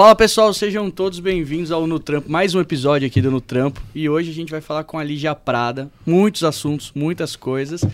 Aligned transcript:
Fala 0.00 0.16
pessoal, 0.16 0.54
sejam 0.54 0.90
todos 0.90 1.20
bem-vindos 1.20 1.70
ao 1.70 1.86
No 1.86 2.00
Trampo, 2.00 2.32
mais 2.32 2.54
um 2.54 2.60
episódio 2.60 3.06
aqui 3.06 3.20
do 3.20 3.30
No 3.30 3.38
Trampo. 3.38 3.82
E 3.94 4.08
hoje 4.08 4.30
a 4.30 4.32
gente 4.32 4.50
vai 4.50 4.62
falar 4.62 4.84
com 4.84 4.98
a 4.98 5.04
Lígia 5.04 5.34
Prada, 5.34 5.90
muitos 6.06 6.42
assuntos, 6.42 6.90
muitas 6.94 7.36
coisas. 7.36 7.84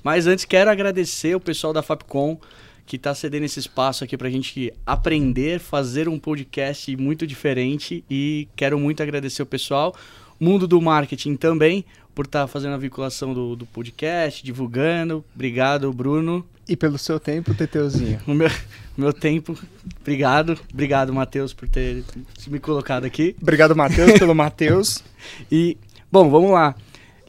Mas 0.00 0.28
antes 0.28 0.44
quero 0.44 0.70
agradecer 0.70 1.34
o 1.34 1.40
pessoal 1.40 1.72
da 1.72 1.82
Fapcom 1.82 2.38
que 2.86 2.94
está 2.94 3.12
cedendo 3.16 3.46
esse 3.46 3.58
espaço 3.58 4.04
aqui 4.04 4.16
para 4.16 4.28
a 4.28 4.30
gente 4.30 4.72
aprender, 4.86 5.58
fazer 5.58 6.08
um 6.08 6.20
podcast 6.20 6.96
muito 6.96 7.26
diferente. 7.26 8.04
E 8.08 8.46
quero 8.54 8.78
muito 8.78 9.02
agradecer 9.02 9.42
o 9.42 9.46
pessoal, 9.46 9.92
mundo 10.38 10.68
do 10.68 10.80
marketing 10.80 11.34
também, 11.34 11.84
por 12.16 12.24
estar 12.24 12.40
tá 12.40 12.46
fazendo 12.46 12.72
a 12.72 12.78
vinculação 12.78 13.34
do, 13.34 13.54
do 13.54 13.66
podcast, 13.66 14.42
divulgando. 14.42 15.22
Obrigado, 15.34 15.92
Bruno. 15.92 16.44
E 16.66 16.74
pelo 16.74 16.96
seu 16.96 17.20
tempo, 17.20 17.54
Teteuzinho. 17.54 18.18
O 18.26 18.32
meu, 18.32 18.48
meu 18.96 19.12
tempo. 19.12 19.56
Obrigado. 20.00 20.58
Obrigado, 20.72 21.12
Matheus, 21.12 21.52
por 21.52 21.68
ter 21.68 22.02
me 22.48 22.58
colocado 22.58 23.04
aqui. 23.04 23.36
Obrigado, 23.40 23.76
Matheus, 23.76 24.18
pelo 24.18 24.32
Matheus. 24.34 25.04
E, 25.52 25.76
bom, 26.10 26.30
vamos 26.30 26.52
lá. 26.52 26.74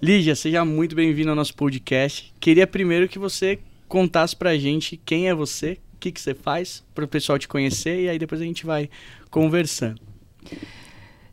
Lígia, 0.02 0.36
seja 0.38 0.64
muito 0.64 0.95
bem-vindo 0.95 1.31
ao 1.31 1.36
nosso 1.36 1.54
podcast. 1.54 2.34
Queria 2.40 2.66
primeiro 2.66 3.09
que 3.09 3.20
você 3.20 3.59
contasse 3.90 4.38
pra 4.38 4.58
gente 4.58 4.95
quem 5.06 5.28
é 5.28 5.36
você, 5.36 5.80
o 5.95 5.98
que, 6.00 6.14
que 6.14 6.22
você 6.22 6.34
faz, 6.34 6.81
para 6.95 7.04
o 7.04 7.08
pessoal 7.09 7.38
te 7.38 7.48
conhecer, 7.48 8.04
e 8.04 8.09
aí 8.09 8.17
depois 8.17 8.40
a 8.40 8.45
gente 8.45 8.66
vai 8.66 8.90
conversando. 9.30 10.06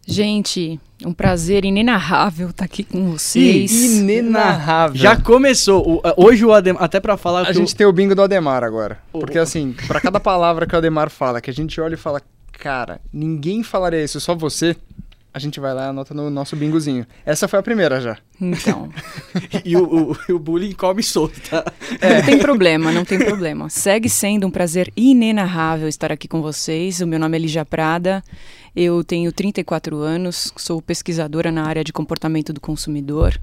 Gente, 0.06 0.78
um 1.04 1.12
prazer 1.12 1.64
inenarrável 1.64 2.50
estar 2.50 2.58
tá 2.58 2.64
aqui 2.64 2.84
com 2.84 3.12
vocês. 3.12 3.72
Inenarrável. 3.72 4.96
Já 4.96 5.16
começou. 5.16 6.02
Hoje 6.16 6.44
o 6.44 6.52
Ademar, 6.52 6.82
até 6.82 7.00
para 7.00 7.16
falar. 7.16 7.46
A 7.46 7.52
gente 7.52 7.72
o... 7.72 7.76
tem 7.76 7.86
o 7.86 7.92
bingo 7.92 8.14
do 8.14 8.22
Ademar 8.22 8.62
agora. 8.62 8.98
Porque 9.12 9.38
assim, 9.38 9.74
para 9.86 10.00
cada 10.00 10.20
palavra 10.20 10.66
que 10.66 10.74
o 10.74 10.78
Ademar 10.78 11.10
fala, 11.10 11.40
que 11.40 11.50
a 11.50 11.54
gente 11.54 11.80
olha 11.80 11.94
e 11.94 11.98
fala, 11.98 12.20
cara, 12.52 13.00
ninguém 13.12 13.62
falaria 13.62 14.02
isso, 14.02 14.20
só 14.20 14.34
você. 14.34 14.76
A 15.34 15.40
gente 15.40 15.58
vai 15.58 15.74
lá 15.74 15.86
e 15.86 15.88
anota 15.88 16.14
no 16.14 16.30
nosso 16.30 16.54
bingozinho. 16.54 17.04
Essa 17.26 17.48
foi 17.48 17.58
a 17.58 17.62
primeira 17.62 18.00
já. 18.00 18.16
Então. 18.40 18.88
e 19.64 19.76
o, 19.76 20.12
o, 20.12 20.34
o, 20.34 20.38
bullying 20.38 20.70
come 20.70 21.02
solto, 21.02 21.40
tá? 21.50 21.64
É. 22.00 22.18
Não 22.18 22.22
tem 22.24 22.38
problema, 22.38 22.92
não 22.92 23.04
tem 23.04 23.18
problema. 23.18 23.68
Segue 23.68 24.08
sendo 24.08 24.46
um 24.46 24.50
prazer 24.50 24.92
inenarrável 24.96 25.88
estar 25.88 26.12
aqui 26.12 26.28
com 26.28 26.40
vocês. 26.40 27.00
O 27.00 27.06
meu 27.08 27.18
nome 27.18 27.36
é 27.36 27.40
Lígia 27.40 27.64
Prada. 27.64 28.22
Eu 28.76 29.02
tenho 29.02 29.32
34 29.32 29.98
anos, 29.98 30.52
sou 30.56 30.80
pesquisadora 30.80 31.50
na 31.50 31.64
área 31.64 31.82
de 31.82 31.92
comportamento 31.92 32.52
do 32.52 32.60
consumidor 32.60 33.36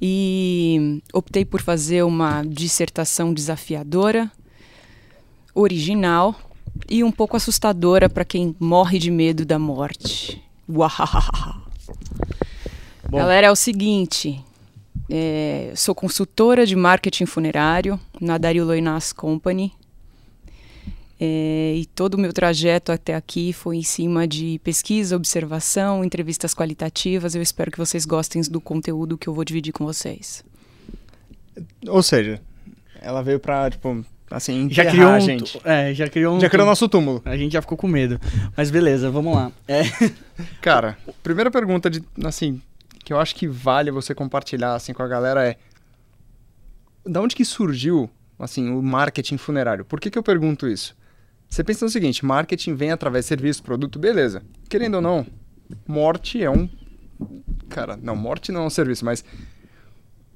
e 0.00 1.02
optei 1.14 1.46
por 1.46 1.62
fazer 1.62 2.02
uma 2.02 2.42
dissertação 2.42 3.32
desafiadora, 3.32 4.30
original 5.54 6.34
e 6.90 7.02
um 7.02 7.10
pouco 7.10 7.38
assustadora 7.38 8.10
para 8.10 8.24
quem 8.24 8.54
morre 8.60 8.98
de 8.98 9.10
medo 9.10 9.46
da 9.46 9.58
morte. 9.58 10.45
Galera, 13.10 13.46
é 13.46 13.50
o 13.50 13.56
seguinte, 13.56 14.44
é, 15.08 15.72
sou 15.76 15.94
consultora 15.94 16.66
de 16.66 16.74
marketing 16.74 17.26
funerário 17.26 18.00
na 18.20 18.36
Dario 18.36 18.64
Loinas 18.64 19.12
Company, 19.12 19.72
é, 21.18 21.74
e 21.76 21.86
todo 21.86 22.14
o 22.14 22.18
meu 22.18 22.32
trajeto 22.32 22.92
até 22.92 23.14
aqui 23.14 23.52
foi 23.52 23.76
em 23.76 23.82
cima 23.82 24.28
de 24.28 24.60
pesquisa, 24.62 25.16
observação, 25.16 26.04
entrevistas 26.04 26.54
qualitativas. 26.54 27.34
Eu 27.34 27.40
espero 27.40 27.70
que 27.70 27.78
vocês 27.78 28.04
gostem 28.04 28.42
do 28.42 28.60
conteúdo 28.60 29.16
que 29.16 29.26
eu 29.26 29.32
vou 29.32 29.44
dividir 29.44 29.72
com 29.72 29.84
vocês. 29.84 30.44
Ou 31.88 32.02
seja, 32.02 32.42
ela 33.00 33.22
veio 33.22 33.40
pra, 33.40 33.70
tipo, 33.70 34.04
assim, 34.30 34.68
já 34.70 34.84
criou 34.84 35.10
um, 35.10 35.14
a 35.14 35.20
gente. 35.20 35.60
É, 35.64 35.94
já 35.94 36.08
criou 36.08 36.36
um, 36.36 36.40
Já 36.40 36.48
criou 36.50 36.66
nosso 36.66 36.88
túmulo. 36.88 37.22
A 37.24 37.36
gente 37.36 37.52
já 37.52 37.62
ficou 37.62 37.78
com 37.78 37.86
medo. 37.86 38.20
Mas 38.56 38.70
beleza, 38.70 39.10
vamos 39.10 39.34
lá. 39.34 39.52
É. 39.68 39.82
Cara, 40.60 40.98
primeira 41.22 41.50
pergunta 41.50 41.88
de, 41.88 42.02
assim, 42.24 42.60
que 43.04 43.12
eu 43.12 43.20
acho 43.20 43.34
que 43.34 43.46
vale 43.46 43.90
você 43.90 44.14
compartilhar, 44.14 44.74
assim, 44.74 44.92
com 44.92 45.02
a 45.02 45.08
galera 45.08 45.46
é... 45.46 45.56
Da 47.04 47.20
onde 47.20 47.36
que 47.36 47.44
surgiu, 47.44 48.10
assim, 48.38 48.68
o 48.70 48.82
marketing 48.82 49.36
funerário? 49.36 49.84
Por 49.84 50.00
que 50.00 50.10
que 50.10 50.18
eu 50.18 50.22
pergunto 50.22 50.66
isso? 50.66 50.96
Você 51.48 51.62
pensa 51.62 51.84
no 51.84 51.90
seguinte, 51.90 52.24
marketing 52.24 52.74
vem 52.74 52.90
através 52.90 53.24
de 53.24 53.28
serviço, 53.28 53.62
produto, 53.62 53.98
beleza. 53.98 54.42
Querendo 54.68 54.96
ou 54.96 55.00
não, 55.00 55.24
morte 55.86 56.42
é 56.42 56.50
um... 56.50 56.68
Cara, 57.68 57.96
não, 57.96 58.16
morte 58.16 58.50
não 58.50 58.62
é 58.62 58.66
um 58.66 58.70
serviço, 58.70 59.04
mas 59.04 59.24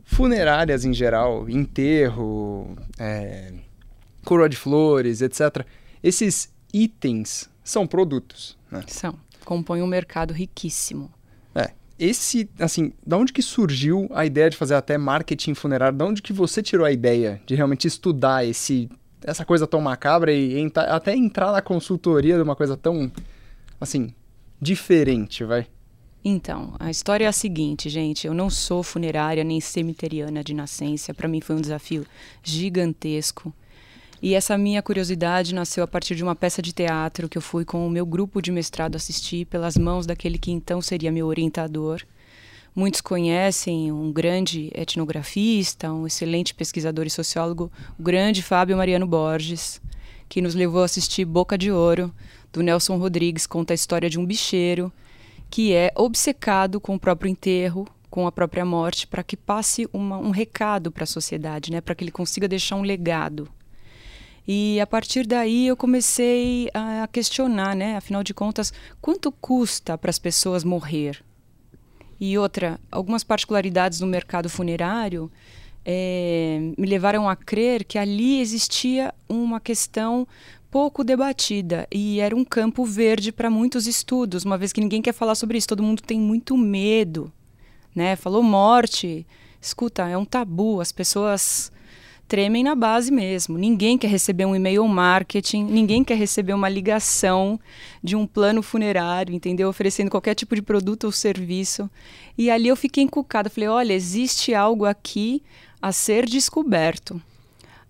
funerárias 0.04 0.84
em 0.84 0.92
geral, 0.92 1.48
enterro, 1.48 2.76
é, 2.98 3.52
coroa 4.24 4.48
de 4.48 4.56
flores, 4.56 5.22
etc. 5.22 5.64
Esses 6.02 6.52
itens 6.72 7.48
são 7.62 7.86
produtos, 7.86 8.56
né? 8.70 8.82
São. 8.86 9.18
Compõem 9.44 9.82
um 9.82 9.86
mercado 9.86 10.32
riquíssimo. 10.32 11.10
É. 11.54 11.70
Esse, 11.98 12.48
assim, 12.58 12.92
da 13.06 13.16
onde 13.16 13.32
que 13.32 13.42
surgiu 13.42 14.08
a 14.12 14.24
ideia 14.24 14.48
de 14.48 14.56
fazer 14.56 14.74
até 14.74 14.96
marketing 14.96 15.54
funerário? 15.54 15.96
Da 15.96 16.04
onde 16.04 16.22
que 16.22 16.32
você 16.32 16.62
tirou 16.62 16.86
a 16.86 16.92
ideia 16.92 17.40
de 17.46 17.54
realmente 17.54 17.86
estudar 17.86 18.44
esse 18.44 18.88
essa 19.22 19.44
coisa 19.44 19.66
tão 19.66 19.80
macabra 19.80 20.32
e 20.32 20.58
entra, 20.58 20.82
até 20.84 21.14
entrar 21.14 21.52
na 21.52 21.60
consultoria 21.60 22.36
de 22.36 22.42
uma 22.42 22.56
coisa 22.56 22.76
tão, 22.76 23.12
assim, 23.80 24.14
diferente, 24.60 25.44
vai? 25.44 25.66
Então, 26.24 26.74
a 26.78 26.90
história 26.90 27.24
é 27.24 27.28
a 27.28 27.32
seguinte, 27.32 27.88
gente. 27.88 28.26
Eu 28.26 28.34
não 28.34 28.50
sou 28.50 28.82
funerária 28.82 29.42
nem 29.42 29.60
cemiteriana 29.60 30.44
de 30.44 30.52
nascença. 30.52 31.14
Para 31.14 31.28
mim 31.28 31.40
foi 31.40 31.56
um 31.56 31.60
desafio 31.60 32.06
gigantesco. 32.42 33.52
E 34.22 34.34
essa 34.34 34.58
minha 34.58 34.82
curiosidade 34.82 35.54
nasceu 35.54 35.82
a 35.82 35.86
partir 35.86 36.14
de 36.14 36.22
uma 36.22 36.36
peça 36.36 36.60
de 36.60 36.72
teatro 36.72 37.28
que 37.28 37.38
eu 37.38 37.42
fui 37.42 37.64
com 37.64 37.86
o 37.86 37.90
meu 37.90 38.04
grupo 38.04 38.42
de 38.42 38.52
mestrado 38.52 38.96
assistir 38.96 39.46
pelas 39.46 39.76
mãos 39.76 40.06
daquele 40.06 40.38
que 40.38 40.50
então 40.50 40.82
seria 40.82 41.10
meu 41.10 41.26
orientador, 41.26 42.02
Muitos 42.74 43.00
conhecem 43.00 43.90
um 43.90 44.12
grande 44.12 44.70
etnografista, 44.72 45.92
um 45.92 46.06
excelente 46.06 46.54
pesquisador 46.54 47.04
e 47.04 47.10
sociólogo, 47.10 47.70
o 47.98 48.02
grande 48.02 48.42
Fábio 48.42 48.76
Mariano 48.76 49.08
Borges, 49.08 49.82
que 50.28 50.40
nos 50.40 50.54
levou 50.54 50.82
a 50.82 50.84
assistir 50.84 51.24
Boca 51.24 51.58
de 51.58 51.72
Ouro, 51.72 52.14
do 52.52 52.62
Nelson 52.62 52.96
Rodrigues, 52.96 53.44
conta 53.46 53.72
a 53.72 53.74
história 53.74 54.08
de 54.08 54.18
um 54.20 54.24
bicheiro 54.24 54.92
que 55.50 55.74
é 55.74 55.92
obcecado 55.96 56.80
com 56.80 56.94
o 56.94 56.98
próprio 56.98 57.28
enterro, 57.28 57.88
com 58.08 58.24
a 58.24 58.30
própria 58.30 58.64
morte, 58.64 59.04
para 59.04 59.24
que 59.24 59.36
passe 59.36 59.88
uma, 59.92 60.16
um 60.16 60.30
recado 60.30 60.92
para 60.92 61.02
a 61.02 61.08
sociedade, 61.08 61.72
né? 61.72 61.80
para 61.80 61.92
que 61.92 62.04
ele 62.04 62.12
consiga 62.12 62.46
deixar 62.46 62.76
um 62.76 62.82
legado. 62.82 63.48
E 64.52 64.80
a 64.80 64.86
partir 64.86 65.28
daí 65.28 65.68
eu 65.68 65.76
comecei 65.76 66.68
a 66.74 67.06
questionar, 67.06 67.76
né? 67.76 67.96
afinal 67.96 68.24
de 68.24 68.34
contas, 68.34 68.72
quanto 69.00 69.30
custa 69.30 69.96
para 69.96 70.10
as 70.10 70.18
pessoas 70.18 70.64
morrer? 70.64 71.22
E 72.18 72.36
outra, 72.36 72.80
algumas 72.90 73.22
particularidades 73.22 74.00
no 74.00 74.08
mercado 74.08 74.50
funerário 74.50 75.30
é, 75.84 76.72
me 76.76 76.84
levaram 76.84 77.28
a 77.28 77.36
crer 77.36 77.84
que 77.84 77.96
ali 77.96 78.40
existia 78.40 79.14
uma 79.28 79.60
questão 79.60 80.26
pouco 80.68 81.04
debatida 81.04 81.86
e 81.88 82.18
era 82.18 82.34
um 82.34 82.44
campo 82.44 82.84
verde 82.84 83.30
para 83.30 83.48
muitos 83.48 83.86
estudos, 83.86 84.44
uma 84.44 84.58
vez 84.58 84.72
que 84.72 84.80
ninguém 84.80 85.00
quer 85.00 85.14
falar 85.14 85.36
sobre 85.36 85.58
isso, 85.58 85.68
todo 85.68 85.80
mundo 85.80 86.02
tem 86.02 86.18
muito 86.18 86.56
medo, 86.56 87.32
né? 87.94 88.16
Falou 88.16 88.42
morte, 88.42 89.24
escuta, 89.60 90.08
é 90.08 90.18
um 90.18 90.24
tabu, 90.24 90.80
as 90.80 90.90
pessoas 90.90 91.70
tremem 92.30 92.62
na 92.62 92.76
base 92.76 93.10
mesmo. 93.10 93.58
Ninguém 93.58 93.98
quer 93.98 94.06
receber 94.06 94.44
um 94.44 94.54
e-mail 94.54 94.86
marketing, 94.86 95.64
ninguém 95.64 96.04
quer 96.04 96.14
receber 96.14 96.54
uma 96.54 96.68
ligação 96.68 97.58
de 98.04 98.14
um 98.14 98.24
plano 98.24 98.62
funerário, 98.62 99.34
entendeu? 99.34 99.68
Oferecendo 99.68 100.12
qualquer 100.12 100.36
tipo 100.36 100.54
de 100.54 100.62
produto 100.62 101.04
ou 101.04 101.12
serviço. 101.12 101.90
E 102.38 102.48
ali 102.48 102.68
eu 102.68 102.76
fiquei 102.76 103.02
encucada. 103.02 103.50
Falei: 103.50 103.68
olha, 103.68 103.92
existe 103.92 104.54
algo 104.54 104.84
aqui 104.84 105.42
a 105.82 105.90
ser 105.90 106.24
descoberto. 106.24 107.20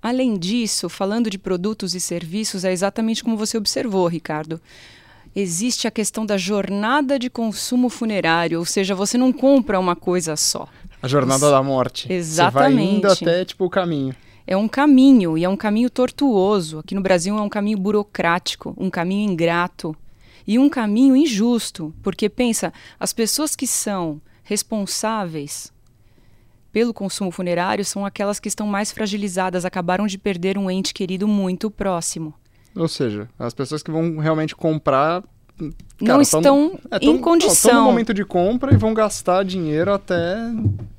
Além 0.00 0.38
disso, 0.38 0.88
falando 0.88 1.28
de 1.28 1.36
produtos 1.36 1.94
e 1.94 2.00
serviços, 2.00 2.64
é 2.64 2.72
exatamente 2.72 3.22
como 3.22 3.36
você 3.36 3.58
observou, 3.58 4.06
Ricardo. 4.06 4.58
Existe 5.36 5.86
a 5.86 5.90
questão 5.90 6.24
da 6.24 6.38
jornada 6.38 7.18
de 7.18 7.28
consumo 7.28 7.90
funerário, 7.90 8.58
ou 8.58 8.64
seja, 8.64 8.94
você 8.94 9.18
não 9.18 9.34
compra 9.34 9.78
uma 9.78 9.94
coisa 9.94 10.34
só. 10.34 10.66
A 11.02 11.06
jornada 11.06 11.40
Você... 11.40 11.50
da 11.50 11.62
morte. 11.62 12.10
Exatamente. 12.10 12.72
Você 12.72 12.86
vai 12.86 12.96
indo 12.96 13.12
até 13.12 13.44
tipo 13.44 13.66
o 13.66 13.70
caminho 13.70 14.14
é 14.50 14.56
um 14.56 14.66
caminho 14.66 15.38
e 15.38 15.44
é 15.44 15.48
um 15.48 15.56
caminho 15.56 15.88
tortuoso. 15.88 16.80
Aqui 16.80 16.92
no 16.92 17.00
Brasil 17.00 17.38
é 17.38 17.40
um 17.40 17.48
caminho 17.48 17.78
burocrático, 17.78 18.74
um 18.76 18.90
caminho 18.90 19.30
ingrato 19.30 19.96
e 20.44 20.58
um 20.58 20.68
caminho 20.68 21.14
injusto, 21.14 21.94
porque 22.02 22.28
pensa, 22.28 22.72
as 22.98 23.12
pessoas 23.12 23.54
que 23.54 23.64
são 23.64 24.20
responsáveis 24.42 25.72
pelo 26.72 26.92
consumo 26.92 27.30
funerário 27.30 27.84
são 27.84 28.04
aquelas 28.04 28.40
que 28.40 28.48
estão 28.48 28.66
mais 28.66 28.90
fragilizadas, 28.90 29.64
acabaram 29.64 30.08
de 30.08 30.18
perder 30.18 30.58
um 30.58 30.68
ente 30.68 30.92
querido 30.92 31.28
muito 31.28 31.70
próximo. 31.70 32.34
Ou 32.74 32.88
seja, 32.88 33.28
as 33.38 33.54
pessoas 33.54 33.84
que 33.84 33.90
vão 33.92 34.18
realmente 34.18 34.56
comprar 34.56 35.22
Cara, 36.00 36.14
não 36.14 36.20
estão 36.20 36.42
tão, 36.42 36.78
é, 36.90 36.98
tão, 36.98 37.14
em 37.14 37.18
condição. 37.18 37.52
Estão 37.52 37.74
no 37.74 37.82
momento 37.84 38.14
de 38.14 38.24
compra 38.24 38.72
e 38.72 38.76
vão 38.76 38.94
gastar 38.94 39.44
dinheiro 39.44 39.92
até 39.92 40.36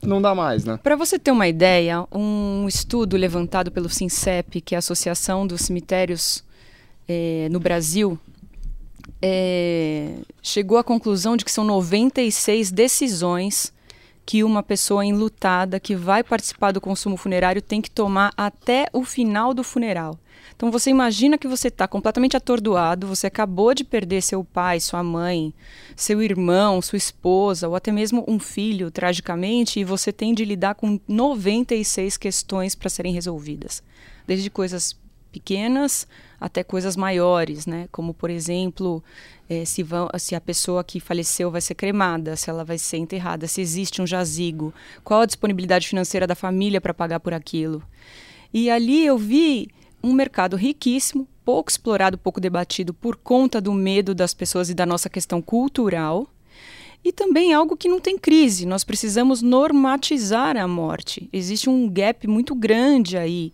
não 0.03 0.21
dar 0.21 0.35
mais, 0.35 0.63
né? 0.63 0.79
Para 0.81 0.95
você 0.95 1.17
ter 1.17 1.31
uma 1.31 1.47
ideia, 1.47 2.05
um 2.11 2.67
estudo 2.67 3.17
levantado 3.17 3.71
pelo 3.71 3.89
SINCEP, 3.89 4.61
que 4.61 4.75
é 4.75 4.77
a 4.77 4.79
Associação 4.79 5.47
dos 5.47 5.61
Cemitérios 5.61 6.43
eh, 7.09 7.47
no 7.51 7.59
Brasil, 7.59 8.19
é, 9.21 10.13
chegou 10.41 10.77
à 10.77 10.83
conclusão 10.83 11.35
de 11.35 11.45
que 11.45 11.51
são 11.51 11.63
96 11.63 12.71
decisões 12.71 13.73
que 14.25 14.43
uma 14.43 14.61
pessoa 14.63 15.05
enlutada 15.05 15.79
que 15.79 15.95
vai 15.95 16.23
participar 16.23 16.71
do 16.71 16.79
consumo 16.79 17.17
funerário 17.17 17.61
tem 17.61 17.81
que 17.81 17.89
tomar 17.89 18.31
até 18.37 18.87
o 18.93 19.03
final 19.03 19.53
do 19.53 19.63
funeral. 19.63 20.17
Então 20.61 20.71
você 20.71 20.91
imagina 20.91 21.39
que 21.39 21.47
você 21.47 21.69
está 21.69 21.87
completamente 21.87 22.37
atordoado, 22.37 23.07
você 23.07 23.25
acabou 23.25 23.73
de 23.73 23.83
perder 23.83 24.21
seu 24.21 24.43
pai, 24.43 24.79
sua 24.79 25.01
mãe, 25.01 25.51
seu 25.95 26.21
irmão, 26.21 26.79
sua 26.83 26.97
esposa, 26.97 27.67
ou 27.67 27.75
até 27.75 27.91
mesmo 27.91 28.23
um 28.27 28.37
filho, 28.37 28.91
tragicamente, 28.91 29.79
e 29.79 29.83
você 29.83 30.13
tem 30.13 30.35
de 30.35 30.45
lidar 30.45 30.75
com 30.75 30.99
96 31.07 32.15
questões 32.15 32.75
para 32.75 32.91
serem 32.91 33.11
resolvidas. 33.11 33.81
Desde 34.27 34.51
coisas 34.51 34.95
pequenas 35.31 36.07
até 36.39 36.63
coisas 36.63 36.95
maiores, 36.95 37.65
né? 37.65 37.89
Como 37.91 38.13
por 38.13 38.29
exemplo, 38.29 39.03
é, 39.49 39.65
se, 39.65 39.81
vão, 39.81 40.09
se 40.19 40.35
a 40.35 40.41
pessoa 40.41 40.83
que 40.83 40.99
faleceu 40.99 41.49
vai 41.49 41.61
ser 41.61 41.73
cremada, 41.73 42.35
se 42.35 42.51
ela 42.51 42.63
vai 42.63 42.77
ser 42.77 42.97
enterrada, 42.97 43.47
se 43.47 43.61
existe 43.61 43.99
um 43.99 44.05
jazigo, 44.05 44.71
qual 45.03 45.21
a 45.21 45.25
disponibilidade 45.25 45.87
financeira 45.87 46.27
da 46.27 46.35
família 46.35 46.79
para 46.79 46.93
pagar 46.93 47.19
por 47.19 47.33
aquilo. 47.33 47.81
E 48.53 48.69
ali 48.69 49.03
eu 49.03 49.17
vi 49.17 49.67
um 50.03 50.13
mercado 50.13 50.55
riquíssimo, 50.55 51.27
pouco 51.43 51.69
explorado, 51.69 52.17
pouco 52.17 52.39
debatido 52.39 52.93
por 52.93 53.15
conta 53.15 53.59
do 53.61 53.73
medo 53.73 54.15
das 54.15 54.33
pessoas 54.33 54.69
e 54.69 54.73
da 54.73 54.85
nossa 54.85 55.09
questão 55.09 55.41
cultural. 55.41 56.27
E 57.03 57.11
também 57.11 57.51
algo 57.51 57.75
que 57.75 57.89
não 57.89 57.99
tem 57.99 58.17
crise. 58.17 58.65
Nós 58.65 58.83
precisamos 58.83 59.41
normatizar 59.41 60.55
a 60.55 60.67
morte. 60.67 61.27
Existe 61.33 61.69
um 61.69 61.89
gap 61.89 62.27
muito 62.27 62.53
grande 62.53 63.17
aí 63.17 63.51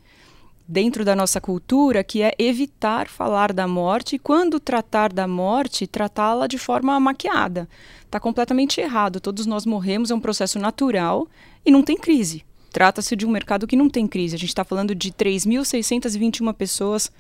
dentro 0.68 1.06
da 1.06 1.16
nossa 1.16 1.40
cultura 1.40 2.04
que 2.04 2.22
é 2.22 2.34
evitar 2.38 3.08
falar 3.08 3.54
da 3.54 3.66
morte 3.66 4.16
e 4.16 4.20
quando 4.20 4.60
tratar 4.60 5.14
da 5.14 5.28
morte, 5.28 5.88
tratá-la 5.88 6.46
de 6.46 6.58
forma 6.58 7.00
maquiada. 7.00 7.70
Está 8.04 8.20
completamente 8.20 8.82
errado. 8.82 9.22
Todos 9.22 9.46
nós 9.46 9.66
morremos, 9.66 10.12
é 10.12 10.16
um 10.16 10.20
processo 10.20 10.60
natural 10.60 11.28
e 11.66 11.72
não 11.72 11.82
tem 11.82 11.98
crise. 11.98 12.44
Trata-se 12.72 13.16
de 13.16 13.26
um 13.26 13.32
mercado 13.32 13.68
que 13.68 13.76
não 13.76 13.90
tem 13.90 14.08
crise. 14.08 14.36
A 14.36 14.40
gente 14.40 14.50
está 14.50 14.64
falando 14.64 14.94
de 14.94 15.12
3.621 15.12 16.54
pessoas 16.54 17.12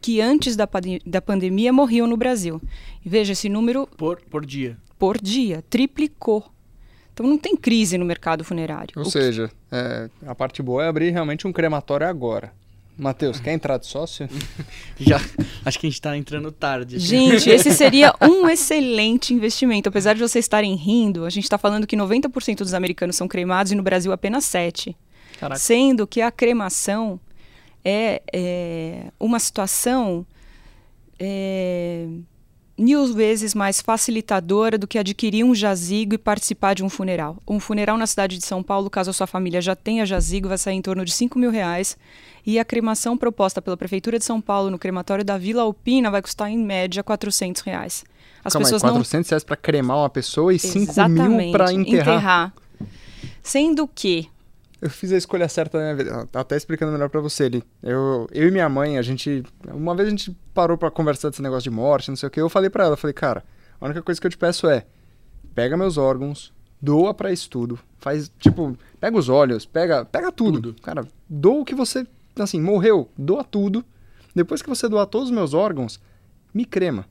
que 0.00 0.20
antes 0.20 0.56
da, 0.56 0.68
da 1.06 1.20
pandemia 1.20 1.72
morriam 1.72 2.06
no 2.06 2.16
Brasil. 2.16 2.60
E 3.04 3.08
veja 3.08 3.32
esse 3.32 3.48
número. 3.48 3.86
Por, 3.96 4.20
por 4.22 4.44
dia. 4.44 4.76
Por 4.98 5.20
dia. 5.20 5.62
Triplicou. 5.68 6.44
Então 7.12 7.26
não 7.26 7.38
tem 7.38 7.56
crise 7.56 7.98
no 7.98 8.04
mercado 8.04 8.44
funerário. 8.44 8.94
Ou 8.96 9.02
o 9.02 9.10
seja, 9.10 9.48
que... 9.48 9.54
é, 9.72 10.08
a 10.26 10.34
parte 10.34 10.62
boa 10.62 10.84
é 10.84 10.88
abrir 10.88 11.10
realmente 11.10 11.46
um 11.46 11.52
crematório 11.52 12.06
agora. 12.06 12.52
Matheus, 12.98 13.38
quer 13.38 13.52
entrar 13.52 13.78
de 13.78 13.86
sócio? 13.86 14.28
Já, 14.98 15.20
acho 15.64 15.78
que 15.78 15.86
a 15.86 15.88
gente 15.88 15.98
está 15.98 16.16
entrando 16.16 16.50
tarde. 16.50 16.98
Gente, 16.98 17.48
esse 17.48 17.72
seria 17.72 18.12
um 18.20 18.48
excelente 18.48 19.32
investimento. 19.32 19.88
Apesar 19.88 20.14
de 20.14 20.20
vocês 20.20 20.44
estarem 20.44 20.74
rindo, 20.74 21.24
a 21.24 21.30
gente 21.30 21.44
está 21.44 21.56
falando 21.56 21.86
que 21.86 21.96
90% 21.96 22.58
dos 22.58 22.74
americanos 22.74 23.14
são 23.14 23.28
cremados 23.28 23.70
e 23.70 23.76
no 23.76 23.82
Brasil 23.84 24.10
apenas 24.10 24.44
7%. 24.44 24.96
Caraca. 25.38 25.60
Sendo 25.60 26.04
que 26.04 26.20
a 26.20 26.32
cremação 26.32 27.20
é, 27.84 28.20
é 28.32 29.12
uma 29.20 29.38
situação 29.38 30.26
é, 31.18 32.08
mil 32.78 33.12
vezes 33.12 33.54
mais 33.54 33.80
facilitadora 33.80 34.78
do 34.78 34.86
que 34.86 34.98
adquirir 34.98 35.44
um 35.44 35.54
jazigo 35.54 36.14
e 36.14 36.18
participar 36.18 36.74
de 36.74 36.84
um 36.84 36.88
funeral. 36.88 37.36
Um 37.46 37.58
funeral 37.58 37.98
na 37.98 38.06
cidade 38.06 38.38
de 38.38 38.44
São 38.44 38.62
Paulo, 38.62 38.88
caso 38.88 39.10
a 39.10 39.12
sua 39.12 39.26
família 39.26 39.60
já 39.60 39.74
tenha 39.74 40.06
jazigo, 40.06 40.48
vai 40.48 40.56
sair 40.56 40.76
em 40.76 40.82
torno 40.82 41.04
de 41.04 41.12
5 41.12 41.38
mil 41.38 41.50
reais. 41.50 41.98
E 42.46 42.58
a 42.58 42.64
cremação 42.64 43.16
proposta 43.16 43.60
pela 43.60 43.76
Prefeitura 43.76 44.18
de 44.18 44.24
São 44.24 44.40
Paulo 44.40 44.70
no 44.70 44.78
crematório 44.78 45.24
da 45.24 45.36
Vila 45.36 45.62
Alpina 45.62 46.10
vai 46.10 46.22
custar, 46.22 46.50
em 46.50 46.58
média, 46.58 47.02
400 47.02 47.62
reais. 47.62 48.04
As 48.44 48.52
Calma 48.52 48.64
pessoas 48.64 48.84
aí, 48.84 48.90
400 48.90 49.28
não... 49.28 49.34
reais 49.34 49.44
para 49.44 49.56
cremar 49.56 49.98
uma 49.98 50.10
pessoa 50.10 50.54
e 50.54 50.58
5 50.58 51.08
mil 51.08 51.52
para 51.52 51.72
enterrar. 51.72 52.14
enterrar. 52.14 52.54
Sendo 53.42 53.88
que 53.88 54.28
eu 54.80 54.88
fiz 54.88 55.12
a 55.12 55.16
escolha 55.16 55.48
certa 55.48 55.78
na 55.78 55.84
minha 55.84 55.96
vida. 55.96 56.28
Até 56.32 56.56
explicando 56.56 56.92
melhor 56.92 57.08
para 57.08 57.20
você 57.20 57.44
ali. 57.44 57.64
Eu, 57.82 58.28
eu 58.32 58.48
e 58.48 58.50
minha 58.50 58.68
mãe, 58.68 58.96
a 58.96 59.02
gente. 59.02 59.42
Uma 59.66 59.94
vez 59.94 60.06
a 60.06 60.10
gente 60.10 60.30
parou 60.54 60.78
para 60.78 60.90
conversar 60.90 61.30
desse 61.30 61.42
negócio 61.42 61.68
de 61.68 61.76
morte, 61.76 62.08
não 62.08 62.16
sei 62.16 62.28
o 62.28 62.30
que. 62.30 62.40
Eu 62.40 62.48
falei 62.48 62.70
para 62.70 62.84
ela, 62.84 62.96
falei, 62.96 63.14
cara, 63.14 63.44
a 63.80 63.84
única 63.84 64.02
coisa 64.02 64.20
que 64.20 64.26
eu 64.26 64.30
te 64.30 64.38
peço 64.38 64.68
é: 64.68 64.86
pega 65.54 65.76
meus 65.76 65.98
órgãos, 65.98 66.52
doa 66.80 67.12
para 67.12 67.32
estudo. 67.32 67.78
Faz, 67.98 68.30
tipo, 68.38 68.76
pega 69.00 69.16
os 69.16 69.28
olhos, 69.28 69.66
pega, 69.66 70.04
pega 70.04 70.30
tudo. 70.30 70.60
tudo. 70.60 70.82
Cara, 70.82 71.06
doa 71.28 71.62
o 71.62 71.64
que 71.64 71.74
você. 71.74 72.06
Assim, 72.38 72.60
morreu, 72.60 73.10
doa 73.18 73.42
tudo. 73.42 73.84
Depois 74.32 74.62
que 74.62 74.68
você 74.68 74.88
doar 74.88 75.06
todos 75.06 75.28
os 75.28 75.34
meus 75.34 75.54
órgãos, 75.54 76.00
me 76.54 76.64
crema. 76.64 77.04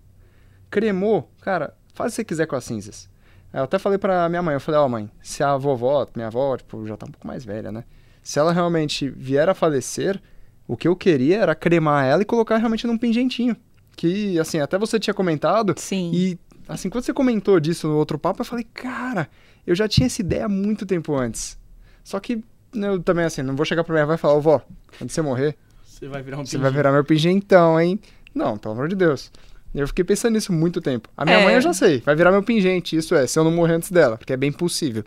Cremou, 0.69 1.29
cara, 1.41 1.75
faz 1.93 2.13
o 2.13 2.15
que 2.15 2.15
você 2.15 2.23
quiser 2.23 2.45
com 2.47 2.55
as 2.55 2.63
cinzas. 2.63 3.09
Eu 3.53 3.63
até 3.63 3.79
falei 3.79 3.97
pra 3.97 4.27
minha 4.29 4.41
mãe, 4.41 4.53
eu 4.53 4.59
falei, 4.59 4.79
ó 4.79 4.85
oh, 4.85 4.89
mãe, 4.89 5.09
se 5.21 5.43
a 5.43 5.55
vovó, 5.57 6.07
minha 6.15 6.27
avó, 6.27 6.57
tipo, 6.57 6.85
já 6.85 6.97
tá 6.97 7.05
um 7.05 7.11
pouco 7.11 7.27
mais 7.27 7.45
velha, 7.45 7.71
né? 7.71 7.83
Se 8.21 8.39
ela 8.39 8.51
realmente 8.51 9.09
vier 9.09 9.47
a 9.47 9.53
falecer, 9.53 10.21
o 10.67 10.75
que 10.75 10.87
eu 10.87 10.95
queria 10.95 11.39
era 11.39 11.55
cremar 11.55 12.05
ela 12.05 12.21
e 12.21 12.25
colocar 12.25 12.57
realmente 12.57 12.85
num 12.85 12.97
pingentinho. 12.97 13.55
Que, 13.95 14.37
assim, 14.37 14.59
até 14.59 14.77
você 14.77 14.99
tinha 14.99 15.13
comentado. 15.13 15.73
Sim. 15.77 16.11
E, 16.13 16.37
assim, 16.67 16.89
quando 16.89 17.05
você 17.05 17.13
comentou 17.13 17.59
disso 17.59 17.87
no 17.87 17.95
outro 17.95 18.19
papo, 18.19 18.41
eu 18.41 18.45
falei, 18.45 18.65
cara, 18.73 19.29
eu 19.65 19.73
já 19.73 19.87
tinha 19.87 20.07
essa 20.07 20.21
ideia 20.21 20.45
há 20.45 20.49
muito 20.49 20.85
tempo 20.85 21.15
antes. 21.15 21.57
Só 22.03 22.19
que 22.19 22.43
eu 22.75 23.01
também, 23.01 23.25
assim, 23.25 23.41
não 23.41 23.55
vou 23.55 23.65
chegar 23.65 23.83
pra 23.83 23.93
minha 23.93 24.03
avó 24.03 24.13
e 24.13 24.17
falar, 24.17 24.39
vó, 24.39 24.61
quando 24.97 25.09
você 25.09 25.21
morrer, 25.21 25.57
você 25.97 26.07
vai 26.07 26.21
virar 26.21 26.37
um 26.37 26.45
Você 26.45 26.59
vai 26.59 26.71
virar 26.71 26.91
meu 26.91 27.03
pingentão, 27.03 27.79
hein? 27.81 27.99
Não, 28.35 28.55
pelo 28.55 28.75
amor 28.75 28.87
de 28.87 28.95
Deus. 28.95 29.31
Eu 29.73 29.87
fiquei 29.87 30.03
pensando 30.03 30.33
nisso 30.33 30.51
muito 30.51 30.81
tempo. 30.81 31.09
A 31.15 31.25
minha 31.25 31.37
é. 31.37 31.43
mãe 31.43 31.55
eu 31.55 31.61
já 31.61 31.73
sei, 31.73 31.99
vai 31.99 32.15
virar 32.15 32.31
meu 32.31 32.43
pingente, 32.43 32.95
isso 32.95 33.13
é, 33.13 33.27
se 33.27 33.37
eu 33.37 33.43
não 33.43 33.51
morrer 33.51 33.73
antes 33.75 33.91
dela, 33.91 34.17
porque 34.17 34.33
é 34.33 34.37
bem 34.37 34.51
possível. 34.51 35.03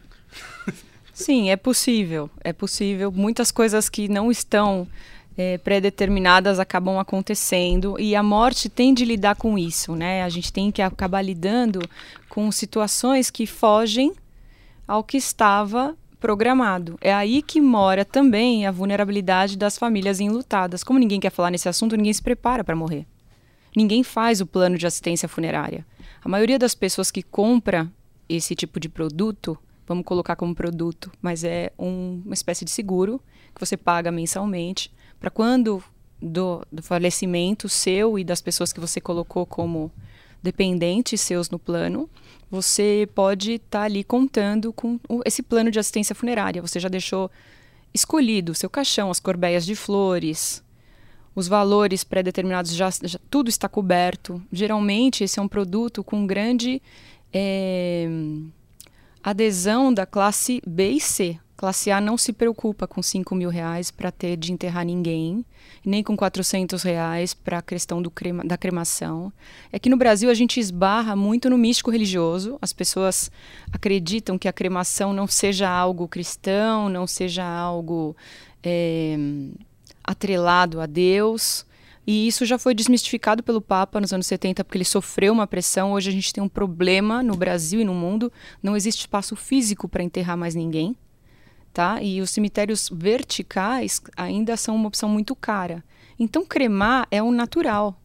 Sim, 1.12 1.50
é 1.50 1.56
possível. 1.56 2.30
É 2.42 2.52
possível. 2.52 3.12
Muitas 3.12 3.50
coisas 3.50 3.88
que 3.88 4.08
não 4.08 4.30
estão 4.30 4.86
é, 5.36 5.58
pré-determinadas 5.58 6.58
acabam 6.58 6.98
acontecendo 6.98 7.98
e 7.98 8.14
a 8.14 8.22
morte 8.22 8.68
tem 8.68 8.94
de 8.94 9.04
lidar 9.04 9.36
com 9.36 9.58
isso, 9.58 9.94
né? 9.94 10.22
A 10.22 10.28
gente 10.28 10.52
tem 10.52 10.70
que 10.70 10.80
acabar 10.80 11.22
lidando 11.22 11.80
com 12.28 12.50
situações 12.50 13.30
que 13.30 13.46
fogem 13.46 14.14
ao 14.86 15.04
que 15.04 15.16
estava 15.16 15.96
programado. 16.20 16.98
É 17.00 17.12
aí 17.12 17.42
que 17.42 17.60
mora 17.60 18.04
também 18.04 18.66
a 18.66 18.70
vulnerabilidade 18.70 19.56
das 19.56 19.78
famílias 19.78 20.20
enlutadas. 20.20 20.84
Como 20.84 20.98
ninguém 20.98 21.20
quer 21.20 21.30
falar 21.30 21.50
nesse 21.50 21.68
assunto, 21.68 21.96
ninguém 21.96 22.12
se 22.12 22.22
prepara 22.22 22.62
para 22.62 22.76
morrer. 22.76 23.06
Ninguém 23.74 24.02
faz 24.02 24.40
o 24.40 24.46
plano 24.46 24.76
de 24.76 24.86
assistência 24.86 25.28
funerária. 25.28 25.86
A 26.22 26.28
maioria 26.28 26.58
das 26.58 26.74
pessoas 26.74 27.10
que 27.10 27.22
compra 27.22 27.90
esse 28.28 28.54
tipo 28.54 28.78
de 28.78 28.88
produto, 28.88 29.58
vamos 29.86 30.04
colocar 30.04 30.36
como 30.36 30.54
produto, 30.54 31.10
mas 31.20 31.44
é 31.44 31.72
um, 31.78 32.22
uma 32.24 32.34
espécie 32.34 32.64
de 32.64 32.70
seguro 32.70 33.20
que 33.54 33.60
você 33.60 33.76
paga 33.76 34.10
mensalmente 34.10 34.92
para 35.18 35.30
quando 35.30 35.82
do, 36.20 36.64
do 36.70 36.82
falecimento 36.82 37.68
seu 37.68 38.18
e 38.18 38.24
das 38.24 38.40
pessoas 38.40 38.72
que 38.72 38.80
você 38.80 39.00
colocou 39.00 39.46
como 39.46 39.90
dependentes 40.42 41.20
seus 41.20 41.50
no 41.50 41.58
plano, 41.58 42.08
você 42.50 43.08
pode 43.14 43.52
estar 43.52 43.80
tá 43.80 43.84
ali 43.84 44.02
contando 44.02 44.72
com 44.72 44.98
esse 45.24 45.42
plano 45.42 45.70
de 45.70 45.78
assistência 45.78 46.14
funerária. 46.14 46.62
Você 46.62 46.80
já 46.80 46.88
deixou 46.88 47.30
escolhido 47.92 48.52
o 48.52 48.54
seu 48.54 48.70
caixão, 48.70 49.10
as 49.10 49.20
corbeias 49.20 49.66
de 49.66 49.74
flores, 49.74 50.62
os 51.34 51.48
valores 51.48 52.04
pré-determinados 52.04 52.74
já, 52.74 52.90
já, 53.02 53.18
tudo 53.30 53.48
está 53.48 53.68
coberto. 53.68 54.42
Geralmente 54.52 55.24
esse 55.24 55.38
é 55.38 55.42
um 55.42 55.48
produto 55.48 56.02
com 56.02 56.26
grande 56.26 56.82
é, 57.32 58.08
adesão 59.22 59.92
da 59.92 60.06
classe 60.06 60.60
B 60.66 60.90
e 60.90 61.00
C. 61.00 61.38
Classe 61.60 61.90
A 61.90 62.00
não 62.00 62.16
se 62.16 62.32
preocupa 62.32 62.86
com 62.86 63.02
5 63.02 63.34
mil 63.34 63.50
reais 63.50 63.90
para 63.90 64.10
ter 64.10 64.34
de 64.38 64.50
enterrar 64.50 64.82
ninguém, 64.82 65.44
nem 65.84 66.02
com 66.02 66.16
400 66.16 66.82
reais 66.82 67.34
para 67.34 67.58
a 67.58 67.62
questão 67.62 68.02
crema, 68.10 68.42
da 68.42 68.56
cremação. 68.56 69.30
É 69.70 69.78
que 69.78 69.90
no 69.90 69.96
Brasil 69.98 70.30
a 70.30 70.34
gente 70.34 70.58
esbarra 70.58 71.14
muito 71.14 71.50
no 71.50 71.58
místico 71.58 71.90
religioso. 71.90 72.56
As 72.62 72.72
pessoas 72.72 73.30
acreditam 73.70 74.38
que 74.38 74.48
a 74.48 74.54
cremação 74.54 75.12
não 75.12 75.26
seja 75.26 75.68
algo 75.68 76.08
cristão, 76.08 76.88
não 76.88 77.06
seja 77.06 77.44
algo 77.44 78.16
é, 78.62 79.18
atrelado 80.10 80.80
a 80.80 80.86
Deus. 80.86 81.64
E 82.06 82.26
isso 82.26 82.44
já 82.44 82.58
foi 82.58 82.74
desmistificado 82.74 83.42
pelo 83.42 83.60
Papa 83.60 84.00
nos 84.00 84.12
anos 84.12 84.26
70, 84.26 84.64
porque 84.64 84.78
ele 84.78 84.84
sofreu 84.84 85.32
uma 85.32 85.46
pressão. 85.46 85.92
Hoje 85.92 86.08
a 86.08 86.12
gente 86.12 86.32
tem 86.32 86.42
um 86.42 86.48
problema 86.48 87.22
no 87.22 87.36
Brasil 87.36 87.80
e 87.80 87.84
no 87.84 87.94
mundo. 87.94 88.32
Não 88.62 88.76
existe 88.76 89.00
espaço 89.00 89.36
físico 89.36 89.88
para 89.88 90.02
enterrar 90.02 90.36
mais 90.36 90.54
ninguém. 90.54 90.96
Tá? 91.72 92.02
E 92.02 92.20
os 92.20 92.30
cemitérios 92.30 92.90
verticais 92.92 94.02
ainda 94.16 94.56
são 94.56 94.74
uma 94.74 94.88
opção 94.88 95.08
muito 95.08 95.36
cara. 95.36 95.84
Então, 96.18 96.44
cremar 96.44 97.06
é 97.10 97.22
um 97.22 97.30
natural. 97.30 97.96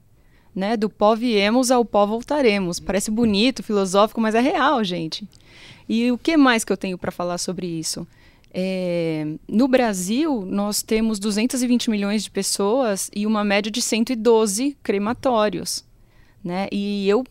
Né? 0.54 0.78
Do 0.78 0.90
pó 0.90 1.16
viemos 1.16 1.72
ao 1.72 1.84
pó 1.84 2.06
voltaremos. 2.06 2.80
Parece 2.80 3.10
bonito, 3.10 3.64
filosófico, 3.64 4.22
mas 4.22 4.36
é 4.36 4.40
real, 4.40 4.84
gente. 4.84 5.28
E 5.90 6.12
o 6.12 6.18
que 6.18 6.38
mais 6.38 6.64
que 6.64 6.72
eu 6.72 6.78
tenho 6.78 6.98
para 6.98 7.12
falar 7.12 7.40
sobre 7.40 7.66
isso? 7.66 8.08
É, 8.58 9.28
no 9.50 9.68
Brasil, 9.68 10.46
nós 10.46 10.82
temos 10.82 11.20
220 11.20 11.90
milhões 11.90 12.24
de 12.24 12.32
pessoas 12.32 13.12
e 13.14 13.28
uma 13.28 13.44
média 13.44 13.70
de 13.70 13.82
112 13.82 14.78
crematórios. 14.82 15.84
Né? 16.42 16.70
E 16.72 17.06
eu 17.10 17.26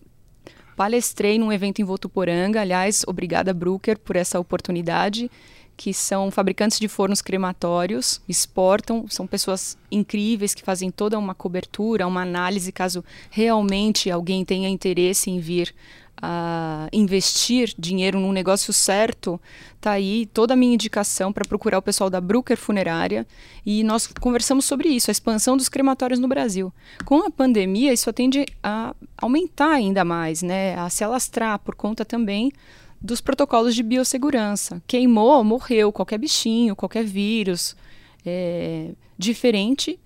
palestrei 0.76 1.38
num 1.38 1.50
evento 1.50 1.81
em 1.81 1.85
Votuporanga. 1.85 2.61
Aliás, 2.61 3.04
obrigada, 3.07 3.54
Brooker, 3.54 3.99
por 3.99 4.16
essa 4.16 4.38
oportunidade. 4.38 5.31
Que 5.78 5.95
são 5.95 6.31
fabricantes 6.31 6.78
de 6.78 6.88
fornos 6.88 7.21
crematórios, 7.23 8.21
exportam, 8.28 9.07
são 9.09 9.26
pessoas 9.26 9.76
incríveis 9.90 10.54
que 10.54 10.62
fazem 10.62 10.88
toda 10.88 11.19
uma 11.19 11.35
cobertura, 11.35 12.07
uma 12.07 12.23
análise, 12.23 12.71
caso 12.71 13.02
realmente 13.28 14.09
alguém 14.09 14.45
tenha 14.45 14.69
interesse 14.69 15.31
em 15.31 15.40
vir 15.40 15.75
a 16.21 16.88
investir 16.92 17.75
dinheiro 17.78 18.18
num 18.18 18.33
negócio 18.33 18.73
certo, 18.73 19.40
tá 19.80 19.92
aí 19.92 20.26
toda 20.26 20.54
a 20.54 20.56
minha 20.56 20.75
indicação 20.75 21.33
para 21.33 21.44
procurar 21.44 21.78
o 21.78 21.83
pessoal 21.83 22.09
da 22.09 22.21
Brooker 22.21 22.56
Funerária 22.56 23.26
e 23.64 23.83
nós 23.85 24.06
conversamos 24.06 24.64
sobre 24.64 24.88
isso, 24.88 25.11
a 25.11 25.12
expansão 25.12 25.56
dos 25.56 25.68
crematórios 25.68 26.18
no 26.18 26.28
Brasil. 26.28 26.73
Com 27.04 27.26
a 27.26 27.30
pandemia, 27.30 27.92
isso 27.92 28.12
tende 28.12 28.47
a 28.62 28.94
aumentar 29.16 29.73
ainda 29.73 30.04
mais, 30.04 30.42
né, 30.42 30.76
a 30.76 30.88
se 30.88 31.04
alastrar 31.04 31.59
por 31.59 31.75
conta 31.75 32.04
também 32.04 32.52
dos 33.00 33.21
protocolos 33.21 33.75
de 33.75 33.83
biossegurança. 33.83 34.83
Queimou, 34.87 35.44
morreu 35.44 35.92
qualquer 35.92 36.18
bichinho, 36.18 36.75
qualquer 36.75 37.04
vírus, 37.04 37.76
é, 38.25 38.92
diferente 39.18 39.99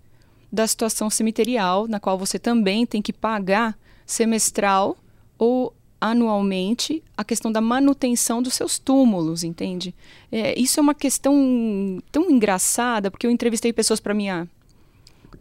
da 0.51 0.67
situação 0.67 1.09
cemiterial, 1.09 1.87
na 1.87 2.01
qual 2.01 2.19
você 2.19 2.39
também 2.39 2.85
tem 2.85 3.01
que 3.01 3.13
pagar 3.13 3.79
semestral 4.05 4.97
ou 5.39 5.73
anualmente 6.01 7.03
a 7.17 7.25
questão 7.25 7.51
da 7.51 7.61
manutenção 7.61 8.43
dos 8.43 8.55
seus 8.55 8.79
túmulos, 8.79 9.43
entende? 9.43 9.95
É, 10.31 10.59
isso 10.59 10.79
é 10.79 10.83
uma 10.83 10.95
questão 10.95 12.01
tão 12.13 12.31
engraçada, 12.31 13.11
porque 13.11 13.27
eu 13.27 13.31
entrevistei 13.31 13.73
pessoas 13.73 14.01
para 14.01 14.15
minha 14.15 14.49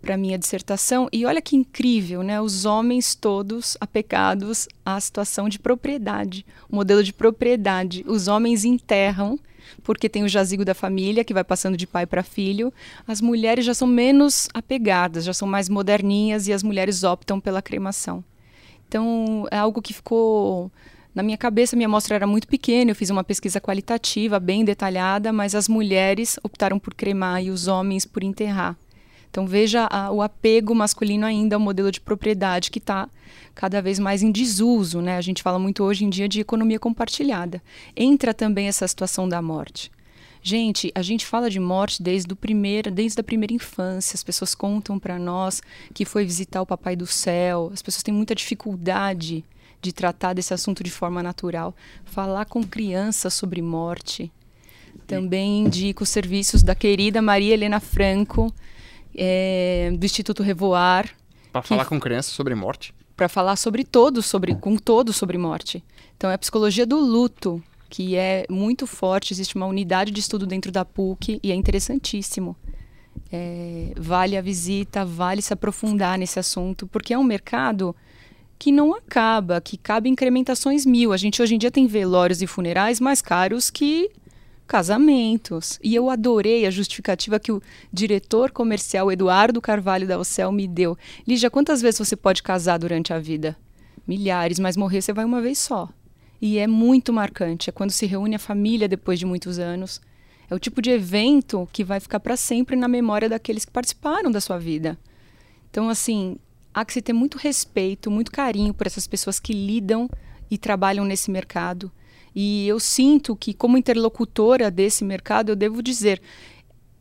para 0.01 0.15
minha 0.15 0.37
dissertação 0.37 1.09
e 1.11 1.25
olha 1.25 1.41
que 1.41 1.55
incrível, 1.55 2.21
né? 2.21 2.39
Os 2.39 2.65
homens 2.65 3.15
todos 3.15 3.75
apegados 3.81 4.67
à 4.85 4.99
situação 5.01 5.49
de 5.49 5.59
propriedade, 5.59 6.45
o 6.69 6.75
modelo 6.75 7.03
de 7.03 7.11
propriedade. 7.11 8.05
Os 8.07 8.27
homens 8.27 8.63
enterram 8.63 9.39
porque 9.83 10.07
tem 10.07 10.23
o 10.23 10.29
jazigo 10.29 10.63
da 10.63 10.73
família 10.73 11.23
que 11.23 11.33
vai 11.33 11.43
passando 11.43 11.75
de 11.75 11.87
pai 11.87 12.05
para 12.05 12.23
filho. 12.23 12.73
As 13.07 13.19
mulheres 13.19 13.65
já 13.65 13.73
são 13.73 13.87
menos 13.87 14.47
apegadas, 14.53 15.25
já 15.25 15.33
são 15.33 15.47
mais 15.47 15.67
moderninhas 15.67 16.47
e 16.47 16.53
as 16.53 16.63
mulheres 16.63 17.03
optam 17.03 17.39
pela 17.39 17.61
cremação. 17.61 18.23
Então, 18.87 19.47
é 19.51 19.57
algo 19.57 19.81
que 19.81 19.93
ficou 19.93 20.71
na 21.13 21.23
minha 21.23 21.37
cabeça. 21.37 21.75
Minha 21.75 21.87
amostra 21.87 22.15
era 22.15 22.27
muito 22.27 22.47
pequena, 22.47 22.91
eu 22.91 22.95
fiz 22.95 23.09
uma 23.09 23.23
pesquisa 23.23 23.59
qualitativa, 23.59 24.39
bem 24.39 24.63
detalhada, 24.63 25.33
mas 25.33 25.55
as 25.55 25.67
mulheres 25.67 26.39
optaram 26.43 26.77
por 26.77 26.93
cremar 26.93 27.43
e 27.43 27.49
os 27.49 27.67
homens 27.67 28.05
por 28.05 28.23
enterrar. 28.23 28.77
Então, 29.29 29.45
veja 29.45 29.87
a, 29.91 30.11
o 30.11 30.21
apego 30.21 30.73
masculino 30.73 31.25
ainda 31.25 31.55
ao 31.55 31.59
modelo 31.59 31.91
de 31.91 31.99
propriedade 31.99 32.71
que 32.71 32.79
está 32.79 33.09
cada 33.53 33.81
vez 33.81 33.99
mais 33.99 34.23
em 34.23 34.31
desuso. 34.31 35.01
Né? 35.01 35.17
A 35.17 35.21
gente 35.21 35.43
fala 35.43 35.59
muito 35.59 35.83
hoje 35.83 36.05
em 36.05 36.09
dia 36.09 36.27
de 36.27 36.39
economia 36.39 36.79
compartilhada. 36.79 37.61
Entra 37.95 38.33
também 38.33 38.67
essa 38.67 38.87
situação 38.87 39.27
da 39.27 39.41
morte. 39.41 39.91
Gente, 40.47 40.89
a 40.95 41.01
gente 41.01 41.25
fala 41.25 41.49
de 41.49 41.59
morte 41.59 42.01
desde, 42.01 42.31
o 42.31 42.35
primeiro, 42.37 42.89
desde 42.89 43.19
a 43.19 43.23
primeira 43.23 43.53
infância. 43.53 44.15
As 44.15 44.23
pessoas 44.23 44.55
contam 44.55 44.97
para 44.97 45.19
nós 45.19 45.61
que 45.93 46.05
foi 46.05 46.23
visitar 46.23 46.61
o 46.61 46.65
Papai 46.65 46.95
do 46.95 47.05
Céu. 47.05 47.69
As 47.73 47.81
pessoas 47.81 48.01
têm 48.01 48.13
muita 48.13 48.33
dificuldade 48.33 49.43
de 49.81 49.91
tratar 49.91 50.31
desse 50.31 50.53
assunto 50.53 50.85
de 50.85 50.89
forma 50.89 51.21
natural. 51.21 51.75
Falar 52.05 52.45
com 52.45 52.63
crianças 52.63 53.33
sobre 53.33 53.61
morte. 53.61 54.31
Também 55.05 55.65
indico 55.65 56.03
os 56.03 56.09
serviços 56.09 56.63
da 56.63 56.73
querida 56.73 57.21
Maria 57.21 57.53
Helena 57.53 57.81
Franco, 57.81 58.49
é, 59.13 59.91
do 59.99 60.05
Instituto 60.05 60.43
Revoar. 60.43 61.13
Para 61.51 61.61
falar 61.61 61.83
com 61.83 61.99
crianças 61.99 62.31
sobre 62.31 62.55
morte? 62.55 62.95
Para 63.17 63.27
falar 63.27 63.57
sobre 63.57 63.83
todos, 63.83 64.25
sobre, 64.25 64.55
com 64.55 64.77
todos 64.77 65.17
sobre 65.17 65.37
morte. 65.37 65.83
Então, 66.15 66.31
é 66.31 66.35
a 66.35 66.37
psicologia 66.37 66.85
do 66.85 66.97
luto 66.97 67.61
que 67.89 68.15
é 68.15 68.45
muito 68.49 68.85
forte. 68.85 69.33
Existe 69.33 69.55
uma 69.55 69.65
unidade 69.65 70.11
de 70.11 70.19
estudo 70.19 70.45
dentro 70.45 70.71
da 70.71 70.83
PUC 70.83 71.39
e 71.43 71.51
é 71.51 71.55
interessantíssimo. 71.55 72.55
É, 73.31 73.91
vale 73.97 74.37
a 74.37 74.41
visita, 74.41 75.03
vale 75.03 75.41
se 75.41 75.53
aprofundar 75.53 76.17
nesse 76.17 76.39
assunto, 76.39 76.87
porque 76.87 77.13
é 77.13 77.17
um 77.17 77.23
mercado 77.23 77.95
que 78.59 78.71
não 78.71 78.95
acaba, 78.95 79.61
que 79.61 79.77
cabe 79.77 80.09
incrementações 80.09 80.85
mil. 80.85 81.13
A 81.13 81.17
gente 81.17 81.41
hoje 81.41 81.55
em 81.55 81.57
dia 81.57 81.71
tem 81.71 81.87
velórios 81.87 82.41
e 82.41 82.47
funerais 82.47 82.99
mais 82.99 83.21
caros 83.21 83.69
que 83.69 84.09
casamentos. 84.67 85.79
E 85.81 85.95
eu 85.95 86.09
adorei 86.09 86.65
a 86.65 86.71
justificativa 86.71 87.39
que 87.39 87.51
o 87.51 87.61
diretor 87.91 88.51
comercial 88.51 89.11
Eduardo 89.11 89.61
Carvalho 89.61 90.07
da 90.07 90.19
Ocel 90.19 90.51
me 90.51 90.67
deu. 90.67 90.97
Lígia, 91.25 91.49
quantas 91.49 91.81
vezes 91.81 91.99
você 91.99 92.15
pode 92.15 92.43
casar 92.43 92.77
durante 92.77 93.13
a 93.13 93.19
vida? 93.19 93.55
Milhares, 94.05 94.59
mas 94.59 94.77
morrer 94.77 95.01
você 95.01 95.13
vai 95.13 95.25
uma 95.25 95.41
vez 95.41 95.57
só. 95.57 95.89
E 96.41 96.57
é 96.57 96.67
muito 96.67 97.11
marcante. 97.11 97.69
É 97.69 97.73
quando 97.73 97.91
se 97.91 98.05
reúne 98.05 98.35
a 98.35 98.39
família 98.39 98.87
depois 98.87 99.17
de 99.19 99.25
muitos 99.25 99.59
anos. 99.59 99.99
É 100.49 100.55
o 100.55 100.59
tipo 100.59 100.81
de 100.81 100.91
evento 100.91 101.67
que 101.73 101.83
vai 101.83 101.99
ficar 101.99 102.19
para 102.19 102.37
sempre 102.37 102.75
na 102.75 102.87
memória 102.87 103.27
daqueles 103.27 103.65
que 103.65 103.71
participaram 103.71 104.31
da 104.31 104.39
sua 104.39 104.57
vida. 104.57 104.97
Então, 105.69 105.89
assim, 105.89 106.37
há 106.73 106.85
que 106.85 106.93
se 106.93 107.01
ter 107.01 107.13
muito 107.13 107.37
respeito, 107.37 108.09
muito 108.09 108.31
carinho 108.31 108.73
por 108.73 108.87
essas 108.87 109.07
pessoas 109.07 109.39
que 109.39 109.51
lidam 109.51 110.09
e 110.49 110.57
trabalham 110.57 111.03
nesse 111.03 111.29
mercado. 111.29 111.91
E 112.33 112.67
eu 112.67 112.79
sinto 112.79 113.35
que, 113.35 113.53
como 113.53 113.77
interlocutora 113.77 114.71
desse 114.71 115.03
mercado, 115.03 115.49
eu 115.49 115.55
devo 115.55 115.81
dizer. 115.81 116.21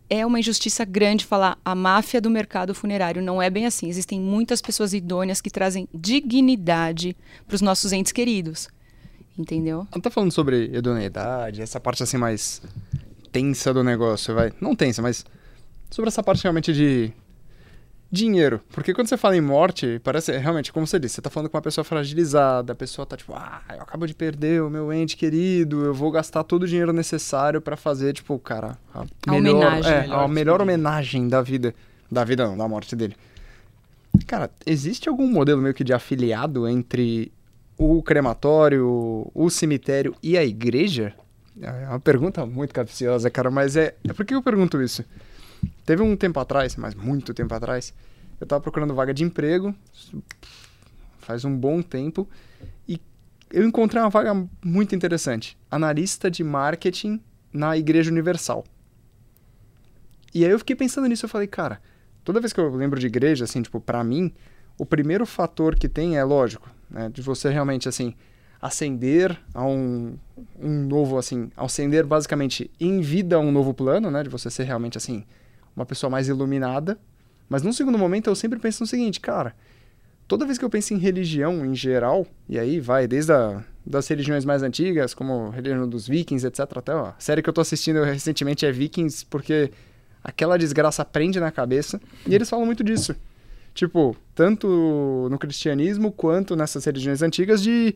É 0.09 0.25
uma 0.25 0.39
injustiça 0.39 0.85
grande 0.85 1.25
falar 1.25 1.59
a 1.65 1.75
máfia 1.75 2.21
do 2.21 2.31
mercado 2.31 2.73
funerário. 2.73 3.21
Não 3.21 3.43
é 3.43 3.51
bem 3.51 3.67
assim. 3.67 3.89
Existem 3.89 4.21
muitas 4.21 4.63
pessoas 4.63 4.95
idôneas 4.95 5.41
que 5.41 5.51
trazem 5.51 5.89
dignidade 5.93 7.17
para 7.45 7.57
os 7.57 7.61
nossos 7.61 7.93
entes 7.93 8.13
queridos 8.13 8.69
entendeu? 9.39 9.87
Não 9.93 10.01
tá 10.01 10.11
falando 10.11 10.33
sobre 10.33 10.71
idoneidade, 10.73 11.63
essa 11.63 11.81
parte 11.81 12.03
assim 12.03 12.17
mais 12.17 12.63
tensa 13.33 13.73
do 13.73 13.85
negócio, 13.85 14.35
vai. 14.35 14.53
Não 14.61 14.75
tensa, 14.75 15.03
mas 15.03 15.25
sobre 15.91 16.09
essa 16.09 16.23
parte 16.23 16.43
realmente 16.43 16.73
de 16.73 17.13
dinheiro. 18.11 18.61
Porque 18.71 18.95
quando 18.95 19.09
você 19.09 19.17
fala 19.17 19.37
em 19.37 19.41
morte, 19.41 20.01
parece 20.03 20.37
realmente, 20.39 20.73
como 20.73 20.87
você 20.87 20.99
disse, 20.99 21.17
você 21.17 21.23
tá 21.23 21.31
falando 21.31 21.51
com 21.51 21.57
uma 21.57 21.63
pessoa 21.63 21.85
fragilizada, 21.85 22.73
a 22.73 22.77
pessoa 22.77 23.05
tá 23.05 23.17
tipo, 23.17 23.35
ah, 23.35 23.63
eu 23.75 23.83
acabo 23.83 24.07
de 24.07 24.15
perder 24.15 24.63
o 24.63 24.71
meu 24.71 24.93
ente 24.93 25.17
querido, 25.17 25.85
eu 25.85 25.95
vou 25.95 26.11
gastar 26.11 26.45
todo 26.45 26.63
o 26.63 26.67
dinheiro 26.67 26.93
necessário 26.93 27.61
para 27.61 27.77
fazer, 27.77 28.13
tipo, 28.13 28.39
cara, 28.39 28.79
a, 28.95 29.05
a 29.27 29.33
melhor, 29.33 29.57
homenagem. 29.57 29.93
É, 29.93 30.07
a 30.11 30.29
melhor 30.29 30.63
homenagem 30.63 31.29
da 31.29 31.43
vida. 31.43 31.75
Da 32.11 32.25
vida 32.25 32.47
não, 32.47 32.57
da 32.57 32.69
morte 32.69 32.95
dele. 32.95 33.17
Cara, 34.27 34.51
existe 34.65 35.09
algum 35.09 35.31
modelo 35.31 35.61
meio 35.61 35.75
que 35.75 35.85
de 35.85 35.93
afiliado 35.93 36.67
entre 36.69 37.33
o 37.79 38.03
crematório, 38.03 39.31
o 39.35 39.51
cemitério 39.51 40.15
e 40.23 40.37
a 40.37 40.45
igreja? 40.45 41.15
É 41.61 41.89
uma 41.89 42.01
pergunta 42.01 42.45
muito 42.45 42.75
capciosa, 42.75 43.31
cara, 43.31 43.51
mas 43.51 43.77
é, 43.77 43.95
é 44.05 44.13
por 44.13 44.25
que 44.25 44.35
eu 44.35 44.43
pergunto 44.43 44.81
isso? 44.81 45.05
Teve 45.85 46.03
um 46.03 46.17
tempo 46.17 46.39
atrás, 46.39 46.77
mas 46.77 46.95
muito 46.95 47.33
tempo 47.33 47.55
atrás, 47.55 47.95
eu 48.41 48.47
tava 48.47 48.61
procurando 48.61 48.95
vaga 48.95 49.15
de 49.15 49.25
emprego, 49.25 49.75
faz 51.19 51.45
um 51.45 51.57
bom 51.57 51.81
tempo, 51.81 52.29
e 52.87 53.01
eu 53.51 53.67
encontrei 53.67 54.03
uma 54.03 54.11
vaga 54.11 54.35
muito 54.63 54.95
interessante, 54.95 55.57
analista 55.71 56.31
de 56.31 56.45
marketing 56.45 57.21
na 57.53 57.77
Igreja 57.77 58.11
Universal. 58.11 58.65
E 60.35 60.45
aí 60.45 60.51
eu 60.51 60.59
fiquei 60.59 60.77
pensando 60.77 61.07
nisso, 61.07 61.25
eu 61.25 61.31
falei, 61.31 61.47
cara, 61.47 61.81
toda 62.23 62.41
vez 62.41 62.53
que 62.53 62.61
eu 62.61 62.75
lembro 62.75 63.01
de 63.01 63.07
igreja, 63.07 63.45
assim, 63.45 63.63
tipo, 63.63 63.81
para 63.81 64.05
mim, 64.05 64.31
o 64.77 64.85
primeiro 64.85 65.25
fator 65.25 65.75
que 65.75 65.89
tem 65.89 66.19
é, 66.19 66.25
lógico, 66.25 66.69
né, 66.91 67.11
de 67.13 67.23
você 67.23 67.51
realmente, 67.51 67.89
assim, 67.89 68.15
ascender 68.61 69.39
a 69.55 69.65
um, 69.65 70.17
um 70.61 70.87
novo, 70.87 71.19
assim, 71.19 71.51
ascender 71.57 72.07
basicamente 72.07 72.71
em 72.81 73.01
vida 73.01 73.37
a 73.37 73.39
um 73.39 73.53
novo 73.53 73.75
plano, 73.75 74.11
né, 74.11 74.23
de 74.23 74.29
você 74.29 74.51
ser 74.51 74.65
realmente, 74.65 74.97
assim, 74.97 75.25
uma 75.75 75.85
pessoa 75.87 76.11
mais 76.11 76.29
iluminada. 76.29 76.99
Mas 77.49 77.63
num 77.63 77.73
segundo 77.73 77.99
momento 77.99 78.29
eu 78.29 78.35
sempre 78.35 78.59
penso 78.59 78.83
no 78.83 78.87
seguinte, 78.87 79.21
cara, 79.21 79.55
toda 80.27 80.47
vez 80.47 80.59
que 80.59 80.65
eu 80.65 80.71
penso 80.71 80.95
em 80.95 80.99
religião 80.99 81.65
em 81.65 81.75
geral, 81.75 82.27
e 82.49 82.59
aí 82.59 82.81
vai 82.81 83.07
desde 83.07 83.33
a, 83.33 83.63
das 83.85 84.09
religiões 84.09 84.45
mais 84.45 84.63
antigas, 84.63 85.15
como 85.15 85.49
a 85.49 85.51
religião 85.51 85.89
dos 85.89 86.09
vikings, 86.09 86.47
etc, 86.47 86.61
até 86.77 86.95
ó, 86.95 87.09
a 87.09 87.15
série 87.19 87.43
que 87.43 87.49
eu 87.49 87.55
tô 87.55 87.61
assistindo 87.61 88.03
recentemente 88.03 88.67
é 88.67 88.73
Vikings, 88.73 89.27
porque 89.27 89.71
aquela 90.25 90.57
desgraça 90.57 91.05
prende 91.05 91.39
na 91.39 91.53
cabeça, 91.53 92.01
e 92.27 92.35
eles 92.35 92.51
falam 92.51 92.67
muito 92.67 92.83
disso 92.83 93.15
tipo, 93.77 94.17
tanto 94.35 95.29
no 95.31 95.39
cristianismo 95.39 96.11
quanto 96.11 96.57
nessas 96.57 96.85
religiões 96.85 97.23
antigas 97.23 97.63
de, 97.63 97.95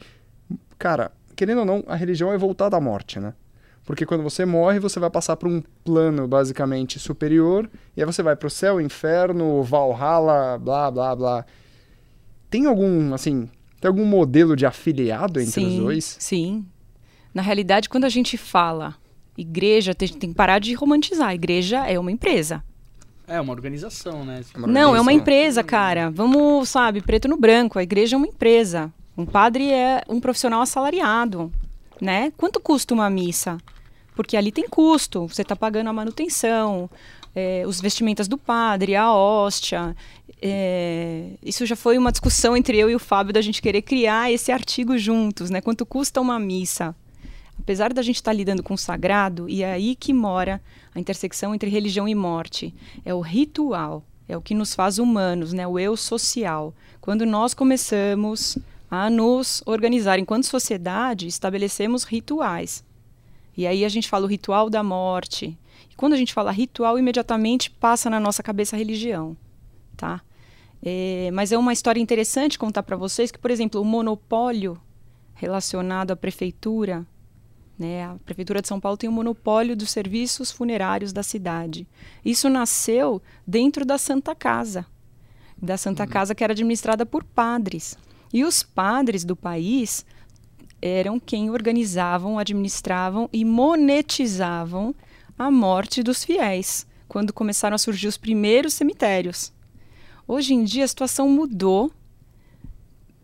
cara, 0.78 1.10
querendo 1.34 1.60
ou 1.60 1.64
não, 1.64 1.82
a 1.88 1.96
religião 1.96 2.32
é 2.32 2.38
voltada 2.38 2.76
à 2.76 2.80
morte, 2.80 3.18
né? 3.18 3.34
Porque 3.84 4.04
quando 4.04 4.22
você 4.22 4.44
morre, 4.44 4.78
você 4.78 5.00
vai 5.00 5.10
passar 5.10 5.36
para 5.36 5.48
um 5.48 5.62
plano 5.82 6.28
basicamente 6.28 6.98
superior, 6.98 7.68
e 7.96 8.00
aí 8.00 8.06
você 8.06 8.22
vai 8.22 8.36
para 8.36 8.46
o 8.46 8.50
céu, 8.50 8.80
inferno, 8.80 9.62
Valhalla, 9.62 10.58
blá, 10.58 10.90
blá, 10.90 11.16
blá. 11.16 11.46
Tem 12.50 12.66
algum, 12.66 13.14
assim, 13.14 13.48
tem 13.80 13.88
algum 13.88 14.04
modelo 14.04 14.54
de 14.54 14.66
afiliado 14.66 15.40
entre 15.40 15.52
sim, 15.52 15.66
os 15.66 15.76
dois? 15.76 16.16
Sim. 16.20 16.66
Na 17.32 17.42
realidade, 17.42 17.88
quando 17.88 18.04
a 18.04 18.08
gente 18.08 18.36
fala 18.36 18.96
igreja, 19.36 19.94
tem, 19.94 20.08
tem 20.08 20.30
que 20.30 20.36
parar 20.36 20.58
de 20.58 20.74
romantizar. 20.74 21.28
A 21.28 21.34
igreja 21.34 21.86
é 21.86 21.98
uma 21.98 22.12
empresa. 22.12 22.62
É 23.30 23.40
uma 23.40 23.52
organização, 23.52 24.24
né? 24.24 24.40
Uma 24.56 24.66
Não, 24.66 24.96
é 24.96 25.00
uma 25.00 25.12
empresa, 25.12 25.62
cara. 25.62 26.10
Vamos, 26.10 26.68
sabe, 26.68 27.00
preto 27.00 27.28
no 27.28 27.36
branco. 27.36 27.78
A 27.78 27.82
igreja 27.82 28.16
é 28.16 28.18
uma 28.18 28.26
empresa. 28.26 28.92
Um 29.16 29.24
padre 29.24 29.70
é 29.70 30.02
um 30.08 30.18
profissional 30.18 30.60
assalariado, 30.60 31.52
né? 32.00 32.32
Quanto 32.36 32.58
custa 32.58 32.92
uma 32.92 33.08
missa? 33.08 33.58
Porque 34.16 34.36
ali 34.36 34.50
tem 34.50 34.68
custo, 34.68 35.28
você 35.28 35.42
está 35.42 35.54
pagando 35.54 35.88
a 35.88 35.92
manutenção, 35.92 36.90
é, 37.34 37.62
os 37.66 37.80
vestimentas 37.80 38.26
do 38.26 38.36
padre, 38.36 38.96
a 38.96 39.12
hóstia. 39.14 39.94
É, 40.42 41.30
isso 41.40 41.64
já 41.66 41.76
foi 41.76 41.98
uma 41.98 42.10
discussão 42.10 42.56
entre 42.56 42.76
eu 42.78 42.90
e 42.90 42.96
o 42.96 42.98
Fábio 42.98 43.32
da 43.32 43.40
gente 43.40 43.62
querer 43.62 43.82
criar 43.82 44.32
esse 44.32 44.50
artigo 44.50 44.98
juntos, 44.98 45.50
né? 45.50 45.60
Quanto 45.60 45.86
custa 45.86 46.20
uma 46.20 46.38
missa? 46.38 46.96
Apesar 47.60 47.92
da 47.92 48.02
gente 48.02 48.16
estar 48.16 48.30
tá 48.30 48.36
lidando 48.36 48.62
com 48.62 48.74
o 48.74 48.78
sagrado, 48.78 49.48
e 49.48 49.62
é 49.62 49.72
aí 49.72 49.94
que 49.94 50.14
mora 50.14 50.62
a 50.94 50.98
intersecção 50.98 51.54
entre 51.54 51.68
religião 51.68 52.08
e 52.08 52.14
morte. 52.14 52.74
É 53.04 53.12
o 53.12 53.20
ritual, 53.20 54.02
é 54.26 54.36
o 54.36 54.40
que 54.40 54.54
nos 54.54 54.74
faz 54.74 54.98
humanos, 54.98 55.52
né? 55.52 55.66
o 55.66 55.78
eu 55.78 55.96
social. 55.96 56.74
Quando 57.00 57.26
nós 57.26 57.52
começamos 57.52 58.58
a 58.90 59.10
nos 59.10 59.62
organizar 59.66 60.18
enquanto 60.18 60.44
sociedade, 60.44 61.26
estabelecemos 61.26 62.04
rituais. 62.04 62.82
E 63.56 63.66
aí 63.66 63.84
a 63.84 63.88
gente 63.90 64.08
fala 64.08 64.24
o 64.24 64.28
ritual 64.28 64.70
da 64.70 64.82
morte. 64.82 65.56
E 65.90 65.94
quando 65.94 66.14
a 66.14 66.16
gente 66.16 66.32
fala 66.32 66.50
ritual, 66.50 66.98
imediatamente 66.98 67.70
passa 67.70 68.08
na 68.08 68.18
nossa 68.18 68.42
cabeça 68.42 68.74
a 68.74 68.78
religião, 68.78 69.36
tá? 69.96 70.22
É, 70.82 71.30
mas 71.34 71.52
é 71.52 71.58
uma 71.58 71.74
história 71.74 72.00
interessante 72.00 72.58
contar 72.58 72.82
para 72.82 72.96
vocês 72.96 73.30
que, 73.30 73.38
por 73.38 73.50
exemplo, 73.50 73.80
o 73.80 73.84
monopólio 73.84 74.80
relacionado 75.34 76.10
à 76.10 76.16
prefeitura 76.16 77.06
né? 77.80 78.04
A 78.04 78.16
Prefeitura 78.26 78.60
de 78.60 78.68
São 78.68 78.78
Paulo 78.78 78.98
tem 78.98 79.08
o 79.08 79.12
monopólio 79.12 79.74
dos 79.74 79.90
serviços 79.90 80.52
funerários 80.52 81.14
da 81.14 81.22
cidade. 81.22 81.88
Isso 82.22 82.50
nasceu 82.50 83.22
dentro 83.46 83.86
da 83.86 83.96
Santa 83.96 84.34
Casa, 84.34 84.84
da 85.56 85.78
Santa 85.78 86.04
uhum. 86.04 86.10
Casa 86.10 86.34
que 86.34 86.44
era 86.44 86.52
administrada 86.52 87.06
por 87.06 87.24
padres. 87.24 87.96
E 88.32 88.44
os 88.44 88.62
padres 88.62 89.24
do 89.24 89.34
país 89.34 90.04
eram 90.82 91.18
quem 91.18 91.50
organizavam, 91.50 92.38
administravam 92.38 93.30
e 93.32 93.46
monetizavam 93.46 94.94
a 95.38 95.50
morte 95.50 96.02
dos 96.02 96.22
fiéis, 96.22 96.86
quando 97.08 97.32
começaram 97.32 97.74
a 97.74 97.78
surgir 97.78 98.08
os 98.08 98.18
primeiros 98.18 98.74
cemitérios. 98.74 99.52
Hoje 100.28 100.52
em 100.52 100.64
dia 100.64 100.84
a 100.84 100.88
situação 100.88 101.30
mudou, 101.30 101.90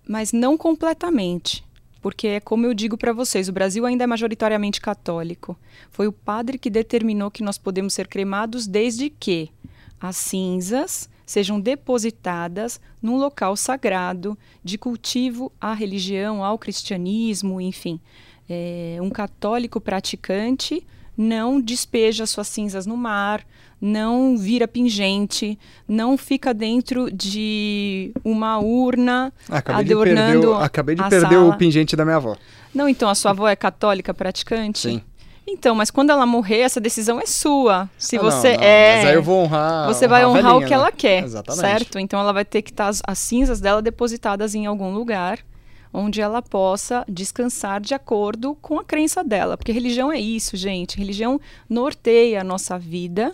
mas 0.08 0.32
não 0.32 0.56
completamente 0.56 1.65
porque 2.06 2.28
é 2.28 2.38
como 2.38 2.64
eu 2.64 2.72
digo 2.72 2.96
para 2.96 3.12
vocês, 3.12 3.48
o 3.48 3.52
Brasil 3.52 3.84
ainda 3.84 4.04
é 4.04 4.06
majoritariamente 4.06 4.80
católico. 4.80 5.58
Foi 5.90 6.06
o 6.06 6.12
padre 6.12 6.56
que 6.56 6.70
determinou 6.70 7.32
que 7.32 7.42
nós 7.42 7.58
podemos 7.58 7.94
ser 7.94 8.06
cremados 8.06 8.68
desde 8.68 9.10
que 9.10 9.50
as 10.00 10.16
cinzas 10.16 11.10
sejam 11.26 11.58
depositadas 11.58 12.80
num 13.02 13.16
local 13.16 13.56
sagrado 13.56 14.38
de 14.62 14.78
cultivo 14.78 15.50
à 15.60 15.74
religião, 15.74 16.44
ao 16.44 16.56
cristianismo, 16.56 17.60
enfim. 17.60 17.98
É, 18.48 18.98
um 19.00 19.10
católico 19.10 19.80
praticante 19.80 20.86
não 21.16 21.60
despeja 21.60 22.26
suas 22.26 22.48
cinzas 22.48 22.86
no 22.86 22.96
mar, 22.96 23.44
não 23.80 24.36
vira 24.36 24.66
pingente, 24.66 25.58
não 25.86 26.16
fica 26.16 26.52
dentro 26.54 27.10
de 27.10 28.12
uma 28.24 28.58
urna 28.58 29.32
acabei 29.48 29.84
adornando 29.84 30.40
de 30.40 30.46
perder, 30.46 30.64
Acabei 30.64 30.94
de 30.94 31.08
perder 31.08 31.34
sala. 31.34 31.48
o 31.48 31.56
pingente 31.56 31.94
da 31.96 32.04
minha 32.04 32.16
avó. 32.16 32.36
Não, 32.74 32.88
então 32.88 33.08
a 33.08 33.14
sua 33.14 33.30
avó 33.32 33.48
é 33.48 33.56
católica 33.56 34.12
praticante? 34.12 34.78
Sim. 34.78 35.02
Então, 35.48 35.76
mas 35.76 35.92
quando 35.92 36.10
ela 36.10 36.26
morrer, 36.26 36.60
essa 36.60 36.80
decisão 36.80 37.20
é 37.20 37.26
sua. 37.26 37.88
Se 37.96 38.16
ah, 38.16 38.20
você 38.20 38.52
não, 38.52 38.56
não, 38.58 38.64
é, 38.64 38.96
mas 38.96 39.06
aí 39.06 39.14
eu 39.14 39.22
vou 39.22 39.44
honrar. 39.44 39.86
você 39.86 40.08
vai 40.08 40.26
honrar 40.26 40.42
velhinha, 40.42 40.56
o 40.56 40.66
que 40.66 40.74
ela 40.74 40.86
né? 40.86 40.92
quer, 40.96 41.22
Exatamente. 41.22 41.60
certo? 41.60 41.98
Então 42.00 42.18
ela 42.18 42.32
vai 42.32 42.44
ter 42.44 42.62
que 42.62 42.70
estar 42.70 42.88
as, 42.88 43.00
as 43.06 43.18
cinzas 43.18 43.60
dela 43.60 43.80
depositadas 43.80 44.56
em 44.56 44.66
algum 44.66 44.92
lugar 44.92 45.38
onde 45.96 46.20
ela 46.20 46.42
possa 46.42 47.04
descansar 47.08 47.80
de 47.80 47.94
acordo 47.94 48.54
com 48.56 48.78
a 48.78 48.84
crença 48.84 49.24
dela, 49.24 49.56
porque 49.56 49.72
religião 49.72 50.12
é 50.12 50.20
isso, 50.20 50.54
gente. 50.54 50.98
Religião 50.98 51.40
norteia 51.68 52.42
a 52.42 52.44
nossa 52.44 52.78
vida 52.78 53.32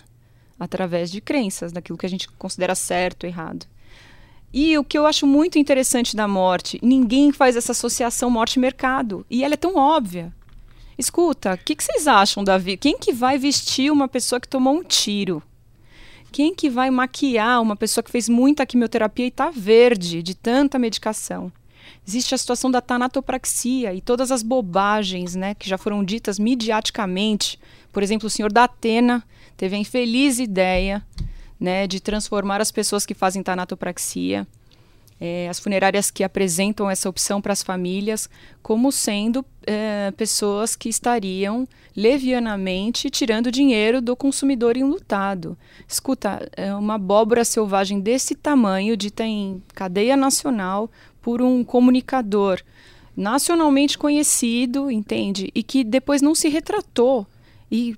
através 0.59 1.11
de 1.11 1.21
crenças, 1.21 1.73
daquilo 1.73 1.99
que 1.99 2.07
a 2.07 2.09
gente 2.09 2.29
considera 2.29 2.77
certo, 2.77 3.27
errado. 3.27 3.67
E 4.53 4.79
o 4.79 4.85
que 4.85 4.97
eu 4.97 5.07
acho 5.07 5.27
muito 5.27 5.59
interessante 5.59 6.15
da 6.15 6.29
morte, 6.29 6.79
ninguém 6.81 7.33
faz 7.33 7.57
essa 7.57 7.73
associação 7.73 8.31
morte-mercado. 8.31 9.27
E 9.29 9.43
ela 9.43 9.55
é 9.55 9.57
tão 9.57 9.75
óbvia. 9.75 10.33
Escuta, 10.97 11.55
o 11.55 11.59
que, 11.59 11.75
que, 11.75 11.83
vocês 11.83 12.07
acham, 12.07 12.45
Davi? 12.45 12.77
Quem 12.77 12.97
que 12.97 13.13
vai 13.13 13.39
vestir 13.39 13.91
uma 13.91 14.07
pessoa 14.07 14.39
que 14.39 14.47
tomou 14.47 14.75
um 14.75 14.85
tiro? 14.85 15.43
Quem 16.31 16.55
que 16.55 16.71
vai 16.71 16.91
maquiar 16.91 17.61
uma 17.61 17.75
pessoa 17.75 18.05
que 18.05 18.11
fez 18.11 18.29
muita 18.29 18.65
quimioterapia 18.65 19.25
e 19.25 19.29
está 19.29 19.51
verde 19.51 20.23
de 20.23 20.35
tanta 20.35 20.79
medicação? 20.79 21.51
Existe 22.07 22.35
a 22.35 22.39
situação 22.39 22.71
da 22.71 22.81
tanatopraxia 22.81 23.95
e 23.95 24.01
todas 24.01 24.33
as 24.33 24.43
bobagens 24.43 25.37
né, 25.37 25.55
que 25.55 25.69
já 25.69 25.79
foram 25.79 26.05
ditas 26.05 26.39
midiaticamente. 26.39 27.61
Por 27.93 28.03
exemplo, 28.03 28.27
o 28.27 28.31
senhor 28.31 28.53
da 28.53 28.65
Atena 28.65 29.23
teve 29.57 29.77
a 29.77 29.79
infeliz 29.79 30.41
ideia 30.41 31.05
né, 31.61 31.87
de 31.87 32.01
transformar 32.01 32.61
as 32.61 32.73
pessoas 32.73 33.07
que 33.07 33.15
fazem 33.15 33.41
tanatopraxia, 33.41 34.49
é, 35.21 35.49
as 35.49 35.61
funerárias 35.61 36.11
que 36.11 36.25
apresentam 36.25 36.91
essa 36.91 37.09
opção 37.09 37.41
para 37.41 37.53
as 37.53 37.63
famílias, 37.63 38.29
como 38.61 38.91
sendo 38.91 39.45
é, 39.65 40.11
pessoas 40.17 40.75
que 40.75 40.89
estariam 40.89 41.69
levianamente 41.95 43.09
tirando 43.09 43.53
dinheiro 43.53 44.01
do 44.01 44.17
consumidor 44.17 44.77
enlutado. 44.77 45.57
Escuta, 45.87 46.51
é 46.57 46.75
uma 46.75 46.95
abóbora 46.95 47.45
selvagem 47.45 48.01
desse 48.01 48.35
tamanho, 48.35 48.97
dita 48.97 49.25
em 49.25 49.63
cadeia 49.73 50.17
nacional 50.17 50.91
por 51.23 51.41
um 51.41 51.65
comunicador 51.65 52.61
nacionalmente 53.17 53.97
conhecido, 53.97 54.91
entende? 54.91 55.51
E 55.55 55.63
que 55.63 55.85
depois 55.85 56.21
não 56.21 56.35
se 56.35 56.49
retratou. 56.49 57.27
E 57.71 57.97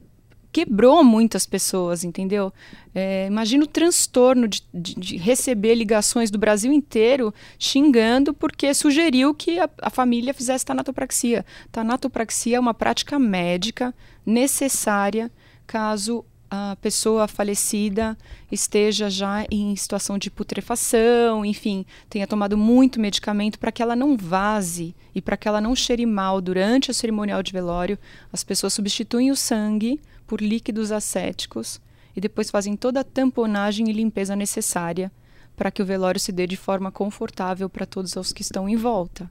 quebrou 0.52 1.02
muitas 1.02 1.46
pessoas, 1.46 2.04
entendeu? 2.04 2.52
É, 2.94 3.26
imagina 3.26 3.64
o 3.64 3.66
transtorno 3.66 4.46
de, 4.46 4.62
de, 4.72 4.94
de, 4.94 5.16
receber 5.16 5.74
ligações 5.74 6.30
do 6.30 6.38
Brasil 6.38 6.72
inteiro 6.72 7.34
xingando 7.58 8.32
porque 8.32 8.72
sugeriu 8.72 9.34
que 9.34 9.58
a, 9.58 9.68
a, 9.82 9.90
família 9.90 10.32
fizesse 10.32 10.64
tanatopraxia. 10.64 11.44
Tanatopraxia 11.72 12.56
é 12.56 12.60
uma 12.60 12.72
prática 12.72 13.18
médica 13.18 13.92
necessária 14.24 15.28
caso 15.66 16.24
a 16.54 16.76
pessoa 16.76 17.26
falecida 17.26 18.16
esteja 18.50 19.10
já 19.10 19.44
em 19.50 19.74
situação 19.74 20.16
de 20.16 20.30
putrefação, 20.30 21.44
enfim, 21.44 21.84
tenha 22.08 22.28
tomado 22.28 22.56
muito 22.56 23.00
medicamento 23.00 23.58
para 23.58 23.72
que 23.72 23.82
ela 23.82 23.96
não 23.96 24.16
vaze 24.16 24.94
e 25.12 25.20
para 25.20 25.36
que 25.36 25.48
ela 25.48 25.60
não 25.60 25.74
cheire 25.74 26.06
mal 26.06 26.40
durante 26.40 26.92
o 26.92 26.94
cerimonial 26.94 27.42
de 27.42 27.50
velório. 27.50 27.98
As 28.32 28.44
pessoas 28.44 28.72
substituem 28.72 29.32
o 29.32 29.36
sangue 29.36 30.00
por 30.28 30.40
líquidos 30.40 30.92
acéticos 30.92 31.80
e 32.14 32.20
depois 32.20 32.50
fazem 32.50 32.76
toda 32.76 33.00
a 33.00 33.04
tamponagem 33.04 33.90
e 33.90 33.92
limpeza 33.92 34.36
necessária 34.36 35.10
para 35.56 35.72
que 35.72 35.82
o 35.82 35.86
velório 35.86 36.20
se 36.20 36.30
dê 36.30 36.46
de 36.46 36.56
forma 36.56 36.92
confortável 36.92 37.68
para 37.68 37.86
todos 37.86 38.14
os 38.14 38.32
que 38.32 38.42
estão 38.42 38.68
em 38.68 38.76
volta. 38.76 39.28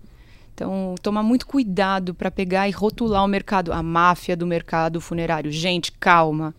Então, 0.54 0.96
tomar 1.02 1.24
muito 1.24 1.48
cuidado 1.48 2.14
para 2.14 2.30
pegar 2.30 2.68
e 2.68 2.72
rotular 2.72 3.24
o 3.24 3.28
mercado, 3.28 3.72
a 3.72 3.82
máfia 3.82 4.36
do 4.36 4.46
mercado 4.46 5.00
funerário. 5.00 5.52
Gente, 5.52 5.92
calma. 5.94 6.54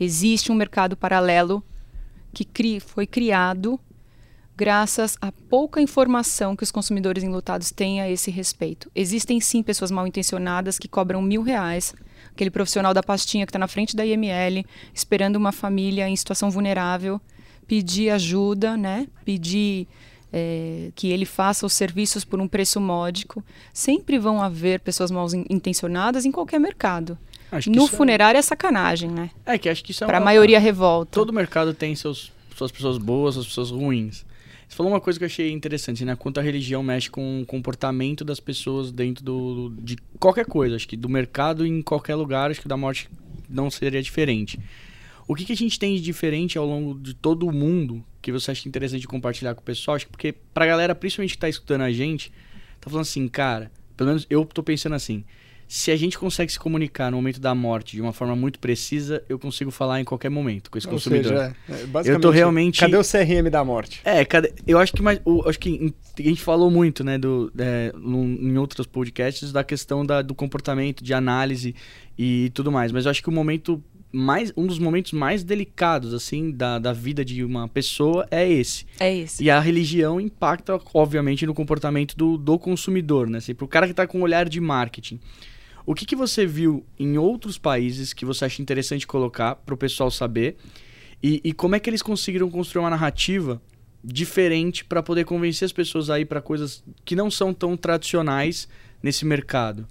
Existe 0.00 0.50
um 0.50 0.54
mercado 0.54 0.96
paralelo 0.96 1.62
que 2.32 2.44
cri 2.44 2.80
foi 2.80 3.06
criado 3.06 3.78
graças 4.56 5.16
à 5.20 5.30
pouca 5.30 5.80
informação 5.80 6.56
que 6.56 6.64
os 6.64 6.70
consumidores 6.70 7.22
enlutados 7.22 7.70
têm 7.70 8.00
a 8.00 8.10
esse 8.10 8.30
respeito. 8.30 8.90
Existem 8.94 9.40
sim 9.40 9.62
pessoas 9.62 9.90
mal 9.90 10.06
intencionadas 10.06 10.78
que 10.78 10.88
cobram 10.88 11.22
mil 11.22 11.42
reais 11.42 11.94
aquele 12.32 12.50
profissional 12.50 12.94
da 12.94 13.02
pastinha 13.02 13.44
que 13.44 13.50
está 13.50 13.58
na 13.58 13.68
frente 13.68 13.94
da 13.96 14.04
IML, 14.04 14.64
esperando 14.94 15.36
uma 15.36 15.52
família 15.52 16.08
em 16.08 16.16
situação 16.16 16.50
vulnerável, 16.50 17.20
pedir 17.66 18.10
ajuda, 18.10 18.76
né? 18.76 19.06
pedir 19.24 19.86
é, 20.32 20.90
que 20.94 21.08
ele 21.08 21.24
faça 21.24 21.66
os 21.66 21.72
serviços 21.72 22.24
por 22.24 22.40
um 22.40 22.48
preço 22.48 22.80
módico. 22.80 23.44
Sempre 23.72 24.18
vão 24.18 24.42
haver 24.42 24.80
pessoas 24.80 25.10
mal 25.10 25.26
intencionadas 25.48 26.24
em 26.24 26.32
qualquer 26.32 26.58
mercado. 26.58 27.18
No 27.66 27.84
é 27.84 27.88
funerário 27.88 28.36
é... 28.36 28.40
é... 28.40 28.42
sacanagem, 28.42 29.10
né? 29.10 29.30
É 29.44 29.58
que 29.58 29.68
acho 29.68 29.82
que 29.82 29.92
isso 29.92 30.04
é 30.04 30.06
Para 30.06 30.18
a 30.18 30.20
maioria 30.20 30.58
revolta. 30.58 31.12
Todo 31.12 31.32
mercado 31.32 31.74
tem 31.74 31.94
seus, 31.94 32.32
suas 32.56 32.70
pessoas 32.70 32.98
boas, 32.98 33.34
suas 33.34 33.46
pessoas 33.46 33.70
ruins. 33.70 34.24
Você 34.68 34.76
falou 34.76 34.92
uma 34.92 35.00
coisa 35.00 35.18
que 35.18 35.24
eu 35.24 35.26
achei 35.26 35.50
interessante, 35.50 36.04
né? 36.04 36.14
Quanto 36.14 36.38
a 36.38 36.42
religião 36.42 36.80
mexe 36.80 37.10
com 37.10 37.42
o 37.42 37.46
comportamento 37.46 38.24
das 38.24 38.38
pessoas 38.38 38.92
dentro 38.92 39.24
do, 39.24 39.74
de 39.80 39.96
qualquer 40.18 40.46
coisa. 40.46 40.76
Acho 40.76 40.86
que 40.86 40.96
do 40.96 41.08
mercado 41.08 41.66
em 41.66 41.82
qualquer 41.82 42.14
lugar, 42.14 42.52
acho 42.52 42.60
que 42.60 42.68
da 42.68 42.76
morte 42.76 43.10
não 43.48 43.68
seria 43.68 44.00
diferente. 44.00 44.60
O 45.26 45.34
que, 45.34 45.44
que 45.44 45.52
a 45.52 45.56
gente 45.56 45.76
tem 45.76 45.94
de 45.96 46.00
diferente 46.00 46.56
ao 46.56 46.64
longo 46.64 46.98
de 46.98 47.14
todo 47.14 47.48
o 47.48 47.52
mundo 47.52 48.04
que 48.22 48.30
você 48.30 48.52
acha 48.52 48.68
interessante 48.68 49.08
compartilhar 49.08 49.54
com 49.54 49.60
o 49.60 49.64
pessoal? 49.64 49.96
Acho 49.96 50.06
que 50.06 50.12
porque 50.12 50.34
pra 50.54 50.66
galera, 50.66 50.94
principalmente 50.94 51.32
que 51.32 51.38
tá 51.38 51.48
escutando 51.48 51.82
a 51.82 51.90
gente, 51.90 52.32
tá 52.80 52.88
falando 52.88 53.02
assim, 53.02 53.26
cara, 53.26 53.72
pelo 53.96 54.08
menos 54.08 54.24
eu 54.30 54.44
tô 54.44 54.62
pensando 54.62 54.94
assim, 54.94 55.24
se 55.72 55.92
a 55.92 55.96
gente 55.96 56.18
consegue 56.18 56.50
se 56.50 56.58
comunicar 56.58 57.12
no 57.12 57.16
momento 57.16 57.38
da 57.40 57.54
morte 57.54 57.92
de 57.94 58.02
uma 58.02 58.12
forma 58.12 58.34
muito 58.34 58.58
precisa, 58.58 59.22
eu 59.28 59.38
consigo 59.38 59.70
falar 59.70 60.00
em 60.00 60.04
qualquer 60.04 60.28
momento 60.28 60.68
com 60.68 60.76
esse 60.76 60.88
Ou 60.88 60.94
consumidor. 60.94 61.28
seja, 61.30 61.56
é, 61.68 61.72
é, 61.72 61.82
eu 61.82 61.86
basicamente, 61.86 62.22
tô 62.22 62.30
realmente. 62.30 62.80
Cadê 62.80 62.96
o 62.96 63.02
CRM 63.04 63.48
da 63.48 63.64
morte? 63.64 64.00
É, 64.04 64.24
cadê... 64.24 64.52
eu 64.66 64.80
acho 64.80 64.92
que 64.92 65.00
mais. 65.00 65.20
o- 65.24 65.48
acho 65.48 65.60
que 65.60 65.94
a 66.18 66.22
gente 66.22 66.42
falou 66.42 66.72
muito, 66.72 67.04
né, 67.04 67.16
do, 67.18 67.52
é, 67.56 67.92
em 67.96 68.58
outros 68.58 68.84
podcasts, 68.84 69.52
da 69.52 69.62
questão 69.62 70.04
da- 70.04 70.22
do 70.22 70.34
comportamento, 70.34 71.04
de 71.04 71.14
análise 71.14 71.72
e 72.18 72.50
tudo 72.52 72.72
mais. 72.72 72.90
Mas 72.90 73.04
eu 73.04 73.12
acho 73.12 73.22
que 73.22 73.28
o 73.28 73.32
momento 73.32 73.80
mais. 74.12 74.52
Um 74.56 74.66
dos 74.66 74.80
momentos 74.80 75.12
mais 75.12 75.44
delicados, 75.44 76.12
assim, 76.12 76.50
da, 76.50 76.80
da 76.80 76.92
vida 76.92 77.24
de 77.24 77.44
uma 77.44 77.68
pessoa 77.68 78.26
é 78.28 78.50
esse. 78.50 78.86
É 78.98 79.14
isso. 79.14 79.40
E 79.40 79.48
a 79.48 79.60
religião 79.60 80.20
impacta, 80.20 80.80
obviamente, 80.92 81.46
no 81.46 81.54
comportamento 81.54 82.16
do, 82.16 82.36
do 82.36 82.58
consumidor, 82.58 83.30
né? 83.30 83.38
Assim, 83.38 83.54
pro 83.54 83.68
cara 83.68 83.86
que 83.86 83.94
tá 83.94 84.04
com 84.04 84.18
um 84.18 84.22
olhar 84.22 84.48
de 84.48 84.60
marketing. 84.60 85.20
O 85.90 85.94
que, 85.94 86.06
que 86.06 86.14
você 86.14 86.46
viu 86.46 86.86
em 86.96 87.18
outros 87.18 87.58
países 87.58 88.12
que 88.12 88.24
você 88.24 88.44
acha 88.44 88.62
interessante 88.62 89.08
colocar 89.08 89.56
pro 89.56 89.76
pessoal 89.76 90.08
saber? 90.08 90.56
E, 91.20 91.40
e 91.42 91.52
como 91.52 91.74
é 91.74 91.80
que 91.80 91.90
eles 91.90 92.00
conseguiram 92.00 92.48
construir 92.48 92.84
uma 92.84 92.90
narrativa 92.90 93.60
diferente 94.02 94.84
para 94.84 95.02
poder 95.02 95.24
convencer 95.24 95.66
as 95.66 95.72
pessoas 95.72 96.08
a 96.08 96.20
ir 96.20 96.26
para 96.26 96.40
coisas 96.40 96.84
que 97.04 97.16
não 97.16 97.28
são 97.28 97.52
tão 97.52 97.76
tradicionais 97.76 98.68
nesse 99.02 99.24
mercado? 99.24 99.84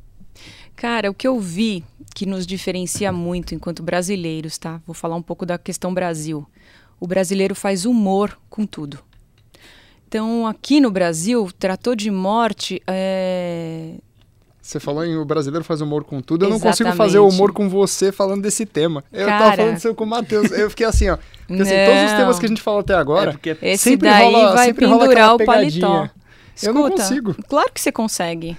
Cara, 0.73 1.11
o 1.11 1.13
que 1.13 1.27
eu 1.27 1.37
vi 1.37 1.83
que 2.15 2.25
nos 2.25 2.47
diferencia 2.47 3.11
muito 3.11 3.53
enquanto 3.53 3.83
brasileiros, 3.83 4.57
tá? 4.57 4.81
Vou 4.85 4.93
falar 4.93 5.17
um 5.17 5.21
pouco 5.21 5.45
da 5.45 5.57
questão 5.57 5.93
Brasil. 5.93 6.47
O 6.97 7.07
brasileiro 7.07 7.53
faz 7.53 7.83
humor 7.83 8.39
com 8.49 8.65
tudo. 8.65 8.99
Então, 10.07 10.47
aqui 10.47 10.79
no 10.79 10.91
Brasil, 10.91 11.51
tratou 11.59 11.93
de 11.93 12.09
morte. 12.09 12.81
É... 12.87 13.95
Você 14.69 14.79
falou 14.79 15.03
em 15.03 15.17
o 15.17 15.25
brasileiro 15.25 15.63
faz 15.65 15.81
humor 15.81 16.03
com 16.03 16.21
tudo, 16.21 16.45
eu 16.45 16.49
não 16.51 16.59
consigo 16.59 16.91
fazer 16.93 17.17
humor 17.17 17.51
com 17.51 17.67
você 17.67 18.11
falando 18.11 18.43
desse 18.43 18.67
tema. 18.67 19.03
Eu 19.11 19.25
tava 19.25 19.43
Cara. 19.45 19.57
falando 19.57 19.77
isso 19.77 19.95
com 19.95 20.03
o 20.03 20.07
Matheus. 20.07 20.51
Eu 20.51 20.69
fiquei 20.69 20.85
assim, 20.85 21.09
ó. 21.09 21.17
Porque 21.47 21.61
assim, 21.63 21.73
todos 21.87 22.03
os 22.11 22.11
temas 22.17 22.39
que 22.39 22.45
a 22.45 22.49
gente 22.49 22.61
falou 22.61 22.81
até 22.81 22.93
agora, 22.93 23.31
É 23.31 23.33
porque 23.33 23.57
Esse 23.63 23.83
sempre 23.85 24.07
daí 24.07 24.31
rola- 24.31 24.53
vai 24.53 24.65
sempre 24.67 24.85
pendurar 24.85 25.33
o 25.33 25.37
paletó. 25.43 25.51
pegadinha. 25.53 26.11
Eu 26.61 26.71
não 26.73 26.81
Escuta, 26.85 27.01
consigo. 27.03 27.35
Claro 27.47 27.71
que 27.73 27.81
você 27.81 27.91
consegue. 27.91 28.55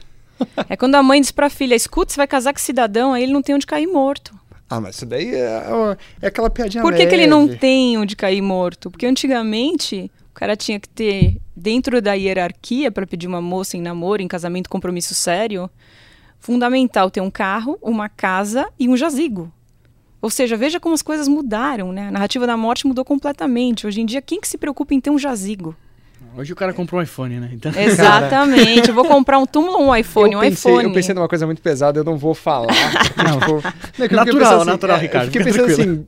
É 0.68 0.76
quando 0.76 0.96
a 0.96 1.02
mãe 1.02 1.20
diz 1.20 1.30
pra 1.30 1.48
filha: 1.48 1.76
escuta, 1.76 2.12
você 2.12 2.16
vai 2.16 2.26
casar 2.26 2.52
com 2.54 2.58
cidadão, 2.58 3.12
aí 3.12 3.22
ele 3.22 3.32
não 3.32 3.40
tem 3.42 3.54
onde 3.54 3.64
cair 3.66 3.86
morto. 3.86 4.34
Ah, 4.68 4.80
mas 4.80 4.96
isso 4.96 5.06
daí 5.06 5.32
é, 5.32 5.62
é 6.22 6.26
aquela 6.26 6.50
piadinha 6.50 6.82
Por 6.82 6.92
que, 6.92 7.06
que 7.06 7.14
ele 7.14 7.28
não 7.28 7.44
leve. 7.46 7.58
tem 7.58 7.96
onde 7.96 8.16
cair 8.16 8.42
morto? 8.42 8.90
Porque 8.90 9.06
antigamente 9.06 10.10
o 10.30 10.34
cara 10.34 10.56
tinha 10.56 10.80
que 10.80 10.88
ter, 10.88 11.36
dentro 11.54 12.02
da 12.02 12.14
hierarquia, 12.14 12.90
para 12.90 13.06
pedir 13.06 13.28
uma 13.28 13.40
moça 13.40 13.76
em 13.76 13.80
namoro, 13.80 14.22
em 14.22 14.26
casamento, 14.28 14.68
compromisso 14.68 15.14
sério, 15.14 15.70
fundamental 16.40 17.10
ter 17.10 17.20
um 17.20 17.30
carro, 17.30 17.78
uma 17.80 18.08
casa 18.08 18.68
e 18.78 18.88
um 18.88 18.96
jazigo. 18.96 19.52
Ou 20.20 20.28
seja, 20.28 20.56
veja 20.56 20.80
como 20.80 20.94
as 20.94 21.02
coisas 21.02 21.28
mudaram, 21.28 21.92
né? 21.92 22.08
A 22.08 22.10
narrativa 22.10 22.46
da 22.46 22.56
morte 22.56 22.86
mudou 22.86 23.04
completamente. 23.04 23.86
Hoje 23.86 24.00
em 24.00 24.06
dia, 24.06 24.20
quem 24.20 24.40
que 24.40 24.48
se 24.48 24.58
preocupa 24.58 24.92
em 24.92 25.00
ter 25.00 25.10
um 25.10 25.18
jazigo? 25.18 25.74
hoje 26.36 26.52
o 26.52 26.56
cara 26.56 26.72
comprou 26.72 27.00
um 27.00 27.02
iPhone, 27.02 27.40
né? 27.40 27.50
Então, 27.52 27.72
Exatamente. 27.76 28.88
Eu 28.88 28.94
vou 28.94 29.04
comprar 29.04 29.38
um 29.38 29.46
túmulo 29.46 29.78
ou 29.78 29.86
um 29.86 29.96
iPhone? 29.96 30.32
eu 30.32 30.38
um 30.38 30.42
pensei, 30.42 30.72
iPhone. 30.72 30.88
Eu 30.88 30.94
pensei 30.94 31.14
numa 31.14 31.28
coisa 31.28 31.46
muito 31.46 31.62
pesada, 31.62 31.98
eu 31.98 32.04
não 32.04 32.16
vou 32.16 32.34
falar. 32.34 32.68
Não. 33.16 33.40
tipo, 33.40 33.52
não, 33.98 34.04
é 34.04 34.08
que 34.08 34.14
eu 34.14 34.18
fiquei 34.18 34.32
Natural, 34.32 34.56
assim, 34.60 34.70
natural, 34.70 34.96
é, 34.96 35.00
Ricardo, 35.00 35.26
Eu 35.26 35.32
fiquei 35.32 35.44
pensando 35.44 35.72
assim, 35.72 36.06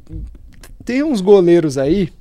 tem 0.85 1.03
uns 1.03 1.21
goleiros 1.21 1.79
aí 1.79 2.12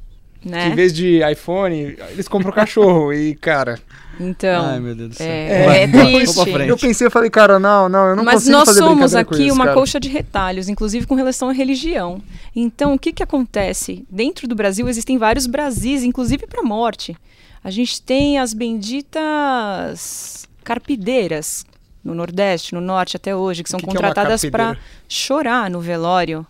que 0.42 0.50
né? 0.50 0.70
em 0.70 0.76
vez 0.76 0.92
de 0.92 1.22
iPhone, 1.32 1.96
eles 2.10 2.28
compram 2.28 2.52
cachorro. 2.52 3.14
e, 3.14 3.36
cara, 3.36 3.80
Então, 4.20 4.66
Ai, 4.66 4.80
meu 4.80 4.94
Deus 4.94 5.10
do 5.10 5.16
céu. 5.16 5.26
é, 5.28 5.84
é 5.84 5.88
vamos 5.88 6.34
triste. 6.36 6.68
eu 6.68 6.78
pensei, 6.78 7.08
eu 7.08 7.12
falei, 7.12 7.30
cara, 7.30 7.58
não, 7.58 7.90
não, 7.90 8.08
eu 8.10 8.16
não 8.16 8.24
Mas 8.24 8.36
consigo 8.36 8.52
nós 8.52 8.66
fazer 8.68 8.80
somos 8.80 8.96
brincadeira 8.96 9.26
com 9.26 9.34
aqui 9.34 9.46
isso, 9.46 9.56
uma 9.56 9.64
cara. 9.66 9.76
colcha 9.76 10.00
de 10.00 10.10
retalhos, 10.10 10.70
inclusive 10.70 11.08
com 11.08 11.16
relação 11.16 11.50
à 11.50 11.52
religião. 11.54 12.22
Então, 12.56 12.94
o 12.94 13.00
que, 13.00 13.14
que 13.14 13.24
acontece? 13.24 14.06
Dentro 14.10 14.48
do 14.48 14.54
Brasil 14.56 14.88
existem 14.88 15.18
vários 15.18 15.48
Brasis, 15.48 16.04
inclusive 16.04 16.46
para 16.46 16.62
morte. 16.62 17.16
A 17.64 17.72
gente 17.72 18.02
tem 18.02 18.38
as 18.38 18.54
benditas 18.54 20.48
carpideiras 20.64 21.66
no 22.04 22.14
Nordeste, 22.14 22.74
no 22.74 22.82
Norte 22.82 23.16
até 23.16 23.36
hoje, 23.36 23.64
que 23.64 23.70
são 23.70 23.80
que 23.80 23.86
é 23.86 23.88
contratadas 23.88 24.42
para 24.46 24.66
carpideira? 24.66 24.90
chorar 25.08 25.70
no 25.70 25.80
velório. 25.80 26.46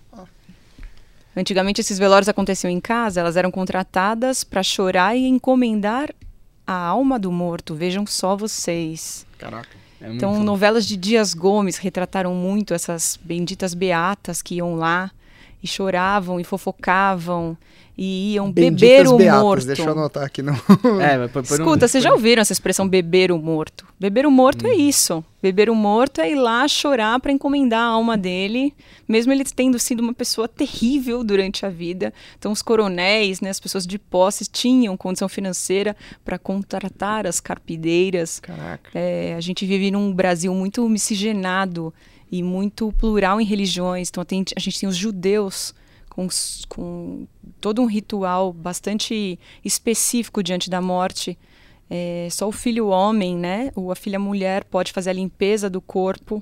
Antigamente 1.35 1.79
esses 1.79 1.97
velórios 1.97 2.27
aconteciam 2.27 2.69
em 2.69 2.79
casa, 2.81 3.21
elas 3.21 3.37
eram 3.37 3.49
contratadas 3.51 4.43
para 4.43 4.61
chorar 4.61 5.15
e 5.15 5.25
encomendar 5.27 6.09
a 6.71 6.87
alma 6.87 7.19
do 7.19 7.31
morto. 7.31 7.75
Vejam 7.75 8.05
só 8.05 8.35
vocês. 8.35 9.25
Caraca. 9.37 9.69
É 10.01 10.11
Então, 10.11 10.41
novelas 10.43 10.85
de 10.85 10.97
Dias 10.97 11.33
Gomes 11.33 11.77
retrataram 11.77 12.33
muito 12.33 12.73
essas 12.73 13.19
benditas 13.21 13.73
beatas 13.73 14.41
que 14.41 14.55
iam 14.55 14.75
lá 14.75 15.11
e 15.63 15.67
choravam 15.67 16.39
e 16.39 16.43
fofocavam 16.43 17.57
e 17.97 18.33
iam 18.33 18.51
beber 18.51 18.71
Benditas 18.71 19.11
o 19.11 19.17
beatas, 19.17 19.41
morto. 19.41 19.65
Deixa 19.67 19.83
eu 19.83 19.91
anotar 19.91 20.23
aqui. 20.23 20.41
Não. 20.41 20.55
É, 20.99 21.39
Escuta, 21.41 21.87
vocês 21.87 22.03
já 22.03 22.11
ouviram 22.11 22.41
essa 22.41 22.53
expressão 22.53 22.87
beber 22.87 23.31
o 23.31 23.37
morto? 23.37 23.85
Beber 23.99 24.25
o 24.25 24.31
morto 24.31 24.65
Hum. 24.65 24.69
é 24.69 24.75
isso. 24.75 25.23
Beber 25.41 25.69
o 25.69 25.75
morto 25.75 26.21
é 26.21 26.31
ir 26.31 26.35
lá 26.35 26.67
chorar 26.67 27.19
para 27.19 27.31
encomendar 27.31 27.81
a 27.81 27.91
alma 27.91 28.17
dele, 28.17 28.73
mesmo 29.07 29.31
ele 29.33 29.43
tendo 29.43 29.77
sido 29.77 29.99
uma 29.99 30.13
pessoa 30.13 30.47
terrível 30.47 31.23
durante 31.23 31.65
a 31.65 31.69
vida. 31.69 32.13
Então, 32.37 32.51
os 32.51 32.61
coronéis, 32.61 33.41
né, 33.41 33.49
as 33.49 33.59
pessoas 33.59 33.85
de 33.85 33.97
posse, 33.99 34.45
tinham 34.45 34.95
condição 34.95 35.27
financeira 35.27 35.95
para 36.23 36.37
contratar 36.39 37.27
as 37.27 37.39
carpideiras. 37.39 38.39
Caraca. 38.39 38.89
É, 38.93 39.35
a 39.35 39.41
gente 39.41 39.65
vive 39.65 39.91
num 39.91 40.13
Brasil 40.13 40.53
muito 40.53 40.87
miscigenado 40.87 41.93
e 42.31 42.41
muito 42.41 42.91
plural 42.93 43.41
em 43.41 43.45
religiões. 43.45 44.09
Então, 44.09 44.23
tem- 44.23 44.45
a 44.55 44.59
gente 44.59 44.79
tem 44.79 44.87
os 44.87 44.95
judeus 44.95 45.75
com, 46.09 46.27
com 46.69 47.27
todo 47.59 47.81
um 47.81 47.85
ritual 47.85 48.53
bastante 48.53 49.37
específico 49.63 50.41
diante 50.41 50.69
da 50.69 50.81
morte. 50.81 51.37
É, 51.89 52.27
só 52.31 52.47
o 52.47 52.51
filho 52.53 52.87
homem, 52.87 53.35
né, 53.35 53.71
ou 53.75 53.91
a 53.91 53.95
filha 53.95 54.17
mulher 54.17 54.63
pode 54.63 54.93
fazer 54.93 55.09
a 55.09 55.13
limpeza 55.13 55.69
do 55.69 55.81
corpo 55.81 56.41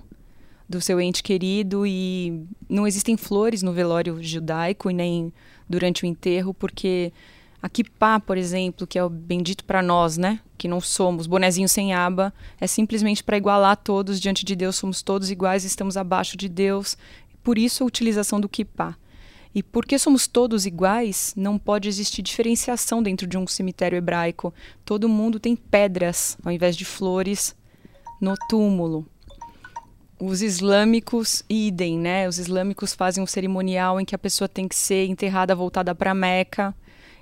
do 0.67 0.79
seu 0.79 1.01
ente 1.01 1.23
querido 1.23 1.87
e 1.87 2.43
não 2.69 2.85
existem 2.85 3.17
flores 3.17 3.63
no 3.63 3.73
velório 3.73 4.21
judaico 4.21 4.91
e 4.91 4.93
nem 4.93 5.33
durante 5.67 6.03
o 6.03 6.05
enterro, 6.05 6.53
porque 6.53 7.11
a 7.61 7.67
kippah, 7.67 8.19
por 8.19 8.37
exemplo, 8.37 8.87
que 8.87 8.97
é 8.97 9.03
o 9.03 9.09
bendito 9.09 9.65
para 9.65 9.81
nós, 9.81 10.17
né, 10.17 10.39
que 10.57 10.67
não 10.67 10.79
somos, 10.79 11.27
bonezinho 11.27 11.67
sem 11.67 11.93
aba, 11.93 12.33
é 12.59 12.65
simplesmente 12.67 13.23
para 13.23 13.37
igualar 13.37 13.75
todos 13.75 14.19
diante 14.19 14.45
de 14.45 14.55
Deus, 14.55 14.77
somos 14.77 15.01
todos 15.01 15.29
iguais, 15.29 15.65
estamos 15.65 15.97
abaixo 15.97 16.37
de 16.37 16.47
Deus. 16.47 16.97
Por 17.43 17.57
isso 17.57 17.83
a 17.83 17.87
utilização 17.87 18.39
do 18.39 18.47
kippah. 18.47 18.95
E 19.53 19.63
porque 19.63 19.97
somos 19.97 20.27
todos 20.27 20.65
iguais, 20.65 21.33
não 21.35 21.57
pode 21.57 21.89
existir 21.89 22.21
diferenciação 22.21 23.01
dentro 23.01 23.25
de 23.25 23.37
um 23.37 23.47
cemitério 23.47 23.97
hebraico. 23.97 24.53
Todo 24.85 25.09
mundo 25.09 25.39
tem 25.39 25.55
pedras 25.55 26.37
ao 26.45 26.51
invés 26.51 26.77
de 26.77 26.85
flores 26.85 27.55
no 28.21 28.35
túmulo. 28.47 29.07
Os 30.19 30.41
islâmicos, 30.41 31.43
idem, 31.49 31.97
né? 31.97 32.27
Os 32.27 32.37
islâmicos 32.37 32.93
fazem 32.93 33.23
um 33.23 33.27
cerimonial 33.27 33.99
em 33.99 34.05
que 34.05 34.13
a 34.13 34.19
pessoa 34.19 34.47
tem 34.47 34.67
que 34.67 34.75
ser 34.75 35.07
enterrada 35.07 35.55
voltada 35.55 35.95
para 35.95 36.13
Meca 36.13 36.75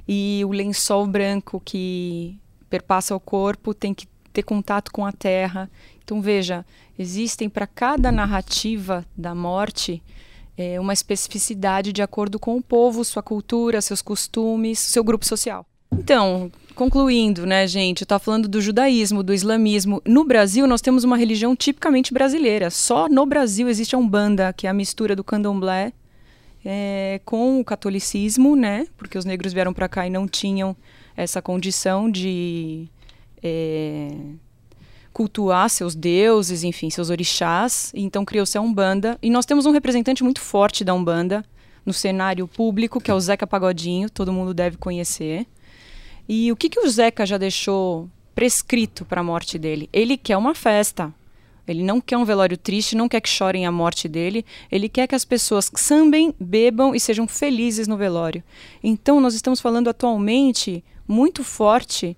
e 0.07 0.41
o 0.45 0.51
lençol 0.51 1.05
branco 1.05 1.61
que 1.63 2.39
perpassa 2.69 3.15
o 3.15 3.19
corpo 3.19 3.73
tem 3.73 3.93
que 3.93 4.07
ter 4.31 4.43
contato 4.43 4.91
com 4.91 5.05
a 5.05 5.11
terra. 5.11 5.69
Então 6.03 6.21
veja, 6.21 6.65
existem 6.97 7.49
para 7.49 7.67
cada 7.67 8.11
narrativa 8.11 9.05
da 9.15 9.35
morte 9.35 10.01
é, 10.57 10.79
uma 10.79 10.93
especificidade 10.93 11.91
de 11.91 12.01
acordo 12.01 12.39
com 12.39 12.57
o 12.57 12.61
povo, 12.61 13.03
sua 13.03 13.21
cultura, 13.21 13.81
seus 13.81 14.01
costumes, 14.01 14.79
seu 14.79 15.03
grupo 15.03 15.25
social. 15.25 15.65
Então, 15.91 16.51
concluindo, 16.75 17.45
né, 17.45 17.65
gente, 17.67 18.03
estava 18.03 18.19
falando 18.19 18.47
do 18.47 18.61
judaísmo, 18.61 19.23
do 19.23 19.33
islamismo. 19.33 20.01
No 20.05 20.23
Brasil, 20.23 20.67
nós 20.67 20.81
temos 20.81 21.03
uma 21.03 21.17
religião 21.17 21.55
tipicamente 21.55 22.13
brasileira. 22.13 22.69
Só 22.69 23.07
no 23.07 23.25
Brasil 23.25 23.69
existe 23.69 23.95
a 23.95 23.99
Umbanda, 23.99 24.51
que 24.53 24.67
é 24.67 24.69
a 24.69 24.73
mistura 24.73 25.15
do 25.15 25.23
candomblé 25.23 25.93
é, 26.69 27.21
com 27.23 27.61
o 27.61 27.63
catolicismo, 27.63 28.53
né? 28.53 28.87
Porque 28.97 29.17
os 29.17 29.23
negros 29.23 29.53
vieram 29.53 29.73
para 29.73 29.87
cá 29.87 30.05
e 30.05 30.09
não 30.09 30.27
tinham 30.27 30.75
essa 31.15 31.41
condição 31.41 32.11
de 32.11 32.89
é, 33.41 34.11
cultuar 35.13 35.69
seus 35.69 35.95
deuses, 35.95 36.65
enfim, 36.65 36.89
seus 36.89 37.09
orixás. 37.09 37.93
Então 37.95 38.25
criou-se 38.25 38.57
a 38.57 38.61
Umbanda. 38.61 39.17
E 39.21 39.29
nós 39.29 39.45
temos 39.45 39.65
um 39.65 39.71
representante 39.71 40.25
muito 40.25 40.41
forte 40.41 40.83
da 40.83 40.93
Umbanda 40.93 41.45
no 41.85 41.93
cenário 41.93 42.45
público, 42.49 42.99
que 42.99 43.09
é 43.09 43.13
o 43.13 43.19
Zeca 43.21 43.47
Pagodinho, 43.47 44.09
todo 44.09 44.33
mundo 44.33 44.53
deve 44.53 44.75
conhecer. 44.75 45.47
E 46.27 46.51
o 46.51 46.55
que, 46.57 46.67
que 46.67 46.81
o 46.81 46.89
Zeca 46.89 47.25
já 47.25 47.37
deixou 47.37 48.09
prescrito 48.35 49.05
para 49.05 49.21
a 49.21 49.23
morte 49.23 49.57
dele? 49.57 49.87
Ele 49.93 50.17
quer 50.17 50.35
uma 50.35 50.53
festa. 50.53 51.13
Ele 51.67 51.83
não 51.83 51.99
quer 51.99 52.17
um 52.17 52.23
velório 52.23 52.57
triste, 52.57 52.95
não 52.95 53.09
quer 53.09 53.19
que 53.19 53.29
chorem 53.29 53.65
a 53.65 53.71
morte 53.71 54.07
dele. 54.07 54.45
Ele 54.71 54.87
quer 54.87 55.07
que 55.07 55.15
as 55.15 55.25
pessoas 55.25 55.69
sambem, 55.75 56.33
bebam 56.39 56.95
e 56.95 56.99
sejam 56.99 57.27
felizes 57.27 57.87
no 57.87 57.97
velório. 57.97 58.43
Então, 58.81 59.19
nós 59.19 59.33
estamos 59.33 59.59
falando 59.59 59.89
atualmente 59.89 60.83
muito 61.07 61.43
forte 61.43 62.17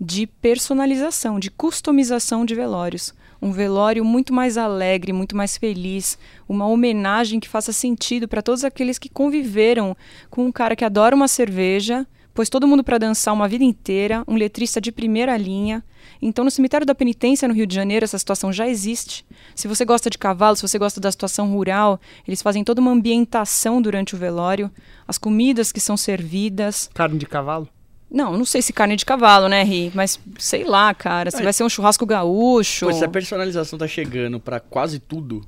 de 0.00 0.26
personalização, 0.26 1.38
de 1.38 1.50
customização 1.50 2.44
de 2.44 2.54
velórios. 2.54 3.14
um 3.40 3.52
velório 3.52 4.02
muito 4.02 4.32
mais 4.32 4.56
alegre, 4.56 5.12
muito 5.12 5.36
mais 5.36 5.58
feliz, 5.58 6.18
uma 6.48 6.66
homenagem 6.66 7.38
que 7.38 7.48
faça 7.48 7.70
sentido 7.70 8.26
para 8.26 8.40
todos 8.40 8.64
aqueles 8.64 8.98
que 8.98 9.10
conviveram 9.10 9.94
com 10.30 10.46
um 10.46 10.50
cara 10.50 10.74
que 10.74 10.84
adora 10.84 11.14
uma 11.14 11.28
cerveja, 11.28 12.06
pôs 12.36 12.50
todo 12.50 12.68
mundo 12.68 12.84
para 12.84 12.98
dançar 12.98 13.32
uma 13.32 13.48
vida 13.48 13.64
inteira, 13.64 14.22
um 14.28 14.36
letrista 14.36 14.78
de 14.78 14.92
primeira 14.92 15.34
linha. 15.38 15.82
Então, 16.20 16.44
no 16.44 16.50
cemitério 16.50 16.86
da 16.86 16.94
Penitência, 16.94 17.48
no 17.48 17.54
Rio 17.54 17.66
de 17.66 17.74
Janeiro, 17.74 18.04
essa 18.04 18.18
situação 18.18 18.52
já 18.52 18.68
existe. 18.68 19.24
Se 19.54 19.66
você 19.66 19.86
gosta 19.86 20.10
de 20.10 20.18
cavalo, 20.18 20.54
se 20.54 20.60
você 20.60 20.78
gosta 20.78 21.00
da 21.00 21.10
situação 21.10 21.50
rural, 21.50 21.98
eles 22.28 22.42
fazem 22.42 22.62
toda 22.62 22.78
uma 22.78 22.90
ambientação 22.90 23.80
durante 23.80 24.14
o 24.14 24.18
velório, 24.18 24.70
as 25.08 25.16
comidas 25.16 25.72
que 25.72 25.80
são 25.80 25.96
servidas. 25.96 26.90
Carne 26.92 27.18
de 27.18 27.24
cavalo? 27.24 27.68
Não, 28.10 28.36
não 28.36 28.44
sei 28.44 28.60
se 28.60 28.72
carne 28.72 28.96
de 28.96 29.06
cavalo, 29.06 29.48
né, 29.48 29.64
Ri? 29.64 29.90
Mas 29.94 30.20
sei 30.38 30.62
lá, 30.62 30.92
cara. 30.92 31.30
Se 31.30 31.42
vai 31.42 31.54
ser 31.54 31.64
um 31.64 31.70
churrasco 31.70 32.04
gaúcho. 32.04 32.86
Pô, 32.86 32.92
se 32.92 33.04
a 33.04 33.08
personalização 33.08 33.78
tá 33.78 33.88
chegando 33.88 34.38
para 34.38 34.60
quase 34.60 34.98
tudo, 34.98 35.42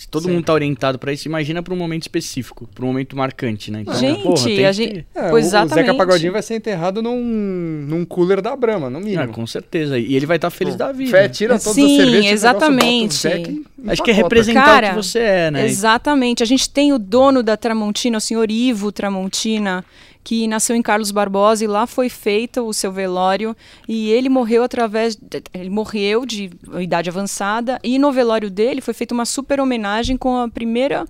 se 0.00 0.08
todo 0.08 0.22
Sim. 0.22 0.30
mundo 0.30 0.46
tá 0.46 0.54
orientado 0.54 0.98
para 0.98 1.12
isso, 1.12 1.28
imagina 1.28 1.62
para 1.62 1.74
um 1.74 1.76
momento 1.76 2.04
específico, 2.04 2.66
para 2.74 2.82
um 2.86 2.88
momento 2.88 3.14
marcante, 3.14 3.70
né? 3.70 3.82
Então, 3.82 3.94
gente, 3.94 4.22
porra, 4.22 4.68
a 4.70 4.72
gente... 4.72 5.06
É, 5.14 5.28
pois 5.28 5.44
o, 5.44 5.48
exatamente. 5.48 5.72
o 5.72 5.74
Zeca 5.74 5.94
Pagodinho 5.94 6.32
vai 6.32 6.40
ser 6.40 6.54
enterrado 6.54 7.02
num, 7.02 7.20
num 7.86 8.02
cooler 8.06 8.40
da 8.40 8.56
Brahma, 8.56 8.88
no 8.88 8.98
mínimo. 8.98 9.20
Ah, 9.20 9.28
com 9.28 9.46
certeza. 9.46 9.98
E 9.98 10.16
ele 10.16 10.24
vai 10.24 10.38
estar 10.38 10.50
tá 10.50 10.56
feliz 10.56 10.72
Pô, 10.72 10.78
da 10.78 10.90
vida. 10.90 11.10
Fé, 11.10 11.28
tira 11.28 11.58
todas 11.58 11.74
Sim, 11.74 11.84
as 11.84 12.02
cervejas, 12.02 12.32
exatamente. 12.32 13.28
Acho 13.88 14.02
que 14.02 14.10
é 14.10 14.14
representar 14.14 14.64
Cara, 14.64 14.86
o 14.86 14.90
que 14.90 14.96
você 14.96 15.18
é, 15.18 15.50
né? 15.50 15.66
Exatamente. 15.66 16.42
A 16.42 16.46
gente 16.46 16.70
tem 16.70 16.94
o 16.94 16.98
dono 16.98 17.42
da 17.42 17.58
Tramontina, 17.58 18.16
o 18.16 18.22
senhor 18.22 18.50
Ivo 18.50 18.90
Tramontina, 18.90 19.84
que 20.22 20.46
nasceu 20.46 20.76
em 20.76 20.82
Carlos 20.82 21.10
Barbosa 21.10 21.64
e 21.64 21.66
lá 21.66 21.86
foi 21.86 22.08
feito 22.08 22.66
o 22.66 22.72
seu 22.72 22.92
velório 22.92 23.56
e 23.88 24.10
ele 24.10 24.28
morreu 24.28 24.62
através 24.62 25.16
de, 25.16 25.42
ele 25.54 25.70
morreu 25.70 26.26
de 26.26 26.50
idade 26.80 27.08
avançada 27.08 27.78
e 27.82 27.98
no 27.98 28.12
velório 28.12 28.50
dele 28.50 28.80
foi 28.80 28.94
feita 28.94 29.14
uma 29.14 29.24
super 29.24 29.60
homenagem 29.60 30.16
com 30.16 30.36
a 30.36 30.48
primeira 30.48 31.06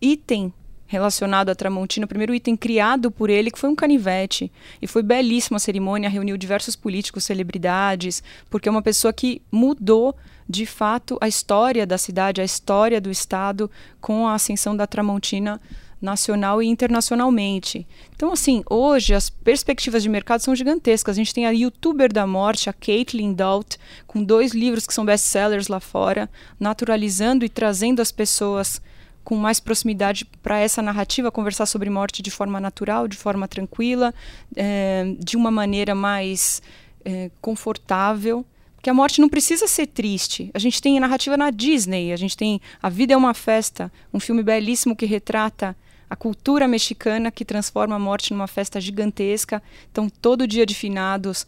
item 0.00 0.52
relacionado 0.90 1.50
à 1.50 1.54
Tramontina, 1.54 2.04
o 2.04 2.08
primeiro 2.08 2.34
item 2.34 2.56
criado 2.56 3.12
por 3.12 3.30
ele, 3.30 3.52
que 3.52 3.58
foi 3.60 3.70
um 3.70 3.76
canivete. 3.76 4.50
E 4.82 4.88
foi 4.88 5.04
belíssima 5.04 5.56
a 5.56 5.60
cerimônia, 5.60 6.10
reuniu 6.10 6.36
diversos 6.36 6.74
políticos, 6.74 7.22
celebridades, 7.22 8.24
porque 8.50 8.68
é 8.68 8.72
uma 8.72 8.82
pessoa 8.82 9.12
que 9.12 9.40
mudou 9.52 10.16
de 10.48 10.66
fato 10.66 11.16
a 11.20 11.28
história 11.28 11.86
da 11.86 11.96
cidade, 11.96 12.40
a 12.40 12.44
história 12.44 13.00
do 13.00 13.08
estado 13.08 13.70
com 14.00 14.26
a 14.26 14.34
ascensão 14.34 14.76
da 14.76 14.84
Tramontina 14.84 15.60
nacional 16.00 16.62
e 16.62 16.66
internacionalmente. 16.66 17.86
Então, 18.14 18.32
assim, 18.32 18.62
hoje 18.68 19.14
as 19.14 19.28
perspectivas 19.28 20.02
de 20.02 20.08
mercado 20.08 20.40
são 20.40 20.54
gigantescas. 20.54 21.14
A 21.14 21.18
gente 21.18 21.34
tem 21.34 21.46
a 21.46 21.50
youtuber 21.50 22.12
da 22.12 22.26
morte, 22.26 22.70
a 22.70 22.72
Caitlyn 22.72 23.34
Daut, 23.34 23.76
com 24.06 24.22
dois 24.22 24.52
livros 24.52 24.86
que 24.86 24.94
são 24.94 25.04
best-sellers 25.04 25.68
lá 25.68 25.80
fora, 25.80 26.30
naturalizando 26.58 27.44
e 27.44 27.48
trazendo 27.48 28.00
as 28.00 28.10
pessoas 28.10 28.80
com 29.22 29.36
mais 29.36 29.60
proximidade 29.60 30.24
para 30.42 30.58
essa 30.58 30.80
narrativa, 30.80 31.30
conversar 31.30 31.66
sobre 31.66 31.90
morte 31.90 32.22
de 32.22 32.30
forma 32.30 32.58
natural, 32.58 33.06
de 33.06 33.16
forma 33.16 33.46
tranquila, 33.46 34.14
é, 34.56 35.14
de 35.18 35.36
uma 35.36 35.50
maneira 35.50 35.94
mais 35.94 36.62
é, 37.04 37.30
confortável. 37.40 38.44
Porque 38.74 38.88
a 38.88 38.94
morte 38.94 39.20
não 39.20 39.28
precisa 39.28 39.68
ser 39.68 39.88
triste. 39.88 40.50
A 40.54 40.58
gente 40.58 40.80
tem 40.80 40.96
a 40.96 41.00
narrativa 41.02 41.36
na 41.36 41.50
Disney, 41.50 42.14
a 42.14 42.16
gente 42.16 42.34
tem 42.34 42.62
A 42.82 42.88
Vida 42.88 43.12
é 43.12 43.16
uma 43.16 43.34
Festa, 43.34 43.92
um 44.12 44.18
filme 44.18 44.42
belíssimo 44.42 44.96
que 44.96 45.04
retrata 45.04 45.76
a 46.10 46.16
cultura 46.16 46.66
mexicana 46.66 47.30
que 47.30 47.44
transforma 47.44 47.94
a 47.94 47.98
morte 47.98 48.32
numa 48.32 48.48
festa 48.48 48.80
gigantesca. 48.80 49.62
Então, 49.92 50.10
todo 50.10 50.46
dia 50.46 50.66
de 50.66 50.74
finados, 50.74 51.46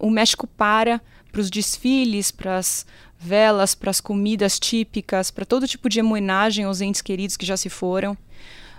o 0.00 0.10
México 0.10 0.46
para 0.46 1.00
para 1.30 1.42
os 1.42 1.50
desfiles, 1.50 2.30
para 2.30 2.56
as 2.56 2.86
velas, 3.18 3.74
para 3.74 3.90
as 3.90 4.00
comidas 4.00 4.58
típicas, 4.58 5.30
para 5.30 5.44
todo 5.44 5.68
tipo 5.68 5.88
de 5.88 6.00
homenagem 6.00 6.64
aos 6.64 6.80
entes 6.80 7.02
queridos 7.02 7.36
que 7.36 7.46
já 7.46 7.56
se 7.56 7.68
foram. 7.68 8.16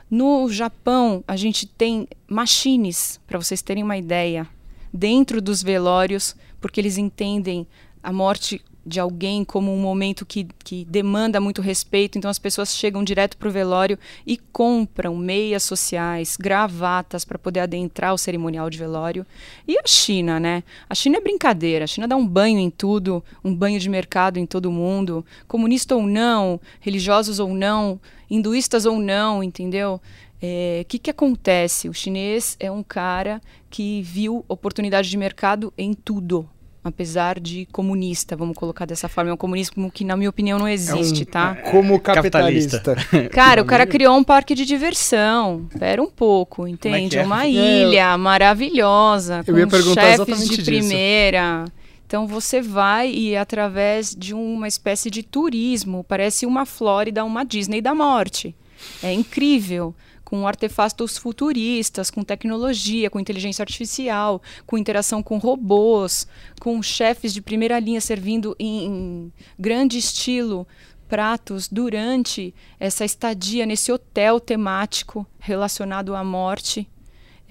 No 0.10 0.50
Japão, 0.50 1.24
a 1.28 1.36
gente 1.36 1.68
tem 1.68 2.08
machines, 2.28 3.20
para 3.28 3.38
vocês 3.40 3.62
terem 3.62 3.84
uma 3.84 3.98
ideia, 3.98 4.48
dentro 4.92 5.40
dos 5.42 5.62
velórios, 5.62 6.36
porque 6.60 6.82
eles 6.82 6.98
entendem 6.98 7.68
a 8.02 8.12
morte 8.12 8.62
de 8.90 9.00
alguém 9.00 9.46
como 9.46 9.72
um 9.72 9.80
momento 9.80 10.26
que, 10.26 10.48
que 10.64 10.84
demanda 10.86 11.40
muito 11.40 11.62
respeito, 11.62 12.18
então 12.18 12.30
as 12.30 12.40
pessoas 12.40 12.76
chegam 12.76 13.04
direto 13.04 13.38
para 13.38 13.48
o 13.48 13.52
velório 13.52 14.00
e 14.26 14.36
compram 14.36 15.16
meias 15.16 15.62
sociais, 15.64 16.36
gravatas 16.36 17.24
para 17.24 17.38
poder 17.38 17.60
adentrar 17.60 18.14
o 18.14 18.18
cerimonial 18.18 18.68
de 18.68 18.80
velório. 18.80 19.26
E 19.68 19.78
a 19.78 19.84
China, 19.86 20.40
né? 20.40 20.64
A 20.90 20.96
China 20.96 21.18
é 21.18 21.22
brincadeira, 21.22 21.86
a 21.86 21.88
China 21.88 22.08
dá 22.08 22.16
um 22.16 22.28
banho 22.28 22.58
em 22.58 22.72
tudo, 22.72 23.24
um 23.44 23.54
banho 23.56 23.80
de 23.80 23.88
mercado 23.88 24.40
em 24.40 24.46
todo 24.46 24.72
mundo, 24.72 25.24
comunista 25.48 25.96
ou 25.96 26.08
não, 26.08 26.60
religiosos 26.82 27.40
ou 27.40 27.54
não, 27.54 28.02
hinduístas 28.28 28.88
ou 28.88 29.00
não, 29.00 29.44
entendeu? 29.44 29.96
O 29.96 30.02
é, 30.42 30.86
que, 30.88 30.98
que 30.98 31.12
acontece? 31.12 31.88
O 31.88 31.94
chinês 31.94 32.58
é 32.60 32.72
um 32.72 32.82
cara 32.82 33.40
que 33.70 34.02
viu 34.02 34.44
oportunidade 34.48 35.10
de 35.10 35.18
mercado 35.18 35.72
em 35.78 35.94
tudo 35.94 36.50
apesar 36.90 37.40
de 37.40 37.68
comunista, 37.72 38.36
vamos 38.36 38.58
colocar 38.58 38.86
dessa 38.86 39.08
forma. 39.08 39.32
É 39.32 39.34
um 39.34 39.38
comunismo 39.38 39.90
que, 39.92 40.04
na 40.04 40.18
minha 40.18 40.30
opinião, 40.30 40.60
não 40.60 40.68
existe, 40.68 41.24
é 41.24 41.28
um, 41.28 41.32
tá? 41.32 41.56
Como 41.72 42.00
capitalista. 42.00 42.80
capitalista. 42.80 43.30
Cara, 43.34 43.62
o 43.62 43.66
cara 43.66 43.86
criou 43.88 44.18
um 44.18 44.24
parque 44.24 44.54
de 44.54 44.66
diversão. 44.66 45.68
Espera 45.72 46.02
um 46.02 46.10
pouco, 46.10 46.68
é 46.68 46.70
entende? 46.70 47.18
É 47.18 47.22
é? 47.22 47.26
Uma 47.26 47.48
ilha 47.48 48.18
maravilhosa, 48.18 49.44
Eu 49.48 49.68
com 49.68 49.82
chefes 49.82 50.50
de 50.50 50.64
primeira. 50.64 51.66
Então 52.06 52.26
você 52.26 52.60
vai 52.60 53.12
e 53.12 53.38
através 53.38 54.16
de 54.16 54.34
uma 54.34 54.68
espécie 54.68 55.12
de 55.12 55.22
turismo, 55.22 56.04
parece 56.04 56.46
uma 56.46 56.66
Flórida, 56.66 57.24
uma 57.24 57.44
Disney 57.44 57.82
da 57.82 57.94
morte. 57.94 58.56
É 59.04 59.14
incrível 59.14 59.94
com 60.30 60.48
artefatos 60.48 61.18
futuristas, 61.18 62.12
com 62.12 62.24
tecnologia, 62.24 63.10
com 63.10 63.20
inteligência 63.20 63.64
artificial, 63.64 64.40
com 64.66 64.78
interação 64.78 65.24
com 65.24 65.40
robôs, 65.40 66.28
com 66.60 66.84
chefes 66.84 67.34
de 67.34 67.42
primeira 67.42 67.80
linha 67.80 68.00
servindo 68.00 68.56
em, 68.60 69.34
grande 69.58 69.98
estilo 69.98 70.68
pratos 71.08 71.68
durante 71.68 72.54
essa 72.80 73.04
estadia 73.04 73.66
nesse 73.66 73.92
hotel 73.92 74.40
temático 74.40 75.26
relacionado 75.40 76.14
à 76.16 76.24
morte. 76.24 76.88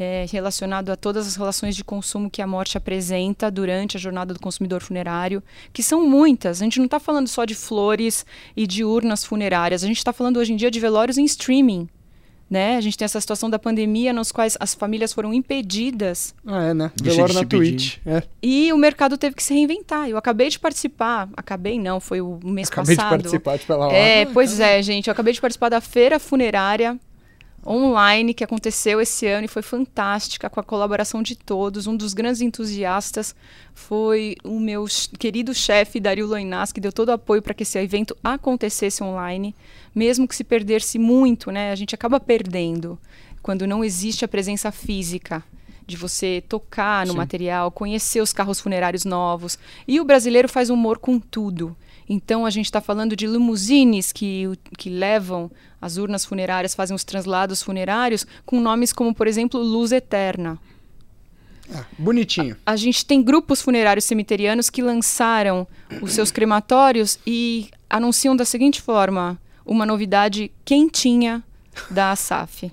É, 0.00 0.26
relacionado 0.30 0.90
a 0.90 0.96
todas 0.96 1.26
as 1.26 1.34
relações 1.34 1.74
de 1.74 1.82
consumo 1.82 2.30
que 2.30 2.40
a 2.40 2.46
morte 2.46 2.78
apresenta 2.78 3.50
durante 3.50 3.96
a 3.96 4.00
jornada 4.00 4.32
do 4.32 4.38
consumidor 4.38 4.80
funerário, 4.80 5.42
que 5.72 5.82
são 5.82 6.06
muitas. 6.08 6.62
A 6.62 6.64
gente 6.64 6.78
não 6.78 6.84
está 6.84 7.00
falando 7.00 7.26
só 7.26 7.44
de 7.44 7.56
flores 7.56 8.24
e 8.56 8.64
de 8.64 8.84
urnas 8.84 9.24
funerárias, 9.24 9.82
a 9.82 9.88
gente 9.88 9.96
está 9.96 10.12
falando 10.12 10.36
hoje 10.36 10.52
em 10.52 10.56
dia 10.56 10.70
de 10.70 10.78
velórios 10.78 11.18
em 11.18 11.24
streaming. 11.24 11.88
Né? 12.50 12.76
A 12.76 12.80
gente 12.80 12.96
tem 12.96 13.04
essa 13.04 13.20
situação 13.20 13.50
da 13.50 13.58
pandemia 13.58 14.12
nos 14.12 14.32
quais 14.32 14.56
as 14.58 14.74
famílias 14.74 15.12
foram 15.12 15.34
impedidas. 15.34 16.34
Ah, 16.46 16.64
é, 16.64 16.74
né? 16.74 16.90
Velório 17.02 17.34
na 17.34 17.44
Twitch. 17.44 17.98
É. 18.06 18.22
E 18.42 18.72
o 18.72 18.78
mercado 18.78 19.18
teve 19.18 19.36
que 19.36 19.42
se 19.42 19.52
reinventar. 19.52 20.08
Eu 20.08 20.16
acabei 20.16 20.48
de 20.48 20.58
participar, 20.58 21.28
acabei 21.36 21.78
não, 21.78 22.00
foi 22.00 22.22
o 22.22 22.38
mês 22.42 22.68
acabei 22.68 22.96
passado. 22.96 23.14
Acabei 23.14 23.32
de 23.32 23.38
participar, 23.38 23.56
de 23.58 23.66
falar 23.66 23.92
É, 23.92 24.24
pois 24.26 24.58
é, 24.58 24.80
gente, 24.82 25.08
eu 25.08 25.12
acabei 25.12 25.34
de 25.34 25.40
participar 25.40 25.68
da 25.68 25.80
feira 25.80 26.18
funerária 26.18 26.98
online 27.66 28.34
que 28.34 28.44
aconteceu 28.44 29.00
esse 29.00 29.26
ano 29.26 29.44
e 29.44 29.48
foi 29.48 29.62
fantástica 29.62 30.48
com 30.48 30.60
a 30.60 30.62
colaboração 30.62 31.22
de 31.22 31.36
todos. 31.36 31.86
Um 31.86 31.96
dos 31.96 32.14
grandes 32.14 32.40
entusiastas 32.40 33.34
foi 33.74 34.36
o 34.44 34.58
meu 34.58 34.86
querido 35.18 35.54
chefe 35.54 36.00
Dario 36.00 36.26
Loinas, 36.26 36.72
que 36.72 36.80
deu 36.80 36.92
todo 36.92 37.08
o 37.08 37.12
apoio 37.12 37.42
para 37.42 37.54
que 37.54 37.62
esse 37.62 37.78
evento 37.78 38.16
acontecesse 38.22 39.02
online, 39.02 39.54
mesmo 39.94 40.26
que 40.26 40.36
se 40.36 40.44
perdesse 40.44 40.98
muito, 40.98 41.50
né? 41.50 41.72
A 41.72 41.74
gente 41.74 41.94
acaba 41.94 42.18
perdendo 42.18 42.98
quando 43.42 43.66
não 43.66 43.84
existe 43.84 44.24
a 44.24 44.28
presença 44.28 44.70
física 44.70 45.44
de 45.86 45.96
você 45.96 46.44
tocar 46.46 47.06
no 47.06 47.12
Sim. 47.12 47.18
material, 47.18 47.70
conhecer 47.70 48.20
os 48.20 48.32
carros 48.32 48.60
funerários 48.60 49.06
novos. 49.06 49.58
E 49.86 49.98
o 49.98 50.04
brasileiro 50.04 50.46
faz 50.48 50.68
humor 50.68 50.98
com 50.98 51.18
tudo. 51.18 51.74
Então 52.06 52.44
a 52.44 52.50
gente 52.50 52.66
está 52.66 52.80
falando 52.80 53.16
de 53.16 53.26
limusines 53.26 54.12
que, 54.12 54.44
que 54.76 54.90
levam 54.90 55.50
as 55.80 55.96
urnas 55.96 56.24
funerárias, 56.24 56.74
fazem 56.74 56.94
os 56.94 57.04
translados 57.04 57.62
funerários 57.62 58.26
com 58.44 58.60
nomes 58.60 58.92
como, 58.92 59.14
por 59.14 59.26
exemplo, 59.26 59.60
Luz 59.60 59.92
Eterna. 59.92 60.58
Ah, 61.72 61.84
bonitinho. 61.98 62.56
A, 62.64 62.72
a, 62.72 62.76
gente 62.76 63.04
tem 63.04 63.22
grupos 63.22 63.60
funerários 63.60 64.04
cemiterianos 64.04 64.70
que 64.70 64.82
lançaram 64.82 65.66
os 66.00 66.12
seus 66.12 66.30
crematórios 66.30 67.18
e 67.26 67.68
anunciam 67.90 68.34
da 68.34 68.44
seguinte 68.44 68.80
forma: 68.80 69.38
uma 69.66 69.84
novidade 69.84 70.50
quentinha 70.64 71.42
da 71.90 72.12
ASAF. 72.12 72.72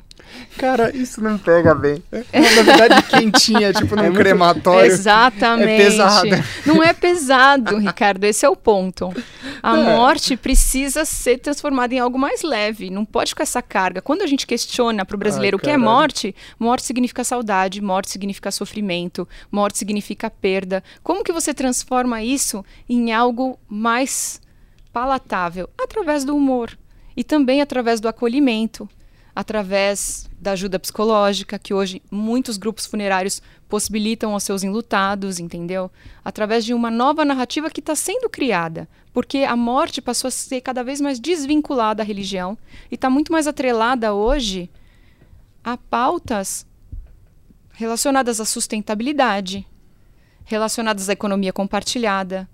Cara, 0.57 0.95
isso 0.95 1.21
não 1.21 1.37
pega 1.37 1.75
bem. 1.75 2.01
É 2.31 2.39
uma 2.39 2.51
novidade 2.51 3.03
quentinha, 3.03 3.73
tipo 3.73 3.95
num 3.95 4.03
é 4.03 4.11
crematório. 4.11 4.91
Exatamente. 4.91 5.69
É 5.69 5.77
pesado. 5.77 6.29
Não 6.65 6.83
é 6.83 6.93
pesado, 6.93 7.77
Ricardo, 7.77 8.23
esse 8.23 8.45
é 8.45 8.49
o 8.49 8.55
ponto. 8.55 9.13
A 9.61 9.77
é. 9.77 9.83
morte 9.83 10.37
precisa 10.37 11.05
ser 11.05 11.39
transformada 11.39 11.93
em 11.93 11.99
algo 11.99 12.17
mais 12.17 12.41
leve, 12.41 12.89
não 12.89 13.05
pode 13.05 13.31
ficar 13.31 13.43
essa 13.43 13.61
carga. 13.61 14.01
Quando 14.01 14.21
a 14.21 14.27
gente 14.27 14.47
questiona 14.47 15.05
para 15.05 15.15
o 15.15 15.19
brasileiro 15.19 15.57
Ai, 15.57 15.59
o 15.59 15.63
que 15.63 15.69
é 15.69 15.77
morte, 15.77 16.35
morte 16.59 16.85
significa 16.85 17.23
saudade, 17.23 17.81
morte 17.81 18.09
significa 18.09 18.51
sofrimento, 18.51 19.27
morte 19.51 19.77
significa 19.77 20.29
perda. 20.29 20.83
Como 21.03 21.23
que 21.23 21.33
você 21.33 21.53
transforma 21.53 22.23
isso 22.23 22.63
em 22.87 23.11
algo 23.11 23.59
mais 23.67 24.41
palatável 24.93 25.69
através 25.77 26.23
do 26.23 26.35
humor 26.35 26.77
e 27.17 27.23
também 27.23 27.61
através 27.61 27.99
do 27.99 28.07
acolhimento, 28.07 28.89
através 29.35 30.29
da 30.39 30.53
ajuda 30.53 30.79
psicológica, 30.79 31.59
que 31.59 31.73
hoje 31.73 32.01
muitos 32.09 32.55
grupos 32.55 32.85
funerários 32.85 33.41
possibilitam 33.67 34.31
aos 34.31 34.43
seus 34.43 34.63
enlutados, 34.63 35.39
entendeu? 35.39 35.91
Através 36.23 36.63
de 36.63 36.73
uma 36.73 36.89
nova 36.89 37.25
narrativa 37.25 37.69
que 37.69 37.81
está 37.81 37.95
sendo 37.95 38.29
criada, 38.29 38.87
porque 39.11 39.39
a 39.39 39.55
morte 39.55 40.01
passou 40.01 40.29
a 40.29 40.31
ser 40.31 40.61
cada 40.61 40.83
vez 40.83 41.01
mais 41.01 41.19
desvinculada 41.19 41.95
da 41.95 42.03
religião 42.03 42.57
e 42.89 42.95
está 42.95 43.09
muito 43.09 43.31
mais 43.31 43.45
atrelada 43.45 44.13
hoje 44.13 44.69
a 45.63 45.75
pautas 45.75 46.65
relacionadas 47.73 48.39
à 48.39 48.45
sustentabilidade, 48.45 49.67
relacionadas 50.45 51.09
à 51.09 51.13
economia 51.13 51.51
compartilhada, 51.51 52.47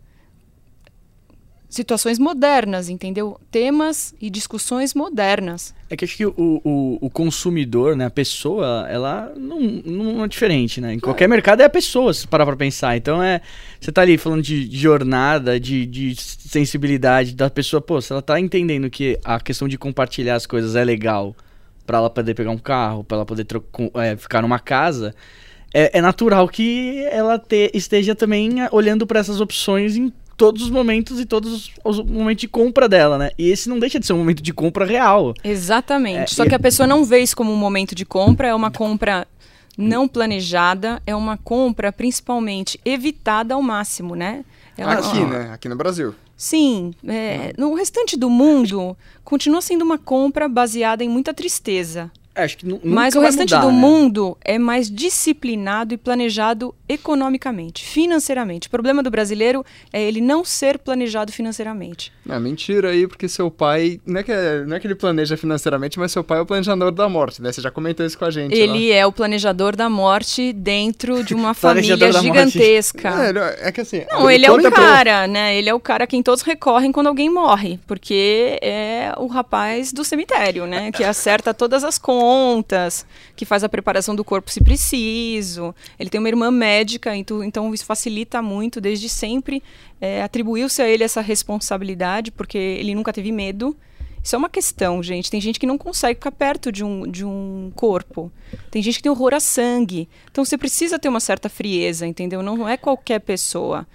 situações 1.72 2.20
modernas, 2.20 2.90
entendeu? 2.90 3.40
Temas 3.50 4.14
e 4.20 4.30
discussões 4.30 4.94
modernas. 4.94 5.74
É 5.90 5.96
que 5.96 6.04
acho 6.04 6.18
que 6.18 6.26
o, 6.26 6.34
o, 6.38 6.98
o 7.00 7.10
consumidor, 7.10 7.96
né, 7.96 8.06
a 8.06 8.10
pessoa, 8.10 8.86
ela 8.90 9.32
não, 9.38 9.60
não 9.62 10.24
é 10.26 10.28
diferente, 10.28 10.82
né? 10.82 10.94
Em 10.94 11.00
qualquer 11.00 11.24
é. 11.24 11.28
mercado 11.30 11.62
é 11.62 11.64
a 11.64 11.70
pessoa, 11.70 12.14
se 12.14 12.28
parar 12.28 12.46
pra 12.46 12.58
pensar. 12.58 12.98
Então 12.98 13.24
é. 13.24 13.42
Você 13.80 13.92
tá 13.92 14.02
ali 14.02 14.18
falando 14.18 14.44
de 14.44 14.70
jornada, 14.78 15.58
de, 15.60 15.86
de 15.86 16.14
sensibilidade 16.16 17.34
da 17.34 17.50
pessoa, 17.50 17.82
pô, 17.82 18.02
se 18.02 18.12
ela 18.12 18.22
tá 18.22 18.38
entendendo 18.38 18.90
que 18.90 19.18
a 19.24 19.40
questão 19.40 19.68
de 19.68 19.78
compartilhar 19.78 20.36
as 20.36 20.46
coisas 20.46 20.76
é 20.76 20.84
legal 20.84 21.34
para 21.88 21.98
ela 21.98 22.10
poder 22.10 22.34
pegar 22.36 22.52
um 22.52 22.58
carro, 22.58 23.04
para 23.04 23.18
ela 23.18 23.26
poder 23.26 23.48
é, 23.96 24.18
ficar 24.18 24.42
numa 24.42 24.60
casa. 24.60 25.16
É, 25.74 26.00
é, 26.00 26.02
natural 26.02 26.50
que 26.50 27.06
ela 27.10 27.40
te, 27.40 27.72
esteja 27.74 28.14
também 28.14 28.56
olhando 28.74 29.08
para 29.08 29.22
essas 29.22 29.40
opções 29.40 29.96
em 29.96 30.12
todos 30.42 30.64
os 30.64 30.72
momentos 30.72 31.20
e 31.20 31.26
todos 31.26 31.72
os, 31.84 32.00
momentos 32.00 32.42
de 32.42 32.48
compra 32.48 32.90
dela, 32.90 33.16
né? 33.16 33.30
E 33.38 33.52
esse 33.52 33.70
não 33.70 33.78
deixa 33.78 34.00
de 34.00 34.08
ser 34.08 34.14
um 34.14 34.18
momento 34.18 34.42
de 34.42 34.52
compra 34.52 34.86
real. 34.86 35.36
Exatamente. 35.44 36.34
É, 36.34 36.36
Só 36.36 36.48
que 36.48 36.56
a 36.56 36.60
pessoa 36.60 36.88
não 36.88 37.06
vê 37.06 37.20
isso 37.20 37.36
como 37.36 37.54
um 37.54 37.56
momento 37.56 37.94
de 37.94 38.04
compra, 38.04 38.48
é 38.48 38.56
uma 38.56 38.72
compra 38.72 39.28
não 39.78 40.08
planejada, 40.08 41.00
é 41.06 41.16
uma 41.16 41.38
compra 41.38 41.92
principalmente 41.92 42.80
evitada 42.84 43.54
ao 43.54 43.62
máximo, 43.62 44.16
né? 44.16 44.44
Ela, 44.76 44.94
Aqui, 44.94 45.20
ó, 45.20 45.28
né? 45.28 45.52
Aqui 45.54 45.70
no 45.70 45.76
Brasil. 45.76 46.16
Sim, 46.36 46.92
é, 47.08 47.54
no 47.56 47.76
restante 47.76 48.18
do 48.18 48.28
mundo 48.28 48.98
continua 49.24 49.62
sendo 49.62 49.84
uma 49.84 50.00
compra 50.00 50.50
baseada 50.50 51.04
em 51.04 51.08
muita 51.08 51.36
tristeza. 51.36 52.10
É, 52.34 52.44
acho 52.44 52.58
que 52.58 52.80
Mas 52.84 53.16
o 53.16 53.20
restante 53.20 53.54
mudar, 53.54 53.66
do 53.66 53.72
né? 53.72 53.78
mundo 53.78 54.38
é 54.44 54.58
mais 54.58 54.90
disciplinado 54.90 55.94
e 55.94 55.98
planejado 55.98 56.74
economicamente, 56.88 57.84
financeiramente. 57.84 58.68
O 58.68 58.72
problema 58.72 59.04
do 59.04 59.12
brasileiro 59.12 59.66
é 59.92 60.02
ele 60.02 60.22
não 60.22 60.46
ser 60.46 60.78
planejado 60.80 61.32
financeiramente. 61.32 62.12
É 62.30 62.40
mentira 62.40 62.90
aí, 62.90 63.08
porque 63.08 63.28
seu 63.28 63.52
pai. 63.52 64.00
Não 64.06 64.22
é, 64.22 64.24
que, 64.24 64.32
é, 64.32 64.64
não 64.66 64.78
é 64.78 64.80
que 64.80 64.88
ele 64.88 64.96
planeja 64.96 65.36
financeiramente, 65.36 66.00
mas 66.00 66.12
seu 66.12 66.24
pai 66.24 66.40
é 66.40 66.42
o 66.42 66.46
planejador 66.46 66.92
da 66.92 67.10
morte, 67.10 67.42
né? 67.42 67.52
Você 67.52 67.62
já 67.62 67.72
comentou 67.72 68.06
isso 68.06 68.18
com 68.18 68.26
a 68.26 68.32
gente. 68.32 68.54
Ele 68.56 68.90
lá. 68.90 68.96
é 68.96 69.06
o 69.06 69.12
planejador 69.12 69.76
da 69.76 69.90
morte 69.90 70.54
dentro 70.54 71.24
de 71.24 71.34
uma 71.34 71.54
família 71.56 72.12
gigantesca. 72.14 73.10
É, 73.62 73.68
é, 73.68 73.72
que 73.72 73.82
assim. 73.82 74.06
Não, 74.10 74.32
ele 74.32 74.46
é 74.46 74.52
o 74.52 74.72
cara, 74.72 75.28
né? 75.28 75.56
Ele 75.58 75.70
é 75.70 75.74
o 75.74 75.80
cara 75.80 76.06
a 76.06 76.08
quem 76.08 76.24
todos 76.24 76.44
recorrem 76.44 76.92
quando 76.94 77.08
alguém 77.08 77.30
morre, 77.30 77.78
porque 77.86 78.58
é 78.62 79.14
o 79.18 79.28
rapaz 79.28 79.92
do 79.92 80.06
cemitério, 80.06 80.66
né? 80.66 80.92
Que 80.92 81.04
acerta 81.04 81.54
todas 81.54 81.84
as 81.84 81.98
contas 81.98 82.21
contas, 82.22 83.04
que 83.36 83.46
faz 83.46 83.64
a 83.64 83.70
preparação 83.70 84.16
do 84.16 84.24
corpo 84.24 84.52
se 84.52 84.64
preciso. 84.64 85.74
Ele 85.98 86.08
tem 86.08 86.20
uma 86.20 86.30
irmã 86.30 86.52
médica, 86.52 87.16
então, 87.16 87.44
então 87.44 87.74
isso 87.74 87.84
facilita 87.84 88.44
muito. 88.44 88.80
Desde 88.80 89.10
sempre 89.10 89.64
é, 90.00 90.22
atribuiu-se 90.22 90.84
a 90.84 90.88
ele 90.88 91.04
essa 91.04 91.20
responsabilidade, 91.20 92.30
porque 92.30 92.60
ele 92.60 92.94
nunca 92.94 93.12
teve 93.12 93.32
medo. 93.32 93.76
Isso 94.24 94.36
é 94.36 94.38
uma 94.38 94.50
questão, 94.50 95.02
gente. 95.02 95.32
Tem 95.32 95.42
gente 95.42 95.60
que 95.60 95.66
não 95.66 95.80
consegue 95.80 96.20
ficar 96.20 96.32
perto 96.32 96.72
de 96.72 96.84
um, 96.84 97.10
de 97.10 97.26
um 97.26 97.72
corpo. 97.76 98.32
Tem 98.70 98.84
gente 98.84 98.98
que 98.98 99.04
tem 99.04 99.12
horror 99.12 99.34
a 99.34 99.40
sangue. 99.40 100.08
Então 100.30 100.46
você 100.46 100.60
precisa 100.60 101.00
ter 101.00 101.10
uma 101.10 101.20
certa 101.20 101.50
frieza, 101.50 102.06
entendeu? 102.06 102.44
Não 102.44 102.70
é 102.70 102.78
qualquer 102.78 103.20
pessoa. 103.20 103.88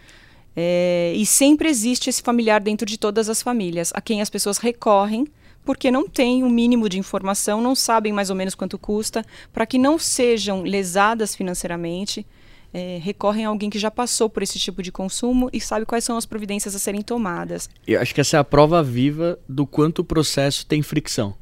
É, 0.56 1.12
e 1.14 1.24
sempre 1.24 1.68
existe 1.68 2.10
esse 2.10 2.22
familiar 2.22 2.60
dentro 2.60 2.86
de 2.86 2.98
todas 2.98 3.28
as 3.28 3.40
famílias, 3.40 3.92
a 3.94 4.00
quem 4.00 4.20
as 4.20 4.28
pessoas 4.28 4.58
recorrem 4.58 5.28
porque 5.66 5.90
não 5.90 6.08
têm 6.08 6.44
o 6.44 6.46
um 6.46 6.50
mínimo 6.50 6.88
de 6.88 6.96
informação, 6.96 7.60
não 7.60 7.74
sabem 7.74 8.12
mais 8.12 8.30
ou 8.30 8.36
menos 8.36 8.54
quanto 8.54 8.78
custa, 8.78 9.26
para 9.52 9.66
que 9.66 9.78
não 9.78 9.98
sejam 9.98 10.62
lesadas 10.62 11.34
financeiramente, 11.34 12.24
é, 12.72 13.00
recorrem 13.02 13.44
a 13.44 13.48
alguém 13.48 13.68
que 13.68 13.78
já 13.78 13.90
passou 13.90 14.30
por 14.30 14.44
esse 14.44 14.60
tipo 14.60 14.80
de 14.80 14.92
consumo 14.92 15.50
e 15.52 15.60
sabe 15.60 15.84
quais 15.84 16.04
são 16.04 16.16
as 16.16 16.24
providências 16.24 16.74
a 16.76 16.78
serem 16.78 17.02
tomadas. 17.02 17.68
Eu 17.84 18.00
acho 18.00 18.14
que 18.14 18.20
essa 18.20 18.36
é 18.36 18.40
a 18.40 18.44
prova 18.44 18.80
viva 18.80 19.38
do 19.48 19.66
quanto 19.66 20.00
o 20.00 20.04
processo 20.04 20.64
tem 20.64 20.82
fricção, 20.82 21.34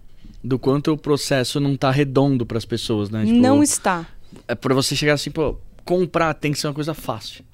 do 0.42 0.58
quanto 0.58 0.90
o 0.90 0.96
processo 0.96 1.60
não 1.60 1.74
está 1.74 1.90
redondo 1.90 2.46
para 2.46 2.56
as 2.56 2.64
pessoas, 2.64 3.10
né? 3.10 3.26
Tipo, 3.26 3.38
não 3.38 3.62
está. 3.62 4.06
É 4.48 4.54
para 4.54 4.74
você 4.74 4.96
chegar 4.96 5.14
assim, 5.14 5.30
pô, 5.30 5.58
comprar 5.84 6.32
tem 6.32 6.50
que 6.50 6.58
ser 6.58 6.66
uma 6.66 6.74
coisa 6.74 6.94
fácil. 6.94 7.44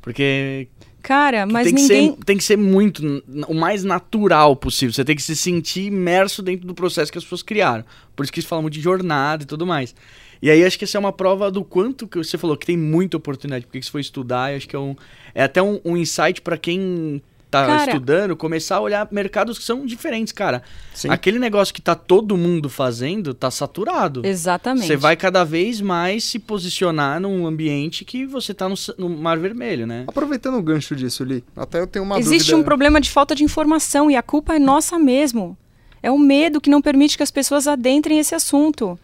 Porque 0.00 0.68
Cara, 1.04 1.44
mas 1.44 1.66
tem 1.66 1.74
ninguém. 1.74 2.12
Que 2.12 2.16
ser, 2.16 2.24
tem 2.24 2.36
que 2.38 2.44
ser 2.44 2.56
muito, 2.56 3.22
o 3.46 3.52
mais 3.52 3.84
natural 3.84 4.56
possível. 4.56 4.90
Você 4.90 5.04
tem 5.04 5.14
que 5.14 5.22
se 5.22 5.36
sentir 5.36 5.82
imerso 5.82 6.42
dentro 6.42 6.66
do 6.66 6.74
processo 6.74 7.12
que 7.12 7.18
as 7.18 7.24
pessoas 7.24 7.42
criaram. 7.42 7.84
Por 8.16 8.22
isso 8.22 8.32
que 8.32 8.40
eles 8.40 8.48
falam 8.48 8.62
muito 8.62 8.72
de 8.72 8.80
jornada 8.80 9.42
e 9.42 9.46
tudo 9.46 9.66
mais. 9.66 9.94
E 10.40 10.50
aí 10.50 10.64
acho 10.64 10.78
que 10.78 10.84
essa 10.84 10.96
é 10.96 11.00
uma 11.00 11.12
prova 11.12 11.50
do 11.50 11.62
quanto 11.62 12.08
que 12.08 12.16
você 12.16 12.38
falou 12.38 12.56
que 12.56 12.64
tem 12.64 12.78
muita 12.78 13.18
oportunidade. 13.18 13.66
Porque 13.66 13.82
se 13.82 13.90
for 13.90 13.98
estudar, 13.98 14.54
acho 14.54 14.66
que 14.66 14.74
é 14.74 14.78
um. 14.78 14.96
É 15.34 15.42
até 15.42 15.62
um, 15.62 15.78
um 15.84 15.94
insight 15.94 16.40
para 16.40 16.56
quem 16.56 17.22
tá 17.60 17.66
cara, 17.66 17.90
estudando, 17.90 18.36
começar 18.36 18.76
a 18.76 18.80
olhar 18.80 19.08
mercados 19.10 19.58
que 19.58 19.64
são 19.64 19.86
diferentes, 19.86 20.32
cara. 20.32 20.62
Sim. 20.94 21.08
Aquele 21.10 21.38
negócio 21.38 21.72
que 21.72 21.82
tá 21.82 21.94
todo 21.94 22.36
mundo 22.36 22.68
fazendo, 22.68 23.34
tá 23.34 23.50
saturado. 23.50 24.22
Exatamente. 24.24 24.86
Você 24.86 24.96
vai 24.96 25.16
cada 25.16 25.44
vez 25.44 25.80
mais 25.80 26.24
se 26.24 26.38
posicionar 26.38 27.20
num 27.20 27.46
ambiente 27.46 28.04
que 28.04 28.26
você 28.26 28.52
tá 28.52 28.68
no, 28.68 28.74
no 28.98 29.08
Mar 29.08 29.38
Vermelho, 29.38 29.86
né? 29.86 30.04
Aproveitando 30.06 30.56
o 30.56 30.62
gancho 30.62 30.96
disso, 30.96 31.24
Li, 31.24 31.44
até 31.56 31.80
eu 31.80 31.86
tenho 31.86 32.04
uma 32.04 32.18
Existe 32.18 32.50
dúvida... 32.50 32.56
um 32.56 32.64
problema 32.64 33.00
de 33.00 33.10
falta 33.10 33.34
de 33.34 33.44
informação 33.44 34.10
e 34.10 34.16
a 34.16 34.22
culpa 34.22 34.54
é 34.54 34.58
nossa 34.58 34.98
mesmo. 34.98 35.56
É 36.02 36.10
o 36.10 36.18
medo 36.18 36.60
que 36.60 36.68
não 36.68 36.82
permite 36.82 37.16
que 37.16 37.22
as 37.22 37.30
pessoas 37.30 37.66
adentrem 37.66 38.18
esse 38.18 38.34
assunto. 38.34 38.98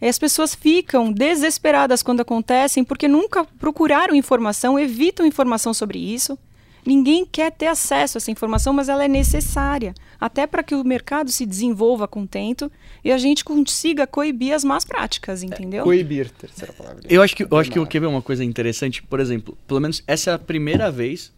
E 0.00 0.08
as 0.08 0.18
pessoas 0.18 0.54
ficam 0.54 1.12
desesperadas 1.12 2.02
quando 2.02 2.20
acontecem 2.20 2.82
porque 2.82 3.06
nunca 3.06 3.44
procuraram 3.58 4.14
informação, 4.14 4.78
evitam 4.78 5.26
informação 5.26 5.74
sobre 5.74 5.98
isso. 5.98 6.38
Ninguém 6.84 7.24
quer 7.24 7.52
ter 7.52 7.66
acesso 7.66 8.16
a 8.16 8.18
essa 8.18 8.30
informação, 8.30 8.72
mas 8.72 8.88
ela 8.88 9.04
é 9.04 9.08
necessária, 9.08 9.94
até 10.20 10.46
para 10.46 10.62
que 10.62 10.74
o 10.74 10.84
mercado 10.84 11.30
se 11.30 11.44
desenvolva 11.46 12.08
contento 12.08 12.70
e 13.04 13.12
a 13.12 13.18
gente 13.18 13.44
consiga 13.44 14.06
coibir 14.06 14.54
as 14.54 14.64
más 14.64 14.84
práticas, 14.84 15.42
entendeu? 15.42 15.82
É, 15.82 15.84
coibir, 15.84 16.30
terceira 16.30 16.72
palavra. 16.72 17.02
Eu 17.08 17.22
acho 17.22 17.36
que 17.36 17.44
eu 17.44 17.56
acho 17.56 17.70
que 17.70 17.78
eu 17.78 17.86
quero 17.86 18.02
ver 18.02 18.08
uma 18.08 18.22
coisa 18.22 18.44
interessante, 18.44 19.02
por 19.02 19.20
exemplo, 19.20 19.56
pelo 19.66 19.80
menos 19.80 20.02
essa 20.06 20.30
é 20.30 20.34
a 20.34 20.38
primeira 20.38 20.90
vez 20.90 21.32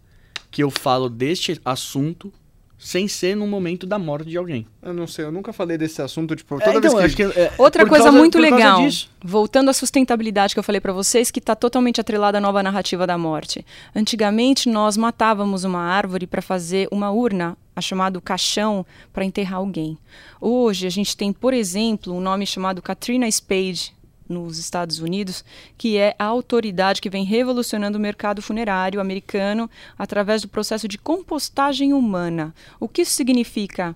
que 0.50 0.62
eu 0.62 0.70
falo 0.70 1.08
deste 1.08 1.60
assunto 1.64 2.32
sem 2.82 3.06
ser 3.06 3.36
no 3.36 3.46
momento 3.46 3.86
da 3.86 3.96
morte 3.96 4.28
de 4.28 4.36
alguém. 4.36 4.66
Eu 4.82 4.92
não 4.92 5.06
sei, 5.06 5.24
eu 5.24 5.30
nunca 5.30 5.52
falei 5.52 5.78
desse 5.78 6.02
assunto, 6.02 6.34
tipo, 6.34 6.58
toda 6.58 6.72
é, 6.72 6.76
então, 6.76 6.96
vez 6.96 7.14
que... 7.14 7.24
que 7.28 7.38
é, 7.38 7.52
Outra 7.56 7.86
coisa 7.86 8.06
causa, 8.06 8.18
muito 8.18 8.40
legal, 8.40 8.80
voltando 9.22 9.68
à 9.68 9.72
sustentabilidade 9.72 10.52
que 10.52 10.58
eu 10.58 10.64
falei 10.64 10.80
para 10.80 10.92
vocês, 10.92 11.30
que 11.30 11.38
está 11.38 11.54
totalmente 11.54 12.00
atrelada 12.00 12.38
à 12.38 12.40
nova 12.40 12.60
narrativa 12.60 13.06
da 13.06 13.16
morte. 13.16 13.64
Antigamente, 13.94 14.68
nós 14.68 14.96
matávamos 14.96 15.62
uma 15.62 15.80
árvore 15.80 16.26
para 16.26 16.42
fazer 16.42 16.88
uma 16.90 17.12
urna, 17.12 17.56
a 17.76 17.80
chamado 17.80 18.20
caixão, 18.20 18.84
para 19.12 19.24
enterrar 19.24 19.60
alguém. 19.60 19.96
Hoje, 20.40 20.84
a 20.84 20.90
gente 20.90 21.16
tem, 21.16 21.32
por 21.32 21.54
exemplo, 21.54 22.12
um 22.12 22.20
nome 22.20 22.44
chamado 22.44 22.82
Katrina 22.82 23.30
Spade, 23.30 23.94
nos 24.32 24.58
Estados 24.58 24.98
Unidos, 24.98 25.44
que 25.78 25.96
é 25.96 26.16
a 26.18 26.24
autoridade 26.24 27.00
que 27.00 27.10
vem 27.10 27.24
revolucionando 27.24 27.98
o 27.98 28.00
mercado 28.00 28.42
funerário 28.42 29.00
americano 29.00 29.70
através 29.98 30.42
do 30.42 30.48
processo 30.48 30.88
de 30.88 30.98
compostagem 30.98 31.92
humana. 31.92 32.54
O 32.80 32.88
que 32.88 33.02
isso 33.02 33.12
significa? 33.12 33.94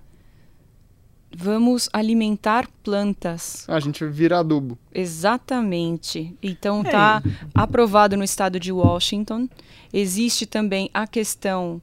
Vamos 1.35 1.89
alimentar 1.91 2.67
plantas. 2.83 3.65
A 3.67 3.79
gente 3.79 4.05
vira 4.05 4.39
adubo. 4.39 4.77
Exatamente. 4.93 6.33
Então 6.41 6.81
está 6.81 7.21
aprovado 7.53 8.15
no 8.15 8.23
estado 8.23 8.59
de 8.59 8.71
Washington. 8.71 9.49
Existe 9.91 10.45
também 10.45 10.89
a 10.93 11.05
questão 11.05 11.81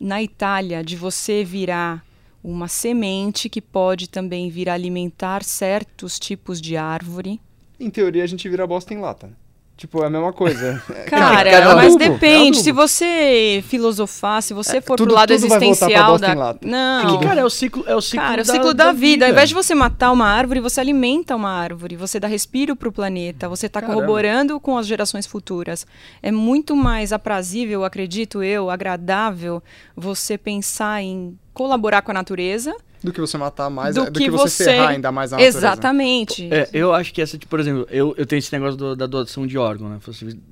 na 0.00 0.22
Itália 0.22 0.82
de 0.84 0.96
você 0.96 1.44
virar 1.44 2.04
uma 2.42 2.68
semente 2.68 3.48
que 3.48 3.60
pode 3.60 4.08
também 4.08 4.50
vir 4.50 4.68
alimentar 4.68 5.42
certos 5.42 6.18
tipos 6.18 6.60
de 6.60 6.76
árvore. 6.76 7.40
Em 7.84 7.90
teoria, 7.90 8.24
a 8.24 8.26
gente 8.26 8.48
vira 8.48 8.66
bosta 8.66 8.94
em 8.94 8.98
lata. 8.98 9.30
Tipo, 9.76 10.04
é 10.04 10.06
a 10.06 10.10
mesma 10.10 10.32
coisa. 10.32 10.80
Cara, 11.06 11.50
Cara, 11.50 11.50
é 11.50 11.74
mas 11.74 11.86
adubo, 11.86 12.04
é 12.04 12.08
depende. 12.08 12.62
Se 12.62 12.70
você 12.70 13.62
filosofar, 13.66 14.40
se 14.40 14.54
você 14.54 14.80
for 14.80 14.96
tudo- 14.96 15.08
pro 15.08 15.16
lado 15.16 15.32
existencial 15.32 16.16
da. 16.16 16.56
Não. 16.62 17.18
Que, 17.18 17.26
cara, 17.26 17.40
é 17.40 17.44
o 17.44 17.50
ciclo, 17.50 17.84
é 17.86 17.94
o 17.94 18.00
ciclo 18.00 18.24
Cara, 18.24 18.44
da, 18.44 18.52
o 18.52 18.54
ciclo 18.54 18.72
da, 18.72 18.92
vida. 18.92 19.26
Ao 19.26 19.32
invés 19.32 19.48
de 19.48 19.54
você 19.54 19.74
matar 19.74 20.12
uma 20.12 20.26
árvore, 20.26 20.60
você 20.60 20.80
alimenta 20.80 21.34
uma 21.34 21.50
árvore, 21.50 21.96
você 21.96 22.20
dá 22.20 22.28
respiro 22.28 22.76
pro 22.76 22.92
planeta, 22.92 23.48
você 23.48 23.66
está 23.66 23.80
Caramba. 23.80 23.98
corroborando 24.00 24.60
com 24.60 24.78
as 24.78 24.86
gerações 24.86 25.26
futuras. 25.26 25.84
É 26.22 26.30
muito 26.30 26.76
mais 26.76 27.12
aprazível, 27.12 27.84
acredito 27.84 28.44
eu, 28.44 28.70
agradável 28.70 29.60
você 29.96 30.38
pensar 30.38 31.02
em 31.02 31.36
colaborar 31.52 32.02
com 32.02 32.12
a 32.12 32.14
natureza 32.14 32.74
Do 33.04 33.12
que 33.12 33.20
você 33.20 33.36
matar 33.36 33.68
mais, 33.68 33.94
do, 33.94 34.02
é, 34.02 34.10
do 34.10 34.18
que, 34.18 34.24
que 34.24 34.30
você 34.30 34.64
ferrar 34.64 34.88
ainda 34.88 35.12
mais 35.12 35.32
a 35.32 35.36
natureza. 35.36 35.58
Exatamente. 35.58 36.48
É, 36.52 36.68
eu 36.72 36.92
acho 36.94 37.12
que 37.12 37.20
essa, 37.20 37.36
tipo, 37.36 37.50
por 37.50 37.60
exemplo, 37.60 37.86
eu, 37.90 38.14
eu 38.16 38.24
tenho 38.24 38.38
esse 38.38 38.50
negócio 38.52 38.76
do- 38.76 38.96
da 38.96 39.06
doação 39.06 39.46
de 39.46 39.58
órgão, 39.58 39.88
né? 39.90 39.98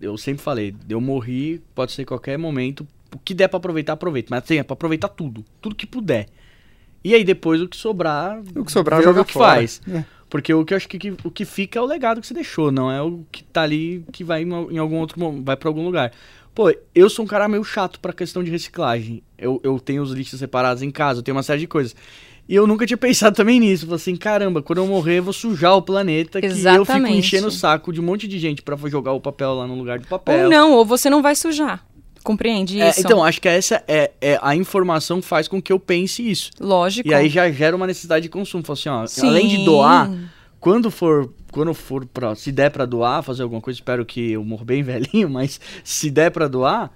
Eu 0.00 0.16
sempre 0.18 0.42
falei, 0.42 0.74
eu 0.88 1.00
morri, 1.00 1.62
pode 1.74 1.92
ser 1.92 2.04
qualquer 2.04 2.38
momento, 2.38 2.86
o 3.14 3.18
que 3.18 3.32
der 3.34 3.48
pra 3.48 3.56
aproveitar, 3.56 3.94
aproveita. 3.94 4.28
Mas 4.30 4.44
assim, 4.44 4.58
é 4.58 4.62
pra 4.62 4.74
aproveitar 4.74 5.08
tudo, 5.08 5.44
tudo 5.60 5.74
que 5.74 5.86
puder. 5.86 6.26
E 7.02 7.14
aí 7.14 7.24
depois 7.24 7.60
o 7.60 7.66
que 7.68 7.76
sobrar, 7.76 8.40
O 8.54 8.64
que 8.64 8.70
sobrar, 8.70 9.02
joga 9.02 9.22
o 9.22 9.24
que 9.24 9.32
fora. 9.32 9.54
faz. 9.56 9.80
É. 9.90 10.04
Porque 10.30 10.52
o 10.54 10.64
que 10.64 10.72
eu 10.72 10.76
acho 10.76 10.88
que, 10.88 10.98
que- 10.98 11.14
o 11.24 11.30
que 11.30 11.44
fica 11.44 11.78
é 11.78 11.82
o 11.82 11.86
legado 11.86 12.20
que 12.20 12.26
você 12.26 12.32
deixou, 12.34 12.70
não 12.70 12.90
é 12.90 13.00
o 13.02 13.24
que 13.32 13.42
tá 13.44 13.62
ali 13.62 14.04
que 14.12 14.22
vai 14.22 14.42
em, 14.42 14.48
em 14.48 14.78
algum 14.78 14.96
outro 14.98 15.18
momento, 15.18 15.44
vai 15.44 15.56
pra 15.56 15.68
algum 15.68 15.84
lugar. 15.84 16.12
Pô, 16.54 16.70
eu 16.94 17.08
sou 17.08 17.24
um 17.24 17.28
cara 17.28 17.48
meio 17.48 17.64
chato 17.64 17.98
pra 17.98 18.12
questão 18.12 18.44
de 18.44 18.50
reciclagem. 18.50 19.22
Eu, 19.38 19.58
eu 19.64 19.80
tenho 19.80 20.02
os 20.02 20.12
lixos 20.12 20.38
separados 20.38 20.82
em 20.82 20.90
casa, 20.90 21.20
eu 21.20 21.22
tenho 21.22 21.34
uma 21.36 21.42
série 21.42 21.60
de 21.60 21.66
coisas. 21.66 21.96
E 22.48 22.54
eu 22.54 22.66
nunca 22.66 22.84
tinha 22.84 22.96
pensado 22.96 23.34
também 23.36 23.60
nisso. 23.60 23.84
Falei 23.86 23.96
assim, 23.96 24.16
caramba, 24.16 24.60
quando 24.62 24.78
eu 24.78 24.86
morrer, 24.86 25.18
eu 25.18 25.22
vou 25.22 25.32
sujar 25.32 25.76
o 25.76 25.82
planeta. 25.82 26.40
Que 26.40 26.46
eu 26.46 26.50
fico 26.50 26.60
Exatamente. 26.60 27.18
enchendo 27.18 27.46
o 27.46 27.50
saco 27.50 27.92
de 27.92 28.00
um 28.00 28.04
monte 28.04 28.26
de 28.28 28.38
gente 28.38 28.62
pra 28.62 28.76
jogar 28.88 29.12
o 29.12 29.20
papel 29.20 29.54
lá 29.54 29.66
no 29.66 29.74
lugar 29.76 29.98
do 29.98 30.06
papel. 30.06 30.44
Ou 30.44 30.50
não, 30.50 30.72
ou 30.72 30.84
você 30.84 31.08
não 31.08 31.22
vai 31.22 31.34
sujar. 31.34 31.84
Compreende 32.22 32.80
É, 32.80 32.90
isso? 32.90 33.00
então, 33.00 33.24
acho 33.24 33.40
que 33.40 33.48
essa 33.48 33.82
é, 33.88 34.12
é 34.20 34.38
a 34.42 34.54
informação 34.54 35.20
faz 35.20 35.48
com 35.48 35.60
que 35.60 35.72
eu 35.72 35.80
pense 35.80 36.28
isso. 36.28 36.50
Lógico. 36.60 37.08
E 37.08 37.14
aí 37.14 37.28
já 37.28 37.50
gera 37.50 37.74
uma 37.74 37.86
necessidade 37.86 38.24
de 38.24 38.28
consumo. 38.28 38.62
Fala 38.64 38.78
assim, 38.78 38.88
ó, 38.88 39.06
Sim. 39.06 39.28
além 39.28 39.48
de 39.48 39.64
doar, 39.64 40.10
quando 40.60 40.88
for, 40.90 41.32
quando 41.50 41.74
for 41.74 42.06
pra, 42.06 42.34
se 42.36 42.52
der 42.52 42.70
pra 42.70 42.84
doar, 42.86 43.22
fazer 43.24 43.42
alguma 43.42 43.60
coisa, 43.60 43.76
espero 43.78 44.04
que 44.06 44.32
eu 44.32 44.44
morra 44.44 44.64
bem 44.64 44.82
velhinho, 44.84 45.28
mas 45.28 45.60
se 45.82 46.10
der 46.10 46.30
pra 46.30 46.46
doar, 46.46 46.92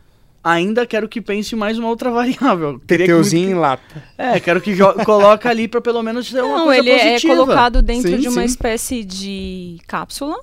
ainda 0.54 0.86
quero 0.86 1.08
que 1.08 1.20
pense 1.20 1.54
mais 1.56 1.78
uma 1.78 1.88
outra 1.88 2.10
variável. 2.12 2.78
Teria 2.86 3.06
que 3.06 3.12
Teteuzinho 3.12 3.50
em 3.50 3.54
lata. 3.54 4.02
É, 4.16 4.38
quero 4.40 4.60
que 4.60 4.74
jo- 4.74 4.94
coloque 5.04 5.48
ali 5.48 5.66
pra 5.68 5.80
pelo 5.80 6.02
menos 6.02 6.28
ser 6.28 6.42
uma 6.42 6.58
Não, 6.58 6.64
coisa 6.66 6.80
ele 6.80 6.90
é 6.90 7.10
positiva. 7.12 7.34
colocado 7.36 7.82
dentro 7.82 8.10
Sim, 8.10 8.18
de 8.18 8.28
uma 8.28 8.40
sim. 8.42 8.46
espécie 8.46 9.04
de 9.04 9.78
cápsula 9.86 10.38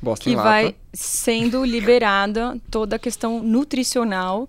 Bosta 0.00 0.24
que 0.24 0.30
em 0.30 0.36
lata. 0.36 0.48
vai 0.48 0.74
sendo 0.94 1.64
liberada 1.64 2.56
toda 2.70 2.96
a 2.96 2.98
questão 2.98 3.42
nutricional 3.42 4.48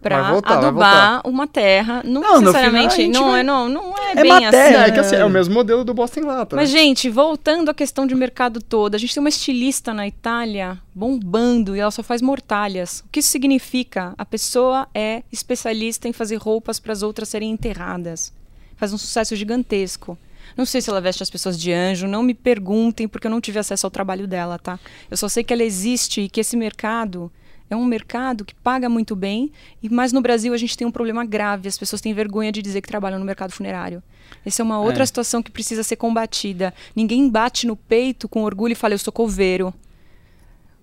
para 0.00 0.28
adubar 0.28 1.20
uma 1.26 1.46
terra. 1.46 2.02
Não, 2.04 2.20
Não, 2.20 2.40
necessariamente, 2.40 2.96
final 2.96 3.22
não, 3.22 3.30
vai- 3.30 3.40
é, 3.40 3.42
não, 3.42 3.68
não 3.68 3.98
é, 3.98 4.12
É 4.12 4.22
bem 4.22 4.30
matéria, 4.30 4.80
assim. 4.82 4.90
É 4.90 4.92
que 4.92 5.00
assim, 5.00 5.16
é 5.16 5.24
o 5.24 5.30
mesmo 5.30 5.52
modelo 5.54 5.84
do 5.84 5.92
bosta 5.92 6.20
em 6.20 6.22
lata. 6.22 6.54
Mas, 6.54 6.72
né? 6.72 6.78
gente, 6.78 7.10
voltando 7.10 7.70
à 7.70 7.74
questão 7.74 8.06
de 8.06 8.14
mercado 8.14 8.62
todo, 8.62 8.94
a 8.94 8.98
gente 8.98 9.12
tem 9.12 9.20
uma 9.20 9.28
estilista 9.28 9.92
na 9.92 10.06
Itália 10.06 10.78
bombando 10.94 11.74
e 11.76 11.80
ela 11.80 11.90
só 11.90 12.02
faz 12.02 12.22
mortalhas. 12.22 13.00
O 13.00 13.08
que 13.10 13.20
isso 13.20 13.28
significa? 13.28 14.14
A 14.16 14.24
pessoa 14.24 14.86
é 14.94 15.22
especialista 15.32 16.08
em 16.08 16.12
fazer 16.12 16.36
roupas 16.36 16.78
para 16.78 16.92
as 16.92 17.02
outras 17.02 17.28
serem 17.28 17.50
enterradas. 17.50 18.32
Faz 18.76 18.92
um 18.92 18.98
sucesso 18.98 19.34
gigantesco. 19.34 20.16
Não 20.56 20.64
sei 20.64 20.80
se 20.80 20.88
ela 20.88 21.00
veste 21.00 21.22
as 21.22 21.30
pessoas 21.30 21.58
de 21.58 21.72
anjo, 21.72 22.06
não 22.08 22.22
me 22.22 22.34
perguntem, 22.34 23.06
porque 23.06 23.26
eu 23.26 23.30
não 23.30 23.40
tive 23.40 23.58
acesso 23.58 23.86
ao 23.86 23.90
trabalho 23.90 24.26
dela, 24.26 24.58
tá? 24.58 24.78
Eu 25.10 25.16
só 25.16 25.28
sei 25.28 25.44
que 25.44 25.52
ela 25.52 25.62
existe 25.62 26.22
e 26.22 26.28
que 26.28 26.40
esse 26.40 26.56
mercado 26.56 27.30
é 27.70 27.76
um 27.76 27.84
mercado 27.84 28.44
que 28.44 28.54
paga 28.54 28.88
muito 28.88 29.14
bem, 29.14 29.52
e 29.82 29.88
mas 29.88 30.12
no 30.12 30.20
Brasil 30.20 30.52
a 30.54 30.56
gente 30.56 30.76
tem 30.76 30.86
um 30.86 30.90
problema 30.90 31.24
grave, 31.24 31.68
as 31.68 31.76
pessoas 31.78 32.00
têm 32.00 32.14
vergonha 32.14 32.50
de 32.50 32.62
dizer 32.62 32.80
que 32.80 32.88
trabalham 32.88 33.18
no 33.18 33.24
mercado 33.24 33.52
funerário. 33.52 34.02
Essa 34.44 34.62
é 34.62 34.64
uma 34.64 34.80
outra 34.80 35.02
É. 35.02 35.06
situação 35.06 35.42
que 35.42 35.50
precisa 35.50 35.82
ser 35.82 35.96
combatida. 35.96 36.72
Ninguém 36.96 37.28
bate 37.28 37.66
no 37.66 37.76
peito 37.76 38.28
com 38.28 38.42
orgulho 38.44 38.72
e 38.72 38.74
fala, 38.74 38.94
eu 38.94 38.98
sou 38.98 39.12
coveiro. 39.12 39.72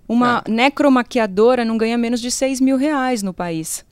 Uma 0.08 0.44
necromaquiadora 0.48 1.66
não 1.66 1.78
ganha 1.78 1.98
menos 1.98 2.22
de 2.22 2.30
6 2.30 2.62
mil 2.62 2.78
reais 2.78 3.24
no 3.24 3.34
país. 3.34 3.84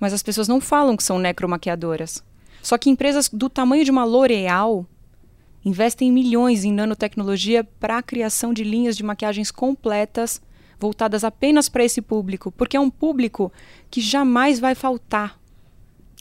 Mas 0.00 0.12
as 0.12 0.22
pessoas 0.22 0.48
não 0.48 0.60
falam 0.60 0.96
que 0.96 1.02
são 1.04 1.18
necromaquiadoras. 1.18 2.24
Só 2.62 2.76
que 2.76 2.90
empresas 2.90 3.28
do 3.28 3.48
tamanho 3.48 3.84
de 3.84 3.90
uma 3.90 4.04
L'Oréal 4.04 4.84
investem 5.64 6.10
milhões 6.10 6.64
em 6.64 6.72
nanotecnologia 6.72 7.62
para 7.78 7.98
a 7.98 8.02
criação 8.02 8.52
de 8.52 8.64
linhas 8.64 8.96
de 8.96 9.04
maquiagens 9.04 9.50
completas 9.50 10.40
voltadas 10.80 11.22
apenas 11.22 11.68
para 11.68 11.84
esse 11.84 12.00
público, 12.00 12.50
porque 12.50 12.76
é 12.76 12.80
um 12.80 12.90
público 12.90 13.52
que 13.90 14.00
jamais 14.00 14.58
vai 14.58 14.74
faltar. 14.74 15.38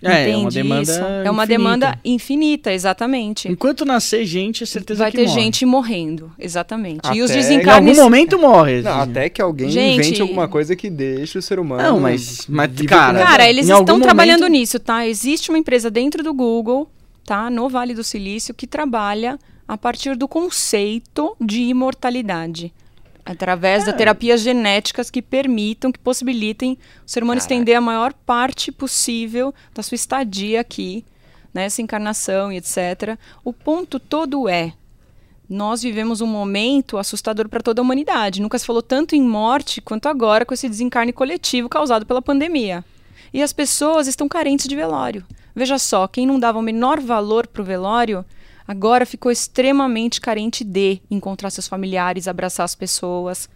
É, 0.01 0.29
é 0.31 0.37
uma 0.37 0.47
Entende 0.47 0.53
demanda 0.63 0.81
isso? 0.81 0.91
É 1.01 1.29
uma 1.29 1.43
infinita. 1.43 1.45
demanda 1.47 1.99
infinita, 2.05 2.71
exatamente. 2.73 3.49
Enquanto 3.51 3.83
nascer 3.83 4.23
gente, 4.25 4.63
é 4.63 4.65
certeza 4.65 4.99
Vai 5.03 5.11
que 5.11 5.17
ter 5.17 5.27
morre. 5.27 5.41
gente 5.41 5.65
morrendo, 5.65 6.31
exatamente. 6.39 7.05
e 7.13 7.21
os 7.21 7.29
Até- 7.29 7.39
Em 7.39 7.41
desencarnes. 7.41 7.97
algum 7.99 8.09
momento 8.09 8.39
morre. 8.39 8.81
Não, 8.81 9.01
até 9.01 9.27
que 9.27 9.41
alguém 9.41 9.69
Gente- 9.69 9.99
invente 9.99 10.21
alguma 10.21 10.47
coisa 10.47 10.73
que 10.73 10.89
deixe 10.89 11.37
o 11.37 11.41
ser 11.41 11.59
humano. 11.59 11.83
Não, 11.83 11.99
mas- 11.99 12.45
mas, 12.47 12.71
cara, 12.87 13.19
Cara, 13.25 13.49
eles 13.49 13.65
estão 13.65 13.79
algum 13.79 13.99
trabalhando 13.99 14.43
momento- 14.43 14.53
nisso, 14.57 14.79
tá? 14.79 15.05
Existe 15.05 15.49
uma 15.51 15.57
empresa 15.57 15.91
dentro 15.91 16.23
do 16.23 16.33
Google, 16.33 16.89
tá? 17.25 17.49
No 17.49 17.67
Vale 17.67 17.93
do 17.93 18.03
Silício, 18.03 18.53
que 18.53 18.65
trabalha 18.65 19.37
a 19.67 19.77
partir 19.77 20.15
do 20.15 20.29
conceito 20.29 21.35
de 21.41 21.63
imortalidade. 21.63 22.73
Através 23.29 23.87
É. 23.87 23.91
de 23.91 23.97
terapias 23.97 24.41
genéticas 24.41 25.11
que 25.11 25.21
permitam, 25.21 25.91
que 25.91 25.99
possibilitem 25.99 26.79
o 27.05 27.09
ser 27.09 27.21
humano 27.21 27.37
estender 27.37 27.75
a 27.77 27.81
maior 27.81 28.11
parte 28.11 28.71
possível 28.71 29.53
da 29.71 29.83
sua 29.83 29.93
estadia 29.95 30.59
aqui, 30.59 31.05
nessa 31.53 31.79
encarnação 31.79 32.51
e 32.51 32.57
etc. 32.57 33.19
O 33.43 33.53
ponto 33.53 33.99
todo 33.99 34.49
é: 34.49 34.73
nós 35.47 35.83
vivemos 35.83 36.21
um 36.21 36.27
momento 36.27 36.97
assustador 36.97 37.47
para 37.47 37.61
toda 37.61 37.79
a 37.79 37.83
humanidade. 37.83 38.41
Nunca 38.41 38.57
se 38.57 38.65
falou 38.65 38.81
tanto 38.81 39.15
em 39.15 39.21
morte 39.21 39.79
quanto 39.79 40.07
agora 40.09 40.43
com 40.43 40.53
esse 40.55 40.67
desencarne 40.67 41.13
coletivo 41.13 41.69
causado 41.69 42.07
pela 42.07 42.23
pandemia. 42.23 42.83
E 43.31 43.43
as 43.43 43.53
pessoas 43.53 44.07
estão 44.07 44.27
carentes 44.27 44.67
de 44.67 44.75
velório. 44.75 45.23
Veja 45.55 45.77
só, 45.77 46.07
quem 46.07 46.25
não 46.25 46.39
dava 46.39 46.57
o 46.57 46.63
menor 46.63 46.99
valor 46.99 47.45
para 47.45 47.61
o 47.61 47.65
velório, 47.65 48.25
agora 48.69 49.03
ficou 49.03 49.31
extremamente 49.31 50.21
carente 50.21 50.63
de 50.63 51.01
encontrar 51.09 51.49
seus 51.49 51.67
familiares, 51.67 52.27
abraçar 52.27 52.65
as 52.65 52.75
pessoas. 52.75 53.49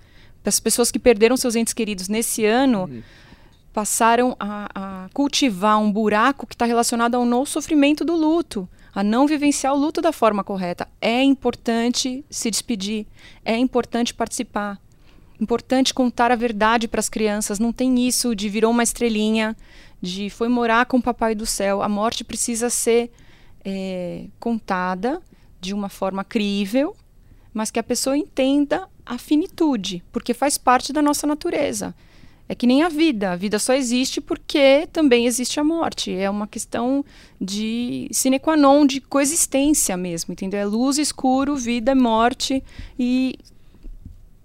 As 0.44 0.60
pessoas 0.60 0.90
que 0.90 0.98
perderam 0.98 1.38
seus 1.38 1.56
entes 1.56 1.72
queridos 1.72 2.10
nesse 2.10 2.44
ano 2.44 2.90
passaram 3.72 4.36
a, 4.40 4.70
a 4.74 5.10
cultivar 5.14 5.80
um 5.80 5.92
buraco 5.92 6.48
que 6.48 6.56
está 6.56 6.66
relacionado 6.66 7.14
ao 7.14 7.26
não 7.26 7.46
sofrimento 7.46 8.04
do 8.04 8.16
luto, 8.16 8.68
a 8.92 9.04
não 9.04 9.28
vivenciar 9.28 9.76
o 9.76 9.78
luto 9.78 10.02
da 10.02 10.12
forma 10.12 10.44
correta. 10.44 10.88
É 11.00 11.22
importante 11.22 12.26
se 12.28 12.50
despedir, 12.50 13.06
é 13.46 13.56
importante 13.56 14.16
participar, 14.16 14.82
importante 15.40 15.94
contar 15.94 16.32
a 16.32 16.36
verdade 16.36 16.88
para 16.88 17.00
as 17.00 17.10
crianças. 17.10 17.60
Não 17.60 17.72
tem 17.72 18.08
isso 18.08 18.36
de 18.36 18.50
virou 18.50 18.72
uma 18.72 18.82
estrelinha, 18.82 19.56
de 20.02 20.32
foi 20.32 20.48
morar 20.48 20.88
com 20.88 20.98
o 20.98 21.04
papai 21.04 21.36
do 21.36 21.46
céu. 21.46 21.84
A 21.84 21.88
morte 21.88 22.24
precisa 22.24 22.68
ser 22.68 23.12
é, 23.64 24.26
contada 24.40 25.22
de 25.60 25.74
uma 25.74 25.90
forma 25.90 26.24
crível, 26.24 26.96
mas 27.54 27.72
que 27.72 27.80
a 27.80 27.84
pessoa 27.84 28.18
entenda 28.18 28.88
a 29.06 29.18
finitude, 29.18 30.04
porque 30.12 30.34
faz 30.34 30.58
parte 30.58 30.92
da 30.92 31.02
nossa 31.02 31.28
natureza. 31.28 31.94
É 32.48 32.54
que 32.54 32.68
nem 32.68 32.84
a 32.84 32.90
vida. 32.90 33.32
A 33.32 33.36
vida 33.36 33.58
só 33.58 33.74
existe 33.74 34.20
porque 34.20 34.88
também 34.92 35.26
existe 35.26 35.60
a 35.60 35.64
morte. 35.64 36.14
É 36.14 36.30
uma 36.30 36.46
questão 36.46 37.04
de 37.40 38.08
sine 38.12 38.38
qua 38.38 38.58
non, 38.58 38.86
de 38.86 39.00
coexistência 39.00 39.96
mesmo, 39.96 40.34
entendeu? 40.34 40.60
É 40.60 40.66
luz, 40.66 40.98
escuro, 40.98 41.56
vida, 41.56 41.96
morte. 41.96 42.62
E 43.00 43.40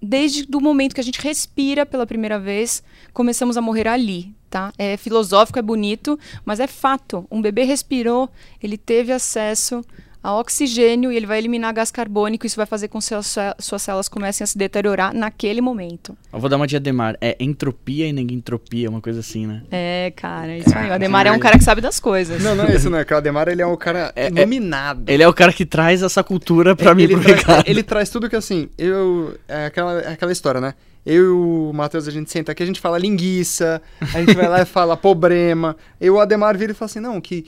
desde 0.01 0.47
o 0.55 0.61
momento 0.61 0.95
que 0.95 1.01
a 1.01 1.03
gente 1.03 1.21
respira 1.21 1.85
pela 1.85 2.07
primeira 2.07 2.39
vez, 2.39 2.81
começamos 3.13 3.57
a 3.57 3.61
morrer 3.61 3.87
ali, 3.87 4.33
tá? 4.49 4.71
É 4.77 4.97
filosófico, 4.97 5.59
é 5.59 5.61
bonito, 5.61 6.17
mas 6.45 6.59
é 6.59 6.67
fato. 6.67 7.27
Um 7.29 7.41
bebê 7.41 7.63
respirou, 7.63 8.29
ele 8.61 8.77
teve 8.77 9.11
acesso 9.11 9.83
a 10.21 10.35
oxigênio 10.37 11.11
e 11.11 11.15
ele 11.15 11.25
vai 11.25 11.37
eliminar 11.37 11.73
gás 11.73 11.91
carbônico. 11.91 12.45
Isso 12.45 12.57
vai 12.57 12.65
fazer 12.65 12.87
com 12.89 12.99
que 12.99 13.05
suas, 13.05 13.35
suas 13.59 13.81
células 13.81 14.09
comecem 14.09 14.43
a 14.43 14.47
se 14.47 14.57
deteriorar 14.57 15.13
naquele 15.13 15.61
momento. 15.61 16.17
Eu 16.31 16.39
vou 16.39 16.49
dar 16.49 16.57
uma 16.57 16.67
de 16.67 16.75
Ademar. 16.75 17.15
É 17.21 17.37
entropia 17.39 18.07
e 18.07 18.13
negentropia, 18.13 18.89
uma 18.89 19.01
coisa 19.01 19.21
assim, 19.21 19.47
né? 19.47 19.61
É, 19.71 20.11
cara, 20.15 20.57
isso 20.57 20.77
aí. 20.77 20.89
O 20.89 20.93
Ademar 20.93 21.25
é 21.27 21.31
um 21.31 21.39
cara 21.39 21.57
que 21.57 21.63
sabe 21.63 21.79
das 21.81 21.99
coisas. 21.99 22.41
Não, 22.43 22.55
não 22.55 22.65
é 22.65 22.75
isso, 22.75 22.89
não. 22.89 22.97
É 22.97 23.05
o 23.13 23.17
Ademar, 23.17 23.47
ele 23.47 23.61
é 23.61 23.65
um 23.67 23.77
cara 23.77 24.11
É- 24.15 24.25
é- 24.25 24.29
iluminado. 24.29 25.09
Ele 25.09 25.23
é 25.23 25.27
o 25.27 25.33
cara 25.33 25.53
que 25.53 25.65
traz 25.65 26.03
essa 26.03 26.23
cultura 26.23 26.75
pra 26.75 26.93
mim 26.93 27.03
ele, 27.03 27.15
pro 27.17 27.23
traz, 27.41 27.63
ele 27.65 27.83
traz 27.83 28.09
tudo 28.09 28.29
que 28.29 28.35
assim, 28.35 28.69
eu. 28.77 29.37
É 29.47 29.65
aquela, 29.67 29.99
é 30.01 30.11
aquela 30.13 30.31
história, 30.31 30.59
né? 30.59 30.73
Eu 31.05 31.23
e 31.23 31.27
o 31.29 31.71
Matheus, 31.73 32.07
a 32.07 32.11
gente 32.11 32.29
senta 32.29 32.51
aqui, 32.51 32.61
a 32.61 32.65
gente 32.65 32.79
fala 32.81 32.97
linguiça, 32.97 33.81
a 34.01 34.19
gente 34.19 34.35
vai 34.35 34.49
lá 34.49 34.61
e 34.61 34.65
fala 34.65 34.95
problema. 34.97 35.75
Eu, 35.99 36.15
o 36.15 36.19
Ademar 36.19 36.57
vira 36.57 36.73
e 36.73 36.75
fala 36.75 36.89
assim, 36.89 36.99
não, 36.99 37.21
que 37.21 37.45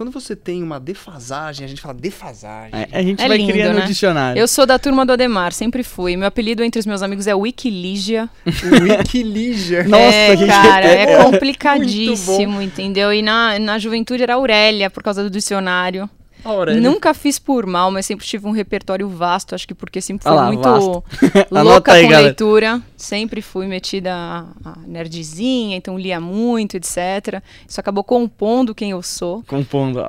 quando 0.00 0.10
você 0.10 0.34
tem 0.34 0.62
uma 0.62 0.80
defasagem, 0.80 1.62
a 1.62 1.68
gente 1.68 1.82
fala 1.82 1.92
defasagem. 1.92 2.70
É, 2.72 2.88
a 2.98 3.02
gente 3.02 3.22
É 3.22 3.28
vai 3.28 3.36
lindo, 3.36 3.52
criando 3.52 3.76
né? 3.76 3.84
o 3.84 3.86
dicionário. 3.86 4.40
Eu 4.40 4.48
sou 4.48 4.64
da 4.64 4.78
turma 4.78 5.04
do 5.04 5.12
Ademar, 5.12 5.52
sempre 5.52 5.82
fui. 5.82 6.16
Meu 6.16 6.26
apelido 6.26 6.64
entre 6.64 6.78
os 6.80 6.86
meus 6.86 7.02
amigos 7.02 7.26
é 7.26 7.34
Wikiligia. 7.34 8.26
O 8.64 8.82
Wikilegia. 8.82 9.84
Nossa, 9.86 10.02
é, 10.02 10.36
gente- 10.38 10.48
cara, 10.48 10.86
é 10.86 11.16
complicadíssimo, 11.22 12.62
entendeu? 12.62 13.12
E 13.12 13.20
na, 13.20 13.58
na 13.58 13.78
juventude 13.78 14.22
era 14.22 14.36
Aurélia, 14.36 14.88
por 14.88 15.02
causa 15.02 15.22
do 15.22 15.28
dicionário. 15.28 16.08
A 16.44 16.48
Aurélia. 16.50 16.80
Nunca 16.80 17.12
fiz 17.14 17.38
por 17.38 17.66
mal, 17.66 17.90
mas 17.90 18.06
sempre 18.06 18.26
tive 18.26 18.46
um 18.46 18.50
repertório 18.50 19.08
vasto, 19.08 19.54
acho 19.54 19.66
que 19.66 19.74
porque 19.74 20.00
sempre 20.00 20.24
fui 20.24 20.32
Ah 20.32 20.34
lá, 20.34 20.46
muito 20.46 20.62
vasto. 20.62 21.04
Louca 21.50 21.92
aí, 21.92 22.04
com 22.04 22.10
galera. 22.10 22.26
leitura. 22.26 22.82
Sempre 22.96 23.42
fui 23.42 23.66
metida 23.66 24.12
a, 24.12 24.46
a 24.64 24.78
nerdzinha, 24.86 25.76
então 25.76 25.98
lia 25.98 26.20
muito, 26.20 26.76
etc. 26.76 27.42
Isso 27.66 27.80
acabou 27.80 28.04
compondo 28.04 28.74
quem 28.74 28.90
eu 28.90 29.02
sou. 29.02 29.42
Compondo. 29.46 30.00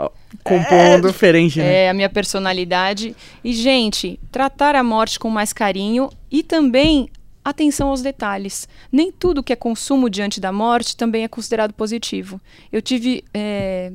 Compondo. 0.43 0.73
É 0.73 1.01
diferente, 1.01 1.59
né? 1.59 1.85
É 1.85 1.89
a 1.89 1.93
minha 1.93 2.09
personalidade. 2.09 3.15
E, 3.43 3.53
gente, 3.53 4.19
tratar 4.31 4.75
a 4.75 4.83
morte 4.83 5.19
com 5.19 5.29
mais 5.29 5.51
carinho 5.53 6.09
e 6.31 6.43
também 6.43 7.09
atenção 7.43 7.89
aos 7.89 8.01
detalhes. 8.01 8.67
Nem 8.91 9.11
tudo 9.11 9.43
que 9.43 9.51
é 9.51 9.55
consumo 9.55 10.09
diante 10.09 10.39
da 10.39 10.51
morte 10.51 10.95
também 10.95 11.23
é 11.23 11.27
considerado 11.27 11.73
positivo. 11.73 12.39
Eu 12.71 12.81
tive 12.81 13.23
é, 13.33 13.91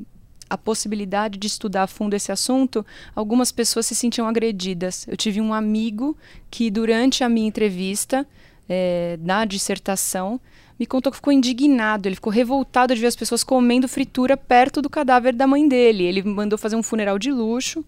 a 0.48 0.56
possibilidade 0.56 1.38
de 1.38 1.46
estudar 1.46 1.84
a 1.84 1.86
fundo 1.86 2.14
esse 2.14 2.30
assunto. 2.30 2.84
Algumas 3.14 3.50
pessoas 3.52 3.86
se 3.86 3.94
sentiam 3.94 4.28
agredidas. 4.28 5.06
Eu 5.08 5.16
tive 5.16 5.40
um 5.40 5.52
amigo 5.52 6.16
que, 6.50 6.70
durante 6.70 7.24
a 7.24 7.28
minha 7.28 7.48
entrevista 7.48 8.26
é, 8.68 9.18
na 9.20 9.44
dissertação, 9.44 10.40
me 10.78 10.86
contou 10.86 11.10
que 11.10 11.16
ficou 11.16 11.32
indignado, 11.32 12.06
ele 12.06 12.16
ficou 12.16 12.32
revoltado 12.32 12.94
de 12.94 13.00
ver 13.00 13.06
as 13.06 13.16
pessoas 13.16 13.42
comendo 13.42 13.88
fritura 13.88 14.36
perto 14.36 14.82
do 14.82 14.90
cadáver 14.90 15.34
da 15.34 15.46
mãe 15.46 15.66
dele. 15.66 16.04
Ele 16.04 16.22
mandou 16.22 16.58
fazer 16.58 16.76
um 16.76 16.82
funeral 16.82 17.18
de 17.18 17.32
luxo, 17.32 17.84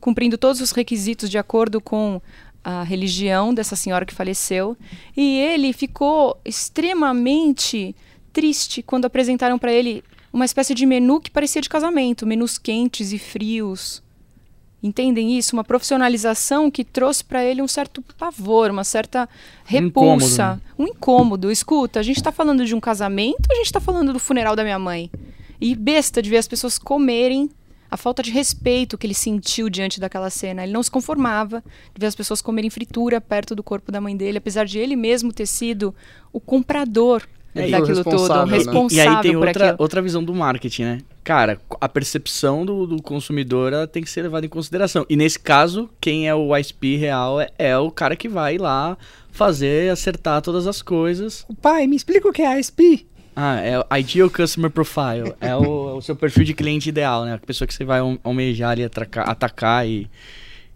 cumprindo 0.00 0.38
todos 0.38 0.60
os 0.60 0.70
requisitos 0.70 1.28
de 1.28 1.36
acordo 1.36 1.80
com 1.80 2.20
a 2.62 2.82
religião 2.82 3.52
dessa 3.52 3.74
senhora 3.74 4.06
que 4.06 4.14
faleceu. 4.14 4.76
E 5.16 5.38
ele 5.38 5.72
ficou 5.72 6.38
extremamente 6.44 7.94
triste 8.32 8.82
quando 8.82 9.04
apresentaram 9.04 9.58
para 9.58 9.72
ele 9.72 10.04
uma 10.32 10.44
espécie 10.44 10.74
de 10.74 10.86
menu 10.86 11.20
que 11.20 11.30
parecia 11.30 11.62
de 11.62 11.68
casamento, 11.68 12.26
menus 12.26 12.58
quentes 12.58 13.12
e 13.12 13.18
frios. 13.18 14.02
Entendem 14.80 15.36
isso? 15.36 15.56
Uma 15.56 15.64
profissionalização 15.64 16.70
que 16.70 16.84
trouxe 16.84 17.24
para 17.24 17.44
ele 17.44 17.60
um 17.60 17.66
certo 17.66 18.00
pavor, 18.16 18.70
uma 18.70 18.84
certa 18.84 19.28
repulsa, 19.64 20.60
um 20.78 20.86
incômodo. 20.86 21.50
Escuta, 21.50 21.98
a 21.98 22.02
gente 22.02 22.18
está 22.18 22.30
falando 22.30 22.64
de 22.64 22.74
um 22.74 22.80
casamento 22.80 23.46
ou 23.48 23.54
a 23.54 23.56
gente 23.56 23.66
está 23.66 23.80
falando 23.80 24.12
do 24.12 24.20
funeral 24.20 24.54
da 24.54 24.62
minha 24.62 24.78
mãe? 24.78 25.10
E 25.60 25.74
besta 25.74 26.22
de 26.22 26.30
ver 26.30 26.36
as 26.36 26.46
pessoas 26.46 26.78
comerem 26.78 27.50
a 27.90 27.96
falta 27.96 28.22
de 28.22 28.30
respeito 28.30 28.96
que 28.96 29.06
ele 29.06 29.14
sentiu 29.14 29.68
diante 29.68 29.98
daquela 29.98 30.30
cena. 30.30 30.62
Ele 30.62 30.72
não 30.72 30.82
se 30.82 30.90
conformava 30.90 31.64
de 31.94 32.00
ver 32.00 32.06
as 32.06 32.14
pessoas 32.14 32.40
comerem 32.40 32.70
fritura 32.70 33.20
perto 33.20 33.56
do 33.56 33.62
corpo 33.62 33.90
da 33.90 34.00
mãe 34.00 34.16
dele, 34.16 34.38
apesar 34.38 34.64
de 34.64 34.78
ele 34.78 34.94
mesmo 34.94 35.32
ter 35.32 35.46
sido 35.46 35.92
o 36.32 36.38
comprador 36.38 37.26
É, 37.54 37.68
e 37.68 37.70
daquilo 37.70 38.04
tudo, 38.04 38.10
responsável, 38.10 38.46
né? 38.46 38.56
responsável 38.58 39.12
E 39.12 39.16
aí 39.16 39.22
tem 39.22 39.36
outra, 39.36 39.64
aquilo. 39.64 39.76
outra 39.78 40.02
visão 40.02 40.22
do 40.22 40.34
marketing, 40.34 40.82
né? 40.82 40.98
Cara, 41.24 41.58
a 41.80 41.88
percepção 41.88 42.64
do, 42.64 42.86
do 42.86 43.02
consumidor 43.02 43.72
ela 43.72 43.86
tem 43.86 44.02
que 44.02 44.10
ser 44.10 44.22
levada 44.22 44.46
em 44.46 44.48
consideração. 44.48 45.04
E 45.08 45.16
nesse 45.16 45.38
caso, 45.38 45.88
quem 46.00 46.28
é 46.28 46.34
o 46.34 46.56
ISP 46.56 46.96
real 46.96 47.40
é, 47.40 47.50
é 47.58 47.76
o 47.76 47.90
cara 47.90 48.14
que 48.16 48.28
vai 48.28 48.58
lá 48.58 48.96
fazer, 49.32 49.90
acertar 49.90 50.40
todas 50.42 50.66
as 50.66 50.82
coisas. 50.82 51.44
Pai, 51.60 51.86
me 51.86 51.96
explica 51.96 52.28
o 52.28 52.32
que 52.32 52.42
é 52.42 52.58
ISP. 52.60 53.06
Ah, 53.34 53.60
é 53.60 53.78
o 53.78 53.96
Ideal 53.96 54.28
Customer 54.30 54.70
Profile. 54.70 55.32
É 55.40 55.54
o, 55.54 55.96
o 55.96 56.02
seu 56.02 56.16
perfil 56.16 56.44
de 56.44 56.54
cliente 56.54 56.88
ideal, 56.88 57.24
né? 57.24 57.34
A 57.34 57.38
pessoa 57.38 57.66
que 57.68 57.74
você 57.74 57.84
vai 57.84 58.00
al- 58.00 58.18
almejar 58.24 58.70
ali, 58.70 58.82
atracar- 58.84 59.28
atacar 59.28 59.86
e 59.86 60.08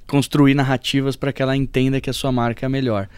construir 0.07 0.55
narrativas 0.55 1.17
para 1.17 1.33
que 1.33 1.43
ela 1.43 1.57
entenda 1.57 2.01
que 2.01 2.11
a 2.11 2.13
sua 2.13 2.31
marca 2.31 2.65
é 2.65 2.67
a 2.67 2.71
melhor. 2.71 3.09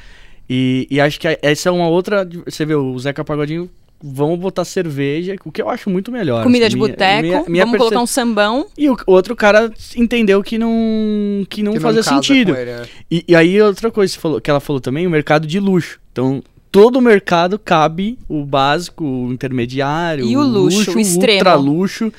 E, 0.48 0.86
e 0.90 1.00
acho 1.00 1.18
que 1.18 1.28
a- 1.28 1.38
essa 1.42 1.68
é 1.68 1.72
uma 1.72 1.88
outra. 1.88 2.28
Você 2.46 2.64
vê, 2.64 2.74
o 2.74 2.98
Zeca 2.98 3.24
Pagodinho 3.24 3.70
vão 4.06 4.36
botar 4.36 4.64
cerveja, 4.66 5.34
o 5.46 5.50
que 5.50 5.62
eu 5.62 5.70
acho 5.70 5.88
muito 5.88 6.12
melhor. 6.12 6.42
Comida 6.42 6.68
de 6.68 6.76
Minha- 6.76 6.88
boteco, 6.88 7.22
minha- 7.22 7.44
minha 7.48 7.64
vamos 7.64 7.78
perce- 7.78 7.78
colocar 7.78 8.00
um 8.02 8.06
sambão. 8.06 8.66
E 8.76 8.90
o 8.90 8.96
outro 9.06 9.34
cara 9.34 9.72
entendeu 9.96 10.42
que 10.42 10.58
não, 10.58 11.46
que 11.48 11.62
não 11.62 11.72
Que 11.72 11.80
fazia 11.80 12.02
casa 12.02 12.16
sentido. 12.16 12.54
ele, 12.54 12.70
né? 12.72 12.82
E, 13.10 13.24
e 13.28 13.34
aí 13.34 13.60
outra 13.62 13.90
coisa 13.90 14.10
que, 14.12 14.16
você 14.18 14.20
falou, 14.22 14.40
que 14.40 14.50
ela 14.50 14.60
falou 14.60 14.80
também, 14.80 15.06
o 15.06 15.10
mercado 15.10 15.46
de 15.46 15.58
luxo. 15.58 15.98
Então, 16.12 16.42
todo 16.70 16.96
o 16.96 17.00
mercado 17.00 17.58
cabe 17.58 18.18
o 18.28 18.44
básico, 18.44 19.04
o 19.04 19.32
intermediário, 19.32 20.26
E 20.26 20.36
o 20.36 20.42
luxo, 20.42 20.94
o 20.94 21.00
extremo. 21.00 21.38
ultra 21.38 21.54
luxo. 21.54 22.12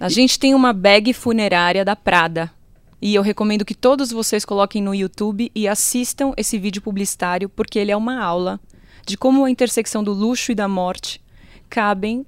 A 0.00 0.08
gente 0.08 0.38
tem 0.40 0.54
uma 0.54 0.72
bag 0.72 1.12
funerária 1.12 1.84
da 1.84 1.94
Prada. 1.94 2.50
E 3.00 3.14
eu 3.14 3.22
recomendo 3.22 3.64
que 3.64 3.74
todos 3.74 4.10
vocês 4.10 4.44
coloquem 4.44 4.82
no 4.82 4.94
YouTube 4.94 5.50
e 5.54 5.68
assistam 5.68 6.32
esse 6.36 6.58
vídeo 6.58 6.82
publicitário, 6.82 7.48
porque 7.48 7.78
ele 7.78 7.92
é 7.92 7.96
uma 7.96 8.20
aula 8.22 8.58
de 9.06 9.16
como 9.16 9.44
a 9.44 9.50
intersecção 9.50 10.02
do 10.02 10.12
luxo 10.12 10.52
e 10.52 10.54
da 10.54 10.66
morte 10.66 11.20
cabem 11.70 12.26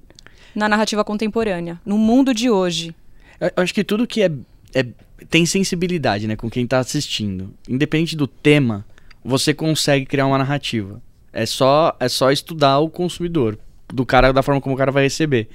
na 0.55 0.69
narrativa 0.69 1.03
contemporânea, 1.03 1.79
no 1.85 1.97
mundo 1.97 2.33
de 2.33 2.49
hoje. 2.49 2.95
Eu 3.39 3.51
acho 3.57 3.73
que 3.73 3.83
tudo 3.83 4.07
que 4.07 4.21
é, 4.21 4.31
é- 4.73 4.87
tem 5.29 5.45
sensibilidade, 5.45 6.27
né, 6.27 6.35
com 6.35 6.49
quem 6.49 6.65
tá 6.65 6.79
assistindo, 6.79 7.53
independente 7.67 8.15
do 8.15 8.27
tema, 8.27 8.85
você 9.23 9.53
consegue 9.53 10.05
criar 10.05 10.25
uma 10.25 10.37
narrativa. 10.37 11.01
É 11.33 11.45
só 11.45 11.95
é 11.99 12.09
só 12.09 12.31
estudar 12.31 12.79
o 12.79 12.89
consumidor, 12.89 13.57
do 13.87 14.05
cara 14.05 14.31
da 14.31 14.41
forma 14.41 14.61
como 14.61 14.75
o 14.75 14.77
cara 14.77 14.91
vai 14.91 15.03
receber. 15.03 15.47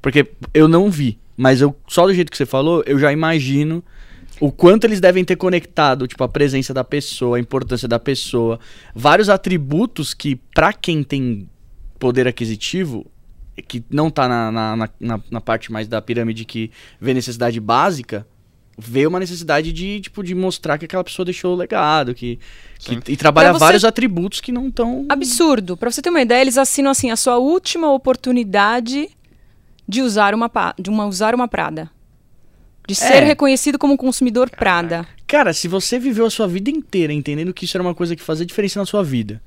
Porque 0.00 0.28
eu 0.52 0.66
não 0.66 0.90
vi, 0.90 1.18
mas 1.36 1.60
eu 1.60 1.76
só 1.88 2.06
do 2.06 2.14
jeito 2.14 2.30
que 2.30 2.36
você 2.36 2.46
falou, 2.46 2.82
eu 2.86 2.98
já 2.98 3.12
imagino 3.12 3.82
o 4.44 4.50
quanto 4.50 4.84
eles 4.84 5.00
devem 5.00 5.24
ter 5.24 5.36
conectado, 5.36 6.06
tipo, 6.08 6.24
a 6.24 6.28
presença 6.28 6.74
da 6.74 6.82
pessoa, 6.82 7.36
a 7.36 7.40
importância 7.40 7.86
da 7.86 8.00
pessoa, 8.00 8.58
vários 8.92 9.28
atributos 9.28 10.12
que, 10.12 10.34
pra 10.52 10.72
quem 10.72 11.04
tem 11.04 11.48
poder 11.96 12.26
aquisitivo, 12.26 13.06
que 13.68 13.84
não 13.88 14.10
tá 14.10 14.26
na, 14.26 14.50
na, 14.50 14.88
na, 14.98 15.20
na- 15.30 15.40
parte 15.40 15.70
mais 15.70 15.86
da 15.86 16.02
pirâmide 16.02 16.44
que 16.44 16.72
vê 17.00 17.14
necessidade 17.14 17.60
básica, 17.60 18.26
vê 18.76 19.06
uma 19.06 19.20
necessidade 19.20 19.72
de, 19.72 20.00
tipo, 20.00 20.24
de 20.24 20.34
mostrar 20.34 20.76
que 20.76 20.86
aquela 20.86 21.04
pessoa 21.04 21.24
deixou 21.24 21.52
o 21.54 21.56
legado, 21.56 22.12
que, 22.12 22.40
que- 22.80 23.12
e 23.12 23.16
trabalha 23.16 23.52
você- 23.52 23.60
vários 23.60 23.84
atributos 23.84 24.40
que 24.40 24.50
não 24.50 24.66
estão... 24.66 25.06
Absurdo. 25.08 25.76
Pra 25.76 25.88
você 25.88 26.02
ter 26.02 26.10
uma 26.10 26.20
ideia, 26.20 26.40
eles 26.40 26.58
assinam 26.58 26.90
assim 26.90 27.12
a 27.12 27.16
sua 27.16 27.38
última 27.38 27.92
oportunidade 27.92 29.08
de 29.86 30.02
usar 30.02 30.34
uma, 30.34 30.48
pa- 30.48 30.74
de 30.76 30.90
uma, 30.90 31.06
usar 31.06 31.32
uma 31.32 31.46
Prada. 31.46 31.88
De 32.92 32.98
ser 32.98 33.22
É. 33.22 33.24
reconhecido 33.24 33.78
como 33.78 33.94
um 33.94 33.96
consumidor 33.96 34.50
Prada. 34.50 35.06
Cara, 35.26 35.52
se 35.52 35.66
você 35.68 35.98
viveu 35.98 36.26
a 36.26 36.30
sua 36.30 36.46
vida 36.46 36.70
inteira 36.70 37.12
entendendo 37.12 37.52
que 37.54 37.64
isso 37.64 37.76
era 37.76 37.82
uma 37.82 37.94
coisa 37.94 38.14
que 38.14 38.22
fazia 38.22 38.44
diferença 38.44 38.78
na 38.78 38.84
sua 38.86 39.02
vida, 39.02 39.40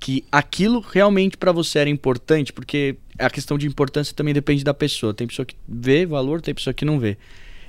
que 0.00 0.24
aquilo 0.32 0.80
realmente 0.80 1.36
pra 1.36 1.52
você 1.52 1.78
era 1.78 1.90
importante, 1.90 2.52
porque 2.52 2.96
a 3.18 3.28
questão 3.30 3.56
de 3.58 3.66
importância 3.66 4.14
também 4.14 4.32
depende 4.34 4.64
da 4.64 4.72
pessoa. 4.74 5.12
Tem 5.14 5.26
pessoa 5.26 5.44
que 5.46 5.54
vê 5.68 6.06
valor, 6.06 6.40
tem 6.40 6.54
pessoa 6.54 6.72
que 6.74 6.84
não 6.84 6.98
vê. 6.98 7.16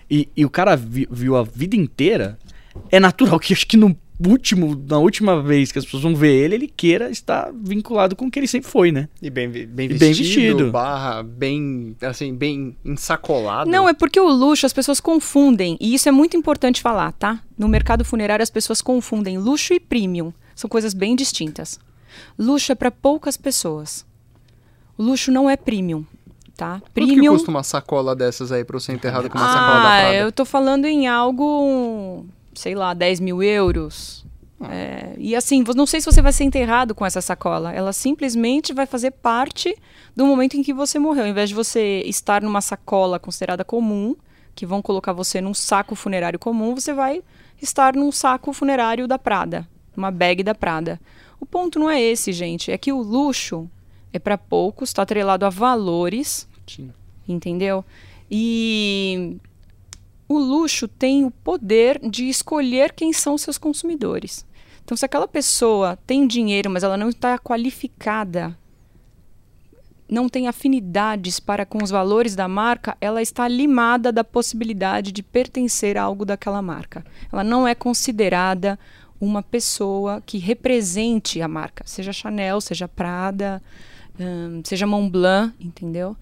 E, 0.10 0.30
e 0.36 0.46
o 0.46 0.50
cara 0.50 0.76
vi- 0.76 1.08
viu 1.12 1.36
a 1.36 1.44
vida 1.44 1.76
inteira, 1.76 2.38
é 2.92 3.00
natural 3.00 3.40
que 3.40 3.54
acho 3.54 3.68
que 3.68 3.76
no 3.78 3.98
último, 4.26 4.82
na 4.88 4.98
última 4.98 5.42
vez 5.42 5.72
que 5.72 5.80
as 5.80 5.86
pessoas 5.86 6.04
vão 6.04 6.16
ver 6.16 6.34
ele, 6.34 6.56
ele 6.56 6.68
queira 6.68 7.10
estar 7.10 7.52
vinculado 7.54 8.16
com 8.16 8.26
o 8.26 8.32
que 8.32 8.40
ele 8.40 8.48
sempre 8.48 8.70
foi, 8.70 8.92
né? 8.92 9.08
E 9.22 9.30
bem, 9.30 9.50
bem 9.50 9.86
E 9.86 9.88
vestido, 9.90 10.00
bem 10.00 10.14
vestido. 10.14 10.72
barra, 10.72 11.24
bem, 11.24 11.96
assim, 12.02 12.34
bem 12.34 12.76
ensacolado. 12.84 13.70
Não, 13.70 13.88
é 13.88 13.94
porque 13.94 14.20
o 14.20 14.30
luxo 14.30 14.66
as 14.66 14.74
pessoas 14.74 15.00
confundem. 15.00 15.78
E 15.80 15.94
isso 15.94 16.10
é 16.10 16.12
muito 16.12 16.36
importante 16.36 16.82
falar, 16.82 17.12
tá? 17.14 17.40
No 17.58 17.68
mercado 17.68 18.04
funerário 18.06 18.44
as 18.44 18.50
pessoas 18.50 18.82
confundem 18.82 19.38
luxo 19.38 19.74
e 19.74 19.80
premium. 19.80 20.34
São 20.56 20.70
coisas 20.70 20.94
bem 20.94 21.16
distintas. 21.16 21.80
Luxo 22.38 22.72
é 22.72 22.76
para 22.76 22.90
poucas 22.90 23.38
pessoas. 23.38 24.06
O 24.98 25.04
luxo 25.04 25.32
não 25.32 25.48
é 25.48 25.56
premium, 25.56 26.04
tá? 26.56 26.80
Quanto 26.80 26.84
que 26.86 26.92
Premium. 26.92 27.34
custa 27.34 27.52
uma 27.52 27.62
sacola 27.62 28.16
dessas 28.16 28.52
aí 28.52 28.64
pra 28.64 28.76
eu 28.78 28.80
ser 28.80 28.94
enterrado 28.94 29.30
com 29.30 29.38
uma 29.38 29.48
sacola 29.48 29.80
da 29.84 29.96
ah, 29.96 30.00
Prada? 30.00 30.16
eu 30.16 30.32
tô 30.32 30.44
falando 30.44 30.86
em 30.86 31.08
algo, 31.08 32.26
sei 32.58 32.76
lá, 32.76 32.94
10 32.94 33.20
mil 33.20 33.42
euros. 33.42 34.26
É, 34.70 35.14
e 35.18 35.36
assim, 35.36 35.64
não 35.76 35.86
sei 35.86 36.02
se 36.02 36.06
você 36.08 36.22
vai 36.22 36.34
ser 36.34 36.44
enterrado 36.44 36.96
com 36.96 37.06
essa 37.06 37.22
sacola. 37.22 37.72
Ela 37.72 37.94
simplesmente 37.94 38.74
vai 38.74 38.86
fazer 38.86 39.12
parte 39.12 39.76
do 40.16 40.26
momento 40.26 40.58
em 40.58 40.64
que 40.64 40.74
você 40.74 40.98
morreu. 40.98 41.24
Ao 41.24 41.30
invés 41.30 41.50
de 41.50 41.56
você 41.56 42.02
estar 42.06 42.42
numa 42.42 42.62
sacola 42.62 43.20
considerada 43.20 43.64
comum, 43.64 44.16
que 44.56 44.66
vão 44.66 44.82
colocar 44.82 45.14
você 45.14 45.40
num 45.40 45.54
saco 45.54 45.96
funerário 45.96 46.40
comum, 46.40 46.74
você 46.74 46.94
vai 46.94 47.24
estar 47.62 47.96
num 47.96 48.12
saco 48.12 48.52
funerário 48.52 49.08
da 49.08 49.20
Prada, 49.20 49.68
uma 49.96 50.10
bag 50.10 50.44
da 50.44 50.56
Prada. 50.56 51.00
O 51.40 51.46
ponto 51.46 51.78
não 51.78 51.90
é 51.90 52.02
esse, 52.02 52.34
gente. 52.34 52.72
É 52.72 52.78
que 52.78 52.92
o 52.92 53.00
luxo 53.00 53.70
é 54.12 54.18
para 54.18 54.38
poucos, 54.38 54.90
está 54.90 55.04
atrelado 55.04 55.46
a 55.46 55.50
valores 55.50 56.48
entendeu? 57.28 57.84
E 58.30 59.38
o 60.28 60.38
luxo 60.38 60.88
tem 60.88 61.26
o 61.26 61.32
poder 61.32 62.00
de 62.00 62.28
escolher 62.28 62.94
quem 62.94 63.14
são 63.14 63.38
seus 63.38 63.58
consumidores. 63.58 64.46
Então, 64.84 64.96
se 64.96 65.06
aquela 65.06 65.28
pessoa 65.28 65.98
tem 66.08 66.28
dinheiro, 66.28 66.70
mas 66.70 66.84
ela 66.84 66.98
não 66.98 67.10
está 67.10 67.38
qualificada 67.38 68.58
não 70.10 70.30
tem 70.30 70.48
afinidades 70.48 71.40
para 71.40 71.66
com 71.66 71.84
os 71.84 71.90
valores 71.90 72.36
da 72.36 72.48
marca, 72.48 72.98
ela 73.02 73.22
está 73.22 73.48
limada 73.48 74.12
da 74.12 74.24
possibilidade 74.24 75.12
de 75.12 75.22
pertencer 75.22 75.98
a 75.98 76.04
algo 76.04 76.24
daquela 76.24 76.62
marca. 76.62 77.06
Ela 77.32 77.44
não 77.44 77.68
é 77.68 77.76
considerada 77.76 78.80
uma 79.20 79.44
pessoa 79.44 80.22
que 80.26 80.38
represente 80.38 81.42
a 81.42 81.48
marca, 81.48 81.84
seja 81.86 82.14
Chanel, 82.14 82.62
seja 82.62 82.88
Prada, 82.88 83.62
hum, 84.20 84.62
seja 84.64 84.88
Montblanc, 84.88 85.54
entendeu? 85.60 86.16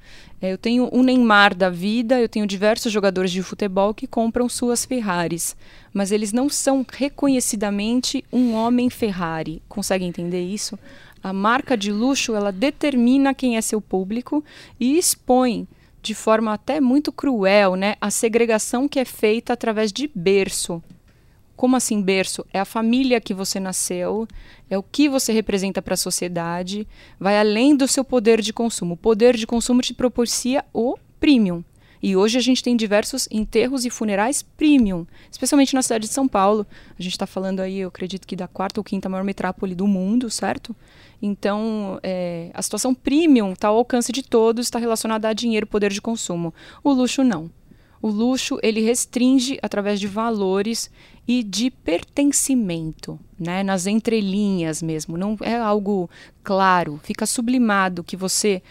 É, 0.45 0.53
eu 0.53 0.59
tenho 0.59 0.87
o 0.91 1.01
Neymar 1.01 1.55
da 1.55 1.71
vida, 1.71 2.19
eu 2.19 2.29
tenho 2.29 2.45
diversos 2.45 2.91
jogadores 2.91 3.31
de 3.31 3.41
futebol 3.41 3.95
que 3.95 4.05
compram 4.05 4.47
suas 4.47 4.85
Ferraris, 4.85 5.55
mas 5.91 6.11
eles 6.11 6.31
não 6.31 6.47
são 6.49 6.85
reconhecidamente 6.87 8.23
um 8.31 8.53
homem 8.53 8.87
Ferrari. 8.91 9.63
Consegue 9.67 10.05
entender 10.05 10.43
isso? 10.43 10.77
A 11.23 11.33
marca 11.33 11.75
de 11.75 11.91
luxo 11.91 12.35
ela 12.35 12.51
determina 12.51 13.33
quem 13.33 13.57
é 13.57 13.61
seu 13.61 13.81
público 13.81 14.43
e 14.79 14.99
expõe 14.99 15.67
de 16.03 16.13
forma 16.13 16.53
até 16.53 16.79
muito 16.79 17.11
cruel, 17.11 17.75
né, 17.75 17.95
a 17.99 18.11
segregação 18.11 18.87
que 18.87 18.99
é 18.99 19.05
feita 19.05 19.53
através 19.53 19.91
de 19.91 20.07
berço. 20.13 20.83
Como 21.55 21.75
assim 21.75 22.01
berço? 22.01 22.45
É 22.53 22.59
a 22.59 22.65
família 22.65 23.21
que 23.21 23.33
você 23.33 23.59
nasceu, 23.59 24.27
é 24.69 24.77
o 24.77 24.83
que 24.83 25.07
você 25.07 25.31
representa 25.31 25.81
para 25.81 25.93
a 25.93 25.97
sociedade, 25.97 26.87
vai 27.19 27.39
além 27.39 27.75
do 27.75 27.87
seu 27.87 28.03
poder 28.03 28.41
de 28.41 28.51
consumo. 28.51 28.95
O 28.95 28.97
poder 28.97 29.35
de 29.37 29.47
consumo 29.47 29.81
te 29.81 29.93
propicia 29.93 30.65
o 30.73 30.97
premium. 31.19 31.63
E 32.03 32.15
hoje 32.15 32.37
a 32.37 32.41
gente 32.41 32.61
tem 32.61 32.75
diversos 32.75 33.27
enterros 33.31 33.83
e 33.83 33.89
funerais 33.89 34.43
premium, 34.43 35.07
especialmente 35.31 35.73
na 35.73 35.81
cidade 35.81 36.07
de 36.07 36.13
São 36.13 36.27
Paulo. 36.27 36.67
A 36.99 37.01
gente 37.01 37.13
está 37.13 37.25
falando 37.25 37.61
aí, 37.61 37.79
eu 37.79 37.87
acredito 37.87 38.27
que 38.27 38.35
da 38.35 38.47
quarta 38.47 38.79
ou 38.79 38.83
quinta 38.83 39.09
maior 39.09 39.23
metrópole 39.23 39.73
do 39.73 39.87
mundo, 39.87 40.29
certo? 40.29 40.75
Então, 41.19 41.99
é, 42.03 42.51
a 42.53 42.61
situação 42.61 42.93
premium 42.93 43.53
está 43.53 43.69
ao 43.69 43.77
alcance 43.77 44.11
de 44.11 44.21
todos, 44.21 44.67
está 44.67 44.77
relacionada 44.77 45.27
a 45.27 45.33
dinheiro, 45.33 45.65
poder 45.65 45.91
de 45.91 45.99
consumo. 45.99 46.53
O 46.83 46.91
luxo 46.91 47.23
não. 47.23 47.49
O 48.05 48.07
luxo 48.07 48.59
ele 48.61 48.81
restringe 48.81 49.57
através 49.63 49.99
de 49.99 50.05
valores 50.05 50.91
e 51.27 51.41
de 51.41 51.71
pertencimento, 51.71 53.19
né? 53.39 53.63
nas 53.63 53.87
entrelinhas 53.87 54.79
mesmo. 54.79 55.17
Não 55.17 55.35
é 55.41 55.55
algo 55.55 56.07
claro, 56.43 56.99
fica 57.01 57.25
sublimado 57.25 58.03
que 58.03 58.15
você 58.15 58.61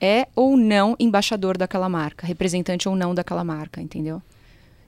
é 0.00 0.26
ou 0.34 0.56
não 0.56 0.96
embaixador 0.98 1.56
daquela 1.56 1.88
marca, 1.88 2.26
representante 2.26 2.88
ou 2.88 2.96
não 2.96 3.14
daquela 3.14 3.44
marca, 3.44 3.80
entendeu? 3.80 4.20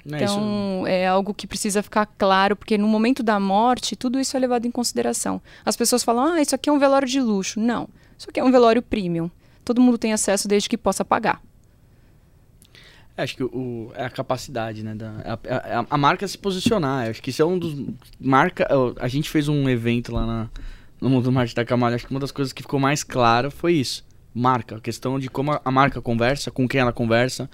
Não 0.04 0.18
é 0.18 0.22
então, 0.24 0.80
isso... 0.80 0.86
é 0.88 1.06
algo 1.06 1.32
que 1.32 1.46
precisa 1.46 1.80
ficar 1.80 2.06
claro, 2.06 2.56
porque 2.56 2.76
no 2.76 2.88
momento 2.88 3.22
da 3.22 3.38
morte, 3.38 3.94
tudo 3.94 4.18
isso 4.18 4.36
é 4.36 4.40
levado 4.40 4.66
em 4.66 4.70
consideração. 4.72 5.40
As 5.64 5.76
pessoas 5.76 6.02
falam, 6.02 6.24
ah, 6.24 6.42
isso 6.42 6.56
aqui 6.56 6.68
é 6.68 6.72
um 6.72 6.78
velório 6.80 7.06
de 7.06 7.20
luxo. 7.20 7.60
Não, 7.60 7.88
isso 8.18 8.28
aqui 8.28 8.40
é 8.40 8.44
um 8.44 8.50
velório 8.50 8.82
premium. 8.82 9.30
Todo 9.64 9.80
mundo 9.80 9.96
tem 9.96 10.12
acesso 10.12 10.48
desde 10.48 10.68
que 10.68 10.76
possa 10.76 11.04
pagar. 11.04 11.40
É, 13.16 13.22
acho 13.22 13.36
que 13.36 13.44
o, 13.44 13.92
é 13.94 14.04
a 14.04 14.10
capacidade, 14.10 14.82
né? 14.82 14.94
Da, 14.94 15.10
a, 15.24 15.80
a, 15.80 15.86
a, 15.90 15.98
marca 15.98 16.26
se 16.26 16.38
posicionar. 16.38 17.10
Acho 17.10 17.22
que 17.22 17.30
isso 17.30 17.42
é 17.42 17.44
um 17.44 17.58
dos. 17.58 17.76
Marca. 18.18 18.66
A 18.98 19.08
gente 19.08 19.28
fez 19.28 19.48
um 19.48 19.68
evento 19.68 20.12
lá 20.12 20.26
na, 20.26 20.50
no 21.00 21.10
Mundo 21.10 21.24
do 21.24 21.32
Marketing 21.32 21.56
da 21.56 21.64
Camalha. 21.64 21.96
Acho 21.96 22.06
que 22.06 22.10
uma 22.10 22.20
das 22.20 22.32
coisas 22.32 22.52
que 22.52 22.62
ficou 22.62 22.80
mais 22.80 23.04
clara 23.04 23.50
foi 23.50 23.74
isso. 23.74 24.04
Marca. 24.34 24.76
A 24.76 24.80
questão 24.80 25.18
de 25.18 25.28
como 25.28 25.60
a 25.62 25.70
marca 25.70 26.00
conversa, 26.00 26.50
com 26.50 26.66
quem 26.66 26.80
ela 26.80 26.92
conversa, 26.92 27.50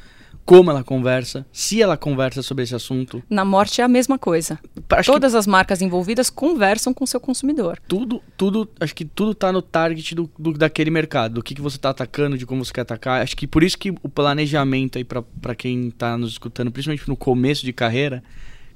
como 0.48 0.70
ela 0.70 0.82
conversa, 0.82 1.44
se 1.52 1.82
ela 1.82 1.94
conversa 1.94 2.40
sobre 2.40 2.64
esse 2.64 2.74
assunto. 2.74 3.22
Na 3.28 3.44
morte 3.44 3.82
é 3.82 3.84
a 3.84 3.88
mesma 3.88 4.18
coisa. 4.18 4.58
Acho 4.88 5.12
Todas 5.12 5.34
as 5.34 5.46
marcas 5.46 5.82
envolvidas 5.82 6.30
conversam 6.30 6.94
com 6.94 7.04
seu 7.04 7.20
consumidor. 7.20 7.78
Tudo, 7.86 8.22
tudo, 8.34 8.66
acho 8.80 8.94
que 8.94 9.04
tudo 9.04 9.32
está 9.32 9.52
no 9.52 9.60
target 9.60 10.14
do, 10.14 10.30
do, 10.38 10.54
daquele 10.54 10.90
mercado, 10.90 11.34
do 11.34 11.42
que, 11.42 11.54
que 11.54 11.60
você 11.60 11.76
está 11.76 11.90
atacando, 11.90 12.38
de 12.38 12.46
como 12.46 12.64
você 12.64 12.72
quer 12.72 12.80
atacar. 12.80 13.20
Acho 13.20 13.36
que 13.36 13.46
por 13.46 13.62
isso 13.62 13.76
que 13.76 13.90
o 13.90 14.08
planejamento 14.08 14.96
aí 14.96 15.04
para 15.04 15.54
quem 15.54 15.88
está 15.88 16.16
nos 16.16 16.30
escutando, 16.32 16.72
principalmente 16.72 17.06
no 17.06 17.16
começo 17.16 17.62
de 17.62 17.72
carreira, 17.74 18.24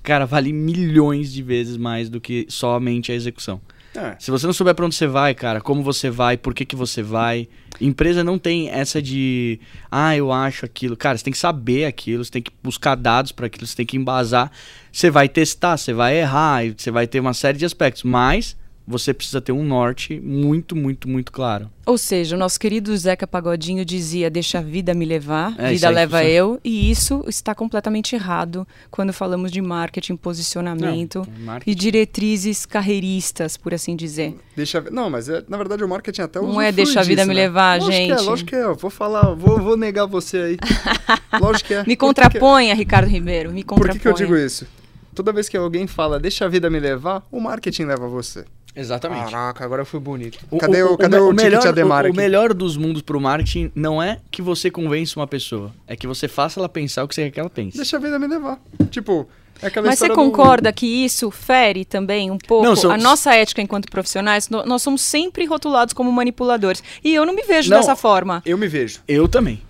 cara, 0.02 0.26
vale 0.26 0.52
milhões 0.52 1.32
de 1.32 1.42
vezes 1.42 1.78
mais 1.78 2.10
do 2.10 2.20
que 2.20 2.44
somente 2.50 3.10
a 3.10 3.14
execução. 3.14 3.62
É. 3.94 4.16
Se 4.18 4.30
você 4.30 4.46
não 4.46 4.54
souber 4.54 4.74
para 4.74 4.86
onde 4.86 4.94
você 4.94 5.06
vai, 5.06 5.34
cara, 5.34 5.60
como 5.60 5.82
você 5.82 6.08
vai, 6.08 6.36
por 6.36 6.54
que, 6.54 6.64
que 6.64 6.74
você 6.74 7.02
vai. 7.02 7.48
Empresa 7.80 8.24
não 8.24 8.38
tem 8.38 8.70
essa 8.70 9.02
de, 9.02 9.60
ah, 9.90 10.16
eu 10.16 10.32
acho 10.32 10.64
aquilo. 10.64 10.96
Cara, 10.96 11.18
você 11.18 11.24
tem 11.24 11.32
que 11.32 11.38
saber 11.38 11.84
aquilo, 11.84 12.24
você 12.24 12.30
tem 12.30 12.42
que 12.42 12.50
buscar 12.62 12.94
dados 12.94 13.32
para 13.32 13.46
aquilo, 13.46 13.66
você 13.66 13.76
tem 13.76 13.86
que 13.86 13.96
embasar. 13.96 14.50
Você 14.90 15.10
vai 15.10 15.28
testar, 15.28 15.76
você 15.76 15.92
vai 15.92 16.16
errar, 16.16 16.62
você 16.76 16.90
vai 16.90 17.06
ter 17.06 17.20
uma 17.20 17.34
série 17.34 17.58
de 17.58 17.64
aspectos, 17.64 18.02
mas 18.02 18.56
você 18.86 19.14
precisa 19.14 19.40
ter 19.40 19.52
um 19.52 19.64
norte 19.64 20.20
muito, 20.20 20.74
muito, 20.74 21.08
muito 21.08 21.30
claro. 21.30 21.70
Ou 21.86 21.96
seja, 21.96 22.36
o 22.36 22.38
nosso 22.38 22.58
querido 22.58 22.96
Zeca 22.96 23.26
Pagodinho 23.26 23.84
dizia: 23.84 24.30
Deixa 24.30 24.58
a 24.58 24.62
vida 24.62 24.94
me 24.94 25.04
levar, 25.04 25.54
é, 25.58 25.70
vida 25.70 25.88
leva 25.88 26.24
eu. 26.24 26.60
E 26.64 26.90
isso 26.90 27.24
está 27.26 27.54
completamente 27.54 28.14
errado 28.14 28.66
quando 28.90 29.12
falamos 29.12 29.50
de 29.50 29.60
marketing, 29.60 30.16
posicionamento 30.16 31.26
não, 31.26 31.44
marketing. 31.46 31.70
e 31.70 31.74
diretrizes 31.74 32.66
carreiristas, 32.66 33.56
por 33.56 33.74
assim 33.74 33.96
dizer. 33.96 34.36
Deixa, 34.56 34.80
não, 34.90 35.08
mas 35.08 35.28
é, 35.28 35.42
na 35.48 35.56
verdade 35.56 35.82
o 35.82 35.88
marketing 35.88 36.22
até 36.22 36.40
Não 36.40 36.60
é 36.60 36.70
deixa 36.70 37.00
a 37.00 37.02
vida 37.02 37.22
disso, 37.22 37.28
me 37.28 37.34
né? 37.34 37.42
levar, 37.42 37.80
lógico 37.80 37.92
gente. 37.92 38.14
Que 38.14 38.20
é, 38.20 38.22
lógico 38.22 38.50
que 38.50 38.56
é. 38.56 38.72
Vou 38.74 38.90
falar, 38.90 39.34
vou, 39.34 39.58
vou 39.58 39.76
negar 39.76 40.06
você 40.06 40.38
aí. 40.38 40.56
lógico 41.40 41.68
que 41.68 41.74
é. 41.74 41.84
me 41.84 41.96
contraponha, 41.96 42.74
Ricardo 42.74 43.08
Ribeiro. 43.08 43.52
Me 43.52 43.62
contraponha. 43.62 43.92
Por 43.92 43.98
que, 43.98 44.02
que 44.02 44.08
eu 44.08 44.26
digo 44.26 44.36
isso? 44.36 44.66
Toda 45.14 45.32
vez 45.32 45.48
que 45.48 45.56
alguém 45.56 45.86
fala 45.86 46.18
deixa 46.18 46.46
a 46.46 46.48
vida 46.48 46.70
me 46.70 46.80
levar, 46.80 47.22
o 47.30 47.38
marketing 47.38 47.84
leva 47.84 48.08
você. 48.08 48.44
Exatamente. 48.74 49.30
Caraca, 49.30 49.64
agora 49.64 49.84
foi 49.84 50.00
bonito. 50.00 50.38
Cadê 50.58 50.82
o, 50.82 50.94
o, 50.94 50.98
cadê 50.98 51.16
o, 51.18 51.30
o 51.30 51.32
melhor, 51.32 51.62
o, 51.62 52.10
o 52.10 52.14
melhor 52.14 52.54
dos 52.54 52.76
mundos 52.76 53.02
pro 53.02 53.20
marketing 53.20 53.70
não 53.74 54.02
é 54.02 54.18
que 54.30 54.40
você 54.40 54.70
convença 54.70 55.18
uma 55.20 55.26
pessoa, 55.26 55.72
é 55.86 55.94
que 55.94 56.06
você 56.06 56.26
faça 56.26 56.58
ela 56.58 56.68
pensar 56.68 57.04
o 57.04 57.08
que 57.08 57.14
você 57.14 57.24
quer 57.24 57.30
que 57.30 57.40
ela 57.40 57.50
pense. 57.50 57.76
Deixa 57.76 57.96
a 57.96 58.00
vida 58.00 58.18
me 58.18 58.26
levar. 58.26 58.58
Tipo, 58.90 59.28
é 59.62 59.80
Mas 59.80 59.98
você 59.98 60.08
concorda 60.08 60.72
do... 60.72 60.74
que 60.74 60.86
isso 60.86 61.30
fere 61.30 61.84
também 61.84 62.30
um 62.30 62.38
pouco 62.38 62.64
não, 62.64 62.90
a 62.90 62.98
nossa 62.98 63.34
ética 63.34 63.62
enquanto 63.62 63.88
profissionais? 63.88 64.48
nós 64.48 64.82
somos 64.82 65.02
sempre 65.02 65.44
rotulados 65.44 65.94
como 65.94 66.10
manipuladores. 66.10 66.82
E 67.04 67.14
eu 67.14 67.24
não 67.24 67.34
me 67.34 67.42
vejo 67.42 67.70
não, 67.70 67.78
dessa 67.78 67.94
forma. 67.94 68.42
Eu 68.44 68.58
me 68.58 68.66
vejo. 68.66 69.00
Eu 69.06 69.28
também. 69.28 69.62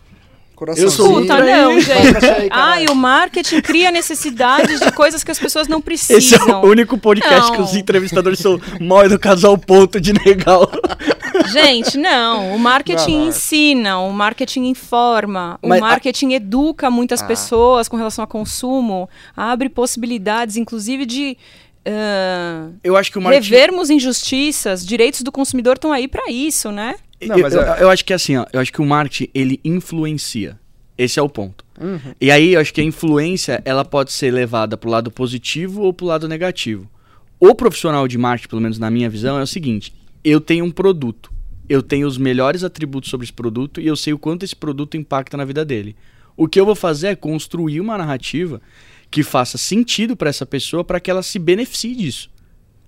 Coração. 0.63 0.85
Eu 0.85 0.91
sou 0.93 1.21
Puta, 1.21 1.41
não, 1.41 1.81
gente. 1.81 2.49
Ai, 2.53 2.87
o 2.87 2.95
marketing 2.95 3.61
cria 3.61 3.91
necessidades 3.91 4.79
de 4.79 4.93
coisas 4.93 5.25
que 5.25 5.31
as 5.33 5.39
pessoas 5.39 5.67
não 5.67 5.83
precisam. 5.83 6.19
Esse 6.19 6.37
é 6.37 6.55
o 6.55 6.65
único 6.65 6.97
podcast 6.97 7.51
não. 7.51 7.57
que 7.57 7.63
os 7.63 7.75
entrevistadores 7.75 8.39
são 8.39 8.61
mal 8.81 9.05
educados 9.05 9.45
ao 9.45 9.59
ponto 9.59 10.01
de 10.01 10.13
negar. 10.13 10.61
Gente, 11.51 11.99
não. 11.99 12.55
O 12.55 12.61
marketing 12.61 13.19
não, 13.19 13.29
ensina, 13.29 13.99
o 13.99 14.13
marketing 14.13 14.67
informa, 14.67 15.59
Mas, 15.61 15.79
o 15.79 15.81
marketing 15.81 16.35
a... 16.35 16.37
educa 16.37 16.89
muitas 16.89 17.23
ah. 17.23 17.27
pessoas 17.27 17.89
com 17.89 17.97
relação 17.97 18.23
a 18.23 18.27
consumo, 18.29 19.11
abre 19.37 19.69
possibilidades, 19.69 20.57
inclusive, 20.57 21.05
de 21.05 21.37
Uh, 21.85 22.79
eu 22.85 22.97
acho 22.97 23.11
que 23.11 23.19
o 23.19 23.21
marketing... 23.21 23.51
revermos 23.51 23.91
injustiças, 23.91 24.87
direitos 24.87 25.23
do 25.23 25.33
consumidor 25.33 25.75
estão 25.75 25.91
aí 25.91 26.07
para 26.07 26.31
isso, 26.31 26.71
né? 26.71 26.95
Não, 27.27 27.39
eu, 27.39 27.49
eu, 27.49 27.63
eu, 27.63 27.91
acho 27.91 28.05
que 28.05 28.13
assim, 28.13 28.37
ó, 28.37 28.47
eu 28.53 28.61
acho 28.61 28.73
que 28.73 28.81
o 28.81 28.87
marketing 28.87 29.31
ele 29.35 29.61
influencia. 29.65 30.59
Esse 30.97 31.19
é 31.19 31.23
o 31.23 31.29
ponto. 31.29 31.65
Uhum. 31.81 32.15
E 32.21 32.31
aí 32.31 32.55
eu 32.55 32.61
acho 32.61 32.73
que 32.73 32.81
a 32.81 32.85
influência 32.85 33.63
ela 33.65 33.85
pode 33.85 34.13
ser 34.13 34.31
levada 34.31 34.77
pro 34.77 34.91
lado 34.91 35.11
positivo 35.11 35.83
ou 35.83 35.93
pro 35.93 36.07
lado 36.07 36.29
negativo. 36.29 36.89
O 37.41 37.55
profissional 37.55 38.07
de 38.07 38.19
marketing, 38.19 38.49
pelo 38.49 38.63
menos 38.63 38.79
na 38.79 38.91
minha 38.91 39.09
visão, 39.09 39.39
é 39.39 39.43
o 39.43 39.47
seguinte: 39.47 39.95
eu 40.23 40.41
tenho 40.41 40.65
um 40.65 40.71
produto, 40.71 41.33
eu 41.69 41.83
tenho 41.83 42.07
os 42.07 42.19
melhores 42.19 42.63
atributos 42.63 43.11
sobre 43.11 43.25
esse 43.25 43.33
produto 43.33 43.81
e 43.81 43.87
eu 43.87 43.97
sei 43.97 44.13
o 44.13 44.19
quanto 44.19 44.45
esse 44.45 44.55
produto 44.55 44.97
impacta 44.97 45.37
na 45.37 45.45
vida 45.45 45.65
dele. 45.65 45.97
O 46.37 46.47
que 46.47 46.61
eu 46.61 46.67
vou 46.67 46.75
fazer 46.75 47.09
é 47.09 47.17
construir 47.17 47.81
uma 47.81 47.99
narrativa 47.99 48.61
que 49.11 49.23
faça 49.23 49.59
sentido 49.59 50.17
para 50.17 50.31
essa 50.31 50.47
pessoa 50.47 50.83
para 50.83 51.01
que 51.01 51.11
ela 51.11 51.23
se 51.23 51.39
beneficie 51.39 51.95
disso. 51.95 52.31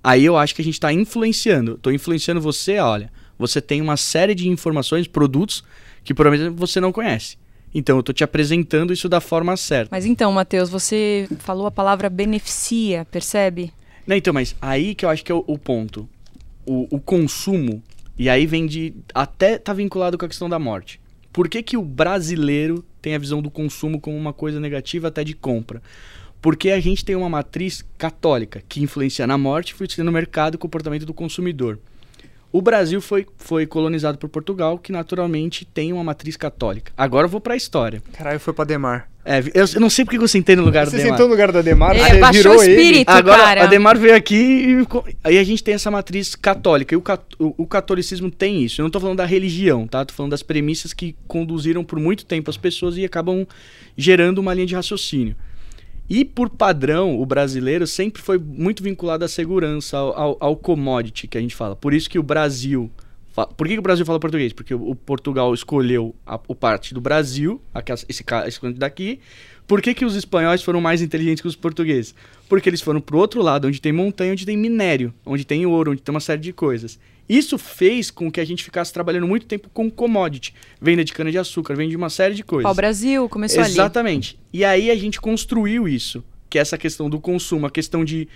Aí 0.02 0.24
eu 0.24 0.36
acho 0.36 0.54
que 0.54 0.62
a 0.62 0.64
gente 0.64 0.74
está 0.74 0.92
influenciando. 0.92 1.72
Estou 1.72 1.92
influenciando 1.92 2.40
você, 2.40 2.78
olha 2.78 3.10
você 3.38 3.60
tem 3.60 3.80
uma 3.80 3.96
série 3.96 4.34
de 4.34 4.48
informações, 4.48 5.06
produtos 5.06 5.64
que 6.02 6.14
provavelmente 6.14 6.58
você 6.58 6.80
não 6.80 6.92
conhece. 6.92 7.36
Então, 7.74 7.96
eu 7.96 8.00
estou 8.00 8.14
te 8.14 8.22
apresentando 8.22 8.92
isso 8.92 9.08
da 9.08 9.20
forma 9.20 9.56
certa. 9.56 9.88
Mas 9.90 10.06
então, 10.06 10.30
Matheus, 10.30 10.70
você 10.70 11.26
falou 11.40 11.66
a 11.66 11.70
palavra 11.72 12.08
beneficia, 12.08 13.04
percebe? 13.10 13.72
Não, 14.06 14.14
então, 14.14 14.32
mas 14.32 14.54
aí 14.62 14.94
que 14.94 15.04
eu 15.04 15.10
acho 15.10 15.24
que 15.24 15.32
é 15.32 15.34
o, 15.34 15.42
o 15.46 15.58
ponto. 15.58 16.08
O, 16.64 16.96
o, 16.96 17.00
consumo, 17.00 17.82
e 18.16 18.28
aí 18.28 18.46
vem 18.46 18.66
de. 18.66 18.94
Até 19.12 19.58
tá 19.58 19.72
vinculado 19.72 20.16
com 20.16 20.24
a 20.24 20.28
questão 20.28 20.48
da 20.48 20.58
morte. 20.58 21.00
Por 21.32 21.48
que, 21.48 21.62
que 21.62 21.76
o 21.76 21.82
brasileiro 21.82 22.84
tem 23.02 23.14
a 23.14 23.18
visão 23.18 23.42
do 23.42 23.50
consumo 23.50 24.00
como 24.00 24.16
uma 24.16 24.32
coisa 24.32 24.60
negativa 24.60 25.08
até 25.08 25.24
de 25.24 25.34
compra? 25.34 25.82
Porque 26.40 26.70
a 26.70 26.78
gente 26.78 27.04
tem 27.04 27.16
uma 27.16 27.28
matriz 27.28 27.84
católica 27.98 28.62
que 28.68 28.82
influencia 28.82 29.26
na 29.26 29.36
morte, 29.36 29.72
influencia 29.72 30.04
no 30.04 30.12
mercado 30.12 30.54
e 30.54 30.58
comportamento 30.58 31.04
do 31.04 31.12
consumidor. 31.12 31.80
O 32.56 32.62
Brasil 32.62 33.00
foi, 33.00 33.26
foi 33.36 33.66
colonizado 33.66 34.16
por 34.16 34.28
Portugal, 34.28 34.78
que 34.78 34.92
naturalmente 34.92 35.64
tem 35.64 35.92
uma 35.92 36.04
matriz 36.04 36.36
católica. 36.36 36.92
Agora 36.96 37.24
eu 37.24 37.28
vou 37.28 37.40
para 37.40 37.54
a 37.54 37.56
história. 37.56 38.00
Caralho, 38.12 38.38
foi 38.38 38.52
para 38.52 38.64
Demar. 38.64 39.08
É, 39.24 39.40
eu, 39.52 39.64
eu 39.74 39.80
não 39.80 39.90
sei 39.90 40.04
porque 40.04 40.16
eu 40.18 40.28
sentei 40.28 40.54
no 40.54 40.62
lugar 40.62 40.86
Você 40.86 40.92
do 40.92 41.02
Demar. 41.02 41.10
sentou 41.16 41.26
no 41.26 41.32
lugar 41.32 41.50
da 41.50 41.62
Demar, 41.62 41.96
É, 41.96 42.20
você 42.20 42.30
virou 42.38 42.58
o 42.58 42.62
ele. 42.62 42.72
espírito, 42.74 43.08
Agora 43.10 43.42
cara. 43.42 43.64
a 43.64 43.66
Demar 43.66 43.98
veio 43.98 44.14
aqui 44.14 44.36
e 44.36 44.86
aí 45.24 45.38
a 45.38 45.42
gente 45.42 45.64
tem 45.64 45.74
essa 45.74 45.90
matriz 45.90 46.36
católica. 46.36 46.94
E 46.94 46.96
o, 46.96 47.00
cat- 47.02 47.24
o- 47.40 47.54
o 47.58 47.66
catolicismo 47.66 48.30
tem 48.30 48.62
isso. 48.62 48.80
Eu 48.80 48.84
não 48.84 48.90
tô 48.90 49.00
falando 49.00 49.16
da 49.16 49.26
religião, 49.26 49.88
tá? 49.88 50.04
Tô 50.04 50.14
falando 50.14 50.30
das 50.30 50.42
premissas 50.44 50.92
que 50.92 51.16
conduziram 51.26 51.82
por 51.82 51.98
muito 51.98 52.24
tempo 52.24 52.48
as 52.50 52.56
pessoas 52.56 52.96
e 52.96 53.04
acabam 53.04 53.44
gerando 53.96 54.38
uma 54.38 54.54
linha 54.54 54.66
de 54.66 54.76
raciocínio. 54.76 55.34
E 56.08 56.24
por 56.24 56.50
padrão, 56.50 57.18
o 57.18 57.24
brasileiro 57.24 57.86
sempre 57.86 58.20
foi 58.20 58.38
muito 58.38 58.82
vinculado 58.82 59.24
à 59.24 59.28
segurança, 59.28 59.96
ao, 59.96 60.18
ao- 60.18 60.36
ao 60.40 60.56
commodity 60.56 61.26
que 61.26 61.38
a 61.38 61.40
gente 61.40 61.54
fala. 61.54 61.74
Por 61.74 61.94
isso 61.94 62.10
que 62.10 62.18
o 62.18 62.22
Brasil. 62.22 62.90
Por 63.56 63.66
que, 63.66 63.72
que 63.72 63.78
o 63.80 63.82
Brasil 63.82 64.06
fala 64.06 64.20
português? 64.20 64.52
Porque 64.52 64.72
o, 64.74 64.90
o 64.90 64.94
Portugal 64.94 65.52
escolheu 65.52 66.14
a, 66.24 66.38
o 66.46 66.54
parte 66.54 66.94
do 66.94 67.00
Brasil, 67.00 67.60
esse, 68.08 68.22
ca- 68.22 68.46
esse 68.46 68.60
canto 68.60 68.78
daqui. 68.78 69.18
Por 69.66 69.80
que, 69.82 69.92
que 69.94 70.04
os 70.04 70.14
espanhóis 70.14 70.62
foram 70.62 70.80
mais 70.80 71.00
inteligentes 71.02 71.40
que 71.40 71.48
os 71.48 71.56
portugueses? 71.56 72.14
Porque 72.48 72.68
eles 72.68 72.80
foram 72.82 73.00
pro 73.00 73.18
outro 73.18 73.42
lado, 73.42 73.66
onde 73.66 73.80
tem 73.80 73.92
montanha, 73.92 74.32
onde 74.32 74.44
tem 74.46 74.56
minério, 74.56 75.12
onde 75.26 75.44
tem 75.44 75.64
ouro, 75.66 75.92
onde 75.92 76.02
tem 76.02 76.14
uma 76.14 76.20
série 76.20 76.42
de 76.42 76.52
coisas. 76.52 76.98
Isso 77.28 77.56
fez 77.56 78.10
com 78.10 78.30
que 78.30 78.40
a 78.40 78.44
gente 78.44 78.62
ficasse 78.62 78.92
trabalhando 78.92 79.26
muito 79.26 79.46
tempo 79.46 79.70
com 79.72 79.90
commodity. 79.90 80.54
Venda 80.80 81.04
de 81.04 81.12
cana-de-açúcar, 81.12 81.74
venda 81.74 81.90
de 81.90 81.96
uma 81.96 82.10
série 82.10 82.34
de 82.34 82.44
coisas. 82.44 82.64
Pau 82.64 82.74
Brasil 82.74 83.28
começou 83.28 83.62
ali. 83.62 83.72
Exatamente. 83.72 84.38
E 84.52 84.64
aí 84.64 84.90
a 84.90 84.96
gente 84.96 85.20
construiu 85.20 85.88
isso, 85.88 86.22
que 86.50 86.58
é 86.58 86.60
essa 86.60 86.76
questão 86.76 87.08
do 87.08 87.18
consumo, 87.18 87.66
a 87.66 87.70
questão 87.70 88.04
de 88.04 88.28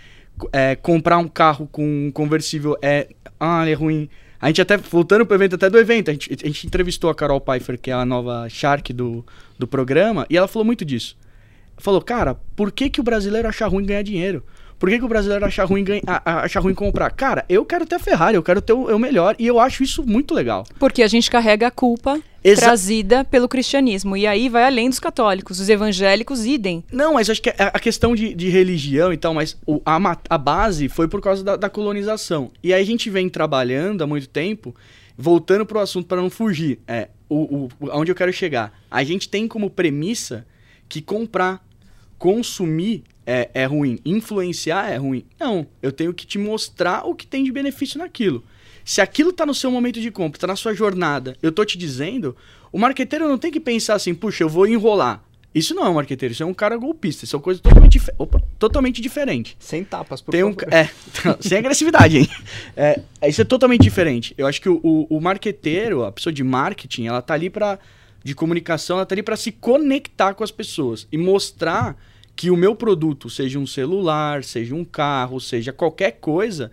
é, 0.53 0.76
comprar 0.76 1.18
um 1.18 1.28
carro 1.28 1.68
com 1.70 2.07
um 2.07 2.11
conversível 2.11 2.76
é, 2.80 3.09
ah, 3.39 3.68
é 3.68 3.74
ruim. 3.74 4.09
A 4.41 4.47
gente 4.47 4.62
até, 4.62 4.76
voltando 4.76 5.26
pro 5.26 5.36
evento, 5.36 5.57
até 5.57 5.68
do 5.68 5.78
evento, 5.78 6.11
a 6.11 6.12
gente, 6.12 6.30
a 6.32 6.47
gente 6.47 6.66
entrevistou 6.66 7.11
a 7.11 7.14
Carol 7.14 7.41
Pfeiffer, 7.41 7.78
que 7.78 7.91
é 7.91 7.95
a 7.95 8.07
nova 8.07 8.49
Shark 8.49 8.93
do, 8.93 9.24
do 9.59 9.66
programa, 9.66 10.26
e 10.30 10.36
ela 10.36 10.47
falou 10.47 10.64
muito 10.64 10.84
disso. 10.84 11.16
Falou, 11.76 12.01
cara, 12.01 12.36
por 12.57 12.70
que, 12.72 12.89
que 12.89 13.01
o 13.01 13.05
brasileiro 13.05 13.49
acha 13.49 13.66
ruim 13.66 13.84
ganhar 13.84 14.03
dinheiro? 14.03 14.45
Por 14.79 14.89
que, 14.89 14.99
que 14.99 15.05
o 15.05 15.09
brasileiro 15.09 15.45
acha 15.45 15.64
ruim, 15.64 15.83
ganha, 15.83 16.03
acha 16.24 16.61
ruim 16.61 16.72
comprar? 16.74 17.11
Cara, 17.11 17.45
eu 17.49 17.64
quero 17.64 17.85
ter 17.85 17.97
a 17.97 17.99
Ferrari, 17.99 18.37
eu 18.37 18.43
quero 18.43 18.62
ter 18.62 18.72
o, 18.72 18.95
o 18.95 18.99
melhor, 18.99 19.35
e 19.39 19.47
eu 19.47 19.59
acho 19.59 19.83
isso 19.83 20.05
muito 20.07 20.33
legal. 20.35 20.64
Porque 20.79 21.03
a 21.03 21.09
gente 21.09 21.29
carrega 21.31 21.66
a 21.66 21.70
culpa 21.70 22.20
Exa- 22.45 22.62
trazida 22.62 23.24
pelo 23.24 23.49
cristianismo. 23.49 24.16
E 24.16 24.24
aí 24.26 24.49
vai 24.49 24.62
além 24.64 24.89
dos 24.89 25.01
católicos. 25.01 25.59
Os 25.59 25.68
evangélicos 25.68 26.47
idem. 26.47 26.85
Não, 26.93 27.14
mas 27.14 27.29
acho 27.29 27.43
que 27.43 27.51
a 27.59 27.79
questão 27.81 28.14
de, 28.14 28.33
de 28.33 28.49
religião 28.51 29.12
e 29.12 29.16
tal, 29.16 29.35
mas 29.35 29.57
o- 29.66 29.83
a, 29.85 29.99
a 30.31 30.39
base 30.39 30.89
foi 30.89 31.09
por 31.09 31.20
causa 31.20 31.43
da, 31.43 31.57
da 31.57 31.68
colonização. 31.68 32.51
E 32.62 32.72
aí 32.72 32.81
a 32.81 32.87
gente 32.87 33.11
vem 33.11 33.29
trabalhando 33.29 34.03
há 34.03 34.07
muito 34.07 34.29
tempo, 34.29 34.72
voltando 35.16 35.66
pro 35.66 35.81
assunto 35.81 36.07
para 36.07 36.22
não 36.22 36.31
fugir, 36.31 36.79
é, 36.87 37.09
o, 37.29 37.64
o, 37.81 37.91
onde 37.91 38.12
eu 38.12 38.14
quero 38.14 38.33
chegar. 38.33 38.72
A 38.89 39.03
gente 39.03 39.29
tem 39.29 39.49
como 39.49 39.68
premissa 39.68 40.47
que 40.89 41.03
comprar, 41.03 41.61
consumir 42.18 43.03
é, 43.31 43.51
é 43.53 43.64
ruim, 43.66 43.99
influenciar 44.05 44.91
é 44.91 44.97
ruim. 44.97 45.24
Não, 45.39 45.66
eu 45.83 45.93
tenho 45.93 46.14
que 46.14 46.26
te 46.26 46.39
mostrar 46.39 47.05
o 47.07 47.14
que 47.14 47.26
tem 47.26 47.45
de 47.45 47.53
benefício 47.53 47.99
naquilo. 47.99 48.43
Se 48.85 49.03
aquilo 49.03 49.33
tá 49.35 49.45
no 49.45 49.55
seu 49.55 49.70
momento 49.70 50.01
de 50.01 50.11
compra, 50.11 50.41
tá 50.41 50.47
na 50.47 50.57
sua 50.57 50.72
jornada, 50.72 51.37
eu 51.43 51.53
tô 51.53 51.62
te 51.64 51.76
dizendo, 51.76 52.35
o 52.72 52.79
marqueteiro 52.79 53.29
não 53.29 53.37
tem 53.37 53.51
que 53.53 53.61
pensar 53.61 53.95
assim, 53.95 54.14
puxa, 54.14 54.43
eu 54.45 54.49
vou 54.49 54.66
enrolar. 54.66 55.22
Isso 55.55 55.74
não 55.74 55.85
é 55.85 55.89
um 55.91 55.95
marqueteiro, 55.95 56.33
isso 56.33 56.43
é 56.43 56.47
um 56.47 56.55
cara 56.55 56.76
golpista, 56.76 57.24
isso 57.24 57.35
é 57.35 57.39
uma 57.39 57.43
coisa 57.43 57.61
totalmente, 57.61 57.93
dife- 57.93 58.12
opa, 58.18 58.41
totalmente 58.59 59.01
diferente. 59.03 59.57
Sem 59.59 59.83
tapas, 59.85 60.20
por 60.22 60.31
Tem 60.33 60.45
um, 60.45 60.53
favor. 60.55 60.72
é, 60.72 60.89
sem 61.41 61.59
agressividade, 61.59 62.18
hein? 62.18 62.29
É, 62.76 63.01
isso 63.29 63.41
é 63.41 63.45
totalmente 63.45 63.83
diferente. 63.83 64.35
Eu 64.39 64.47
acho 64.47 64.61
que 64.61 64.68
o, 64.68 64.79
o, 64.83 65.16
o 65.16 65.20
marqueteiro, 65.20 66.05
a 66.05 66.12
pessoa 66.12 66.33
de 66.33 66.45
marketing, 66.45 67.07
ela 67.07 67.20
tá 67.20 67.35
ali 67.35 67.51
para 67.51 67.79
de 68.24 68.35
comunicação, 68.35 68.97
ela 68.99 69.07
tá 69.07 69.14
ali 69.14 69.22
para 69.22 69.37
se 69.37 69.51
conectar 69.53 70.35
com 70.35 70.45
as 70.45 70.51
pessoas 70.51 71.07
e 71.11 71.16
mostrar 71.16 71.97
que 72.39 72.53
o 72.53 72.57
meu 72.57 72.72
produto, 72.76 73.28
seja 73.28 73.59
um 73.59 73.66
celular, 73.66 74.45
seja 74.45 74.72
um 74.72 74.84
carro, 74.84 75.41
seja 75.41 75.72
qualquer 75.72 76.12
coisa, 76.20 76.70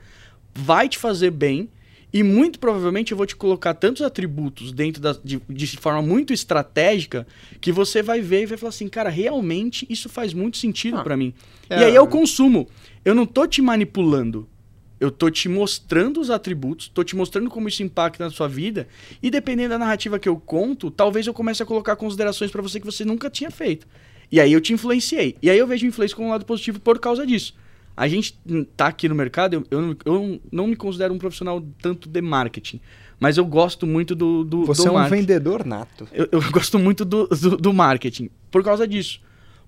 vai 0.54 0.88
te 0.88 0.96
fazer 0.96 1.32
bem 1.32 1.70
e 2.14 2.22
muito 2.22 2.60
provavelmente 2.60 3.12
eu 3.12 3.18
vou 3.18 3.26
te 3.26 3.36
colocar 3.36 3.74
tantos 3.74 4.04
atributos 4.04 4.72
dentro 4.72 5.02
da, 5.02 5.14
de, 5.24 5.42
de 5.50 5.78
forma 5.78 6.04
muito 6.04 6.32
estratégica 6.32 7.26
que 7.60 7.72
você 7.72 8.04
vai 8.04 8.22
ver 8.22 8.44
e 8.44 8.46
vai 8.46 8.60
falar 8.60 8.70
assim, 8.70 8.88
cara, 8.88 9.10
realmente 9.10 9.88
isso 9.90 10.08
faz 10.08 10.36
muito 10.36 10.58
sentido 10.58 10.98
Ah, 10.98 11.04
pra 11.04 11.18
mim. 11.18 11.34
é, 11.68 11.82
e 11.82 11.84
aí 11.86 11.96
eu 11.96 12.06
consumo. 12.06 12.70
Eu 13.04 13.16
não 13.16 13.26
tô 13.26 13.48
te 13.48 13.60
manipulando. 13.60 14.48
Eu 15.00 15.10
tô 15.10 15.32
te 15.32 15.50
mostrando 15.50 16.22
os 16.22 16.30
atributos, 16.30 16.90
tô 16.90 17.04
te 17.04 17.16
mostrando 17.16 17.50
como 17.50 17.68
isso 17.68 17.82
impacta 17.82 18.24
na 18.24 18.30
sua 18.30 18.48
vida, 18.48 18.88
e 19.22 19.32
dependendo 19.32 19.70
da 19.70 19.80
narrativa 19.80 20.20
que 20.20 20.30
eu 20.30 20.38
conto, 20.38 20.92
talvez 20.92 21.26
eu 21.26 21.34
comece 21.34 21.64
a 21.64 21.66
colocar 21.66 21.96
considerações 21.96 22.52
pra 22.52 22.62
você 22.62 22.80
que 22.80 22.86
você 22.86 23.04
nunca 23.04 23.32
tinha 23.32 23.50
feito. 23.50 23.88
E 24.32 24.40
aí 24.40 24.52
eu 24.54 24.62
te 24.62 24.74
influenciei. 24.74 25.36
E 25.42 25.50
aí 25.50 25.58
eu 25.58 25.68
vejo 25.68 25.86
influência 25.86 26.16
como 26.16 26.28
um 26.28 26.32
lado 26.32 26.46
positivo 26.46 26.80
por 26.80 27.00
causa 27.00 27.26
disso. 27.26 27.54
A 27.98 28.08
gente 28.08 28.38
tá 28.76 28.88
aqui 28.88 29.08
no 29.08 29.16
mercado, 29.16 29.54
eu, 29.54 29.64
eu, 29.72 29.82
não- 29.82 29.98
eu 30.06 30.42
não 30.52 30.68
me 30.68 30.76
considero 30.76 31.14
um 31.14 31.18
profissional 31.18 31.64
tanto 31.82 32.10
de 32.10 32.22
marketing, 32.22 32.82
mas 33.20 33.38
eu 33.38 33.46
gosto 33.46 33.88
muito 33.88 34.14
do, 34.14 34.44
do, 34.44 34.66
Você 34.66 34.82
do 34.84 34.88
é 34.90 34.92
um 34.92 34.94
marketing. 34.96 35.22
vendedor 35.22 35.66
nato. 35.66 36.08
Eu, 36.12 36.28
eu 36.32 36.42
gosto 36.52 36.78
muito 36.78 37.06
do, 37.06 37.26
do, 37.28 37.56
do 37.58 37.74
marketing 37.74 38.30
por 38.52 38.64
causa 38.64 38.86
disso. 38.88 39.22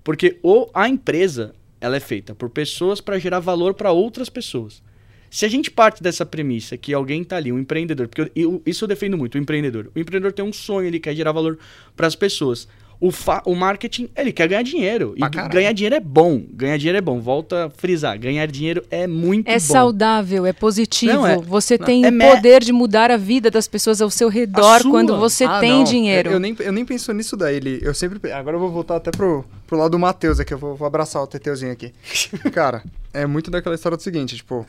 Porque 0.04 0.38
o, 0.42 0.68
a 0.74 0.88
empresa 0.88 1.54
ela 1.80 1.96
é 1.96 2.00
feita 2.00 2.34
por 2.34 2.50
pessoas 2.50 3.00
para 3.00 3.18
gerar 3.18 3.40
valor 3.40 3.72
para 3.74 3.92
outras 3.92 4.28
pessoas. 4.28 4.82
Se 5.30 5.44
a 5.44 5.48
gente 5.48 5.70
parte 5.70 6.02
dessa 6.02 6.24
premissa 6.26 6.76
que 6.76 6.92
alguém 6.92 7.22
tá 7.22 7.36
ali, 7.36 7.52
um 7.52 7.58
empreendedor, 7.58 8.08
porque 8.08 8.22
eu- 8.22 8.30
eu- 8.34 8.62
isso 8.66 8.84
eu 8.84 8.88
defendo 8.88 9.16
muito, 9.16 9.36
o 9.36 9.38
empreendedor. 9.38 9.90
O 9.94 9.98
empreendedor 9.98 10.32
tem 10.32 10.44
um 10.44 10.52
sonho, 10.52 10.86
ele 10.86 10.98
quer 10.98 11.14
gerar 11.14 11.32
valor 11.32 11.58
para 11.96 12.06
as 12.06 12.14
pessoas. 12.14 12.66
O, 13.00 13.12
fa- 13.12 13.42
o 13.46 13.54
marketing, 13.54 14.08
ele 14.16 14.32
quer 14.32 14.48
ganhar 14.48 14.62
dinheiro. 14.62 15.12
E 15.14 15.20
Pra 15.20 15.28
g- 15.28 15.34
caralho. 15.34 15.52
ganhar 15.52 15.72
dinheiro 15.72 15.94
é 15.94 16.00
bom. 16.00 16.42
Ganhar 16.52 16.76
dinheiro 16.78 16.98
é 16.98 17.00
bom. 17.00 17.20
Volta 17.20 17.66
a 17.66 17.70
frisar. 17.70 18.18
Ganhar 18.18 18.44
dinheiro 18.46 18.82
é 18.90 19.06
muito 19.06 19.46
É 19.48 19.52
bom. 19.54 19.60
saudável, 19.60 20.44
é 20.44 20.52
positivo. 20.52 21.12
Não, 21.12 21.24
é- 21.26 21.36
você 21.36 21.78
não, 21.78 21.86
tem 21.86 22.04
é 22.04 22.10
me- 22.10 22.26
poder 22.28 22.60
de 22.64 22.72
mudar 22.72 23.10
a 23.12 23.16
vida 23.16 23.52
das 23.52 23.68
pessoas 23.68 24.02
ao 24.02 24.10
seu 24.10 24.28
redor 24.28 24.82
quando 24.82 25.16
você 25.16 25.44
Ah, 25.44 25.60
tem 25.60 25.74
não, 25.74 25.84
dinheiro. 25.84 26.28
Eu, 26.30 26.32
eu 26.34 26.40
nem, 26.40 26.56
eu 26.58 26.72
nem 26.72 26.84
penso 26.84 27.12
nisso 27.12 27.36
daí. 27.36 27.54
Ele, 27.54 27.78
eu 27.82 27.94
sempre. 27.94 28.32
Agora 28.32 28.56
eu 28.56 28.60
vou 28.60 28.70
voltar 28.72 28.96
até 28.96 29.12
pro, 29.12 29.44
pro 29.68 29.78
lado 29.78 29.92
do 29.92 29.98
Matheus 29.98 30.40
aqui. 30.40 30.52
Eu 30.52 30.58
vou, 30.58 30.74
vou 30.74 30.86
abraçar 30.86 31.22
o 31.22 31.26
Teteuzinho 31.28 31.70
aqui. 31.70 31.92
Cara, 32.52 32.82
é 33.14 33.26
muito 33.26 33.48
daquela 33.48 33.76
história 33.76 33.96
do 33.96 34.02
seguinte, 34.02 34.34
tipo, 34.34 34.66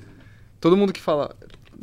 todo 0.61 0.77
mundo 0.77 0.93
que 0.93 1.01
fala. 1.01 1.36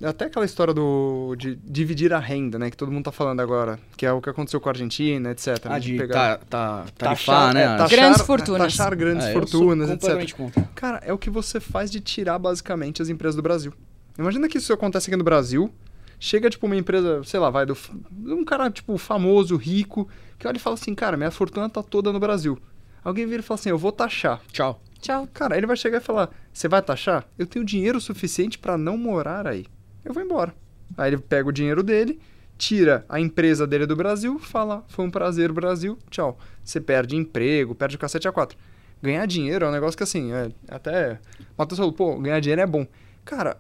Até 0.03 0.27
aquela 0.27 0.45
história 0.45 0.75
do. 0.75 1.35
de 1.39 1.57
dividir 1.57 2.13
a 2.13 2.19
renda, 2.19 2.59
né? 2.59 2.71
Que 2.71 2.77
todo 2.77 2.93
mundo 2.93 3.05
tá 3.05 3.13
falando 3.13 3.41
agora. 3.41 3.79
Que 3.97 4.05
é 4.05 4.13
o 4.13 4.21
que 4.21 4.29
aconteceu 4.29 4.61
com 4.61 4.69
a 4.69 4.73
Argentina, 4.73 5.31
etc. 5.31 5.57
Ah, 5.65 5.69
né, 5.71 5.81
de 5.81 5.97
pegar- 5.97 6.39
tá, 6.39 6.39
tá, 6.49 6.85
taxar, 6.97 6.97
tarifar, 6.97 7.55
né? 7.55 7.63
é, 7.63 7.65
a- 7.67 7.77
taxar- 7.79 7.99
Grandes 7.99 8.21
é, 8.21 8.25
fortunas. 8.25 8.63
Taxar 8.63 8.97
grandes 8.97 9.27
É, 9.27 9.33
sou 9.33 9.41
fortunas, 9.43 9.91
etc. 9.91 10.33
contra. 10.37 10.63
Cara, 10.75 11.01
é 11.05 11.13
o 11.13 11.19
que 11.19 11.31
você 11.31 11.59
faz 11.61 11.91
de 11.91 12.01
tirar 12.01 12.39
basicamente 12.39 13.01
as 13.01 13.09
empresas 13.09 13.35
do 13.37 13.43
Brasil. 13.43 13.73
Imagina 14.19 14.49
que 14.49 14.59
isso 14.59 14.73
acontece 14.73 15.09
aqui 15.09 15.17
no 15.17 15.25
Brasil. 15.25 15.73
Chega, 16.19 16.49
tipo, 16.49 16.65
uma 16.67 16.77
empresa, 16.77 17.23
sei 17.25 17.39
lá, 17.39 17.51
vai, 17.51 17.67
do, 17.67 17.75
f- 17.75 17.93
um 18.25 18.45
cara, 18.45 18.71
tipo, 18.71 18.97
famoso, 18.97 19.57
rico, 19.57 20.09
que 20.39 20.49
olha 20.49 20.57
e 20.57 20.61
fala 20.61 20.75
assim, 20.75 20.95
cara, 20.95 21.17
minha 21.17 21.31
fortuna 21.31 21.69
tá 21.69 21.83
toda 21.83 22.11
no 22.13 22.19
Brasil. 22.19 22.59
Alguém 23.05 23.27
vira 23.27 23.41
e 23.41 23.43
fala 23.43 23.61
assim, 23.61 23.69
eu 23.71 23.77
vou 23.79 23.93
taxar. 23.93 24.41
Tchau. 24.51 24.83
Tchau. 25.01 25.29
Cara, 25.35 25.57
ele 25.59 25.67
vai 25.67 25.77
chegar 25.77 25.99
e 25.99 26.01
falar, 26.01 26.31
você 26.53 26.69
vai 26.69 26.81
taxar? 26.81 27.27
Eu 27.39 27.47
tenho 27.47 27.65
dinheiro 27.65 28.01
suficiente 28.01 28.59
pra 28.59 28.79
não 28.79 28.97
morar 28.97 29.47
aí. 29.47 29.67
Eu 30.07 30.15
vou 30.15 30.23
embora. 30.23 30.55
Aí 30.97 31.11
ele 31.11 31.19
pega 31.19 31.49
o 31.49 31.53
dinheiro 31.53 31.83
dele, 31.83 32.19
tira 32.57 33.05
a 33.09 33.19
empresa 33.21 33.67
dele 33.67 33.85
do 33.87 33.97
Brasil, 33.97 34.39
fala, 34.39 34.85
foi 34.89 35.05
um 35.05 35.11
prazer, 35.11 35.51
Brasil, 35.53 35.99
tchau. 36.09 36.39
Você 36.65 36.81
perde 36.81 37.17
emprego, 37.17 37.75
perde 37.75 37.97
o 37.97 37.99
cacete 37.99 38.27
a 38.29 38.33
quatro. 38.33 38.57
Ganhar 39.03 39.27
dinheiro 39.27 39.65
é 39.67 39.69
um 39.69 39.73
negócio 39.73 39.97
que 39.97 40.03
assim, 40.05 40.33
é, 40.33 40.49
até. 40.69 41.19
O 41.41 41.45
Matheus 41.59 41.79
falou, 41.79 41.93
pô, 41.93 42.17
ganhar 42.19 42.41
dinheiro 42.41 42.63
é 42.63 42.67
bom. 42.67 42.87
Cara, 43.25 43.59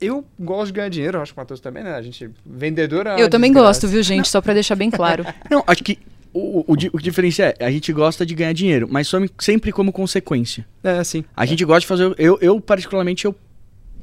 eu 0.00 0.24
gosto 0.38 0.66
de 0.68 0.72
ganhar 0.74 0.88
dinheiro, 0.88 1.20
acho 1.20 1.32
que 1.34 1.38
o 1.38 1.42
Matheus 1.42 1.60
também, 1.60 1.82
né? 1.84 1.94
A 1.94 2.00
gente, 2.02 2.30
vendedor 2.46 3.06
é 3.06 3.20
Eu 3.20 3.28
também 3.28 3.52
gosto, 3.52 3.86
viu, 3.88 4.02
gente? 4.02 4.28
Só 4.28 4.40
pra 4.40 4.54
deixar 4.54 4.76
bem 4.76 4.88
claro. 4.90 5.24
Não, 5.50 5.62
acho 5.66 5.82
que 5.84 5.98
o, 6.32 6.60
o, 6.60 6.64
o 6.68 6.72
o 6.72 6.76
que 6.76 7.02
diferencia 7.02 7.54
é, 7.58 7.64
a 7.66 7.70
gente 7.70 7.92
gosta 7.92 8.24
de 8.24 8.34
ganhar 8.34 8.52
dinheiro, 8.54 8.88
mas 8.90 9.06
some- 9.08 9.30
sempre 9.38 9.70
como 9.72 9.92
consequência. 9.92 10.66
É, 10.82 11.02
sim. 11.04 11.24
A 11.36 11.44
gente 11.44 11.64
gosta 11.64 11.80
de 11.80 11.86
fazer. 11.86 12.14
Eu, 12.16 12.38
eu 12.40 12.58
particularmente, 12.60 13.26
eu 13.26 13.34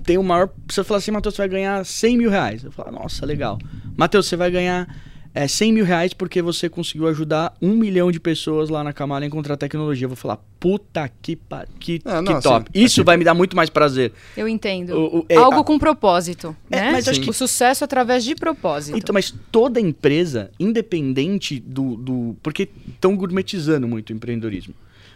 tenho 0.10 0.22
o 0.22 0.24
maior. 0.24 0.49
Se 0.70 0.80
eu 0.80 0.84
falar 0.84 0.97
assim, 0.97 1.12
Matheus, 1.12 1.36
você 1.36 1.41
vai 1.43 1.49
ganhar 1.49 1.86
100 1.86 2.18
mil 2.18 2.30
reais. 2.32 2.64
Eu 2.64 2.72
falo, 2.72 2.91
nossa, 2.91 3.26
legal. 3.28 3.60
Matheus, 3.95 4.26
você 4.26 4.36
vai 4.36 4.49
ganhar 4.49 4.88
é, 5.36 5.47
100 5.47 5.72
mil 5.74 5.86
reais 5.86 6.14
porque 6.16 6.41
você 6.41 6.68
conseguiu 6.68 7.07
ajudar 7.07 7.53
um 7.62 7.76
milhão 7.76 8.12
de 8.12 8.20
pessoas 8.20 8.70
lá 8.70 8.84
na 8.84 8.91
Camala 8.91 9.24
a 9.24 9.28
encontrar 9.28 9.55
tecnologia. 9.55 10.05
Eu 10.05 10.10
vou 10.10 10.16
falar, 10.16 10.39
puta 10.60 11.07
que, 11.22 11.36
pa- 11.36 11.68
que, 11.80 12.01
Ah, 12.03 12.24
não, 12.24 12.34
que 12.38 12.41
top. 12.41 12.72
assim, 12.74 12.84
Isso 12.86 13.03
vai 13.03 13.18
me 13.18 13.24
dar 13.24 13.36
muito 13.36 13.55
mais 13.55 13.70
prazer. 13.70 14.12
Eu 14.36 14.47
entendo. 14.47 14.95
O- 14.97 15.20
o- 15.20 15.26
é, 15.30 15.36
Algo 15.36 15.60
a- 15.60 15.64
com 15.64 15.78
propósito, 15.78 16.55
É, 16.72 16.78
né? 16.78 16.91
mas 16.93 17.07
acho 17.07 17.22
que- 17.22 17.30
O 17.30 17.34
sucesso 17.34 17.84
através 17.84 18.24
de 18.24 18.34
propósito. 18.34 18.97
Então, 18.97 19.14
mas 19.14 19.32
toda 19.51 19.80
empresa, 19.80 20.49
independente 20.60 21.60
do. 21.60 21.95
do 21.95 22.36
porque 22.41 22.68
estão 22.88 23.16
gourmetizando 23.16 23.88
muito 23.88 24.10
o 24.10 24.14
empreendedorismo. 24.14 24.74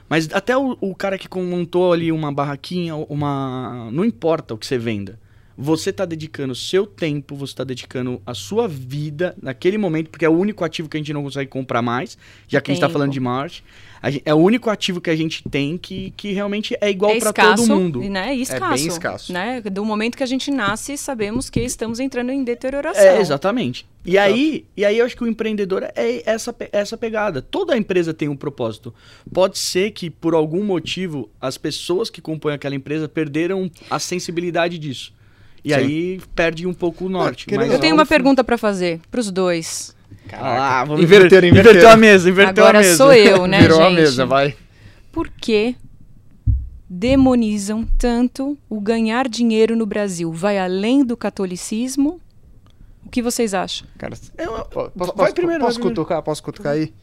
Mas 0.10 0.30
até 0.34 0.56
o, 0.58 0.78
o 0.80 0.94
cara 0.96 1.18
que 1.18 1.28
montou 1.40 1.94
ali 1.94 2.12
uma 2.12 2.32
barraquinha, 2.32 2.96
uma. 2.96 3.90
Não 3.92 4.06
importa 4.06 4.54
o 4.54 4.58
que 4.58 4.66
você 4.66 4.78
venda. 4.78 5.20
Você 5.58 5.92
está 5.92 6.06
dedicando 6.06 6.56
seu 6.56 6.86
tempo, 6.86 7.36
você 7.36 7.52
está 7.52 7.64
dedicando 7.64 8.22
a 8.26 8.34
sua 8.34 8.68
vida 8.68 9.36
naquele 9.42 9.78
momento, 9.78 10.10
porque 10.10 10.26
é 10.26 10.30
o 10.30 10.34
único 10.34 10.64
ativo 10.64 10.90
que 10.90 10.98
a 10.98 11.00
gente 11.00 11.14
não 11.14 11.24
consegue 11.24 11.50
comprar 11.50 11.82
mais, 11.82 12.18
já 12.48 12.60
que 12.60 12.72
a 12.72 12.74
gente 12.74 12.80
está 12.80 12.88
Tempo. 12.88 12.94
falando 13.00 13.12
de 13.12 13.20
Marte. 13.20 13.64
Gente- 14.06 14.24
é 14.26 14.34
o 14.34 14.38
único 14.38 14.70
ativo 14.70 15.00
que 15.00 15.10
a 15.10 15.16
gente 15.16 15.44
tem 15.50 15.78
que, 15.78 16.12
que 16.18 16.34
realmente 16.34 16.76
é 16.82 16.90
igual 16.90 17.12
é 17.12 17.20
para 17.20 17.32
todo 17.32 17.68
mundo. 17.68 18.02
Né? 18.02 18.36
E 18.36 18.42
escasso, 18.42 18.84
bem 18.84 18.88
escasso. 18.88 19.32
Né? 19.32 19.62
Do 19.62 19.86
momento 19.86 20.18
que 20.18 20.24
a 20.24 20.28
gente 20.28 20.52
nasce, 20.52 20.98
sabemos 20.98 21.50
que 21.50 21.62
estamos 21.62 22.00
entrando 22.00 22.32
em 22.32 22.44
deterioração. 22.44 23.02
É, 23.02 23.22
exatamente. 23.22 23.86
E 24.06 24.18
aí, 24.18 24.66
e 24.76 24.84
aí 24.84 24.98
eu 24.98 25.06
acho 25.06 25.16
que 25.16 25.24
o 25.24 25.28
empreendedor 25.28 25.84
é 25.96 26.30
essa, 26.30 26.54
essa 26.74 26.98
pegada. 26.98 27.42
Toda 27.42 27.78
empresa 27.78 28.14
tem 28.14 28.28
um 28.28 28.36
propósito. 28.36 28.94
Pode 29.32 29.58
ser 29.58 29.92
que, 29.92 30.10
por 30.10 30.34
algum 30.34 30.64
motivo, 30.64 31.30
as 31.40 31.58
pessoas 31.58 32.10
que 32.10 32.20
compõem 32.20 32.56
aquela 32.56 32.76
empresa 32.76 33.08
perderam 33.08 33.72
a 33.90 34.00
sensibilidade 34.00 34.78
disso. 34.78 35.14
E 35.64 35.70
Sim. 35.70 35.76
aí 35.76 36.22
perde 36.36 36.68
um 36.68 36.74
pouco 36.74 37.06
o 37.06 37.10
norte. 37.10 37.46
Eu 37.50 37.80
tenho 37.80 37.96
uma 37.96 38.06
pergunta 38.06 38.44
para 38.44 38.58
fazer 38.58 39.00
para 39.10 39.20
os 39.20 39.32
dois. 39.32 39.96
Ah, 40.32 40.42
lá, 40.42 40.86
vamos 40.86 41.04
Inverteram, 41.04 41.48
inver- 41.48 41.62
inverteram. 41.62 41.72
Inverteu 41.72 41.90
a 41.90 41.98
mesa, 41.98 42.30
inverteu 42.30 42.64
Agora 42.64 42.80
a 42.80 42.82
mesa. 42.82 42.98
sou 42.98 43.14
eu, 43.14 43.46
né, 43.48 43.62
Virou 43.62 43.78
gente? 43.78 43.88
a 43.88 43.90
mesa, 43.92 44.26
vai. 44.26 44.56
Por 45.12 45.30
que 45.30 45.76
demonizam 46.90 47.86
tanto 47.98 48.58
o 48.70 48.80
ganhar 48.80 49.28
dinheiro 49.28 49.76
no 49.76 49.86
Brasil? 49.86 50.32
Vai 50.32 50.58
além 50.58 51.04
do 51.04 51.16
catolicismo? 51.18 52.20
O 53.06 53.10
que 53.10 53.22
vocês 53.22 53.54
acham? 53.54 53.88
Cara, 53.98 54.16
Eu- 54.38 54.66
posso, 54.66 54.92
vai 54.96 55.08
posso- 55.08 55.34
primeiro, 55.34 55.62
posso 55.62 55.74
vai 55.76 55.82
primeiro. 55.82 55.96
cutucar? 56.02 56.22
Posso 56.24 56.44
cutucar 56.44 56.74
aí? 56.74 56.94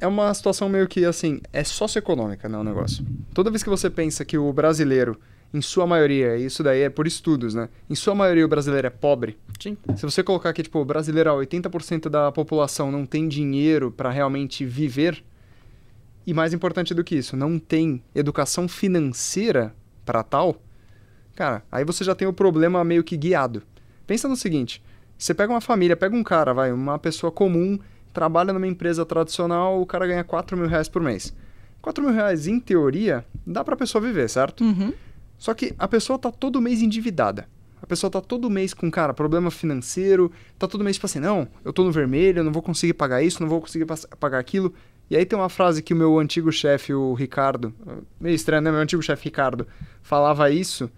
É 0.00 0.06
uma 0.06 0.32
situação 0.32 0.68
meio 0.68 0.86
que 0.86 1.04
assim, 1.04 1.40
é 1.52 1.64
socioeconômica, 1.64 2.48
né, 2.48 2.56
o 2.56 2.64
negócio. 2.64 3.04
Toda 3.34 3.50
vez 3.50 3.62
que 3.62 3.68
você 3.68 3.90
pensa 3.90 4.24
que 4.24 4.38
o 4.38 4.52
brasileiro, 4.52 5.18
em 5.52 5.60
sua 5.62 5.86
maioria, 5.86 6.36
isso 6.36 6.62
daí 6.62 6.82
é 6.82 6.90
por 6.90 7.06
estudos, 7.06 7.54
né? 7.54 7.68
Em 7.88 7.94
sua 7.94 8.14
maioria 8.14 8.44
o 8.44 8.48
brasileiro 8.48 8.86
é 8.86 8.90
pobre. 8.90 9.38
Sim. 9.58 9.76
Se 9.96 10.02
você 10.02 10.22
colocar 10.22 10.52
que, 10.52 10.62
tipo, 10.62 10.78
o 10.78 10.84
brasileiro, 10.84 11.32
ó, 11.32 11.38
80% 11.38 12.08
da 12.08 12.30
população 12.30 12.92
não 12.92 13.06
tem 13.06 13.26
dinheiro 13.26 13.90
para 13.90 14.10
realmente 14.10 14.64
viver, 14.64 15.24
e 16.26 16.34
mais 16.34 16.52
importante 16.52 16.92
do 16.92 17.02
que 17.02 17.16
isso, 17.16 17.36
não 17.36 17.58
tem 17.58 18.02
educação 18.14 18.68
financeira 18.68 19.74
para 20.04 20.22
tal, 20.22 20.60
cara, 21.34 21.62
aí 21.72 21.84
você 21.84 22.04
já 22.04 22.14
tem 22.14 22.28
o 22.28 22.32
problema 22.32 22.84
meio 22.84 23.02
que 23.02 23.16
guiado. 23.16 23.62
Pensa 24.06 24.28
no 24.28 24.36
seguinte, 24.36 24.82
você 25.16 25.32
pega 25.32 25.52
uma 25.52 25.60
família, 25.60 25.96
pega 25.96 26.14
um 26.14 26.22
cara, 26.22 26.52
vai, 26.52 26.70
uma 26.70 26.98
pessoa 26.98 27.32
comum, 27.32 27.78
trabalha 28.12 28.52
numa 28.52 28.66
empresa 28.66 29.06
tradicional, 29.06 29.80
o 29.80 29.86
cara 29.86 30.06
ganha 30.06 30.22
4 30.22 30.56
mil 30.56 30.66
reais 30.66 30.88
por 30.88 31.00
mês. 31.00 31.34
4 31.80 32.04
mil 32.04 32.12
reais, 32.12 32.46
em 32.46 32.60
teoria, 32.60 33.24
dá 33.46 33.64
pra 33.64 33.76
pessoa 33.76 34.02
viver, 34.02 34.28
certo? 34.28 34.62
Uhum. 34.62 34.92
Só 35.38 35.54
que 35.54 35.74
a 35.78 35.86
pessoa 35.86 36.18
tá 36.18 36.30
todo 36.30 36.60
mês 36.60 36.82
endividada. 36.82 37.48
A 37.80 37.86
pessoa 37.86 38.10
tá 38.10 38.20
todo 38.20 38.50
mês 38.50 38.74
com, 38.74 38.90
cara, 38.90 39.14
problema 39.14 39.50
financeiro, 39.50 40.32
tá 40.58 40.66
todo 40.66 40.82
mês 40.82 40.96
tipo 40.96 41.06
assim, 41.06 41.20
não, 41.20 41.46
eu 41.64 41.72
tô 41.72 41.84
no 41.84 41.92
vermelho, 41.92 42.40
eu 42.40 42.44
não 42.44 42.52
vou 42.52 42.60
conseguir 42.60 42.94
pagar 42.94 43.22
isso, 43.22 43.40
não 43.40 43.48
vou 43.48 43.60
conseguir 43.60 43.86
pagar 44.18 44.38
aquilo. 44.38 44.74
E 45.08 45.16
aí 45.16 45.24
tem 45.24 45.38
uma 45.38 45.48
frase 45.48 45.82
que 45.82 45.94
o 45.94 45.96
meu 45.96 46.18
antigo 46.18 46.52
chefe, 46.52 46.92
o 46.92 47.14
Ricardo, 47.14 47.72
meio 48.20 48.34
estranho, 48.34 48.60
né? 48.60 48.70
Meu 48.70 48.80
antigo 48.80 49.02
chefe 49.02 49.24
Ricardo, 49.24 49.66
falava 50.02 50.50
isso, 50.50 50.90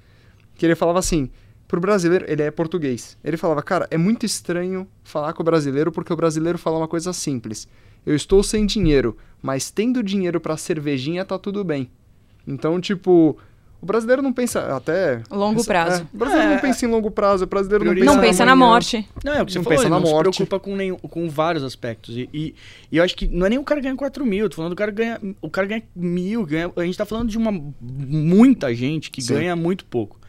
que 0.56 0.66
ele 0.66 0.74
falava 0.74 0.98
assim, 0.98 1.30
pro 1.68 1.80
brasileiro, 1.80 2.24
ele 2.26 2.42
é 2.42 2.50
português. 2.50 3.16
Ele 3.22 3.36
falava, 3.36 3.62
cara, 3.62 3.86
é 3.90 3.96
muito 3.96 4.26
estranho 4.26 4.88
falar 5.04 5.32
com 5.32 5.42
o 5.42 5.44
brasileiro 5.44 5.92
porque 5.92 6.12
o 6.12 6.16
brasileiro 6.16 6.58
fala 6.58 6.78
uma 6.78 6.88
coisa 6.88 7.12
simples. 7.12 7.68
Eu 8.04 8.16
estou 8.16 8.42
sem 8.42 8.66
dinheiro, 8.66 9.16
mas 9.40 9.70
tendo 9.70 10.02
dinheiro 10.02 10.40
pra 10.40 10.56
cervejinha 10.56 11.24
tá 11.24 11.38
tudo 11.38 11.62
bem. 11.62 11.88
Então, 12.46 12.80
tipo, 12.80 13.38
o 13.82 13.86
brasileiro 13.86 14.20
não 14.22 14.32
pensa 14.32 14.76
até 14.76 15.22
Longo 15.30 15.64
prazo. 15.64 16.02
É, 16.02 16.06
o 16.14 16.18
brasileiro 16.18 16.50
É. 16.50 16.54
não 16.54 16.60
pensa 16.60 16.84
em 16.86 16.88
longo 16.90 17.10
prazo, 17.10 17.44
o 17.44 17.46
brasileiro 17.46 17.84
não 17.84 17.94
pensa 17.94 18.04
Não 18.06 18.20
pensa 18.20 18.44
na 18.44 18.54
morte. 18.56 19.08
Não, 19.24 19.32
é 19.34 19.42
o 19.42 19.46
que 19.46 19.52
você 19.52 19.58
Não 19.58 19.64
falou, 19.64 19.76
pensa 19.78 19.84
ele 19.88 19.94
na 19.94 20.00
não 20.00 20.06
se 20.06 20.12
morte. 20.12 20.36
preocupa 20.36 20.60
com, 20.60 20.76
nenhum, 20.76 20.96
com 20.98 21.28
vários 21.28 21.64
aspectos. 21.64 22.16
E, 22.16 22.28
e, 22.32 22.54
e 22.92 22.96
eu 22.98 23.04
acho 23.04 23.16
que 23.16 23.26
não 23.26 23.46
é 23.46 23.48
nem 23.50 23.58
o 23.58 23.64
cara 23.64 23.80
ganhar 23.80 23.96
4 23.96 24.24
mil, 24.26 24.44
eu 24.44 24.50
tô 24.50 24.56
falando 24.56 24.70
do 24.72 24.76
cara 24.76 24.90
ganha. 24.90 25.18
O 25.40 25.48
cara 25.48 25.66
ganha 25.66 25.82
mil, 25.96 26.44
ganha, 26.44 26.70
a 26.76 26.84
gente 26.84 26.98
tá 26.98 27.06
falando 27.06 27.28
de 27.28 27.38
uma 27.38 27.50
muita 27.80 28.74
gente 28.74 29.10
que 29.10 29.22
Sim. 29.22 29.34
ganha 29.34 29.56
muito 29.56 29.84
pouco. 29.86 30.19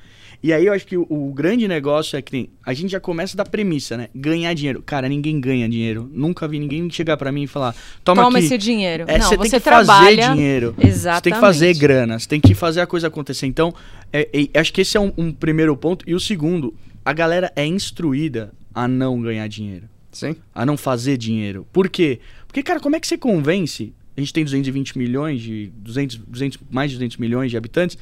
E 0.44 0.52
aí 0.52 0.66
eu 0.66 0.74
acho 0.74 0.88
que 0.88 0.98
o, 0.98 1.06
o 1.08 1.32
grande 1.32 1.68
negócio 1.68 2.18
é 2.18 2.22
que 2.22 2.32
tem- 2.32 2.50
a 2.66 2.74
gente 2.74 2.90
já 2.92 3.00
começa 3.00 3.38
da 3.38 3.46
premissa, 3.46 3.96
né? 3.96 4.10
Ganhar 4.16 4.52
dinheiro. 4.56 4.82
Cara, 4.84 5.08
ninguém 5.08 5.40
ganha 5.40 5.70
dinheiro. 5.70 6.10
Nunca 6.12 6.48
vi 6.48 6.58
ninguém 6.58 6.90
chegar 6.90 7.16
pra 7.16 7.32
mim 7.32 7.44
e 7.44 7.48
falar: 7.48 7.76
toma, 8.04 8.24
Toma 8.24 8.38
aqui. 8.40 8.48
esse 8.48 8.58
dinheiro. 8.58 9.06
É, 9.08 9.20
não, 9.20 9.28
você 9.30 9.38
você 9.38 9.50
tem 9.52 9.60
que 9.60 9.64
trabalha. 9.64 10.18
fazer 10.24 10.34
dinheiro. 10.36 10.76
Exatamente. 10.80 11.16
Você 11.18 11.22
tem 11.22 11.34
que 11.34 11.40
fazer 11.40 11.74
grana, 11.78 12.20
você 12.20 12.28
tem 12.28 12.40
que 12.42 12.56
fazer 12.56 12.82
a 12.82 12.88
coisa 12.88 13.08
acontecer. 13.08 13.46
Então, 13.46 13.72
é- 14.12 14.28
é- 14.54 14.60
acho 14.60 14.74
que 14.74 14.82
esse 14.82 14.98
é 14.98 15.00
um, 15.00 15.14
um 15.16 15.32
primeiro 15.32 15.78
ponto. 15.78 16.04
E 16.10 16.16
o 16.16 16.20
segundo, 16.20 16.74
a 17.06 17.14
galera 17.14 17.52
é 17.56 17.66
instruída 17.66 18.52
a 18.74 18.88
não 18.88 19.22
ganhar 19.22 19.48
dinheiro, 19.48 19.86
Sim. 20.12 20.36
a 20.56 20.66
não 20.66 20.76
fazer 20.76 21.18
dinheiro. 21.18 21.68
Por 21.72 21.88
quê? 21.88 22.20
Porque, 22.48 22.64
cara, 22.64 22.80
como 22.80 22.96
é 22.96 23.00
que 23.00 23.08
você 23.08 23.18
convence? 23.18 23.94
A 24.18 24.20
gente 24.20 24.34
tem 24.34 24.44
220 24.44 24.98
milhões 24.98 25.40
de. 25.42 25.72
200, 25.78 26.18
200, 26.18 26.58
mais 26.70 26.90
de 26.92 26.98
200 26.98 27.18
milhões 27.18 27.52
de 27.52 27.58
habitantes. 27.58 27.98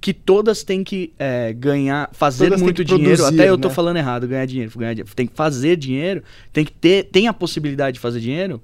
Que 0.00 0.14
todas 0.14 0.62
têm 0.64 0.82
que 0.82 1.12
é, 1.18 1.52
ganhar, 1.52 2.08
fazer 2.12 2.46
Todas 2.46 2.62
muito 2.62 2.82
dinheiro. 2.84 3.16
produzir, 3.18 3.40
Até 3.40 3.50
eu 3.50 3.58
tô 3.58 3.68
né? 3.68 3.74
falando 3.74 3.96
errado, 3.98 4.26
ganhar 4.26 4.46
dinheiro, 4.46 4.72
ganhar 4.78 4.94
dinheiro. 4.94 5.14
Tem 5.14 5.26
que 5.26 5.34
fazer 5.36 5.76
dinheiro, 5.76 6.22
tem 6.52 6.64
que 6.64 6.72
ter, 6.72 7.04
tem 7.04 7.28
a 7.28 7.34
possibilidade 7.34 7.94
de 7.94 8.00
fazer 8.00 8.18
dinheiro. 8.20 8.62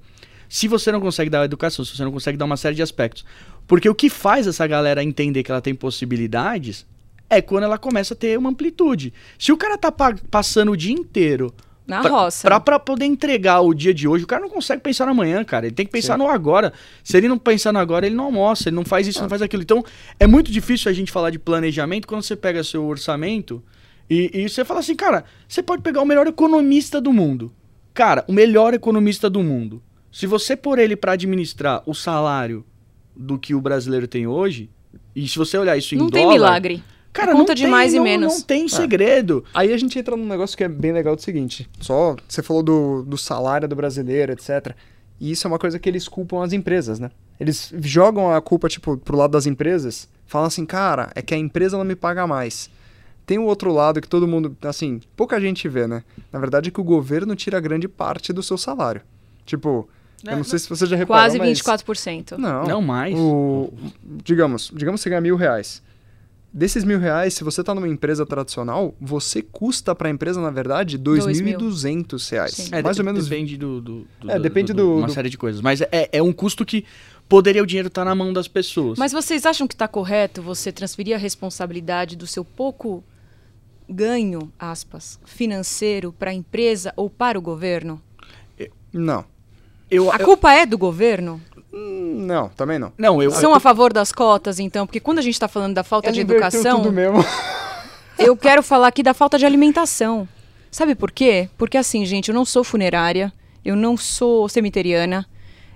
Se 0.49 0.67
você 0.67 0.91
não 0.91 0.99
consegue 0.99 1.29
dar 1.29 1.45
educação, 1.45 1.85
se 1.85 1.95
você 1.95 2.03
não 2.03 2.11
consegue 2.11 2.37
dar 2.37 2.45
uma 2.45 2.57
série 2.57 2.75
de 2.75 2.81
aspectos. 2.81 3.23
Porque 3.67 3.87
o 3.87 3.93
que 3.93 4.09
faz 4.09 4.47
essa 4.47 4.65
galera 4.65 5.03
entender 5.03 5.43
que 5.43 5.51
ela 5.51 5.61
tem 5.61 5.75
possibilidades 5.75 6.85
é 7.29 7.41
quando 7.41 7.65
ela 7.65 7.77
começa 7.77 8.13
a 8.13 8.17
ter 8.17 8.37
uma 8.39 8.49
amplitude. 8.49 9.13
Se 9.37 9.51
o 9.51 9.57
cara 9.57 9.77
tá 9.77 9.91
pa- 9.91 10.15
passando 10.31 10.71
o 10.71 10.77
dia 10.77 10.93
inteiro 10.93 11.53
Na 11.87 12.01
pra, 12.01 12.09
roça. 12.11 12.47
Pra, 12.47 12.59
pra 12.59 12.79
poder 12.79 13.05
entregar 13.05 13.61
o 13.61 13.73
dia 13.73 13.93
de 13.93 14.07
hoje, 14.07 14.25
o 14.25 14.27
cara 14.27 14.41
não 14.41 14.49
consegue 14.49 14.81
pensar 14.81 15.05
no 15.05 15.11
amanhã, 15.11 15.43
cara. 15.43 15.67
Ele 15.67 15.75
tem 15.75 15.85
que 15.85 15.91
pensar 15.91 16.13
Sim. 16.13 16.19
no 16.19 16.29
agora. 16.29 16.73
Se 17.01 17.15
ele 17.15 17.29
não 17.29 17.37
pensar 17.37 17.71
no 17.71 17.79
agora, 17.79 18.05
ele 18.05 18.15
não 18.15 18.25
almoça, 18.25 18.67
ele 18.67 18.75
não 18.75 18.83
faz 18.83 19.07
isso, 19.07 19.21
não 19.21 19.29
faz 19.29 19.41
aquilo. 19.41 19.63
Então, 19.63 19.83
é 20.19 20.27
muito 20.27 20.51
difícil 20.51 20.91
a 20.91 20.93
gente 20.93 21.11
falar 21.11 21.29
de 21.29 21.39
planejamento 21.39 22.05
quando 22.05 22.23
você 22.23 22.35
pega 22.35 22.61
seu 22.63 22.85
orçamento 22.85 23.63
e, 24.09 24.31
e 24.33 24.49
você 24.49 24.63
fala 24.63 24.79
assim, 24.79 24.95
cara, 24.95 25.23
você 25.47 25.61
pode 25.61 25.81
pegar 25.81 26.01
o 26.01 26.05
melhor 26.05 26.27
economista 26.27 26.99
do 26.99 27.11
mundo. 27.11 27.53
Cara, 27.93 28.23
o 28.27 28.33
melhor 28.33 28.73
economista 28.73 29.29
do 29.29 29.41
mundo. 29.41 29.81
Se 30.11 30.25
você 30.25 30.55
pôr 30.55 30.79
ele 30.79 30.95
pra 30.95 31.13
administrar 31.13 31.83
o 31.85 31.93
salário 31.93 32.65
do 33.15 33.37
que 33.37 33.55
o 33.55 33.61
brasileiro 33.61 34.07
tem 34.07 34.27
hoje, 34.27 34.69
e 35.15 35.27
se 35.27 35.37
você 35.37 35.57
olhar 35.57 35.77
isso 35.77 35.95
em 35.95 35.97
Não 35.97 36.07
dólar... 36.07 36.23
tem 36.23 36.33
milagre. 36.33 36.83
Cara, 37.17 37.31
Conta 37.33 37.49
não 37.51 37.55
de 37.55 37.61
tem- 37.63 37.71
mais 37.71 37.93
e 37.93 37.97
não- 37.97 38.03
menos. 38.03 38.33
Não 38.33 38.41
tem 38.41 38.67
segredo. 38.67 39.43
Aí 39.53 39.73
a 39.73 39.77
gente 39.77 39.97
entra 39.97 40.15
num 40.15 40.27
negócio 40.27 40.55
que 40.57 40.63
é 40.63 40.67
bem 40.69 40.91
legal 40.91 41.15
do 41.15 41.21
seguinte. 41.21 41.69
Só, 41.81 42.15
você 42.27 42.41
falou 42.43 42.61
do, 42.63 43.03
do 43.03 43.17
salário 43.17 43.67
do 43.67 43.75
brasileiro, 43.75 44.31
etc. 44.31 44.75
E 45.19 45.31
isso 45.31 45.47
é 45.47 45.49
uma 45.49 45.57
coisa 45.59 45.79
que 45.79 45.89
eles 45.89 46.07
culpam 46.07 46.43
as 46.43 46.53
empresas, 46.53 46.99
né? 46.99 47.09
Eles 47.39 47.73
jogam 47.81 48.31
a 48.33 48.41
culpa, 48.41 48.69
tipo, 48.69 48.97
pro 48.97 49.17
lado 49.17 49.31
das 49.31 49.45
empresas, 49.45 50.07
falam 50.25 50.47
assim, 50.47 50.65
cara, 50.65 51.11
é 51.15 51.21
que 51.21 51.33
a 51.33 51.37
empresa 51.37 51.77
não 51.77 51.83
me 51.85 51.95
paga 51.95 52.25
mais. 52.27 52.69
Tem 53.25 53.37
o 53.37 53.43
outro 53.43 53.73
lado 53.73 53.99
que 53.99 54.07
todo 54.07 54.27
mundo, 54.27 54.55
assim, 54.61 55.01
pouca 55.15 55.39
gente 55.41 55.67
vê, 55.67 55.85
né? 55.87 56.03
Na 56.31 56.39
verdade 56.39 56.69
é 56.69 56.71
que 56.71 56.79
o 56.79 56.83
governo 56.83 57.35
tira 57.35 57.59
grande 57.59 57.87
parte 57.87 58.31
do 58.31 58.41
seu 58.41 58.57
salário. 58.57 59.01
Tipo, 59.45 59.87
É, 60.25 60.31
eu 60.33 60.37
não 60.37 60.43
sei 60.43 60.57
se 60.59 60.69
você 60.69 60.85
já 60.85 60.95
reparou, 60.95 61.21
Quase 61.23 61.37
mas... 61.37 61.59
24%. 61.59 62.37
Não, 62.37 62.63
Não 62.65 62.81
mais. 62.81 63.13
o, 63.17 63.71
digamos, 64.23 64.71
digamos 64.73 64.99
que 64.99 65.03
você 65.03 65.09
ganha 65.09 65.21
mil 65.21 65.35
reais. 65.35 65.81
Desses 66.57 66.83
mil 66.83 66.97
reais, 66.97 67.35
se 67.35 67.43
você 67.43 67.61
está 67.61 67.75
numa 67.75 67.87
empresa 67.87 68.25
tradicional, 68.25 68.95
você 68.99 69.43
custa 69.43 69.93
para 69.93 70.07
a 70.07 70.11
empresa, 70.11 70.41
na 70.41 70.49
verdade, 70.49 70.97
Dois 70.97 71.23
mil. 71.39 71.55
2.200 71.59 72.31
reais. 72.31 72.51
Sim. 72.53 72.69
É, 72.71 72.81
Mais 72.81 72.95
de- 72.95 73.01
ou 73.03 73.05
menos. 73.05 73.27
Depende 73.29 73.55
do. 73.57 73.79
do- 73.79 74.07
do- 74.19 74.31
É, 74.31 74.37
do- 74.37 74.41
depende 74.41 74.73
do- 74.73 74.81
do- 74.81 74.97
Uma 74.97 75.05
do- 75.05 75.13
série 75.13 75.29
de 75.29 75.37
coisas. 75.37 75.61
Mas 75.61 75.81
é, 75.81 76.09
é 76.11 76.23
um 76.23 76.33
custo 76.33 76.65
que 76.65 76.83
poderia 77.29 77.61
o 77.61 77.65
dinheiro 77.67 77.89
estar 77.89 78.03
na 78.03 78.15
mão 78.15 78.33
das 78.33 78.47
pessoas. 78.47 78.97
Mas 78.97 79.11
vocês 79.11 79.45
acham 79.45 79.67
que 79.67 79.75
está 79.75 79.87
correto 79.87 80.41
você 80.41 80.71
transferir 80.71 81.13
a 81.15 81.19
responsabilidade 81.19 82.15
do 82.15 82.25
seu 82.25 82.43
pouco 82.43 83.03
ganho, 83.87 84.51
aspas, 84.57 85.19
financeiro 85.25 86.11
para 86.11 86.31
a 86.31 86.33
empresa 86.33 86.91
ou 86.95 87.07
para 87.07 87.37
o 87.37 87.41
governo? 87.41 88.01
Não. 88.91 89.23
eu, 89.91 90.11
A 90.11 90.15
eu- 90.17 90.25
culpa 90.25 90.51
é 90.53 90.65
do 90.65 90.77
governo? 90.77 91.39
Hum, 91.73 92.25
Não, 92.25 92.49
também 92.49 92.79
não. 92.79 92.91
não, 92.97 93.21
eu. 93.21 93.29
São 93.31 93.53
a 93.53 93.59
favor 93.59 93.91
das 93.91 94.11
cotas, 94.11 94.59
então? 94.59 94.85
Porque 94.87 94.99
quando 94.99 95.19
a 95.19 95.21
gente 95.21 95.33
está 95.33 95.47
falando 95.47 95.73
da 95.73 95.83
falta 95.83 96.11
de 96.11 96.21
Ela 96.21 96.25
inverteu 96.25 96.47
educação, 96.59 96.81
tudo 96.81 96.93
mesmo. 96.93 97.23
eu 98.17 98.35
quero 98.37 98.63
falar 98.63 98.87
aqui 98.87 99.03
da 99.03 99.13
falta 99.13 99.37
de 99.37 99.45
alimentação. 99.45 100.27
Sabe 100.71 100.95
por 100.95 101.11
quê? 101.11 101.49
Porque 101.57 101.77
assim, 101.77 102.05
gente, 102.05 102.29
eu 102.29 102.35
não 102.35 102.45
sou 102.45 102.63
funerária, 102.63 103.31
eu 103.63 103.75
não 103.75 103.95
sou 103.97 104.47
cemiteriana 104.49 105.25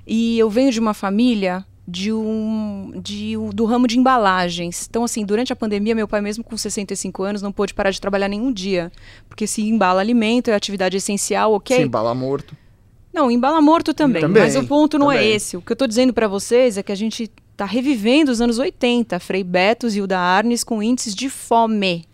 e 0.05 0.37
eu 0.39 0.49
venho 0.49 0.71
de 0.71 0.79
uma 0.79 0.93
família 0.93 1.65
de 1.87 2.11
um, 2.13 2.93
de, 3.03 3.35
um- 3.35 3.49
do 3.49 3.65
ramo 3.65 3.85
de 3.87 3.97
embalagens. 3.99 4.87
Então, 4.89 5.03
assim, 5.03 5.25
durante 5.25 5.51
a 5.51 5.55
pandemia, 5.55 5.93
meu 5.95 6.07
pai, 6.07 6.21
mesmo 6.21 6.43
com 6.43 6.55
65 6.55 7.23
anos, 7.23 7.41
não 7.41 7.51
pôde 7.51 7.73
parar 7.73 7.91
de 7.91 7.99
trabalhar 7.99 8.29
nenhum 8.29 8.51
dia. 8.51 8.91
Porque 9.27 9.45
se 9.45 9.61
embala 9.67 9.99
alimento, 9.99 10.49
é 10.49 10.53
atividade 10.55 10.95
essencial, 10.95 11.53
ok? 11.53 11.75
Sim, 11.75 11.87
bala 11.87 12.13
morto. 12.15 12.55
Não, 13.13 13.29
embala 13.29 13.61
morto 13.61 13.93
também, 13.93 14.21
Também, 14.21 14.43
Mas 14.43 14.55
o 14.55 14.65
ponto 14.65 14.97
não 14.97 15.11
é 15.11 15.17
também. 15.17 15.33
esse. 15.33 15.57
O 15.57 15.61
que 15.61 15.71
eu 15.71 15.75
tô 15.75 15.85
dizendo 15.85 16.13
para 16.13 16.27
vocês 16.27 16.77
é 16.77 16.83
que 16.83 16.91
a 16.91 16.95
gente 16.95 17.29
tá 17.57 17.65
revivendo 17.65 18.31
os 18.31 18.39
anos 18.41 18.57
80, 18.57 19.19
Frei 19.19 19.43
Betos 19.43 19.95
e 19.95 20.01
o 20.01 20.07
da 20.07 20.19
Arnes 20.19 20.63
com 20.63 20.81
índices 20.81 21.13
de 21.13 21.29
fome. 21.29 22.05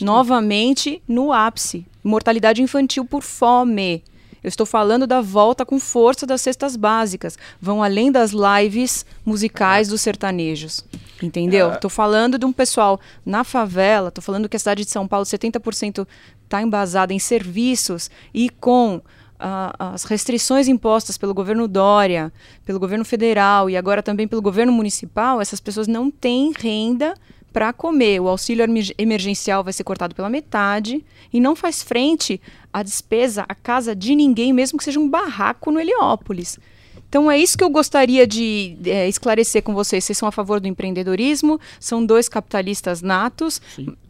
Novamente 0.00 1.00
no 1.06 1.32
ápice. 1.32 1.86
Mortalidade 2.02 2.60
infantil 2.62 3.04
por 3.04 3.22
fome. 3.22 4.02
Eu 4.42 4.48
estou 4.48 4.66
falando 4.66 5.06
da 5.06 5.22
volta 5.22 5.64
com 5.64 5.80
força 5.80 6.26
das 6.26 6.42
cestas 6.42 6.76
básicas. 6.76 7.38
Vão 7.58 7.82
além 7.82 8.12
das 8.12 8.32
lives 8.32 9.06
musicais 9.24 9.88
dos 9.88 10.02
sertanejos. 10.02 10.84
Entendeu? 11.22 11.72
Estou 11.72 11.88
falando 11.88 12.38
de 12.38 12.44
um 12.44 12.52
pessoal 12.52 13.00
na 13.24 13.42
favela, 13.42 14.08
estou 14.08 14.22
falando 14.22 14.48
que 14.48 14.56
a 14.56 14.58
cidade 14.58 14.84
de 14.84 14.90
São 14.90 15.08
Paulo, 15.08 15.24
70% 15.24 16.06
está 16.44 16.60
embasada 16.60 17.14
em 17.14 17.18
serviços 17.18 18.10
e 18.34 18.50
com 18.50 19.00
as 19.38 20.04
restrições 20.04 20.68
impostas 20.68 21.18
pelo 21.18 21.34
governo 21.34 21.66
Dória, 21.66 22.32
pelo 22.64 22.78
governo 22.78 23.04
federal 23.04 23.68
e 23.68 23.76
agora 23.76 24.02
também 24.02 24.28
pelo 24.28 24.40
governo 24.40 24.72
municipal, 24.72 25.40
essas 25.40 25.60
pessoas 25.60 25.86
não 25.86 26.10
têm 26.10 26.52
renda 26.56 27.14
para 27.52 27.72
comer. 27.72 28.20
O 28.20 28.28
auxílio 28.28 28.66
emergencial 28.98 29.62
vai 29.62 29.72
ser 29.72 29.84
cortado 29.84 30.14
pela 30.14 30.28
metade 30.28 31.04
e 31.32 31.38
não 31.40 31.54
faz 31.54 31.82
frente 31.82 32.40
à 32.72 32.82
despesa, 32.82 33.44
à 33.48 33.54
casa 33.54 33.94
de 33.94 34.14
ninguém, 34.14 34.52
mesmo 34.52 34.78
que 34.78 34.84
seja 34.84 34.98
um 34.98 35.08
barraco 35.08 35.70
no 35.70 35.80
Heliópolis. 35.80 36.58
Então 37.08 37.30
é 37.30 37.38
isso 37.38 37.56
que 37.56 37.62
eu 37.62 37.70
gostaria 37.70 38.26
de 38.26 38.76
é, 38.84 39.08
esclarecer 39.08 39.62
com 39.62 39.72
vocês. 39.72 40.02
Vocês 40.02 40.18
são 40.18 40.26
a 40.26 40.32
favor 40.32 40.58
do 40.58 40.66
empreendedorismo, 40.66 41.60
são 41.78 42.04
dois 42.04 42.28
capitalistas 42.28 43.02
natos, 43.02 43.62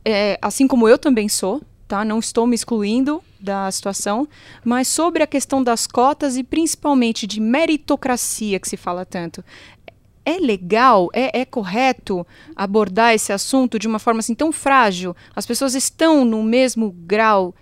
é, 0.02 0.38
assim 0.40 0.66
como 0.66 0.88
eu 0.88 0.96
também 0.96 1.28
sou, 1.28 1.60
tá? 1.87 2.05
Não 2.05 2.18
estou 2.18 2.47
me 2.47 2.55
excluindo 2.55 3.22
da 3.41 3.70
situação, 3.70 4.26
mas 4.64 4.89
sobre 4.89 5.22
a 5.22 5.26
questão 5.26 5.62
das 5.62 5.87
cotas 5.87 6.37
e 6.37 6.43
principalmente 6.43 7.26
de 7.26 7.41
meritocracia 7.41 8.59
que 8.59 8.68
se 8.68 8.76
fala 8.76 9.05
tanto 9.05 9.45
é 10.24 10.39
legal, 10.39 11.11
é, 11.12 11.41
é, 11.41 11.45
correto 11.45 12.26
abordar 12.57 13.12
esse 13.12 13.32
assunto 13.32 13.78
de 13.78 13.87
uma 13.87 13.99
forma 13.99 14.20
assim 14.20 14.35
tão 14.35 14.51
frágil? 14.51 15.14
As 15.37 15.47
pessoas 15.47 15.74
estão 15.74 16.24
no 16.24 16.43
mesmo 16.43 16.91
grau 16.91 17.55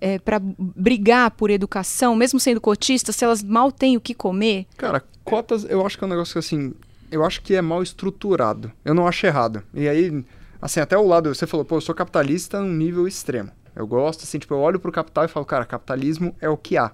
é, 0.00 0.18
para 0.18 0.40
brigar 0.40 1.30
por 1.32 1.50
educação, 1.50 2.16
mesmo 2.16 2.40
sendo 2.40 2.60
cotistas, 2.60 3.16
se 3.16 3.24
elas 3.24 3.42
mal 3.42 3.70
têm 3.70 3.96
o 3.96 4.00
que 4.00 4.14
comer? 4.14 4.66
Cara, 4.76 5.02
cotas 5.24 5.64
eu 5.68 5.84
acho 5.86 5.96
que 5.96 6.04
é 6.04 6.06
um 6.06 6.10
negócio 6.10 6.32
que 6.32 6.38
assim, 6.38 6.74
eu 7.10 7.24
acho 7.24 7.40
que 7.42 7.54
é 7.54 7.62
mal 7.62 7.82
estruturado. 7.82 8.72
Eu 8.84 8.94
não 8.94 9.06
acho 9.06 9.26
errado. 9.26 9.62
E 9.72 9.88
aí, 9.88 10.24
assim, 10.60 10.80
até 10.80 10.96
o 10.98 11.06
lado, 11.06 11.32
você 11.32 11.46
falou, 11.46 11.64
pô, 11.64 11.76
eu 11.76 11.80
sou 11.80 11.94
capitalista 11.94 12.60
num 12.60 12.72
nível 12.72 13.06
extremo. 13.06 13.50
Eu 13.74 13.86
gosto, 13.86 14.24
assim, 14.24 14.38
tipo, 14.38 14.54
eu 14.54 14.58
olho 14.58 14.80
pro 14.80 14.92
capital 14.92 15.24
e 15.24 15.28
falo, 15.28 15.46
cara, 15.46 15.64
capitalismo 15.64 16.34
é 16.40 16.48
o 16.48 16.56
que 16.56 16.76
há. 16.76 16.92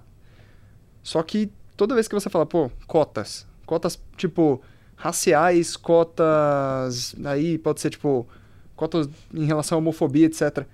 Só 1.03 1.23
que 1.23 1.51
toda 1.77 1.95
vez 1.95 2.09
que 2.09 2.15
você 2.15 2.31
fala, 2.31 2.47
pô, 2.47 2.71
cotas, 2.87 3.47
cotas, 3.67 4.01
tipo, 4.17 4.63
raciais, 4.97 5.77
cotas. 5.77 7.15
Aí 7.25 7.59
pode 7.59 7.81
ser 7.81 7.91
tipo. 7.91 8.27
cotas 8.75 9.09
em 9.33 9.45
relação 9.45 9.77
à 9.77 9.79
homofobia, 9.79 10.27
etc. 10.27 10.67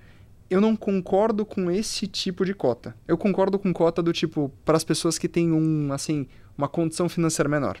Eu 0.49 0.59
não 0.59 0.75
concordo 0.75 1.45
com 1.45 1.71
esse 1.71 2.07
tipo 2.07 2.45
de 2.45 2.53
cota. 2.53 2.95
Eu 3.07 3.17
concordo 3.17 3.57
com 3.57 3.71
cota 3.73 4.01
do 4.01 4.11
tipo 4.11 4.51
para 4.65 4.77
as 4.77 4.83
pessoas 4.83 5.17
que 5.17 5.29
têm 5.29 5.51
um, 5.51 5.93
assim, 5.93 6.27
uma 6.57 6.67
condição 6.67 7.07
financeira 7.07 7.49
menor. 7.49 7.77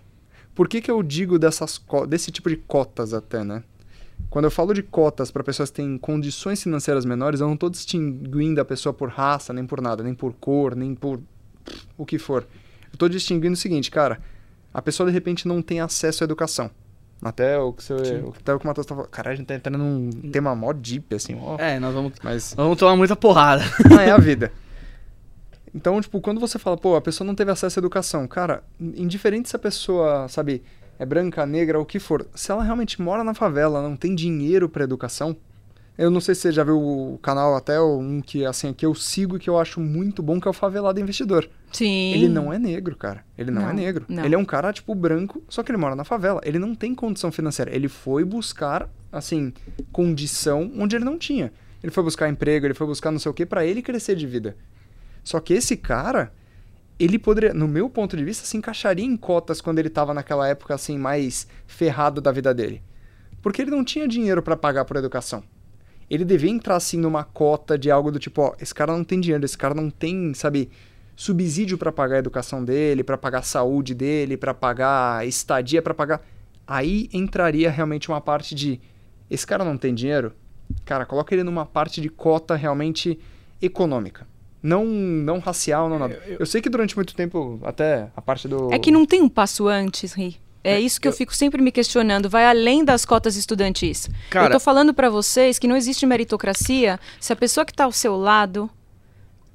Por 0.55 0.67
que, 0.67 0.81
que 0.81 0.91
eu 0.91 1.01
digo 1.01 1.39
dessas 1.39 1.81
desse 2.07 2.31
tipo 2.31 2.49
de 2.49 2.57
cotas 2.57 3.13
até, 3.13 3.43
né? 3.43 3.63
Quando 4.29 4.45
eu 4.45 4.51
falo 4.51 4.73
de 4.73 4.81
cotas 4.81 5.29
para 5.29 5.43
pessoas 5.43 5.69
que 5.69 5.77
têm 5.77 5.97
condições 5.97 6.63
financeiras 6.63 7.05
menores, 7.05 7.41
eu 7.41 7.47
não 7.47 7.55
estou 7.55 7.69
distinguindo 7.69 8.61
a 8.61 8.65
pessoa 8.65 8.93
por 8.93 9.09
raça, 9.09 9.51
nem 9.51 9.65
por 9.65 9.81
nada, 9.81 10.03
nem 10.03 10.13
por 10.13 10.33
cor, 10.33 10.75
nem 10.75 10.95
por 10.95 11.19
o 11.97 12.05
que 12.05 12.17
for. 12.17 12.43
Eu 12.83 12.93
estou 12.93 13.09
distinguindo 13.09 13.53
o 13.53 13.57
seguinte, 13.57 13.91
cara, 13.91 14.19
a 14.73 14.81
pessoa 14.81 15.07
de 15.07 15.13
repente 15.13 15.47
não 15.47 15.61
tem 15.61 15.81
acesso 15.81 16.23
à 16.23 16.25
educação. 16.25 16.71
Até 17.21 17.57
o 17.59 17.71
que, 17.71 17.83
você, 17.83 18.23
até 18.39 18.53
o, 18.53 18.57
que 18.57 18.65
o 18.65 18.67
Matheus 18.67 18.87
tá 18.87 18.95
falando. 18.95 19.09
Caralho, 19.09 19.33
a 19.33 19.37
gente 19.37 19.45
tá 19.45 19.53
entrando 19.53 19.77
num 19.77 20.09
tema 20.31 20.55
mó 20.55 20.73
deep, 20.73 21.13
assim. 21.13 21.37
Ó. 21.39 21.55
É, 21.59 21.79
nós 21.79 21.93
vamos, 21.93 22.13
Mas... 22.23 22.53
vamos 22.55 22.77
tomar 22.79 22.95
muita 22.95 23.15
porrada. 23.15 23.63
Ah, 23.95 24.01
é 24.01 24.11
a 24.11 24.17
vida. 24.17 24.51
Então, 25.73 26.01
tipo, 26.01 26.19
quando 26.19 26.39
você 26.39 26.57
fala, 26.57 26.75
pô, 26.75 26.95
a 26.95 27.01
pessoa 27.01 27.25
não 27.25 27.35
teve 27.35 27.51
acesso 27.51 27.79
à 27.79 27.81
educação, 27.81 28.27
cara, 28.27 28.63
indiferente 28.79 29.49
se 29.49 29.55
a 29.55 29.59
pessoa, 29.59 30.27
sabe, 30.27 30.63
é 31.01 31.05
branca, 31.05 31.47
negra, 31.47 31.79
o 31.79 31.85
que 31.85 31.97
for, 31.97 32.27
se 32.35 32.51
ela 32.51 32.63
realmente 32.63 33.01
mora 33.01 33.23
na 33.23 33.33
favela, 33.33 33.81
não 33.81 33.95
tem 33.95 34.13
dinheiro 34.13 34.69
para 34.69 34.83
educação, 34.83 35.35
eu 35.97 36.11
não 36.11 36.21
sei 36.21 36.35
se 36.35 36.41
você 36.41 36.51
já 36.51 36.63
viu 36.63 36.77
o 36.79 37.17
canal 37.23 37.55
até 37.55 37.81
um 37.81 38.21
que 38.21 38.45
assim 38.45 38.71
que 38.71 38.85
eu 38.85 38.93
sigo 38.93 39.35
e 39.35 39.39
que 39.39 39.49
eu 39.49 39.57
acho 39.57 39.79
muito 39.79 40.21
bom, 40.21 40.39
que 40.39 40.47
é 40.47 40.51
o 40.51 40.53
Favelado 40.53 40.99
Investidor. 40.99 41.49
Sim. 41.71 42.13
Ele 42.13 42.29
não 42.29 42.53
é 42.53 42.59
negro, 42.59 42.95
cara. 42.95 43.25
Ele 43.35 43.49
não, 43.49 43.63
é 43.63 43.65
não 43.65 43.71
é 43.71 43.73
negro. 43.73 44.05
Não. 44.07 44.23
Ele 44.23 44.35
é 44.35 44.37
um 44.37 44.45
cara, 44.45 44.71
tipo, 44.71 44.93
branco, 44.93 45.41
só 45.49 45.63
que 45.63 45.71
ele 45.71 45.79
mora 45.79 45.95
na 45.95 46.03
favela. 46.03 46.39
Ele 46.43 46.59
não 46.59 46.75
tem 46.75 46.93
condição 46.93 47.31
financeira. 47.31 47.75
Ele 47.75 47.87
foi 47.87 48.23
buscar, 48.23 48.87
assim, 49.11 49.51
condição 49.91 50.71
onde 50.77 50.95
ele 50.95 51.05
não 51.05 51.17
tinha. 51.17 51.51
Ele 51.81 51.91
foi 51.91 52.03
buscar 52.03 52.29
emprego, 52.29 52.67
ele 52.67 52.75
foi 52.75 52.85
buscar 52.85 53.09
não 53.09 53.17
sei 53.17 53.31
o 53.31 53.33
que 53.33 53.43
para 53.43 53.65
ele 53.65 53.81
crescer 53.81 54.15
de 54.15 54.27
vida. 54.27 54.55
Só 55.23 55.39
que 55.39 55.55
esse 55.55 55.75
cara, 55.75 56.31
ele 57.03 57.17
poderia, 57.17 57.53
no 57.53 57.67
meu 57.67 57.89
ponto 57.89 58.15
de 58.15 58.23
vista, 58.23 58.45
se 58.45 58.57
encaixaria 58.57 59.05
em 59.05 59.17
cotas 59.17 59.61
quando 59.61 59.79
ele 59.79 59.89
tava 59.89 60.13
naquela 60.13 60.47
época, 60.47 60.73
assim, 60.75 60.97
mais 60.97 61.47
ferrado 61.65 62.21
da 62.21 62.31
vida 62.31 62.53
dele. 62.53 62.81
Porque 63.41 63.61
ele 63.61 63.71
não 63.71 63.83
tinha 63.83 64.07
dinheiro 64.07 64.41
para 64.41 64.55
pagar 64.55 64.85
por 64.85 64.97
educação 64.97 65.43
ele 66.11 66.25
devia 66.25 66.51
entrar 66.51 66.75
assim 66.75 66.97
numa 66.97 67.23
cota 67.23 67.77
de 67.77 67.89
algo 67.89 68.11
do 68.11 68.19
tipo, 68.19 68.41
ó, 68.41 68.53
esse 68.59 68.75
cara 68.75 68.91
não 68.91 69.01
tem 69.01 69.17
dinheiro, 69.21 69.45
esse 69.45 69.57
cara 69.57 69.73
não 69.73 69.89
tem, 69.89 70.33
sabe, 70.33 70.69
subsídio 71.15 71.77
para 71.77 71.89
pagar 71.89 72.17
a 72.17 72.19
educação 72.19 72.65
dele, 72.65 73.01
para 73.01 73.17
pagar 73.17 73.39
a 73.39 73.43
saúde 73.43 73.95
dele, 73.95 74.35
para 74.35 74.53
pagar 74.53 75.25
estadia, 75.25 75.81
para 75.81 75.93
pagar. 75.93 76.21
Aí 76.67 77.09
entraria 77.13 77.71
realmente 77.71 78.09
uma 78.09 78.19
parte 78.19 78.53
de 78.53 78.81
esse 79.29 79.47
cara 79.47 79.63
não 79.63 79.77
tem 79.77 79.95
dinheiro, 79.95 80.33
cara, 80.83 81.05
coloca 81.05 81.33
ele 81.33 81.43
numa 81.43 81.65
parte 81.65 82.01
de 82.01 82.09
cota 82.09 82.57
realmente 82.57 83.17
econômica. 83.61 84.27
Não, 84.61 84.85
não 84.85 85.39
racial, 85.39 85.89
não 85.89 85.97
nada. 85.97 86.13
Eu, 86.25 86.33
eu... 86.33 86.37
eu 86.41 86.45
sei 86.45 86.61
que 86.61 86.69
durante 86.69 86.95
muito 86.95 87.15
tempo, 87.15 87.59
até 87.63 88.09
a 88.15 88.21
parte 88.21 88.47
do. 88.47 88.71
É 88.71 88.77
que 88.77 88.91
não 88.91 89.05
tem 89.05 89.21
um 89.21 89.29
passo 89.29 89.67
antes, 89.67 90.13
Ri. 90.13 90.39
É 90.63 90.79
isso 90.79 91.01
que 91.01 91.07
eu, 91.07 91.11
eu 91.11 91.17
fico 91.17 91.35
sempre 91.35 91.61
me 91.61 91.71
questionando. 91.71 92.29
Vai 92.29 92.45
além 92.45 92.85
das 92.85 93.03
cotas 93.03 93.35
estudantis. 93.35 94.07
Cara, 94.29 94.47
eu 94.47 94.51
tô 94.51 94.59
falando 94.59 94.93
para 94.93 95.09
vocês 95.09 95.57
que 95.57 95.67
não 95.67 95.75
existe 95.75 96.05
meritocracia 96.05 96.99
se 97.19 97.33
a 97.33 97.35
pessoa 97.35 97.65
que 97.65 97.71
está 97.71 97.85
ao 97.85 97.91
seu 97.91 98.15
lado, 98.15 98.69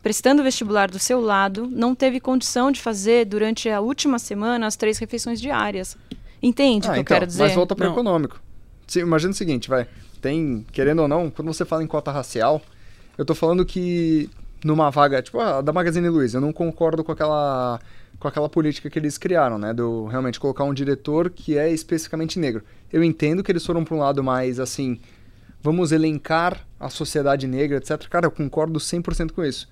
prestando 0.02 0.42
o 0.42 0.44
vestibular 0.44 0.90
do 0.90 0.98
seu 0.98 1.20
lado, 1.20 1.68
não 1.70 1.94
teve 1.94 2.18
condição 2.18 2.72
de 2.72 2.80
fazer 2.80 3.24
durante 3.24 3.68
a 3.68 3.80
última 3.80 4.18
semana 4.18 4.66
as 4.66 4.74
três 4.74 4.98
refeições 4.98 5.40
diárias. 5.40 5.96
Entende 6.42 6.88
o 6.88 6.90
ah, 6.90 6.94
que 6.94 7.00
então, 7.00 7.16
eu 7.16 7.20
quero 7.20 7.26
dizer? 7.26 7.42
Mas 7.44 7.54
volta 7.54 7.76
para 7.76 7.88
o 7.88 7.92
econômico. 7.92 8.40
imagina 8.96 9.30
o 9.30 9.36
seguinte, 9.36 9.68
vai. 9.68 9.86
Tem, 10.20 10.66
querendo 10.72 11.02
ou 11.02 11.08
não, 11.08 11.30
quando 11.30 11.52
você 11.52 11.64
fala 11.64 11.84
em 11.84 11.86
cota 11.86 12.10
racial, 12.10 12.60
eu 13.16 13.24
tô 13.24 13.34
falando 13.34 13.64
que 13.64 14.28
numa 14.66 14.90
vaga, 14.90 15.22
tipo 15.22 15.38
a 15.38 15.60
da 15.60 15.72
Magazine 15.72 16.08
Luiza, 16.08 16.38
eu 16.38 16.40
não 16.40 16.52
concordo 16.52 17.04
com 17.04 17.12
aquela 17.12 17.78
com 18.18 18.26
aquela 18.26 18.48
política 18.48 18.88
que 18.90 18.98
eles 18.98 19.16
criaram, 19.16 19.58
né? 19.58 19.72
Do 19.72 20.06
realmente 20.06 20.40
colocar 20.40 20.64
um 20.64 20.74
diretor 20.74 21.30
que 21.30 21.56
é 21.56 21.70
especificamente 21.70 22.38
negro. 22.38 22.64
Eu 22.92 23.04
entendo 23.04 23.42
que 23.42 23.52
eles 23.52 23.64
foram 23.64 23.84
para 23.84 23.94
um 23.94 23.98
lado 23.98 24.24
mais 24.24 24.58
assim, 24.58 24.98
vamos 25.62 25.92
elencar 25.92 26.66
a 26.80 26.88
sociedade 26.88 27.46
negra, 27.46 27.78
etc. 27.78 28.08
Cara, 28.08 28.26
eu 28.26 28.30
concordo 28.30 28.78
100% 28.80 29.32
com 29.32 29.44
isso. 29.44 29.68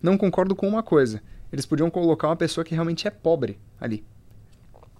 Não 0.00 0.16
concordo 0.16 0.54
com 0.54 0.66
uma 0.66 0.82
coisa. 0.82 1.20
Eles 1.52 1.66
podiam 1.66 1.90
colocar 1.90 2.28
uma 2.28 2.36
pessoa 2.36 2.64
que 2.64 2.74
realmente 2.74 3.06
é 3.06 3.10
pobre 3.10 3.58
ali 3.80 4.04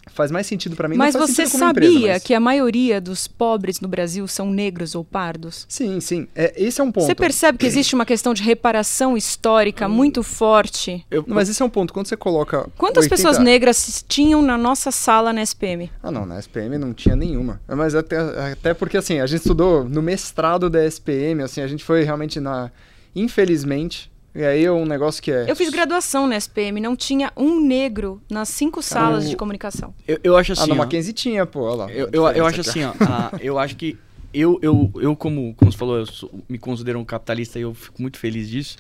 faz 0.09 0.31
mais 0.31 0.47
sentido 0.47 0.77
para 0.77 0.89
mim. 0.89 0.97
Mas 0.97 1.15
você 1.15 1.47
sabia 1.47 1.89
empresa, 1.89 2.13
mas... 2.15 2.23
que 2.23 2.35
a 2.35 2.41
maioria 2.41 3.01
dos 3.01 3.27
pobres 3.27 3.81
no 3.81 3.89
Brasil 3.89 4.27
são 4.27 4.51
negros 4.51 4.95
ou 4.95 5.05
pardos? 5.05 5.67
Sim, 5.69 6.01
sim. 6.01 6.29
É, 6.35 6.53
esse 6.57 6.81
é 6.81 6.85
um 6.85 6.91
ponto. 6.93 7.07
Você 7.07 7.15
percebe 7.15 7.59
que 7.59 7.67
existe 7.69 7.95
uma 7.95 8.07
questão 8.07 8.35
de 8.35 8.43
reparação 8.43 9.17
histórica 9.17 9.87
hum. 9.87 9.91
muito 9.91 10.23
forte? 10.23 11.05
Eu, 11.11 11.25
mas 11.27 11.49
esse 11.49 11.63
é 11.63 11.65
um 11.65 11.71
ponto. 11.71 11.93
Quando 11.93 12.07
você 12.07 12.17
coloca. 12.17 12.69
Quantas 12.77 13.05
80... 13.05 13.17
pessoas 13.17 13.39
negras 13.39 14.05
tinham 14.09 14.43
na 14.43 14.59
nossa 14.59 14.91
sala 14.91 15.33
na 15.33 15.43
SPM? 15.43 15.91
Ah, 16.03 16.11
não. 16.11 16.27
Na 16.27 16.39
SPM 16.39 16.79
não 16.79 16.93
tinha 16.93 17.17
nenhuma. 17.17 17.61
Mas 17.67 17.95
até, 17.95 18.19
até 18.53 18.75
porque, 18.75 18.97
assim, 18.97 19.21
a 19.21 19.27
gente 19.27 19.41
estudou 19.41 19.85
no 19.85 20.03
mestrado 20.03 20.69
da 20.69 20.85
SPM, 20.85 21.43
assim, 21.43 21.61
a 21.61 21.67
gente 21.67 21.85
foi 21.85 22.05
realmente 22.05 22.41
na. 22.41 22.71
Infelizmente, 23.15 24.11
e 24.39 24.45
aí 24.45 24.65
é 24.65 24.71
um 24.71 24.87
negócio 24.87 25.21
que 25.21 25.33
é. 25.33 25.51
Eu 25.51 25.57
fiz 25.57 25.69
graduação 25.69 26.29
na 26.29 26.37
SPM, 26.37 26.81
não 26.81 26.95
tinha 26.95 27.33
um 27.37 27.61
negro 27.61 28.23
nas 28.31 28.49
cinco 28.49 28.81
salas 28.81 29.29
de 29.29 29.37
comunicação. 29.37 29.93
Eu, 30.07 30.21
eu 30.23 30.37
acho 30.37 30.53
assim. 30.53 30.63
Ah, 30.63 30.67
no 30.69 30.77
Mackenzie 30.77 31.13
tinha, 31.13 31.45
pô, 31.45 31.63
olha 31.63 31.75
lá. 31.75 31.91
Eu, 31.91 32.09
eu, 32.13 32.29
eu 32.29 32.47
acho 32.47 32.61
assim, 32.61 32.85
ó. 32.85 32.93
a, 33.01 33.33
eu 33.41 33.59
acho 33.59 33.75
que. 33.75 33.99
Eu, 34.33 34.57
eu, 34.63 34.93
eu 35.01 35.17
como, 35.17 35.55
como 35.57 35.73
você 35.73 35.77
falou, 35.77 35.97
eu 35.97 36.07
sou, 36.07 36.31
me 36.49 36.57
considero 36.57 37.01
um 37.01 37.05
capitalista 37.05 37.59
e 37.59 37.63
eu 37.63 37.75
fico 37.75 38.01
muito 38.01 38.17
feliz 38.17 38.49
disso. 38.49 38.77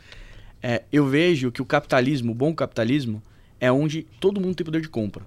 É, 0.62 0.84
eu 0.92 1.04
vejo 1.06 1.50
que 1.50 1.60
o 1.60 1.64
capitalismo, 1.64 2.30
o 2.30 2.34
bom 2.36 2.54
capitalismo, 2.54 3.20
é 3.58 3.72
onde 3.72 4.06
todo 4.20 4.40
mundo 4.40 4.54
tem 4.54 4.64
poder 4.64 4.80
de 4.80 4.88
compra. 4.88 5.26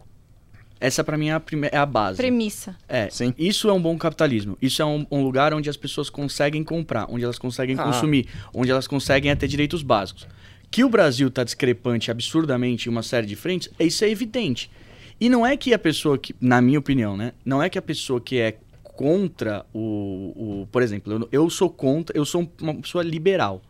Essa 0.81 1.03
para 1.03 1.15
mim 1.15 1.29
é 1.29 1.33
a, 1.33 1.41
é 1.71 1.77
a 1.77 1.85
base. 1.85 2.17
Premissa. 2.17 2.75
É, 2.89 3.07
Sim. 3.11 3.35
isso 3.37 3.69
é 3.69 3.73
um 3.73 3.79
bom 3.79 3.95
capitalismo. 3.99 4.57
Isso 4.59 4.81
é 4.81 4.85
um, 4.85 5.05
um 5.11 5.23
lugar 5.23 5.53
onde 5.53 5.69
as 5.69 5.77
pessoas 5.77 6.09
conseguem 6.09 6.63
comprar, 6.63 7.05
onde 7.07 7.23
elas 7.23 7.37
conseguem 7.37 7.75
ah. 7.77 7.83
consumir, 7.83 8.27
onde 8.51 8.71
elas 8.71 8.87
conseguem 8.87 9.33
ter 9.35 9.47
direitos 9.47 9.83
básicos. 9.83 10.27
Que 10.71 10.83
o 10.83 10.89
Brasil 10.89 11.27
está 11.27 11.43
discrepante 11.43 12.09
absurdamente 12.09 12.89
em 12.89 12.91
uma 12.91 13.03
série 13.03 13.27
de 13.27 13.35
frentes, 13.35 13.69
isso 13.79 14.03
é 14.03 14.09
evidente. 14.09 14.71
E 15.19 15.29
não 15.29 15.45
é 15.45 15.55
que 15.55 15.71
a 15.71 15.77
pessoa 15.77 16.17
que, 16.17 16.35
na 16.41 16.59
minha 16.59 16.79
opinião, 16.79 17.15
né? 17.15 17.33
Não 17.45 17.61
é 17.61 17.69
que 17.69 17.77
a 17.77 17.81
pessoa 17.81 18.19
que 18.19 18.39
é 18.39 18.57
contra 18.83 19.63
o, 19.71 20.61
o 20.63 20.67
por 20.71 20.81
exemplo, 20.81 21.13
eu, 21.13 21.29
eu 21.31 21.49
sou 21.51 21.69
contra, 21.69 22.17
eu 22.17 22.25
sou 22.25 22.51
uma 22.59 22.73
pessoa 22.73 23.03
liberal. 23.03 23.61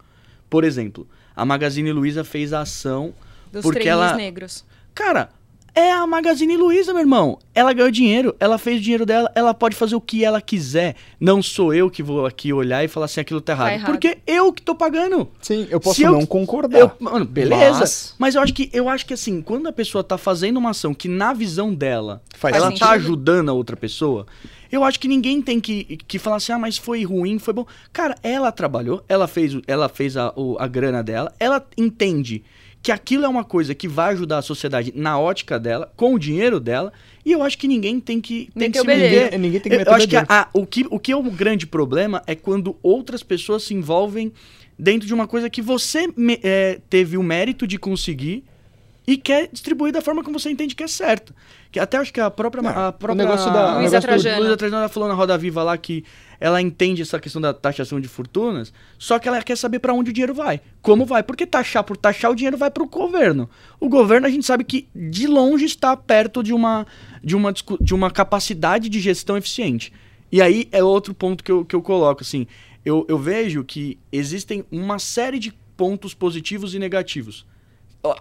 Por 0.50 0.64
exemplo, 0.64 1.06
a 1.36 1.44
Magazine 1.44 1.92
Luiza 1.92 2.24
fez 2.24 2.54
a 2.54 2.62
ação 2.62 3.14
Dos 3.52 3.64
porque 3.64 3.90
ela, 3.90 4.16
negros. 4.16 4.64
cara, 4.96 5.30
é 5.74 5.92
a 5.92 6.06
Magazine 6.06 6.58
Luiza, 6.58 6.92
meu 6.94 7.02
irmão. 7.02 7.40
Ela 7.56 7.74
ganhou 7.74 7.92
dinheiro, 7.92 8.36
ela 8.40 8.58
fez 8.58 8.80
o 8.80 8.82
dinheiro 8.82 9.06
dela, 9.06 9.32
ela 9.36 9.54
pode 9.54 9.76
fazer 9.76 9.96
o 9.96 10.02
que 10.02 10.24
ela 10.24 10.42
quiser. 10.42 10.96
Não 11.20 11.42
sou 11.42 11.74
eu 11.74 11.90
que 11.90 12.02
vou 12.04 12.26
aqui 12.26 12.52
olhar 12.54 12.84
e 12.84 12.88
falar 12.88 13.06
assim, 13.06 13.22
aquilo 13.22 13.40
tá 13.42 13.54
errado. 13.54 13.72
errado. 13.74 13.86
Porque 13.92 14.18
eu 14.28 14.52
que 14.52 14.62
tô 14.62 14.76
pagando. 14.76 15.28
Sim, 15.42 15.68
eu 15.70 15.80
posso 15.80 15.96
Se 15.96 16.04
eu- 16.04 16.12
não 16.14 16.26
concordar. 16.26 16.80
Eu- 16.80 16.92
mano, 17.00 17.26
beleza. 17.26 17.80
Mas... 17.80 18.16
Mas 18.20 18.36
eu 18.36 18.42
acho 18.42 18.54
que 18.54 18.70
eu 18.74 18.88
acho 18.90 19.06
que 19.06 19.14
assim, 19.14 19.42
quando 19.42 19.68
a 19.68 19.72
pessoa 19.74 20.04
tá 20.04 20.18
fazendo 20.18 20.58
uma 20.58 20.72
ação 20.72 20.94
que 20.94 21.08
na 21.08 21.34
visão 21.34 21.74
dela 21.74 22.22
Faz 22.38 22.56
ela 22.56 22.68
sentido. 22.68 22.80
tá 22.86 22.92
ajudando 22.92 23.50
a 23.50 23.54
outra 23.54 23.76
pessoa, 23.78 24.26
eu 24.72 24.84
acho 24.84 25.00
que 25.00 25.08
ninguém 25.08 25.42
tem 25.42 25.60
que, 25.60 25.98
que 26.08 26.18
falar 26.20 26.38
assim, 26.38 26.52
ah, 26.54 26.60
mas 26.60 26.78
foi 26.78 27.04
ruim, 27.04 27.38
foi 27.40 27.54
bom. 27.54 27.66
Cara, 27.92 28.16
ela 28.24 28.52
trabalhou, 28.52 29.04
ela 29.10 29.28
fez, 29.28 29.58
ela 29.68 29.90
fez 29.90 30.16
a, 30.18 30.32
o- 30.36 30.56
a 30.60 30.68
grana 30.68 31.04
dela, 31.04 31.34
ela 31.40 31.66
entende 31.78 32.44
que 32.84 32.92
aquilo 32.92 33.26
é 33.26 33.28
uma 33.28 33.44
coisa 33.44 33.76
que 33.76 33.88
vai 33.88 34.14
ajudar 34.14 34.40
a 34.40 34.42
sociedade 34.42 34.92
na 34.96 35.20
ótica 35.20 35.60
dela, 35.60 35.92
com 35.96 36.14
o 36.16 36.20
dinheiro 36.20 36.60
dela, 36.60 36.92
e 37.24 37.32
eu 37.32 37.44
acho 37.44 37.58
que 37.58 37.68
ninguém 37.68 38.00
tem 38.00 38.20
que, 38.20 38.50
tem 38.58 38.72
que 38.72 38.80
Meter 38.80 38.82
se 38.82 38.88
meter. 38.88 39.24
Ninguém- 39.26 39.40
ninguém 39.40 39.60
tem 39.60 39.70
que 39.70 39.76
eu, 39.76 39.80
meter 39.80 39.90
eu 39.90 39.94
o 39.94 39.96
acho 39.98 40.08
que 40.08 40.16
a- 40.28 40.48
o, 40.54 40.66
que, 40.66 40.86
o 40.90 41.00
que 41.00 41.12
é 41.12 41.16
o 41.16 41.22
grande 41.24 41.68
problema 41.68 42.24
é 42.26 42.34
quando 42.36 42.76
outras 42.82 43.22
pessoas 43.22 43.64
se 43.64 43.74
envolvem 43.76 44.32
dentro 44.80 45.08
de 45.08 45.14
uma 45.14 45.28
coisa 45.28 45.48
que 45.50 45.62
você 45.62 46.08
me- 46.18 46.40
é, 46.42 46.80
teve 46.90 47.18
o 47.18 47.24
mérito 47.24 47.68
de 47.68 47.78
conseguir 47.78 48.44
e 49.12 49.18
quer 49.18 49.50
distribuir 49.52 49.92
da 49.92 50.02
forma 50.02 50.24
como 50.24 50.40
você 50.40 50.50
entende 50.50 50.74
que 50.76 50.84
é 50.84 50.88
certo. 50.88 51.34
Que 51.72 51.80
até 51.80 51.98
acho 51.98 52.14
que 52.14 52.20
a 52.20 52.30
própria. 52.32 52.62
Não, 52.64 52.70
a 52.70 52.90
o 52.90 52.94
própria 52.94 53.26
negócio 53.26 53.52
da- 53.52 53.74
o 53.74 53.80
Luísa 53.80 54.00
negócio 54.00 54.02
Trajano. 54.02 54.40
Luísa 54.42 54.58
Trajano 54.58 54.80
ela 54.82 54.90
falou 54.90 55.10
na 55.10 55.16
Roda 55.16 55.38
Viva 55.38 55.64
lá 55.64 55.78
que 55.78 56.04
ela 56.40 56.62
entende 56.62 57.02
essa 57.02 57.20
questão 57.20 57.42
da 57.42 57.54
taxação 57.54 58.00
de 58.00 58.08
fortunas, 58.08 58.74
só 58.98 59.20
que 59.20 59.28
ela 59.28 59.42
quer 59.44 59.56
saber 59.58 59.80
pra 59.80 59.94
onde 59.94 60.10
o 60.10 60.14
dinheiro 60.14 60.34
vai. 60.34 60.60
Como 60.82 61.06
vai? 61.06 61.22
Porque 61.24 61.46
taxar 61.46 61.84
por 61.84 61.96
taxar, 61.98 62.32
o 62.32 62.36
dinheiro 62.36 62.58
vai 62.58 62.72
pro 62.72 62.86
governo. 62.88 63.50
O 63.80 63.88
governo 63.90 64.26
a 64.28 64.30
gente 64.30 64.46
sabe 64.46 64.64
que 64.64 64.88
de 64.96 65.28
longe 65.28 65.66
está 65.66 65.96
perto 65.96 66.42
de 66.42 66.54
uma, 66.54 66.86
de 67.24 67.36
uma, 67.36 67.54
de 67.80 67.94
uma 67.94 68.10
capacidade 68.10 68.90
de 68.90 69.00
gestão 69.00 69.38
eficiente. 69.38 69.92
E 70.32 70.42
aí 70.42 70.68
é 70.72 70.82
outro 70.84 71.14
ponto 71.14 71.44
que 71.44 71.52
eu, 71.52 71.66
que 71.66 71.76
eu 71.76 71.82
coloco, 71.82 72.22
assim. 72.24 72.48
Eu, 72.84 73.06
eu 73.08 73.18
vejo 73.20 73.64
que 73.64 74.00
existem 74.12 74.66
uma 74.72 74.98
série 74.98 75.38
de 75.38 75.54
pontos 75.78 76.14
positivos 76.14 76.74
e 76.74 76.80
negativos. 76.80 77.46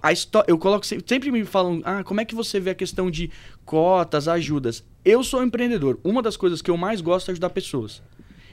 A 0.03 0.13
histó- 0.13 0.45
eu 0.47 0.59
coloco 0.59 0.85
sempre, 0.85 1.31
me 1.31 1.45
falam, 1.45 1.81
ah, 1.85 2.05
como 2.05 2.21
é 2.21 2.25
que 2.25 2.35
você 2.35 2.61
vê 2.61 2.71
a 2.71 2.75
questão 2.75 3.11
de 3.11 3.31
cotas, 3.65 4.29
ajudas? 4.29 4.85
Eu 5.05 5.25
sou 5.25 5.43
empreendedor. 5.43 5.99
Uma 6.05 6.21
das 6.21 6.37
coisas 6.37 6.61
que 6.61 6.71
eu 6.71 6.77
mais 6.77 7.01
gosto 7.01 7.31
é 7.31 7.33
ajudar 7.33 7.51
pessoas. 7.51 8.03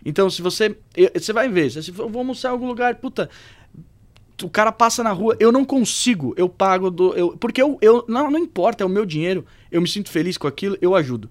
Então, 0.05 0.29
se 0.29 0.41
você. 0.41 0.77
Você 1.13 1.33
vai 1.33 1.49
ver, 1.49 1.69
se 1.69 1.89
eu 1.89 2.09
vou 2.09 2.19
almoçar 2.19 2.49
em 2.49 2.51
algum 2.51 2.67
lugar, 2.67 2.95
puta. 2.95 3.29
O 4.41 4.49
cara 4.49 4.71
passa 4.71 5.03
na 5.03 5.11
rua, 5.11 5.35
eu 5.39 5.51
não 5.51 5.65
consigo, 5.65 6.33
eu 6.37 6.47
pago 6.47 6.91
do. 6.91 7.13
Eu, 7.13 7.35
porque 7.37 7.61
eu, 7.61 7.77
eu. 7.81 8.05
Não, 8.07 8.29
não 8.31 8.39
importa, 8.39 8.83
é 8.83 8.87
o 8.87 8.89
meu 8.89 9.05
dinheiro, 9.05 9.45
eu 9.71 9.81
me 9.81 9.87
sinto 9.87 10.09
feliz 10.09 10.37
com 10.37 10.47
aquilo, 10.47 10.77
eu 10.79 10.95
ajudo. 10.95 11.29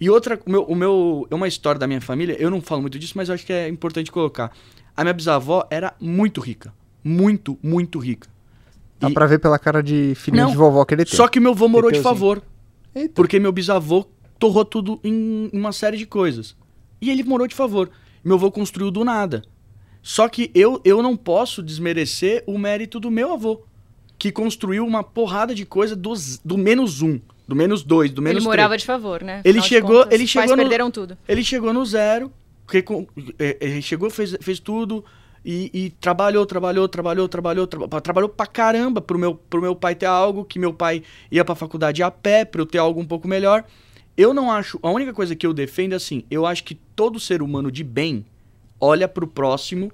E 0.00 0.10
outra, 0.10 0.40
o 0.44 0.50
meu, 0.50 0.62
o 0.64 0.74
meu. 0.74 1.28
É 1.30 1.34
uma 1.34 1.46
história 1.46 1.78
da 1.78 1.86
minha 1.86 2.00
família, 2.00 2.34
eu 2.40 2.50
não 2.50 2.60
falo 2.60 2.80
muito 2.80 2.98
disso, 2.98 3.12
mas 3.14 3.28
eu 3.28 3.34
acho 3.34 3.46
que 3.46 3.52
é 3.52 3.68
importante 3.68 4.10
colocar. 4.10 4.50
A 4.96 5.04
minha 5.04 5.12
bisavó 5.12 5.66
era 5.70 5.94
muito 6.00 6.40
rica. 6.40 6.72
Muito, 7.04 7.58
muito 7.62 7.98
rica. 7.98 8.28
Dá 8.98 9.10
E- 9.10 9.12
pra 9.14 9.26
ver 9.26 9.38
pela 9.38 9.58
cara 9.58 9.82
de 9.82 10.14
filhinho 10.14 10.44
Não, 10.44 10.50
de 10.50 10.56
vovó 10.56 10.84
que 10.84 10.94
ele 10.94 11.04
tem. 11.04 11.14
Só 11.14 11.28
que 11.28 11.38
meu 11.40 11.52
avô 11.52 11.68
morou 11.68 11.90
de 11.90 12.00
favor. 12.00 12.42
Eita. 12.94 13.12
Porque 13.14 13.38
meu 13.38 13.52
bisavô 13.52 14.06
torrou 14.38 14.64
tudo 14.64 14.98
em 15.04 15.50
uma 15.52 15.72
série 15.72 15.96
de 15.98 16.06
coisas. 16.06 16.56
E 17.00 17.10
ele 17.10 17.22
morou 17.22 17.46
de 17.46 17.54
favor. 17.54 17.90
Meu 18.24 18.36
avô 18.36 18.50
construiu 18.50 18.90
do 18.90 19.04
nada. 19.04 19.42
Só 20.02 20.28
que 20.28 20.50
eu, 20.54 20.80
eu 20.84 21.02
não 21.02 21.16
posso 21.16 21.62
desmerecer 21.62 22.42
o 22.46 22.56
mérito 22.58 22.98
do 23.00 23.10
meu 23.10 23.32
avô, 23.32 23.62
que 24.18 24.30
construiu 24.32 24.86
uma 24.86 25.02
porrada 25.02 25.54
de 25.54 25.66
coisa 25.66 25.94
dos, 25.96 26.38
do 26.44 26.56
menos 26.56 27.02
um, 27.02 27.20
do 27.46 27.54
menos 27.56 27.82
dois, 27.82 28.10
do 28.12 28.22
menos 28.22 28.36
Ele 28.36 28.44
três. 28.44 28.56
morava 28.56 28.78
de 28.78 28.86
favor, 28.86 29.22
né? 29.22 29.40
Ele 29.44 29.58
Afinal 29.58 29.68
chegou- 29.68 29.96
contas, 30.04 30.12
ele 30.14 30.24
os 30.24 30.30
chegou 30.30 30.46
pais 30.48 30.56
no- 30.56 30.62
perderam 30.64 30.90
tudo. 30.90 31.18
Ele 31.28 31.42
chegou 31.44 31.72
no 31.72 31.84
zero, 31.84 32.32
é, 33.38 33.56
é, 33.78 33.80
chegou, 33.80 34.08
fez, 34.08 34.36
fez 34.40 34.58
tudo 34.58 35.04
e, 35.46 35.70
e 35.72 35.90
trabalhou, 35.90 36.44
trabalhou, 36.44 36.88
trabalhou, 36.88 37.28
trabalhou, 37.28 37.66
traba- 37.68 38.00
trabalhou 38.00 38.28
pra 38.28 38.46
caramba 38.46 39.00
pro 39.00 39.16
meu, 39.16 39.36
pro 39.36 39.62
meu 39.62 39.76
pai 39.76 39.94
ter 39.94 40.06
algo, 40.06 40.44
que 40.44 40.58
meu 40.58 40.74
pai 40.74 41.04
ia 41.30 41.44
pra 41.44 41.54
faculdade 41.54 42.02
a 42.02 42.10
pé, 42.10 42.44
pra 42.44 42.60
eu 42.60 42.66
ter 42.66 42.78
algo 42.78 43.00
um 43.00 43.06
pouco 43.06 43.28
melhor. 43.28 43.64
Eu 44.16 44.34
não 44.34 44.50
acho, 44.50 44.76
a 44.82 44.90
única 44.90 45.12
coisa 45.12 45.36
que 45.36 45.46
eu 45.46 45.52
defendo 45.54 45.92
é 45.92 45.96
assim, 45.96 46.24
eu 46.28 46.44
acho 46.44 46.64
que 46.64 46.74
todo 46.74 47.20
ser 47.20 47.42
humano 47.42 47.70
de 47.70 47.84
bem 47.84 48.26
olha 48.80 49.06
pro 49.06 49.26
próximo 49.26 49.92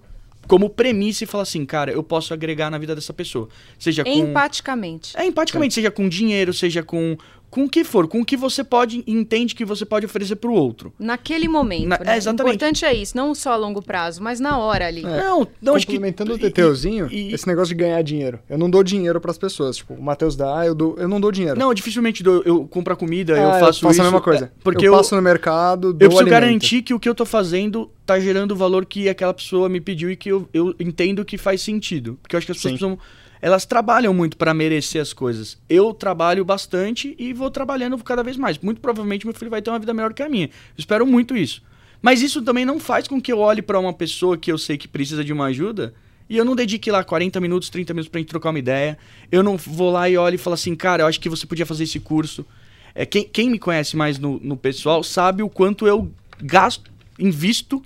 como 0.48 0.70
premissa 0.70 1.24
e 1.24 1.26
fala 1.26 1.42
assim, 1.42 1.64
cara, 1.66 1.92
eu 1.92 2.02
posso 2.02 2.32
agregar 2.32 2.70
na 2.70 2.78
vida 2.78 2.94
dessa 2.94 3.12
pessoa. 3.12 3.48
Seja 3.78 4.02
com... 4.02 4.10
Empaticamente. 4.10 5.16
É, 5.16 5.24
empaticamente, 5.26 5.74
seja 5.74 5.90
com 5.90 6.08
dinheiro, 6.08 6.52
seja 6.52 6.82
com 6.82 7.16
com 7.52 7.64
o 7.64 7.68
que 7.68 7.84
for, 7.84 8.08
com 8.08 8.22
o 8.22 8.24
que 8.24 8.34
você 8.34 8.64
pode, 8.64 9.04
entende 9.06 9.54
que 9.54 9.62
você 9.62 9.84
pode 9.84 10.06
oferecer 10.06 10.36
pro 10.36 10.54
outro. 10.54 10.90
Naquele 10.98 11.46
momento. 11.48 11.86
Na- 11.86 11.98
né? 11.98 12.14
é, 12.14 12.16
exatamente. 12.16 12.52
O 12.52 12.54
importante 12.56 12.84
é 12.86 12.94
isso, 12.94 13.14
não 13.14 13.34
só 13.34 13.52
a 13.52 13.56
longo 13.56 13.82
prazo, 13.82 14.22
mas 14.22 14.40
na 14.40 14.56
hora 14.56 14.86
ali. 14.86 15.04
É. 15.04 15.18
Não, 15.22 15.46
não 15.60 15.74
acho 15.74 15.86
que. 15.86 15.92
Complementando 15.92 16.32
o 16.32 16.38
Teteuzinho, 16.38 17.08
e- 17.12 17.28
e- 17.30 17.34
esse 17.34 17.46
negócio 17.46 17.68
de 17.68 17.78
ganhar 17.78 18.00
dinheiro. 18.00 18.38
Eu 18.48 18.56
não 18.56 18.70
dou 18.70 18.82
dinheiro 18.82 19.20
pras 19.20 19.36
pessoas. 19.36 19.76
Tipo, 19.76 19.92
o 19.92 20.02
Matheus 20.02 20.34
dá, 20.34 20.64
eu, 20.64 20.74
dou, 20.74 20.96
eu 20.96 21.06
não 21.06 21.20
dou 21.20 21.30
dinheiro. 21.30 21.58
Não, 21.60 21.74
dificilmente 21.74 22.22
dou- 22.22 22.42
eu 22.46 22.64
compro 22.66 22.94
a 22.94 22.96
comida, 22.96 23.34
Ah, 23.34 23.36
eu 23.56 23.60
faço 23.66 23.86
isso. 23.90 24.00
a 24.00 24.04
mesma 24.04 24.20
coisa. 24.22 24.46
é, 24.46 24.50
Porque 24.64 24.86
eu, 24.88 24.92
eu, 24.92 24.96
passo 24.96 25.14
no 25.14 25.20
mercado, 25.20 25.88
eu 25.88 25.94
preciso 25.94 26.20
alimento. 26.22 26.40
garantir 26.40 26.80
que 26.80 26.94
o 26.94 26.98
que 26.98 27.06
eu 27.06 27.14
tô 27.14 27.26
fazendo 27.26 27.90
tá 28.06 28.18
gerando 28.18 28.52
o 28.52 28.56
valor 28.56 28.86
que 28.86 29.10
aquela 29.10 29.34
pessoa 29.34 29.68
me 29.68 29.78
pediu 29.80 30.10
e 30.10 30.16
que 30.16 30.30
eu, 30.30 30.48
eu 30.54 30.74
entendo 30.80 31.22
que 31.22 31.36
faz 31.36 31.60
sentido. 31.60 32.18
Porque 32.22 32.34
eu 32.34 32.38
acho 32.38 32.46
que 32.46 32.52
as 32.52 32.56
pessoas 32.56 32.72
Sim. 32.72 32.78
precisam. 32.78 32.98
Elas 33.42 33.66
trabalham 33.66 34.14
muito 34.14 34.36
pra 34.36 34.54
merecer 34.54 35.02
as 35.02 35.12
coisas. 35.12 35.58
Eu 35.68 35.92
trabalho 35.92 36.44
bastante 36.44 37.16
e 37.18 37.32
vou 37.32 37.50
trabalhando 37.50 37.98
cada 37.98 38.22
vez 38.22 38.36
mais. 38.36 38.56
Muito 38.58 38.80
provavelmente 38.80 39.26
meu 39.26 39.34
filho 39.34 39.50
vai 39.50 39.60
ter 39.60 39.68
uma 39.68 39.80
vida 39.80 39.92
melhor 39.92 40.14
que 40.14 40.22
a 40.22 40.28
minha. 40.28 40.46
Eu 40.46 40.50
espero 40.78 41.04
muito 41.04 41.36
isso. 41.36 41.60
Mas 42.00 42.22
isso 42.22 42.40
também 42.40 42.64
não 42.64 42.78
faz 42.78 43.08
com 43.08 43.20
que 43.20 43.32
eu 43.32 43.40
olhe 43.40 43.60
pra 43.60 43.80
uma 43.80 43.92
pessoa 43.92 44.38
que 44.38 44.50
eu 44.50 44.56
sei 44.56 44.78
que 44.78 44.86
precisa 44.86 45.24
de 45.24 45.32
uma 45.32 45.46
ajuda 45.46 45.92
e 46.30 46.36
eu 46.36 46.44
não 46.44 46.54
dedique 46.54 46.88
lá 46.88 47.02
40 47.02 47.40
minutos, 47.40 47.68
30 47.68 47.92
minutos 47.92 48.08
pra 48.08 48.20
gente 48.20 48.28
trocar 48.28 48.50
uma 48.50 48.58
ideia. 48.60 48.96
Eu 49.30 49.42
não 49.42 49.56
vou 49.56 49.90
lá 49.90 50.08
e 50.08 50.16
olho 50.16 50.36
e 50.36 50.38
falo 50.38 50.54
assim, 50.54 50.76
cara, 50.76 51.02
eu 51.02 51.06
acho 51.08 51.20
que 51.20 51.28
você 51.28 51.44
podia 51.44 51.66
fazer 51.66 51.82
esse 51.82 51.98
curso. 51.98 52.46
É, 52.94 53.04
quem, 53.04 53.24
quem 53.24 53.50
me 53.50 53.58
conhece 53.58 53.96
mais 53.96 54.20
no, 54.20 54.38
no 54.38 54.56
pessoal 54.56 55.02
sabe 55.02 55.42
o 55.42 55.48
quanto 55.48 55.86
eu 55.86 56.10
gasto, 56.40 56.90
invisto 57.18 57.82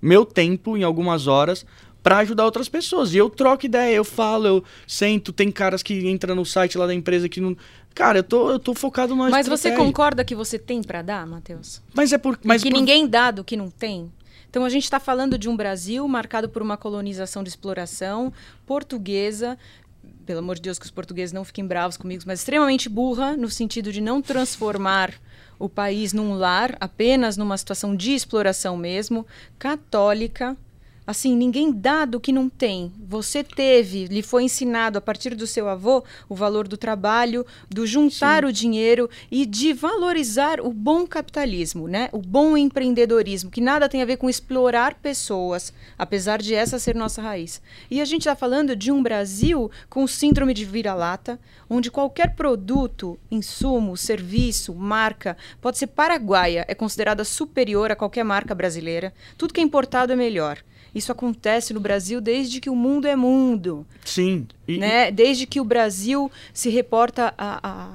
meu 0.00 0.24
tempo 0.24 0.76
em 0.76 0.82
algumas 0.82 1.26
horas 1.26 1.64
pra 2.08 2.18
ajudar 2.18 2.46
outras 2.46 2.68
pessoas. 2.70 3.12
E 3.12 3.18
eu 3.18 3.28
troco 3.28 3.66
ideia, 3.66 3.94
eu 3.94 4.04
falo, 4.04 4.46
eu 4.46 4.64
sento, 4.86 5.30
tem 5.30 5.50
caras 5.50 5.82
que 5.82 6.08
entram 6.08 6.34
no 6.34 6.44
site 6.46 6.78
lá 6.78 6.86
da 6.86 6.94
empresa 6.94 7.28
que 7.28 7.38
não. 7.38 7.54
Cara, 7.94 8.20
eu 8.20 8.22
tô, 8.22 8.50
eu 8.50 8.58
tô 8.58 8.74
focado 8.74 9.14
na 9.14 9.28
Mas 9.28 9.46
você 9.46 9.72
concorda 9.72 10.24
que 10.24 10.34
você 10.34 10.58
tem 10.58 10.82
pra 10.82 11.02
dar, 11.02 11.26
Matheus? 11.26 11.82
Mas 11.92 12.12
é 12.12 12.16
por. 12.18 12.38
Mas 12.42 12.62
que 12.62 12.70
por- 12.70 12.76
ninguém 12.78 13.06
dá 13.06 13.30
do 13.30 13.44
que 13.44 13.56
não 13.58 13.70
tem? 13.70 14.10
Então 14.48 14.64
a 14.64 14.70
gente 14.70 14.84
está 14.84 14.98
falando 14.98 15.36
de 15.36 15.46
um 15.50 15.54
Brasil 15.56 16.08
marcado 16.08 16.48
por 16.48 16.62
uma 16.62 16.78
colonização 16.78 17.42
de 17.42 17.50
exploração 17.50 18.32
portuguesa. 18.66 19.58
Pelo 20.24 20.38
amor 20.38 20.56
de 20.56 20.62
Deus, 20.62 20.78
que 20.78 20.86
os 20.86 20.90
portugueses 20.90 21.32
não 21.34 21.44
fiquem 21.44 21.66
bravos 21.66 21.96
comigo, 21.98 22.22
mas 22.26 22.38
extremamente 22.40 22.88
burra, 22.88 23.36
no 23.36 23.50
sentido 23.50 23.92
de 23.92 24.00
não 24.00 24.22
transformar 24.22 25.12
o 25.58 25.68
país 25.68 26.12
num 26.14 26.34
lar, 26.34 26.76
apenas 26.80 27.36
numa 27.36 27.56
situação 27.58 27.94
de 27.96 28.12
exploração 28.14 28.76
mesmo, 28.76 29.26
católica. 29.58 30.56
Assim, 31.08 31.34
ninguém 31.34 31.72
dá 31.72 32.04
do 32.04 32.20
que 32.20 32.30
não 32.30 32.50
tem. 32.50 32.92
Você 33.08 33.42
teve, 33.42 34.04
lhe 34.08 34.20
foi 34.20 34.42
ensinado 34.42 34.98
a 34.98 35.00
partir 35.00 35.34
do 35.34 35.46
seu 35.46 35.66
avô 35.66 36.04
o 36.28 36.34
valor 36.34 36.68
do 36.68 36.76
trabalho, 36.76 37.46
do 37.66 37.86
juntar 37.86 38.44
o 38.44 38.52
dinheiro 38.52 39.08
e 39.30 39.46
de 39.46 39.72
valorizar 39.72 40.60
o 40.60 40.70
bom 40.70 41.06
capitalismo, 41.06 41.88
né? 41.88 42.10
O 42.12 42.18
bom 42.18 42.58
empreendedorismo, 42.58 43.50
que 43.50 43.58
nada 43.58 43.88
tem 43.88 44.02
a 44.02 44.04
ver 44.04 44.18
com 44.18 44.28
explorar 44.28 44.96
pessoas, 44.96 45.72
apesar 45.96 46.42
de 46.42 46.54
essa 46.54 46.78
ser 46.78 46.94
nossa 46.94 47.22
raiz. 47.22 47.62
E 47.90 48.02
a 48.02 48.04
gente 48.04 48.28
está 48.28 48.36
falando 48.36 48.76
de 48.76 48.92
um 48.92 49.02
Brasil 49.02 49.70
com 49.88 50.06
síndrome 50.06 50.52
de 50.52 50.66
vira-lata, 50.66 51.40
onde 51.70 51.90
qualquer 51.90 52.34
produto, 52.34 53.18
insumo, 53.30 53.96
serviço, 53.96 54.74
marca, 54.74 55.38
pode 55.58 55.78
ser 55.78 55.86
paraguaia, 55.86 56.66
é 56.68 56.74
considerada 56.74 57.24
superior 57.24 57.90
a 57.90 57.96
qualquer 57.96 58.24
marca 58.24 58.54
brasileira. 58.54 59.14
Tudo 59.38 59.54
que 59.54 59.60
é 59.62 59.64
importado 59.64 60.12
é 60.12 60.16
melhor. 60.16 60.62
Isso 60.94 61.12
acontece 61.12 61.72
no 61.72 61.80
Brasil 61.80 62.20
desde 62.20 62.60
que 62.60 62.70
o 62.70 62.76
mundo 62.76 63.06
é 63.06 63.14
mundo, 63.14 63.86
Sim. 64.04 64.46
E, 64.66 64.78
né? 64.78 65.10
Desde 65.10 65.46
que 65.46 65.60
o 65.60 65.64
Brasil 65.64 66.30
se 66.52 66.70
reporta 66.70 67.34
à, 67.36 67.60
à 67.62 67.90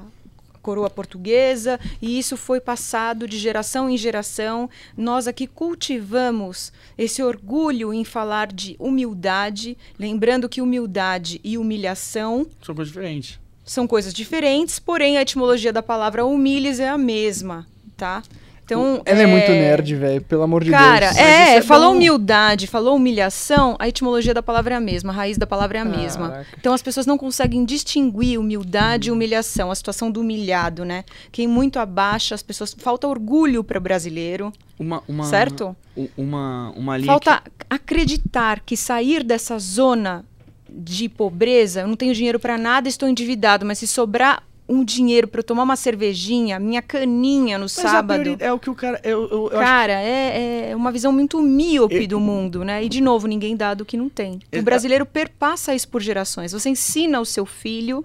coroa 0.64 0.88
portuguesa 0.88 1.78
e 2.00 2.18
isso 2.18 2.38
foi 2.38 2.58
passado 2.58 3.28
de 3.28 3.38
geração 3.38 3.90
em 3.90 3.98
geração. 3.98 4.70
Nós 4.96 5.28
aqui 5.28 5.46
cultivamos 5.46 6.72
esse 6.96 7.22
orgulho 7.22 7.92
em 7.92 8.02
falar 8.02 8.50
de 8.50 8.74
humildade, 8.78 9.76
lembrando 9.98 10.48
que 10.48 10.62
humildade 10.62 11.38
e 11.44 11.58
humilhação 11.58 12.46
São 12.62 12.74
coisas 12.74 12.92
diferentes. 12.92 13.38
são 13.62 13.86
coisas 13.86 14.14
diferentes, 14.14 14.78
porém 14.78 15.18
a 15.18 15.22
etimologia 15.22 15.72
da 15.72 15.82
palavra 15.82 16.24
humilhes 16.24 16.80
é 16.80 16.88
a 16.88 16.96
mesma, 16.96 17.66
tá? 17.96 18.22
Então, 18.64 19.02
Ela 19.04 19.22
é, 19.22 19.26
muito 19.26 19.50
nerd, 19.50 19.94
velho, 19.94 20.22
pelo 20.22 20.42
amor 20.42 20.64
de 20.64 20.70
Cara, 20.70 21.08
Deus. 21.08 21.18
é, 21.18 21.56
é 21.56 21.62
falou 21.62 21.90
bom. 21.90 21.96
humildade, 21.96 22.66
falou 22.66 22.96
humilhação, 22.96 23.76
a 23.78 23.88
etimologia 23.88 24.32
da 24.32 24.42
palavra 24.42 24.74
é 24.74 24.76
a 24.78 24.80
mesma, 24.80 25.12
a 25.12 25.16
raiz 25.16 25.36
da 25.36 25.46
palavra 25.46 25.78
é 25.78 25.80
a 25.82 25.84
mesma. 25.84 26.30
Caraca. 26.30 26.56
Então 26.58 26.72
as 26.72 26.80
pessoas 26.80 27.04
não 27.04 27.18
conseguem 27.18 27.64
distinguir 27.64 28.38
humildade 28.38 29.08
e 29.08 29.12
humilhação, 29.12 29.70
a 29.70 29.74
situação 29.74 30.10
do 30.10 30.20
humilhado, 30.20 30.82
né? 30.84 31.04
Quem 31.30 31.46
muito 31.46 31.78
abaixa 31.78 32.34
as 32.34 32.42
pessoas, 32.42 32.74
falta 32.78 33.06
orgulho 33.06 33.62
para 33.62 33.76
o 33.76 33.80
brasileiro, 33.80 34.50
Uma, 34.78 35.02
uma, 35.06 35.24
certo? 35.24 35.76
Uma, 36.16 36.70
uma 36.74 36.96
linha 36.96 37.06
Falta 37.06 37.42
acreditar 37.68 38.60
que 38.60 38.76
sair 38.76 39.22
dessa 39.22 39.58
zona 39.58 40.24
de 40.68 41.08
pobreza, 41.08 41.82
eu 41.82 41.86
não 41.86 41.96
tenho 41.96 42.14
dinheiro 42.14 42.40
para 42.40 42.56
nada, 42.56 42.88
estou 42.88 43.08
endividado, 43.08 43.66
mas 43.66 43.78
se 43.78 43.86
sobrar 43.86 44.42
um 44.68 44.82
dinheiro 44.84 45.28
para 45.28 45.40
eu 45.40 45.44
tomar 45.44 45.62
uma 45.62 45.76
cervejinha, 45.76 46.58
minha 46.58 46.80
caninha 46.80 47.58
no 47.58 47.64
Mas 47.64 47.72
sábado. 47.72 48.20
priori- 48.22 48.42
É 48.42 48.52
o 48.52 48.58
que 48.58 48.70
o 48.70 48.74
cara. 48.74 48.98
Eu, 49.04 49.22
eu, 49.24 49.30
eu 49.30 49.46
acho 49.58 49.58
Cara, 49.60 49.92
é, 50.00 50.70
é 50.70 50.76
uma 50.76 50.90
visão 50.90 51.12
muito 51.12 51.40
míope 51.42 52.06
do 52.06 52.18
mundo, 52.18 52.64
né? 52.64 52.82
E, 52.82 52.88
de 52.88 53.00
novo, 53.00 53.26
ninguém 53.26 53.54
dá 53.56 53.74
do 53.74 53.84
que 53.84 53.96
não 53.96 54.08
tem. 54.08 54.40
O 54.56 54.62
brasileiro 54.62 55.04
perpassa 55.04 55.74
isso 55.74 55.88
por 55.88 56.00
gerações. 56.00 56.52
Você 56.52 56.70
ensina 56.70 57.20
o 57.20 57.24
seu 57.26 57.44
filho 57.44 58.04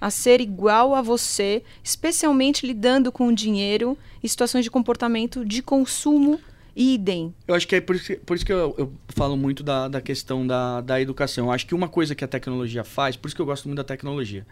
a 0.00 0.10
ser 0.10 0.40
igual 0.40 0.94
a 0.94 1.02
você, 1.02 1.62
especialmente 1.82 2.66
lidando 2.66 3.10
com 3.10 3.26
o 3.28 3.34
dinheiro 3.34 3.96
e 4.22 4.28
situações 4.28 4.62
de 4.64 4.70
comportamento 4.70 5.44
de 5.44 5.62
consumo 5.62 6.38
idem. 6.76 7.34
Eu 7.48 7.54
acho 7.54 7.66
que 7.66 7.74
é 7.76 7.80
por 7.80 7.96
isso 7.96 8.06
que, 8.06 8.16
por 8.16 8.36
isso 8.36 8.44
que 8.44 8.52
eu, 8.52 8.74
eu 8.76 8.92
falo 9.08 9.36
muito 9.36 9.62
da, 9.62 9.88
da 9.88 10.00
questão 10.00 10.46
da, 10.46 10.82
da 10.82 11.00
educação. 11.00 11.46
Eu 11.46 11.52
acho 11.52 11.66
que 11.66 11.74
uma 11.74 11.88
coisa 11.88 12.14
que 12.14 12.22
a 12.22 12.28
tecnologia 12.28 12.84
faz, 12.84 13.16
por 13.16 13.26
isso 13.28 13.34
que 13.34 13.40
eu 13.42 13.46
gosto 13.46 13.66
muito 13.66 13.78
da 13.78 13.84
tecnologia, 13.84 14.46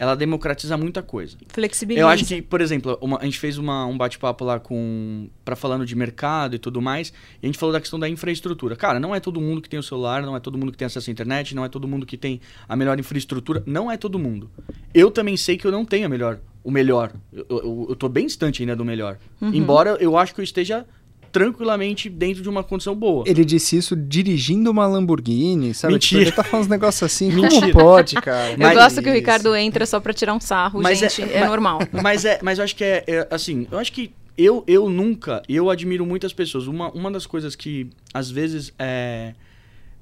ela 0.00 0.14
democratiza 0.16 0.78
muita 0.78 1.02
coisa. 1.02 1.36
Flexibiliza. 1.48 2.00
Eu 2.04 2.08
acho 2.08 2.24
que, 2.24 2.40
por 2.40 2.62
exemplo, 2.62 2.96
uma- 3.02 3.18
a 3.20 3.24
gente 3.26 3.38
fez 3.38 3.58
uma- 3.58 3.84
um 3.84 3.98
bate-papo 3.98 4.42
lá 4.46 4.58
com. 4.58 5.28
para 5.44 5.54
falando 5.54 5.84
de 5.84 5.94
mercado 5.94 6.56
e 6.56 6.58
tudo 6.58 6.80
mais, 6.80 7.12
e 7.42 7.44
a 7.44 7.46
gente 7.46 7.58
falou 7.58 7.72
da 7.72 7.80
questão 7.80 7.98
da 7.98 8.08
infraestrutura. 8.08 8.74
Cara, 8.76 8.98
não 8.98 9.14
é 9.14 9.20
todo 9.20 9.38
mundo 9.40 9.60
que 9.60 9.68
tem 9.68 9.78
o 9.78 9.82
celular, 9.82 10.22
não 10.22 10.34
é 10.34 10.40
todo 10.40 10.56
mundo 10.56 10.72
que 10.72 10.78
tem 10.78 10.86
acesso 10.86 11.10
à 11.10 11.12
internet, 11.12 11.54
não 11.54 11.64
é 11.64 11.68
todo 11.68 11.86
mundo 11.86 12.06
que 12.06 12.16
tem 12.16 12.40
a 12.66 12.74
melhor 12.74 12.98
infraestrutura, 12.98 13.62
não 13.66 13.90
é 13.90 13.96
todo 13.98 14.18
mundo. 14.18 14.50
Eu 14.94 15.10
também 15.10 15.36
sei 15.36 15.58
que 15.58 15.66
eu 15.66 15.70
não 15.70 15.84
tenho 15.84 16.06
a 16.06 16.08
melhor, 16.08 16.38
o 16.64 16.70
melhor. 16.70 17.12
Eu, 17.32 17.44
eu, 17.50 17.86
eu 17.90 17.96
tô 17.96 18.08
bem 18.08 18.26
distante 18.26 18.62
ainda 18.62 18.74
do 18.74 18.84
melhor. 18.86 19.18
Uhum. 19.40 19.52
Embora 19.52 19.98
eu 20.00 20.16
acho 20.16 20.34
que 20.34 20.40
eu 20.40 20.44
esteja 20.44 20.86
tranquilamente 21.32 22.08
dentro 22.08 22.42
de 22.42 22.48
uma 22.48 22.62
condição 22.64 22.94
boa. 22.94 23.24
Ele 23.26 23.44
disse 23.44 23.76
isso 23.76 23.94
dirigindo 23.96 24.70
uma 24.70 24.86
Lamborghini, 24.86 25.72
sabe? 25.74 25.94
Mentira. 25.94 26.24
Tipo, 26.24 26.28
ele 26.30 26.36
tá 26.36 26.44
falando 26.44 26.64
uns 26.66 26.70
negócios 26.70 27.02
assim. 27.02 27.30
Mentira. 27.32 27.72
Como 27.72 27.72
pode, 27.72 28.14
cara? 28.22 28.52
Eu 28.52 28.58
Mas- 28.58 28.74
gosto 28.74 29.02
que 29.02 29.08
o 29.08 29.12
Ricardo 29.12 29.54
entra 29.54 29.86
só 29.86 30.00
pra 30.00 30.12
tirar 30.12 30.34
um 30.34 30.40
sarro, 30.40 30.80
Mas 30.82 31.02
é- 31.02 31.08
gente. 31.08 31.32
É, 31.32 31.40
mas- 31.40 31.48
normal. 31.48 31.78
Mas 32.02 32.24
é, 32.24 32.38
mas 32.42 32.58
eu 32.58 32.64
acho 32.64 32.74
que 32.76 32.84
é, 32.84 33.04
é, 33.06 33.28
assim, 33.30 33.66
eu 33.70 33.78
acho 33.78 33.92
que 33.92 34.12
eu, 34.36 34.64
eu 34.66 34.88
nunca, 34.88 35.42
eu 35.48 35.68
admiro 35.70 36.04
muitas 36.06 36.32
pessoas. 36.32 36.66
Uma, 36.66 36.90
uma 36.92 37.10
das 37.10 37.26
coisas 37.26 37.54
que 37.54 37.88
às 38.12 38.30
vezes 38.30 38.72
é, 38.78 39.34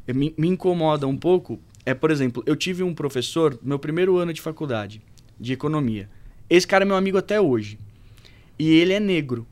me, 0.06 0.32
me 0.38 0.48
incomoda 0.48 1.06
um 1.06 1.16
pouco 1.16 1.58
é, 1.84 1.94
por 1.94 2.10
exemplo, 2.10 2.42
eu 2.46 2.54
tive 2.54 2.82
um 2.82 2.92
professor 2.94 3.54
no 3.62 3.68
meu 3.70 3.78
primeiro 3.78 4.16
ano 4.18 4.32
de 4.32 4.40
faculdade 4.42 5.00
de 5.40 5.54
economia. 5.54 6.08
Esse 6.50 6.66
cara 6.66 6.84
é 6.84 6.86
meu 6.86 6.96
amigo 6.96 7.16
até 7.16 7.40
hoje. 7.40 7.78
E 8.58 8.70
ele 8.74 8.92
é 8.92 9.00
negro. 9.00 9.46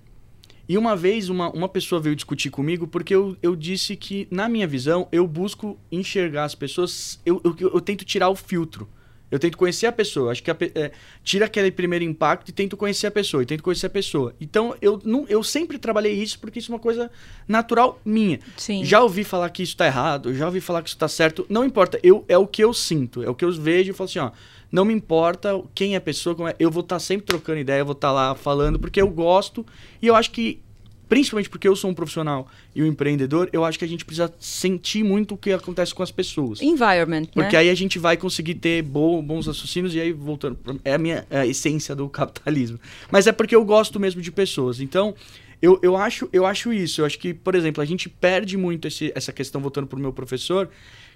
E 0.69 0.77
uma 0.77 0.97
vez 0.97 1.29
uma, 1.29 1.51
uma 1.51 1.69
pessoa 1.69 2.01
veio 2.01 2.17
discutir 2.17 2.51
comigo 2.51 2.87
porque 2.87 3.15
eu, 3.15 3.37
eu 3.43 3.55
disse 3.55 3.95
que, 3.95 4.27
na 4.31 4.49
minha 4.49 4.67
visão, 4.67 5.07
eu 5.13 5.27
busco 5.27 5.79
enxergar 5.91 6.45
as 6.45 6.55
pessoas, 6.55 7.21
eu, 7.25 7.41
eu, 7.45 7.71
eu 7.75 7.81
tento 7.81 8.05
tirar 8.05 8.29
o 8.29 8.35
filtro. 8.35 8.89
Eu 9.29 9.41
tento 9.41 9.59
conhecer 9.59 9.87
a 9.87 9.93
pessoa. 9.93 10.31
Acho 10.31 10.43
que 10.43 10.51
a 10.51 10.57
é, 10.75 10.93
tira 11.23 11.47
aquele 11.47 11.71
primeiro 11.71 12.05
impacto 12.05 12.49
e 12.49 12.53
tento 12.53 12.77
conhecer 12.77 13.09
a 13.09 13.11
pessoa. 13.11 13.43
E 13.43 13.47
tento 13.47 13.63
conhecer 13.63 13.87
a 13.87 13.91
pessoa. 13.91 14.35
Então, 14.41 14.75
eu, 14.81 15.01
não, 15.05 15.27
eu 15.29 15.43
sempre 15.43 15.79
trabalhei 15.79 16.13
isso 16.13 16.39
porque 16.39 16.61
isso 16.61 16.71
é 16.71 16.75
uma 16.75 16.81
coisa 16.81 17.11
natural 17.47 18.01
minha. 18.05 18.39
Sim. 18.57 18.85
Já 18.85 19.03
ouvi 19.03 19.25
falar 19.25 19.51
que 19.51 19.63
isso 19.63 19.77
tá 19.77 19.87
errado, 19.87 20.33
já 20.33 20.47
ouvi 20.47 20.61
falar 20.61 20.83
que 20.83 20.91
isso 20.91 20.99
tá 20.99 21.09
certo. 21.09 21.45
Não 21.49 21.65
importa, 21.65 21.99
eu, 22.03 22.25
é 22.29 22.39
o 22.39 22.47
que 22.47 22.63
eu 22.63 22.73
sinto, 22.73 23.23
é 23.23 23.29
o 23.29 23.35
que 23.35 23.45
eu 23.45 23.51
vejo 23.53 23.91
e 23.91 23.95
falo 23.95 24.09
assim, 24.09 24.21
ó. 24.21 24.31
Não 24.71 24.85
me 24.85 24.93
importa 24.93 25.61
quem 25.75 25.95
é 25.95 25.97
a 25.97 26.01
pessoa, 26.01 26.35
como 26.35 26.49
é, 26.49 26.57
eu 26.59 26.71
vou 26.71 26.83
estar 26.83 26.99
sempre 26.99 27.27
trocando 27.27 27.59
ideia, 27.61 27.81
eu 27.81 27.85
vou 27.87 27.93
estar 27.93 28.13
lá 28.13 28.35
falando, 28.35 28.79
porque 28.79 29.01
eu 29.01 29.09
gosto. 29.09 29.65
E 30.03 30.07
eu 30.07 30.15
acho 30.17 30.31
que, 30.33 30.61
principalmente 31.09 31.49
porque 31.49 31.69
eu 31.69 31.77
sou 31.77 31.89
um 31.91 31.95
profissional 31.95 32.49
e 32.75 32.83
um 32.83 32.87
empreendedor, 32.87 33.49
eu 33.53 33.65
acho 33.65 33.79
que 33.79 33.85
a 33.85 33.89
gente 33.89 34.05
precisa 34.05 34.33
sentir 34.41 35.05
muito 35.05 35.35
o 35.35 35.37
que 35.39 35.53
acontece 35.53 35.95
com 35.95 36.03
as 36.03 36.11
pessoas. 36.11 36.61
Environment, 36.61 37.27
Porque 37.33 37.55
né? 37.55 37.63
aí 37.63 37.71
a 37.71 37.75
gente 37.75 37.99
vai 37.99 38.17
conseguir 38.17 38.55
ter 38.57 38.83
bo- 38.83 39.23
bons 39.23 39.47
raciocínios 39.47 39.95
e 39.95 40.01
aí 40.01 40.13
voltando. 40.13 40.59
É 40.85 40.95
a 40.95 40.99
minha 40.99 41.25
é 41.31 41.39
a 41.41 41.47
essência 41.47 41.95
do 41.95 42.09
capitalismo. 42.09 42.79
Mas 43.11 43.27
é 43.29 43.33
porque 43.33 43.55
eu 43.55 43.65
gosto 43.65 44.01
mesmo 44.01 44.21
de 44.21 44.33
pessoas. 44.33 44.81
Então, 44.81 45.15
eu, 45.63 45.79
eu, 45.83 45.97
acho, 45.97 46.29
eu 46.33 46.45
acho 46.45 46.73
isso. 46.73 47.01
Eu 47.01 47.07
acho 47.07 47.19
que, 47.21 47.33
por 47.33 47.55
exemplo, 47.55 47.81
a 47.81 47.87
gente 47.87 48.09
perde 48.09 48.57
muito 48.57 48.89
esse- 48.89 49.13
essa 49.15 49.33
questão, 49.33 49.61
voltando 49.61 49.87
pro 49.87 49.99
meu 49.99 50.13
professor, 50.13 50.69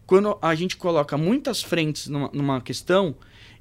quando 0.07 0.39
a 0.41 0.55
gente 0.55 0.77
coloca 0.77 1.19
muitas 1.19 1.63
frentes 1.63 2.07
numa, 2.07 2.31
numa 2.33 2.61
questão. 2.61 3.15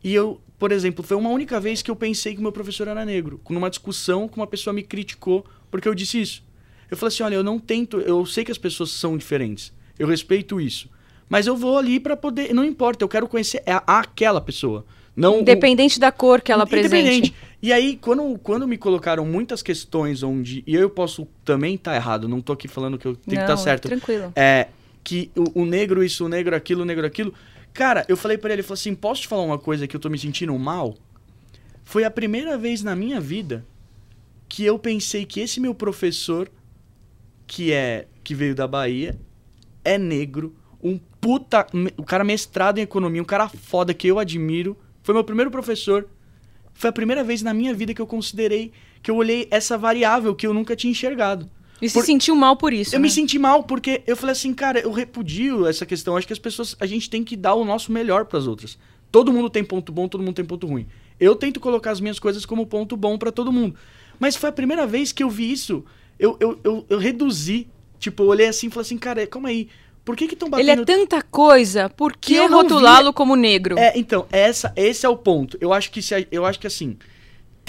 E 0.04 0.14
eu, 0.14 0.40
por 0.58 0.72
exemplo, 0.72 1.04
foi 1.04 1.18
uma 1.18 1.30
única 1.30 1.60
vez 1.60 1.82
que 1.82 1.92
eu 1.92 1.96
pensei 1.96 2.34
que 2.34 2.40
o 2.40 2.44
meu 2.44 2.52
professor 2.52 2.88
era 2.88 3.04
negro. 3.06 3.40
Numa 3.50 3.70
discussão 3.70 4.28
que 4.28 4.38
uma 4.38 4.48
pessoa 4.48 4.74
me 4.74 4.84
criticou 4.84 5.46
porque 5.70 5.88
eu 5.88 5.96
disse 5.96 6.22
isso. 6.22 6.44
Eu 6.90 6.98
falei 6.98 7.14
assim: 7.14 7.24
olha, 7.24 7.36
eu 7.36 7.44
não 7.44 7.60
tento. 7.60 8.00
Eu 8.00 8.26
sei 8.26 8.44
que 8.44 8.52
as 8.52 8.58
pessoas 8.58 8.92
são 8.92 9.18
diferentes. 9.18 9.72
Eu 9.98 10.08
respeito 10.08 10.60
isso. 10.60 10.90
Mas 11.28 11.46
eu 11.46 11.56
vou 11.56 11.78
ali 11.78 12.00
pra 12.00 12.18
poder. 12.18 12.54
Não 12.54 12.64
importa, 12.66 13.04
eu 13.04 13.10
quero 13.10 13.28
conhecer 13.28 13.62
aquela 13.86 14.42
pessoa. 14.42 14.86
Não 15.16 15.38
o- 15.38 15.42
Independente 15.42 16.00
da 16.00 16.12
cor 16.12 16.42
que 16.42 16.52
ela 16.52 16.64
Independente. 16.64 16.90
apresente. 16.98 17.34
E 17.62 17.74
aí, 17.74 17.98
quando, 18.02 18.40
quando 18.40 18.66
me 18.68 18.78
colocaram 18.78 19.26
muitas 19.26 19.62
questões 19.62 20.24
onde. 20.24 20.64
E 20.66 20.74
eu 20.74 20.90
posso 20.90 21.28
também 21.44 21.76
estar 21.76 21.94
errado, 21.96 22.28
não 22.28 22.40
tô 22.42 22.54
aqui 22.54 22.68
falando 22.70 22.98
que 22.98 23.06
eu 23.06 23.16
tenho 23.16 23.38
que 23.38 23.44
estar 23.44 23.56
Não, 23.56 23.58
certo. 23.62 23.88
Tranquilo. 23.90 24.32
É. 24.36 24.68
Que 25.04 25.30
o, 25.36 25.62
o 25.62 25.66
negro 25.66 26.04
isso, 26.04 26.26
o 26.26 26.30
negro 26.30 26.56
aquilo, 26.56 26.82
o 26.84 26.86
negro 26.86 27.06
aquilo. 27.06 27.34
Cara, 27.80 28.06
eu 28.10 28.18
falei 28.18 28.38
pra 28.38 28.50
ele, 28.50 28.56
ele 28.56 28.64
falou 28.64 28.74
assim: 28.74 28.94
posso 28.94 29.22
te 29.22 29.30
falar 29.30 29.44
uma 29.44 29.58
coisa 29.58 29.88
que 29.88 29.96
eu 29.96 30.02
tô 30.02 30.10
me 30.10 30.20
sentindo 30.20 30.54
mal? 30.60 30.98
Foi 31.86 32.04
a 32.04 32.12
primeira 32.12 32.58
vez 32.58 32.84
na 32.84 32.94
minha 32.94 33.22
vida 33.22 33.66
que 34.50 34.66
eu 34.66 34.78
pensei 34.78 35.26
que 35.26 35.40
esse 35.40 35.62
meu 35.62 35.74
professor, 35.74 36.52
que 37.48 37.72
é 37.72 38.06
que 38.22 38.36
veio 38.36 38.54
da 38.54 38.68
Bahia, 38.68 39.18
é 39.82 39.98
negro, 39.98 40.54
um 40.84 41.00
puta, 41.22 41.66
o 41.96 42.04
cara 42.04 42.26
mestrado 42.26 42.80
em 42.80 42.82
economia, 42.82 43.22
um 43.22 43.26
cara 43.26 43.48
foda 43.48 43.94
que 43.94 44.10
eu 44.10 44.20
admiro, 44.20 44.76
foi 45.02 45.16
meu 45.16 45.24
primeiro 45.24 45.50
professor. 45.50 46.06
Foi 46.74 46.90
a 46.90 46.94
primeira 46.94 47.24
vez 47.24 47.42
na 47.42 47.54
minha 47.54 47.74
vida 47.74 47.94
que 47.94 48.02
eu 48.02 48.08
considerei, 48.08 48.74
que 49.02 49.10
eu 49.10 49.16
olhei 49.16 49.48
essa 49.50 49.78
variável 49.78 50.36
que 50.36 50.46
eu 50.46 50.54
nunca 50.54 50.76
tinha 50.76 50.92
enxergado. 50.92 51.50
E 51.82 51.88
se 51.88 51.94
Por- 51.94 52.06
sentiu 52.06 52.36
mal 52.36 52.56
por 52.56 52.74
isso. 52.74 52.96
Eu 52.96 53.00
né? 53.00 53.04
me 53.04 53.10
senti 53.10 53.40
mal 53.40 53.64
porque 53.64 54.02
eu 54.06 54.16
falei 54.16 54.34
assim, 54.34 54.54
cara, 54.54 54.80
eu 54.80 54.92
repudio 54.92 55.68
essa 55.68 55.86
questão. 55.86 56.18
Acho 56.18 56.28
que 56.28 56.34
as 56.34 56.40
pessoas, 56.40 56.76
a 56.80 56.86
gente 56.86 57.10
tem 57.10 57.24
que 57.24 57.36
dar 57.36 57.54
o 57.54 57.64
nosso 57.64 57.92
melhor 57.92 58.26
para 58.26 58.40
as 58.40 58.48
outras. 58.48 58.78
Todo 59.12 59.32
mundo 59.32 59.50
tem 59.50 59.64
ponto 59.64 59.92
bom, 59.92 60.08
todo 60.08 60.22
mundo 60.22 60.36
tem 60.36 60.46
ponto 60.46 60.68
ruim. 60.68 60.88
Eu 61.20 61.36
tento 61.36 61.60
colocar 61.60 61.92
as 61.92 62.00
minhas 62.00 62.20
coisas 62.20 62.46
como 62.46 62.66
ponto 62.66 62.96
bom 62.96 63.18
para 63.18 63.32
todo 63.32 63.52
mundo. 63.52 63.76
Mas 64.20 64.36
foi 64.36 64.50
a 64.50 64.54
primeira 64.54 64.86
vez 64.86 65.12
que 65.12 65.24
eu 65.24 65.30
vi 65.30 65.52
isso. 65.52 65.84
Eu, 66.20 66.38
eu, 66.40 66.60
eu, 66.64 66.86
eu 66.90 66.98
reduzi. 66.98 67.68
Tipo, 67.98 68.24
eu 68.24 68.28
olhei 68.28 68.48
assim 68.48 68.68
e 68.68 68.70
falei 68.70 68.86
assim, 68.86 68.98
cara, 68.98 69.26
calma 69.28 69.50
aí. 69.50 69.68
Por 70.06 70.16
que 70.16 70.28
que 70.28 70.34
estão 70.34 70.50
batendo... 70.50 70.70
Ele 70.70 70.82
é 70.82 70.86
tanta 70.86 71.22
coisa, 71.22 71.90
por 71.90 72.14
Que 72.14 72.36
que 72.36 72.48
rotulá-lo 72.48 73.14
como 73.14 73.36
negro? 73.36 73.78
É, 73.78 73.94
então, 73.96 74.26
essa, 74.32 74.74
esse 74.76 75.06
é 75.06 75.10
o 75.10 75.16
ponto. 75.16 75.58
Eu 75.62 75.74
acho 75.74 75.92
que 75.92 76.02
se 76.02 76.28
eu 76.32 76.46
acho 76.46 76.60
que 76.60 76.66
assim, 76.66 76.98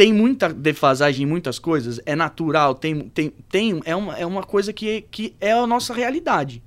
tem 0.01 0.15
muita 0.15 0.49
defasagem 0.49 1.25
em 1.25 1.29
muitas 1.29 1.59
coisas, 1.59 2.01
é 2.07 2.17
natural, 2.17 2.75
tem, 2.75 3.01
tem, 3.11 3.29
tem 3.51 3.83
é, 3.85 3.95
uma, 3.95 4.17
é 4.17 4.25
uma 4.25 4.43
coisa 4.43 4.73
que, 4.73 5.03
que 5.11 5.37
é 5.39 5.53
a 5.53 5.67
nossa 5.67 5.93
realidade. 5.93 6.63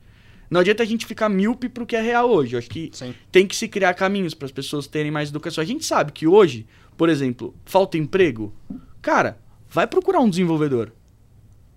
Não 0.52 0.62
adianta 0.62 0.84
a 0.84 0.86
gente 0.86 1.04
ficar 1.04 1.30
míope 1.30 1.68
pro 1.68 1.84
que 1.84 1.96
é 1.96 2.00
real 2.00 2.30
hoje. 2.30 2.54
Eu 2.54 2.60
acho 2.60 2.70
que 2.70 2.92
Sim. 2.94 3.16
tem 3.32 3.48
que 3.48 3.56
se 3.56 3.68
criar 3.68 3.96
caminhos 3.96 4.36
para 4.36 4.46
as 4.46 4.52
pessoas 4.52 4.86
terem 4.86 5.10
mais 5.10 5.30
educação. 5.30 5.64
A 5.64 5.66
gente 5.66 5.84
sabe 5.84 6.12
que 6.12 6.28
hoje, 6.28 6.68
por 6.96 7.10
exemplo, 7.10 7.56
falta 7.66 7.98
emprego. 7.98 8.54
Cara, 9.02 9.40
vai 9.68 9.88
procurar 9.88 10.20
um 10.20 10.30
desenvolvedor. 10.30 10.92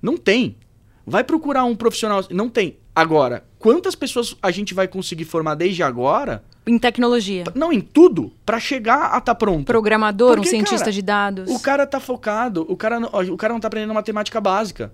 Não 0.03 0.19
tem. 0.19 0.59
Vai 1.07 1.25
procurar 1.25 1.65
um 1.65 1.75
profissional. 1.75 2.23
Não 2.31 2.51
tem. 2.51 2.77
Agora, 2.95 3.47
quantas 3.59 3.95
pessoas 3.95 4.37
a 4.43 4.51
gente 4.51 4.75
vai 4.75 4.87
conseguir 4.87 5.25
formar 5.25 5.55
desde 5.55 5.83
agora? 5.83 6.45
Em 6.67 6.79
tecnologia. 6.79 7.45
Não, 7.55 7.73
em 7.73 7.81
tudo, 7.81 8.33
pra 8.45 8.59
chegar 8.59 9.15
a 9.15 9.19
estar 9.19 9.35
pronto. 9.37 9.65
Programador, 9.65 10.33
um 10.33 10.35
Porque, 10.37 10.49
cientista 10.49 10.79
cara, 10.81 10.93
de 10.93 11.03
dados. 11.03 11.51
O 11.51 11.61
cara 11.61 11.87
tá 11.87 12.01
focado, 12.01 12.67
o 12.69 12.77
cara, 12.77 12.99
o 12.99 13.37
cara 13.37 13.53
não 13.53 13.61
tá 13.61 13.69
aprendendo 13.69 13.95
matemática 13.95 14.41
básica. 14.41 14.93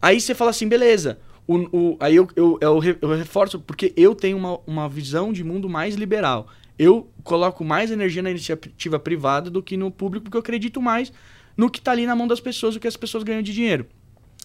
Aí 0.00 0.18
você 0.20 0.34
fala 0.34 0.50
assim, 0.50 0.66
beleza. 0.66 1.18
O, 1.46 1.56
o- 1.78 1.96
aí 2.00 2.16
eu, 2.16 2.26
eu, 2.34 2.58
eu, 2.60 2.82
eu 3.02 3.08
reforço, 3.16 3.60
porque 3.60 3.92
eu 3.96 4.14
tenho 4.14 4.38
uma, 4.38 4.58
uma 4.66 4.88
visão 4.88 5.30
de 5.30 5.44
mundo 5.44 5.68
mais 5.68 5.94
liberal. 5.94 6.46
Eu 6.78 7.08
coloco 7.22 7.62
mais 7.62 7.90
energia 7.90 8.22
na 8.22 8.30
iniciativa 8.30 8.98
privada 8.98 9.50
do 9.50 9.62
que 9.62 9.76
no 9.76 9.90
público, 9.90 10.24
porque 10.24 10.36
eu 10.38 10.40
acredito 10.40 10.80
mais 10.80 11.12
no 11.54 11.70
que 11.70 11.80
tá 11.82 11.92
ali 11.92 12.06
na 12.06 12.16
mão 12.16 12.26
das 12.26 12.40
pessoas, 12.40 12.74
o 12.76 12.80
que 12.80 12.88
as 12.88 12.96
pessoas 12.96 13.22
ganham 13.22 13.42
de 13.42 13.52
dinheiro. 13.52 13.86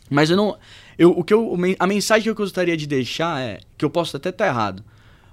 Mas 0.10 0.30
eu 0.30 0.36
não. 0.36 0.58
Eu, 0.98 1.12
o 1.12 1.24
que 1.24 1.34
eu, 1.34 1.56
a 1.80 1.88
mensagem 1.88 2.24
que 2.24 2.30
eu 2.30 2.36
gostaria 2.36 2.76
de 2.76 2.86
deixar 2.86 3.40
é. 3.42 3.60
Que 3.78 3.86
eu 3.86 3.90
posso 3.90 4.18
até 4.18 4.30
estar 4.30 4.46
errado. 4.48 4.84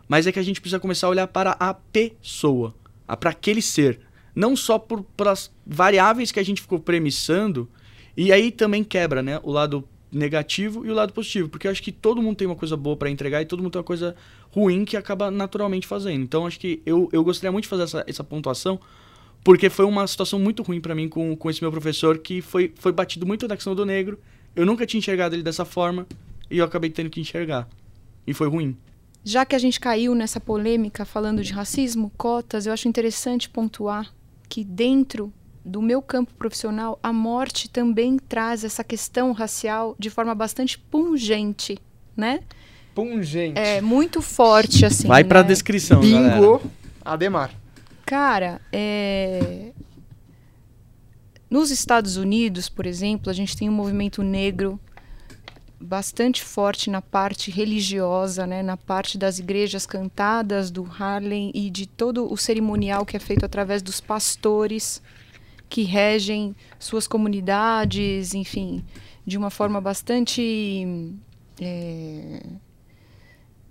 Mas 0.09 0.27
é 0.27 0.33
que 0.33 0.39
a 0.39 0.43
gente 0.43 0.61
precisa 0.61 0.81
começar 0.81 1.07
a 1.07 1.11
olhar 1.11 1.27
para 1.27 1.53
a 1.59 1.75
pessoa. 1.75 2.75
Para 3.21 3.31
aquele 3.31 3.63
ser. 3.63 4.01
Não 4.35 4.57
só 4.57 4.79
por, 4.79 5.03
pelas 5.17 5.51
variáveis 5.67 6.31
que 6.31 6.41
a 6.41 6.45
gente 6.45 6.61
ficou 6.61 6.79
premissando 6.79 7.69
E 8.17 8.33
aí 8.33 8.51
também 8.51 8.85
quebra, 8.85 9.23
né? 9.23 9.41
O 9.43 9.51
lado 9.51 9.89
negativo 10.11 10.87
e 10.87 10.91
o 10.91 10.95
lado 10.95 11.13
positivo, 11.13 11.49
porque 11.49 11.67
eu 11.67 11.71
acho 11.71 11.83
que 11.83 11.93
todo 11.93 12.23
mundo 12.23 12.37
tem 12.37 12.47
uma 12.47 12.57
coisa 12.57 12.77
boa 12.77 12.97
para 12.97 13.11
entregar 13.11 13.43
e 13.43 13.45
todo 13.45 13.63
mundo 13.63 13.73
tem 13.73 13.81
uma 13.81 13.85
coisa 13.85 14.15
ruim 14.51 14.85
que 14.85 14.97
acaba 14.97 15.31
naturalmente 15.31 15.87
fazendo. 15.87 16.23
Então 16.23 16.47
acho 16.47 16.59
que 16.59 16.81
eu, 16.87 17.09
eu 17.13 17.23
gostaria 17.23 17.53
muito 17.53 17.65
de 17.65 17.69
fazer 17.69 17.83
essa, 17.83 18.05
essa 18.07 18.25
pontuação, 18.25 18.81
porque 19.45 19.69
foi 19.69 19.85
uma 19.85 20.07
situação 20.07 20.39
muito 20.39 20.63
ruim 20.63 20.81
para 20.81 20.95
mim 20.95 21.09
com, 21.09 21.37
com 21.37 21.51
esse 21.51 21.63
meu 21.63 21.71
professor, 21.71 22.19
que 22.19 22.41
foi, 22.41 22.73
foi 22.77 22.93
batido 22.93 23.27
muito 23.27 23.47
na 23.47 23.55
questão 23.57 23.75
do 23.75 23.85
negro. 23.85 24.19
Eu 24.55 24.65
nunca 24.65 24.87
tinha 24.87 24.99
enxergado 24.99 25.35
ele 25.35 25.43
dessa 25.43 25.65
forma 25.65 26.07
e 26.51 26.59
eu 26.59 26.65
acabei 26.65 26.91
tendo 26.91 27.11
que 27.11 27.21
enxergar. 27.21 27.69
E 28.27 28.33
foi 28.33 28.49
ruim. 28.49 28.77
Já 29.29 29.45
que 29.45 29.57
a 29.57 29.59
gente 29.59 29.81
caiu 29.81 30.15
nessa 30.15 30.39
polêmica 30.39 31.05
falando 31.05 31.43
de 31.43 31.53
racismo, 31.53 32.13
cotas, 32.17 32.65
eu 32.65 32.73
acho 32.73 32.87
interessante 32.87 33.49
pontuar 33.49 34.15
que 34.49 34.63
dentro 34.63 35.33
do 35.65 35.83
meu 35.83 36.01
campo 36.01 36.33
profissional, 36.35 36.97
a 37.03 37.13
morte 37.13 37.69
também 37.69 38.19
traz 38.19 38.63
essa 38.63 38.85
questão 38.85 39.33
racial 39.33 39.97
de 39.99 40.11
forma 40.11 40.33
bastante 40.33 40.79
pungente, 40.79 41.77
né? 42.17 42.39
Pungente. 42.95 43.59
É 43.59 43.81
muito 43.81 44.23
forte, 44.23 44.87
assim. 44.87 45.09
Vai 45.09 45.25
pra 45.25 45.43
né? 45.43 45.49
descrição, 45.49 46.01
Bingo, 46.01 46.23
galera. 46.23 46.61
Ademar. 47.05 47.51
Cara, 48.07 48.61
é... 48.73 49.73
nos 51.51 51.73
Estados 51.73 52.17
Unidos, 52.17 52.69
por 52.69 52.87
exemplo, 52.87 53.29
a 53.29 53.33
gente 53.33 53.57
tem 53.57 53.69
um 53.69 53.73
movimento 53.73 54.23
negro 54.23 54.79
bastante 55.81 56.43
forte 56.43 56.91
na 56.91 57.03
parte 57.03 57.51
religiosa, 57.51 58.47
né, 58.47 58.63
na 58.63 58.77
parte 58.77 59.19
das 59.19 59.39
igrejas 59.39 59.87
cantadas 59.87 60.71
do 60.71 60.85
Harlem 60.85 61.51
e 61.55 61.71
de 61.71 61.87
todo 61.87 62.33
o 62.33 62.37
cerimonial 62.37 63.05
que 63.05 63.17
é 63.17 63.21
feito 63.21 63.45
através 63.45 63.83
dos 63.83 64.01
pastores 64.01 65.03
que 65.69 65.83
regem 65.83 66.55
suas 66.79 67.07
comunidades, 67.07 68.35
enfim, 68.35 68.85
de 69.27 69.37
uma 69.37 69.51
forma 69.51 69.81
bastante 69.81 71.13
é, 71.61 72.43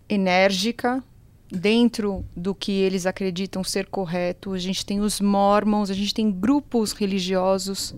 enérgica 0.07 1.03
dentro 1.49 2.25
do 2.35 2.53
que 2.53 2.71
eles 2.71 3.05
acreditam 3.05 3.63
ser 3.63 3.87
correto. 3.87 4.53
A 4.53 4.57
gente 4.57 4.85
tem 4.85 4.99
os 4.99 5.21
mormons, 5.21 5.89
a 5.89 5.93
gente 5.93 6.13
tem 6.13 6.31
grupos 6.31 6.91
religiosos 6.91 7.95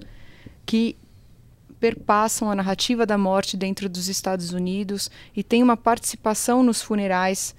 que 0.65 0.95
perpassam 1.79 2.49
a 2.49 2.55
narrativa 2.55 3.05
da 3.05 3.17
morte 3.17 3.55
dentro 3.55 3.87
dos 3.87 4.07
Estados 4.07 4.51
Unidos 4.51 5.09
e 5.35 5.43
tem 5.43 5.61
uma 5.61 5.77
participação 5.77 6.63
nos 6.63 6.81
funerais 6.81 7.55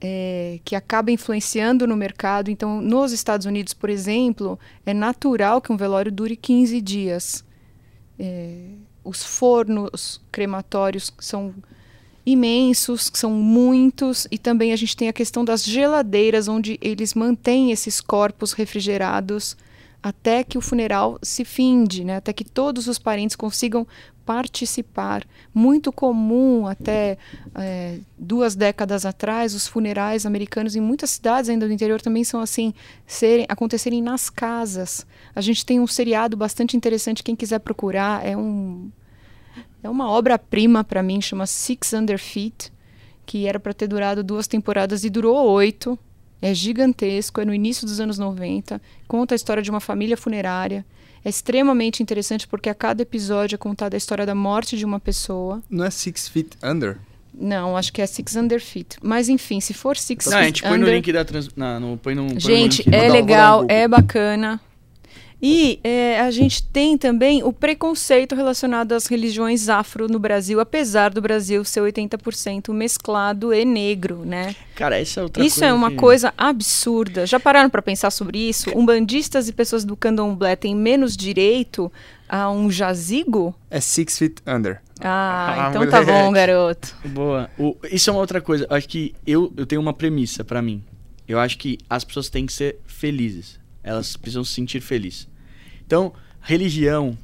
é, 0.00 0.58
que 0.64 0.74
acaba 0.74 1.10
influenciando 1.10 1.86
no 1.86 1.96
mercado. 1.96 2.50
Então, 2.50 2.80
nos 2.80 3.12
Estados 3.12 3.46
Unidos, 3.46 3.72
por 3.72 3.88
exemplo, 3.88 4.58
é 4.84 4.92
natural 4.92 5.60
que 5.60 5.72
um 5.72 5.76
velório 5.76 6.10
dure 6.10 6.36
15 6.36 6.80
dias. 6.80 7.44
É, 8.18 8.70
os 9.04 9.22
fornos 9.22 10.20
crematórios 10.30 11.12
são 11.18 11.54
imensos, 12.24 13.10
são 13.12 13.32
muitos, 13.32 14.28
e 14.30 14.38
também 14.38 14.72
a 14.72 14.76
gente 14.76 14.96
tem 14.96 15.08
a 15.08 15.12
questão 15.12 15.44
das 15.44 15.64
geladeiras, 15.64 16.46
onde 16.46 16.78
eles 16.80 17.14
mantêm 17.14 17.72
esses 17.72 18.00
corpos 18.00 18.52
refrigerados 18.52 19.56
até 20.02 20.42
que 20.42 20.58
o 20.58 20.60
funeral 20.60 21.18
se 21.22 21.44
finde, 21.44 22.04
né? 22.04 22.16
até 22.16 22.32
que 22.32 22.44
todos 22.44 22.88
os 22.88 22.98
parentes 22.98 23.36
consigam 23.36 23.86
participar. 24.24 25.24
Muito 25.54 25.92
comum, 25.92 26.66
até 26.66 27.18
é, 27.54 27.98
duas 28.18 28.54
décadas 28.56 29.04
atrás, 29.04 29.54
os 29.54 29.66
funerais 29.66 30.26
americanos 30.26 30.74
em 30.74 30.80
muitas 30.80 31.10
cidades 31.10 31.50
ainda 31.50 31.66
do 31.66 31.72
interior 31.72 32.00
também 32.00 32.24
são 32.24 32.40
assim, 32.40 32.74
serem, 33.06 33.46
acontecerem 33.48 34.02
nas 34.02 34.28
casas. 34.28 35.06
A 35.34 35.40
gente 35.40 35.64
tem 35.64 35.78
um 35.78 35.86
seriado 35.86 36.36
bastante 36.36 36.76
interessante, 36.76 37.22
quem 37.22 37.36
quiser 37.36 37.60
procurar, 37.60 38.26
é 38.26 38.36
um 38.36 38.90
é 39.82 39.90
uma 39.90 40.08
obra-prima 40.08 40.84
para 40.84 41.02
mim, 41.02 41.20
chama 41.20 41.44
Six 41.44 41.92
Under 41.92 42.18
Feet, 42.18 42.72
que 43.26 43.46
era 43.46 43.58
para 43.58 43.74
ter 43.74 43.88
durado 43.88 44.22
duas 44.22 44.46
temporadas 44.46 45.02
e 45.02 45.10
durou 45.10 45.50
oito. 45.50 45.98
É 46.42 46.52
gigantesco, 46.52 47.40
é 47.40 47.44
no 47.44 47.54
início 47.54 47.86
dos 47.86 48.00
anos 48.00 48.18
90, 48.18 48.82
conta 49.06 49.34
a 49.34 49.36
história 49.36 49.62
de 49.62 49.70
uma 49.70 49.80
família 49.80 50.16
funerária. 50.16 50.84
É 51.24 51.28
extremamente 51.28 52.02
interessante 52.02 52.48
porque 52.48 52.68
a 52.68 52.74
cada 52.74 53.00
episódio 53.02 53.54
é 53.54 53.58
contada 53.58 53.96
a 53.96 53.98
história 53.98 54.26
da 54.26 54.34
morte 54.34 54.76
de 54.76 54.84
uma 54.84 54.98
pessoa. 54.98 55.62
Não 55.70 55.84
é 55.84 55.90
Six 55.90 56.26
Feet 56.26 56.56
Under? 56.60 56.98
Não, 57.32 57.76
acho 57.76 57.92
que 57.92 58.02
é 58.02 58.06
Six 58.06 58.34
Under 58.34 58.60
Feet. 58.60 58.96
Mas 59.00 59.28
enfim, 59.28 59.60
se 59.60 59.72
for 59.72 59.96
Six 59.96 60.26
Não, 60.26 60.32
a 60.32 60.40
Feet 60.40 60.46
gente 60.56 60.62
põe 60.62 60.72
Under... 60.72 60.88
no 60.88 60.94
link 60.94 61.12
da 61.12 61.24
trans... 61.24 61.48
Não, 61.54 61.78
não 61.78 61.96
põe 61.96 62.14
no, 62.14 62.26
põe 62.26 62.34
no 62.34 62.40
Gente, 62.40 62.82
link. 62.82 62.94
é 62.94 63.08
legal, 63.08 63.64
é 63.68 63.86
bacana. 63.86 64.60
E 65.44 65.80
é, 65.82 66.20
a 66.20 66.30
gente 66.30 66.62
tem 66.62 66.96
também 66.96 67.42
o 67.42 67.52
preconceito 67.52 68.32
relacionado 68.36 68.92
às 68.92 69.06
religiões 69.08 69.68
afro 69.68 70.06
no 70.06 70.18
Brasil, 70.20 70.60
apesar 70.60 71.10
do 71.10 71.20
Brasil 71.20 71.64
ser 71.64 71.80
80% 71.80 72.72
mesclado 72.72 73.52
e 73.52 73.64
negro, 73.64 74.24
né? 74.24 74.54
Cara, 74.76 75.00
essa 75.00 75.18
é 75.18 75.22
outra 75.24 75.44
isso 75.44 75.56
coisa 75.56 75.66
é 75.66 75.72
uma 75.72 75.90
que- 75.90 75.96
coisa 75.96 76.32
absurda. 76.38 77.26
Já 77.26 77.40
pararam 77.40 77.68
para 77.68 77.82
pensar 77.82 78.12
sobre 78.12 78.38
isso? 78.38 78.70
Umbandistas 78.78 79.48
e 79.48 79.52
pessoas 79.52 79.84
do 79.84 79.96
candomblé 79.96 80.54
têm 80.54 80.76
menos 80.76 81.16
direito 81.16 81.90
a 82.28 82.48
um 82.48 82.70
jazigo? 82.70 83.52
É 83.68 83.80
Six 83.80 84.18
Feet 84.18 84.36
Under. 84.46 84.80
Ah, 85.00 85.66
Ah, 85.66 85.70
então 85.70 85.90
tá 85.90 86.04
bom, 86.04 86.30
garoto. 86.30 86.94
Boa. 87.06 87.50
O- 87.58 87.76
isso 87.90 88.08
é 88.08 88.12
uma 88.12 88.20
outra 88.20 88.40
coisa. 88.40 88.64
Acho 88.70 88.88
que 88.88 89.12
eu, 89.26 89.52
eu 89.56 89.66
tenho 89.66 89.80
uma 89.80 89.92
premissa 89.92 90.44
pra 90.44 90.62
mim. 90.62 90.80
Eu 91.26 91.40
acho 91.40 91.58
que 91.58 91.78
as 91.90 92.04
pessoas 92.04 92.28
têm 92.28 92.46
que 92.46 92.52
ser 92.52 92.78
felizes. 92.86 93.58
Elas 93.82 94.16
precisam 94.16 94.44
se 94.44 94.52
sentir 94.52 94.80
felizes. 94.80 95.26
Então, 95.86 96.12
religião, 96.40 97.16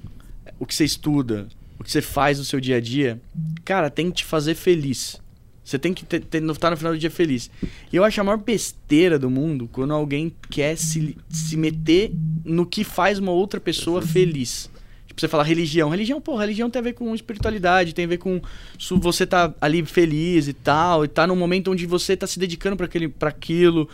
o 0.59 0.67
que 0.67 0.75
você 0.75 0.85
estuda, 0.85 1.49
o 1.79 1.85
que 1.85 1.91
você 1.91 2.03
faz 2.03 2.39
no 2.39 2.45
seu 2.45 2.61
dia 2.61 2.77
a 2.77 2.81
dia, 2.81 3.21
cara, 3.65 3.91
tem 3.91 4.11
que 4.11 4.19
te 4.19 4.25
fazer 4.25 4.55
feliz. 4.55 5.21
Você 5.69 5.79
tem 5.79 5.93
que 5.93 6.05
estar 6.05 6.71
no 6.71 6.77
final 6.79 6.95
do 6.95 6.99
dia 6.99 7.11
feliz. 7.11 7.51
E 7.93 7.97
eu 7.97 8.03
acho 8.03 8.19
a 8.19 8.25
maior 8.25 8.39
besteira 8.39 9.19
do 9.19 9.29
mundo 9.29 9.69
quando 9.71 9.93
alguém 9.93 10.33
quer 10.51 10.77
se, 10.77 11.15
se 11.29 11.59
meter 11.59 12.11
no 12.43 12.65
que 12.65 12.83
faz 12.83 13.19
uma 13.19 13.33
outra 13.33 13.61
pessoa 13.61 14.01
feliz. 14.01 14.71
Tipo, 15.07 15.21
você 15.21 15.29
fala 15.29 15.45
religião. 15.45 15.91
Religião, 15.91 16.23
pô, 16.23 16.37
religião 16.37 16.71
tem 16.71 16.81
a 16.81 16.83
ver 16.83 16.95
com 16.95 17.15
espiritualidade, 17.15 17.95
tem 17.95 18.07
a 18.07 18.09
ver 18.09 18.17
com 18.17 18.41
se 18.79 18.95
você 18.95 19.27
tá 19.27 19.55
ali 19.61 19.85
feliz 19.85 20.49
e 20.49 20.55
tal, 20.55 21.05
e 21.05 21.09
tá 21.09 21.27
num 21.27 21.37
momento 21.37 21.71
onde 21.71 21.85
você 21.85 22.17
tá 22.17 22.27
se 22.27 22.39
dedicando 22.39 22.75
para 22.77 23.29
aquilo. 23.29 23.89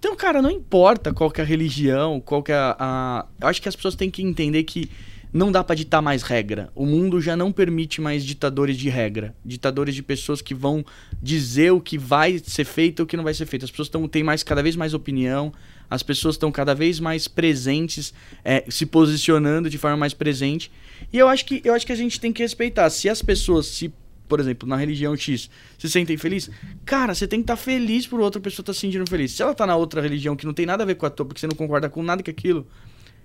Então, 0.00 0.16
cara, 0.16 0.40
não 0.40 0.50
importa 0.50 1.12
qual 1.12 1.30
que 1.30 1.42
é 1.42 1.44
a 1.44 1.46
religião, 1.46 2.20
qual 2.20 2.42
que 2.42 2.50
é 2.50 2.54
a, 2.56 2.74
a- 2.78 3.26
Eu 3.38 3.48
acho 3.48 3.60
que 3.60 3.68
as 3.68 3.76
pessoas 3.76 3.94
têm 3.94 4.10
que 4.10 4.22
entender 4.22 4.64
que 4.64 4.90
não 5.32 5.52
dá 5.52 5.62
pra 5.62 5.76
ditar 5.76 6.00
mais 6.00 6.22
regra. 6.22 6.70
O 6.74 6.84
mundo 6.86 7.20
já 7.20 7.36
não 7.36 7.52
permite 7.52 8.00
mais 8.00 8.24
ditadores 8.24 8.78
de 8.78 8.88
regra. 8.88 9.34
Ditadores 9.44 9.94
de 9.94 10.02
pessoas 10.02 10.40
que 10.40 10.54
vão 10.54 10.82
dizer 11.22 11.70
o 11.70 11.80
que 11.82 11.98
vai 11.98 12.38
ser 12.42 12.64
feito 12.64 13.00
e 13.00 13.02
o 13.04 13.06
que 13.06 13.16
não 13.16 13.22
vai 13.24 13.34
ser 13.34 13.44
feito. 13.44 13.62
As 13.64 13.70
pessoas 13.70 13.90
tão, 13.90 14.08
têm 14.08 14.24
mais, 14.24 14.42
cada 14.42 14.62
vez 14.62 14.74
mais 14.74 14.94
opinião, 14.94 15.52
as 15.88 16.02
pessoas 16.02 16.34
estão 16.36 16.50
cada 16.50 16.74
vez 16.74 16.98
mais 16.98 17.28
presentes, 17.28 18.12
é, 18.42 18.64
se 18.70 18.86
posicionando 18.86 19.68
de 19.68 19.76
forma 19.76 19.98
mais 19.98 20.14
presente. 20.14 20.72
E 21.12 21.18
eu 21.18 21.28
acho, 21.28 21.44
que, 21.44 21.60
eu 21.62 21.74
acho 21.74 21.86
que 21.86 21.92
a 21.92 21.96
gente 21.96 22.18
tem 22.18 22.32
que 22.32 22.42
respeitar. 22.42 22.88
Se 22.88 23.06
as 23.08 23.20
pessoas 23.22 23.66
se 23.66 23.92
por 24.30 24.38
exemplo, 24.38 24.68
na 24.68 24.76
religião 24.76 25.14
X, 25.16 25.50
se 25.76 25.90
sentem 25.90 26.16
felizes, 26.16 26.50
cara, 26.84 27.12
você 27.12 27.26
tem 27.26 27.40
que 27.40 27.42
estar 27.42 27.56
feliz 27.56 28.06
por 28.06 28.20
outra 28.20 28.40
pessoa 28.40 28.62
estar 28.62 28.72
se 28.72 28.78
sentindo 28.78 29.04
feliz. 29.10 29.32
Se 29.32 29.42
ela 29.42 29.52
tá 29.52 29.66
na 29.66 29.74
outra 29.74 30.00
religião 30.00 30.36
que 30.36 30.46
não 30.46 30.54
tem 30.54 30.64
nada 30.64 30.84
a 30.84 30.86
ver 30.86 30.94
com 30.94 31.04
a 31.04 31.10
tua, 31.10 31.26
porque 31.26 31.40
você 31.40 31.48
não 31.48 31.56
concorda 31.56 31.90
com 31.90 32.00
nada 32.00 32.22
que 32.22 32.30
aquilo, 32.30 32.64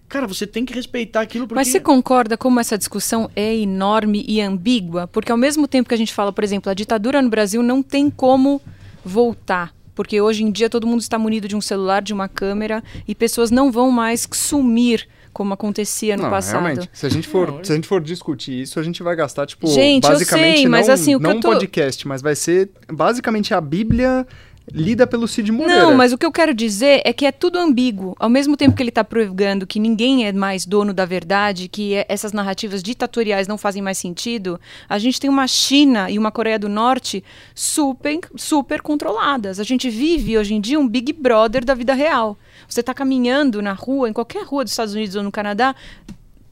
cara, 0.10 0.26
você 0.26 0.48
tem 0.48 0.66
que 0.66 0.74
respeitar 0.74 1.22
aquilo 1.22 1.48
porque 1.48 1.60
Mas 1.60 1.68
você 1.68 1.80
concorda 1.80 2.36
como 2.36 2.60
essa 2.60 2.76
discussão 2.76 3.30
é 3.36 3.56
enorme 3.56 4.26
e 4.28 4.42
ambígua? 4.42 5.06
Porque 5.06 5.32
ao 5.32 5.38
mesmo 5.38 5.68
tempo 5.68 5.88
que 5.88 5.94
a 5.94 5.98
gente 5.98 6.12
fala, 6.12 6.34
por 6.34 6.44
exemplo, 6.44 6.72
a 6.72 6.74
ditadura 6.74 7.22
no 7.22 7.30
Brasil 7.30 7.62
não 7.62 7.84
tem 7.84 8.10
como 8.10 8.60
voltar. 9.04 9.72
Porque 9.94 10.20
hoje 10.20 10.44
em 10.44 10.52
dia 10.52 10.72
todo 10.72 10.88
mundo 10.88 11.02
está 11.02 11.20
munido 11.20 11.48
de 11.48 11.56
um 11.56 11.62
celular, 11.62 12.02
de 12.02 12.14
uma 12.14 12.28
câmera, 12.28 12.84
e 13.08 13.14
pessoas 13.14 13.52
não 13.52 13.72
vão 13.72 13.92
mais 13.92 14.28
sumir 14.34 15.08
como 15.36 15.54
acontecia 15.54 16.16
no 16.16 16.24
não, 16.24 16.30
passado. 16.30 16.64
realmente. 16.64 16.90
Se 16.94 17.06
a, 17.06 17.10
gente 17.10 17.28
for, 17.28 17.52
Não, 17.52 17.62
se 17.62 17.70
a 17.74 17.76
gente 17.76 17.88
for 17.90 18.00
discutir 18.02 18.62
isso, 18.62 18.80
a 18.80 18.84
gente 18.84 19.04
vai 19.04 19.18
gastar, 19.18 19.46
tipo, 19.46 19.68
Gente, 19.68 20.06
eu 20.06 20.12
basicamente 20.12 20.60
sei, 20.60 20.68
mas 20.70 20.88
não, 20.88 20.94
assim, 20.94 21.14
o 21.14 21.18
que 21.20 21.24
não 21.24 21.32
eu 21.34 21.40
tô- 21.42 21.50
um 21.50 21.52
podcast, 21.52 22.08
mas 22.08 22.22
vai 22.22 22.36
ser 22.36 22.70
basicamente 22.90 23.54
a 23.54 23.60
Bíblia 23.60 24.26
lida 24.74 25.06
pelo 25.06 25.28
Cid 25.28 25.52
Moreira. 25.52 25.84
Não, 25.84 25.96
mas 25.96 26.12
o 26.12 26.18
que 26.18 26.26
eu 26.26 26.32
quero 26.32 26.54
dizer 26.54 27.02
é 27.06 27.14
que 27.14 27.26
é 27.26 27.32
tudo 27.32 27.58
ambíguo. 27.60 28.16
Ao 28.20 28.30
mesmo 28.30 28.58
tempo 28.58 28.76
que 28.76 28.82
ele 28.82 28.90
está 28.90 29.04
provando 29.04 29.68
que 29.68 29.80
ninguém 29.80 30.26
é 30.26 30.34
mais 30.34 30.66
dono 30.66 30.94
da 30.94 31.06
verdade, 31.06 31.68
que 31.68 31.94
é- 31.94 32.06
essas 32.10 32.34
narrativas 32.34 32.82
ditatoriais 32.82 33.48
não 33.48 33.58
fazem 33.58 33.82
mais 33.82 33.98
sentido, 33.98 34.60
a 34.90 34.98
gente 34.98 35.20
tem 35.20 35.30
uma 35.30 35.48
China 35.48 36.10
e 36.10 36.18
uma 36.18 36.32
Coreia 36.32 36.58
do 36.58 36.68
Norte 36.68 37.24
super, 37.54 38.20
super 38.36 38.82
controladas. 38.82 39.60
A 39.60 39.64
gente 39.64 39.90
vive 39.90 40.38
hoje 40.38 40.54
em 40.56 40.62
dia 40.62 40.80
um 40.80 40.88
Big 40.88 41.14
Brother 41.14 41.64
da 41.64 41.74
vida 41.74 41.94
real. 41.94 42.38
Você 42.68 42.80
está 42.80 42.94
caminhando 42.94 43.62
na 43.62 43.74
rua, 43.74 44.10
em 44.10 44.14
qualquer 44.14 44.44
rua 44.46 44.64
dos 44.64 44.74
Estados 44.74 44.94
Unidos 44.94 45.16
ou 45.16 45.24
no 45.24 45.32
Canadá, 45.32 45.76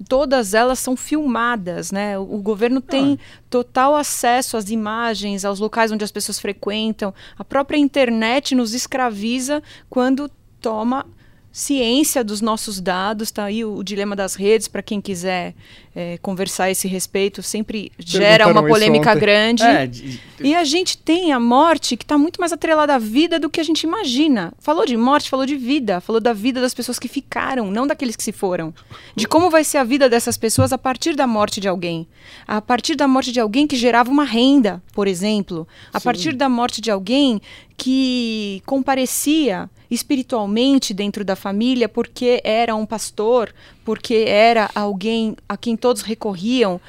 todas 0.04 0.54
elas 0.54 0.80
são 0.80 0.96
filmadas, 0.96 1.92
né? 1.92 2.18
O, 2.18 2.36
o 2.36 2.42
governo 2.42 2.82
tem 2.82 3.18
total 3.50 3.96
acesso 3.96 4.58
às 4.58 4.70
imagens, 4.70 5.46
aos 5.46 5.60
locais 5.60 5.92
onde 5.92 6.04
as 6.04 6.12
pessoas 6.12 6.40
frequentam. 6.40 7.14
A 7.38 7.44
própria 7.44 7.78
internet 7.78 8.54
nos 8.56 8.74
escraviza 8.74 9.64
quando 9.90 10.30
toma 10.60 11.06
ciência 11.52 12.24
dos 12.24 12.42
nossos 12.42 12.82
dados, 12.82 13.30
tá 13.30 13.46
aí 13.46 13.64
o, 13.64 13.76
o 13.76 13.84
dilema 13.84 14.16
das 14.16 14.34
redes, 14.34 14.68
para 14.68 14.82
quem 14.82 15.00
quiser 15.00 15.54
é, 15.96 16.18
conversar 16.18 16.66
a 16.66 16.72
esse 16.72 16.88
respeito, 16.88 17.44
sempre 17.44 17.92
gera 18.00 18.48
uma 18.48 18.66
polêmica 18.66 19.14
grande. 19.14 19.64
É, 19.64 19.86
de... 19.86 20.20
E 20.40 20.56
a 20.56 20.64
gente 20.64 20.98
tem 20.98 21.32
a 21.32 21.40
morte 21.40 21.96
que 21.96 22.04
está 22.04 22.18
muito 22.18 22.40
mais 22.40 22.52
atrelada 22.52 22.96
à 22.96 22.98
vida 22.98 23.40
do 23.40 23.50
que 23.50 23.60
a 23.60 23.64
gente 23.64 23.84
imagina. 23.84 24.54
Falou 24.60 24.86
de 24.86 24.98
morte, 24.98 25.30
falou 25.30 25.46
de 25.46 25.56
vida, 25.56 26.02
falou 26.02 26.20
da 26.20 26.34
vida 26.34 26.60
das 26.60 26.74
pessoas 26.74 26.98
que 26.98 27.08
ficaram, 27.08 27.70
não 27.70 27.86
daqueles 27.86 28.16
que 28.16 28.24
se 28.24 28.32
foram. 28.32 28.74
De 29.16 29.28
como 29.28 29.50
vai 29.50 29.64
ser 29.64 29.78
a 29.78 29.84
vida 29.84 30.10
dessas 30.10 30.38
pessoas 30.38 30.74
a 30.74 30.78
partir 30.78 31.16
da 31.16 31.28
morte 31.28 31.62
de 31.62 31.68
alguém. 31.68 32.08
A 32.48 32.60
partir 32.60 32.96
da 32.96 33.08
morte 33.08 33.32
de 33.32 33.40
alguém 33.40 33.68
que 33.68 33.76
gerava 33.76 34.10
uma 34.10 34.24
renda, 34.24 34.82
por 34.94 35.08
exemplo. 35.08 35.68
A 35.94 36.00
Sim. 36.00 36.04
partir 36.04 36.34
da 36.34 36.50
morte 36.50 36.82
de 36.82 36.90
alguém 36.90 37.40
que 37.78 38.62
comparecia 38.66 39.70
espiritualmente 39.90 40.94
dentro 40.94 41.24
da 41.24 41.36
família 41.36 41.88
porque 41.88 42.42
era 42.44 42.76
um 42.76 42.86
pastor, 42.86 43.54
porque 43.84 44.26
era 44.28 44.70
alguém 44.74 45.36
a 45.48 45.58
quem 45.58 45.76
todos 45.76 46.02
recorriam, 46.02 46.80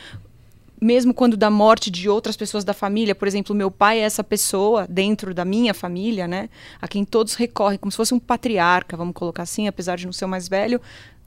mesmo 0.81 1.15
quando 1.15 1.37
da 1.37 1.51
morte 1.51 1.91
de 1.91 2.09
outras 2.09 2.37
pessoas 2.37 2.65
da 2.65 2.75
família, 2.75 3.15
por 3.15 3.27
exemplo, 3.27 3.55
meu 3.55 3.71
pai 3.71 4.01
é 4.01 4.03
essa 4.03 4.23
pessoa 4.23 4.87
dentro 4.89 5.33
da 5.33 5.45
minha 5.45 5.73
família, 5.73 6.29
né, 6.29 6.49
a 6.81 6.87
quem 6.87 7.05
todos 7.05 7.35
recorrem, 7.35 7.79
como 7.79 7.91
se 7.91 7.97
fosse 7.97 8.13
um 8.13 8.19
patriarca, 8.19 8.97
vamos 8.97 9.15
colocar 9.15 9.45
assim, 9.45 9.67
apesar 9.67 9.97
de 9.97 10.05
não 10.05 10.13
ser 10.13 10.27
o 10.27 10.29
mais 10.29 10.49
velho, 10.49 10.81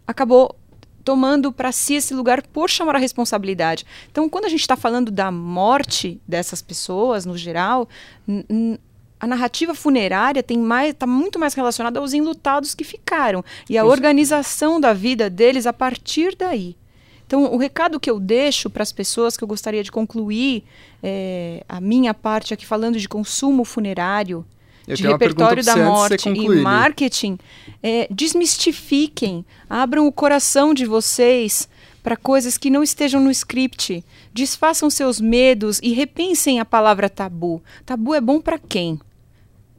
acabou 0.06 0.56
tomando 1.04 1.54
para 1.54 1.72
si 1.72 1.94
esse 1.94 2.14
lugar 2.14 2.42
por 2.42 2.70
chamar 2.70 2.98
a 2.98 3.00
responsabilidade. 3.00 3.86
Então, 4.12 4.28
quando 4.28 4.44
a 4.44 4.50
gente 4.50 4.60
está 4.60 4.76
falando 4.76 5.10
da 5.10 5.32
morte 5.32 6.20
dessas 6.28 6.62
pessoas, 6.62 7.26
no 7.26 7.38
geral, 7.38 7.88
a 9.20 9.28
narrativa 9.28 9.74
funerária 9.74 10.44
tem 10.44 10.58
mais 10.58 10.92
está 10.92 11.08
muito 11.08 11.40
mais 11.40 11.54
relacionada 11.54 12.00
aos 12.00 12.14
enlutados 12.14 12.76
que 12.76 12.84
ficaram 12.84 13.44
e 13.70 13.78
a 13.78 13.82
Isso. 13.82 13.92
organização 13.92 14.80
da 14.80 14.94
vida 14.94 15.30
deles 15.30 15.66
a 15.66 15.74
partir 15.74 16.36
daí. 16.36 16.76
Então, 17.26 17.54
o 17.54 17.58
recado 17.58 18.00
que 18.00 18.10
eu 18.10 18.22
deixo 18.22 18.70
para 18.70 18.84
as 18.84 18.92
pessoas 18.94 19.36
que 19.36 19.44
eu 19.44 19.48
gostaria 19.48 19.84
de 19.84 19.92
concluir 19.92 20.64
é, 21.04 21.62
a 21.68 21.82
minha 21.82 22.14
parte 22.14 22.54
aqui 22.54 22.66
falando 22.66 22.98
de 22.98 23.10
consumo 23.10 23.66
funerário, 23.66 24.46
eu 24.88 24.96
de 24.96 25.06
repertório 25.06 25.62
da 25.62 25.76
morte 25.76 26.30
e 26.30 26.62
marketing, 26.62 27.38
é, 27.84 28.08
desmistifiquem, 28.10 29.46
abram 29.70 30.08
o 30.08 30.12
coração 30.12 30.74
de 30.74 30.86
vocês 30.86 31.68
para 32.02 32.16
coisas 32.16 32.58
que 32.58 32.70
não 32.70 32.82
estejam 32.82 33.20
no 33.20 33.30
script. 33.30 34.02
Desfaçam 34.34 34.90
seus 34.90 35.20
medos 35.20 35.82
e 35.84 35.92
repensem 35.92 36.62
a 36.62 36.64
palavra 36.64 37.10
tabu. 37.10 37.62
Tabu 37.86 38.16
é 38.16 38.22
bom 38.22 38.40
para 38.40 38.58
quem? 38.58 38.98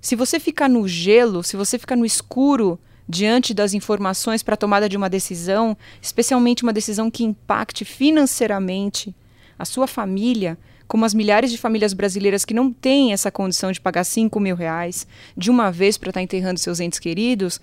Se 0.00 0.14
você 0.14 0.38
ficar 0.38 0.68
no 0.68 0.86
gelo, 0.86 1.42
se 1.42 1.56
você 1.56 1.78
ficar 1.78 1.96
no 1.96 2.04
escuro 2.04 2.78
diante 3.08 3.54
das 3.54 3.72
informações 3.72 4.42
para 4.42 4.54
a 4.54 4.56
tomada 4.56 4.88
de 4.88 4.96
uma 4.96 5.08
decisão, 5.08 5.76
especialmente 6.00 6.62
uma 6.62 6.72
decisão 6.72 7.10
que 7.10 7.24
impacte 7.24 7.84
financeiramente 7.84 9.14
a 9.58 9.64
sua 9.64 9.86
família, 9.86 10.58
como 10.86 11.04
as 11.04 11.14
milhares 11.14 11.50
de 11.50 11.58
famílias 11.58 11.92
brasileiras 11.92 12.44
que 12.44 12.54
não 12.54 12.72
têm 12.72 13.12
essa 13.12 13.30
condição 13.30 13.72
de 13.72 13.80
pagar 13.80 14.04
5 14.04 14.38
mil 14.38 14.54
reais 14.54 15.06
de 15.36 15.50
uma 15.50 15.70
vez 15.70 15.98
para 15.98 16.10
estar 16.10 16.20
tá 16.20 16.24
enterrando 16.24 16.60
seus 16.60 16.80
entes 16.80 16.98
queridos, 16.98 17.60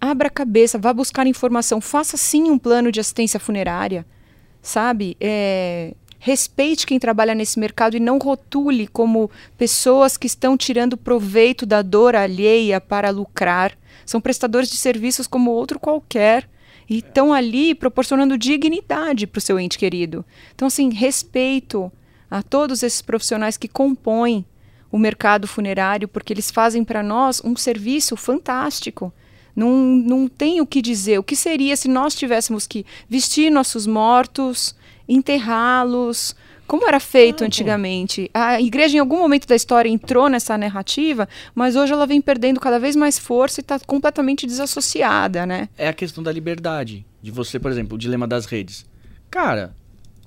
abra 0.00 0.28
a 0.28 0.30
cabeça, 0.30 0.78
vá 0.78 0.92
buscar 0.92 1.26
informação, 1.26 1.80
faça 1.80 2.16
sim 2.16 2.50
um 2.50 2.58
plano 2.58 2.92
de 2.92 3.00
assistência 3.00 3.40
funerária, 3.40 4.06
sabe? 4.60 5.16
É, 5.20 5.94
respeite 6.26 6.88
quem 6.88 6.98
trabalha 6.98 7.36
nesse 7.36 7.56
mercado 7.56 7.96
e 7.96 8.00
não 8.00 8.18
rotule 8.18 8.88
como 8.88 9.30
pessoas 9.56 10.16
que 10.16 10.26
estão 10.26 10.56
tirando 10.56 10.96
proveito 10.96 11.64
da 11.64 11.82
dor 11.82 12.16
alheia 12.16 12.80
para 12.80 13.10
lucrar. 13.10 13.78
São 14.04 14.20
prestadores 14.20 14.68
de 14.68 14.76
serviços 14.76 15.28
como 15.28 15.52
outro 15.52 15.78
qualquer 15.78 16.50
e 16.90 16.98
estão 16.98 17.32
ali 17.32 17.76
proporcionando 17.76 18.36
dignidade 18.36 19.24
para 19.24 19.38
o 19.38 19.40
seu 19.40 19.60
ente 19.60 19.78
querido. 19.78 20.24
Então, 20.52 20.66
assim, 20.66 20.92
respeito 20.92 21.92
a 22.28 22.42
todos 22.42 22.82
esses 22.82 23.00
profissionais 23.00 23.56
que 23.56 23.68
compõem 23.68 24.44
o 24.90 24.98
mercado 24.98 25.46
funerário, 25.46 26.08
porque 26.08 26.32
eles 26.32 26.50
fazem 26.50 26.82
para 26.82 27.04
nós 27.04 27.40
um 27.44 27.54
serviço 27.54 28.16
fantástico. 28.16 29.12
Não, 29.54 29.70
não 29.70 30.26
tem 30.26 30.60
o 30.60 30.66
que 30.66 30.82
dizer. 30.82 31.20
O 31.20 31.22
que 31.22 31.36
seria 31.36 31.76
se 31.76 31.86
nós 31.86 32.16
tivéssemos 32.16 32.66
que 32.66 32.84
vestir 33.08 33.48
nossos 33.48 33.86
mortos, 33.86 34.74
enterrá-los. 35.08 36.34
Como 36.66 36.86
era 36.86 36.98
feito 36.98 37.44
ah, 37.44 37.46
antigamente? 37.46 38.28
A 38.34 38.60
igreja, 38.60 38.96
em 38.96 39.00
algum 39.00 39.18
momento 39.18 39.46
da 39.46 39.54
história, 39.54 39.88
entrou 39.88 40.28
nessa 40.28 40.58
narrativa, 40.58 41.28
mas 41.54 41.76
hoje 41.76 41.92
ela 41.92 42.06
vem 42.06 42.20
perdendo 42.20 42.58
cada 42.58 42.78
vez 42.78 42.96
mais 42.96 43.18
força 43.18 43.60
e 43.60 43.62
está 43.62 43.78
completamente 43.78 44.46
desassociada, 44.46 45.46
né? 45.46 45.68
É 45.78 45.86
a 45.88 45.92
questão 45.92 46.24
da 46.24 46.32
liberdade. 46.32 47.06
De 47.22 47.30
você, 47.30 47.58
por 47.58 47.70
exemplo, 47.70 47.94
o 47.94 47.98
dilema 47.98 48.26
das 48.26 48.46
redes. 48.46 48.84
Cara, 49.30 49.74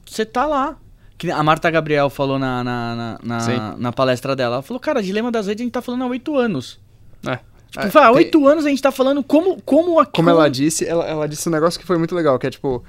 você 0.06 0.26
tá 0.26 0.46
lá. 0.46 0.78
Que 1.18 1.30
a 1.30 1.44
Marta 1.44 1.70
Gabriel 1.70 2.10
falou 2.10 2.40
na, 2.40 2.64
na, 2.64 2.96
na, 2.96 3.20
na, 3.22 3.78
na 3.78 3.92
palestra 3.92 4.34
dela. 4.34 4.56
Ela 4.56 4.64
falou, 4.64 4.80
cara, 4.80 5.04
dilema 5.04 5.30
das 5.30 5.48
redes 5.48 5.62
a 5.62 5.66
gente 5.66 5.74
tá 5.74 5.82
falando 5.82 6.06
há 6.06 6.08
oito 6.08 6.38
anos. 6.38 6.80
É. 7.28 7.40
Tipo, 7.70 7.98
é, 7.98 8.04
há 8.04 8.12
oito 8.12 8.40
tem... 8.40 8.48
anos 8.48 8.66
a 8.66 8.70
gente 8.70 8.82
tá 8.82 8.92
falando 8.92 9.22
como, 9.22 9.62
como 9.62 10.00
aquilo... 10.00 10.14
Como 10.14 10.30
ela 10.30 10.50
disse, 10.50 10.86
ela, 10.86 11.06
ela 11.06 11.28
disse 11.28 11.50
um 11.50 11.52
negócio 11.52 11.78
que 11.78 11.86
foi 11.86 11.98
muito 11.98 12.16
legal, 12.16 12.40
que 12.40 12.48
é 12.48 12.50
tipo, 12.50 12.84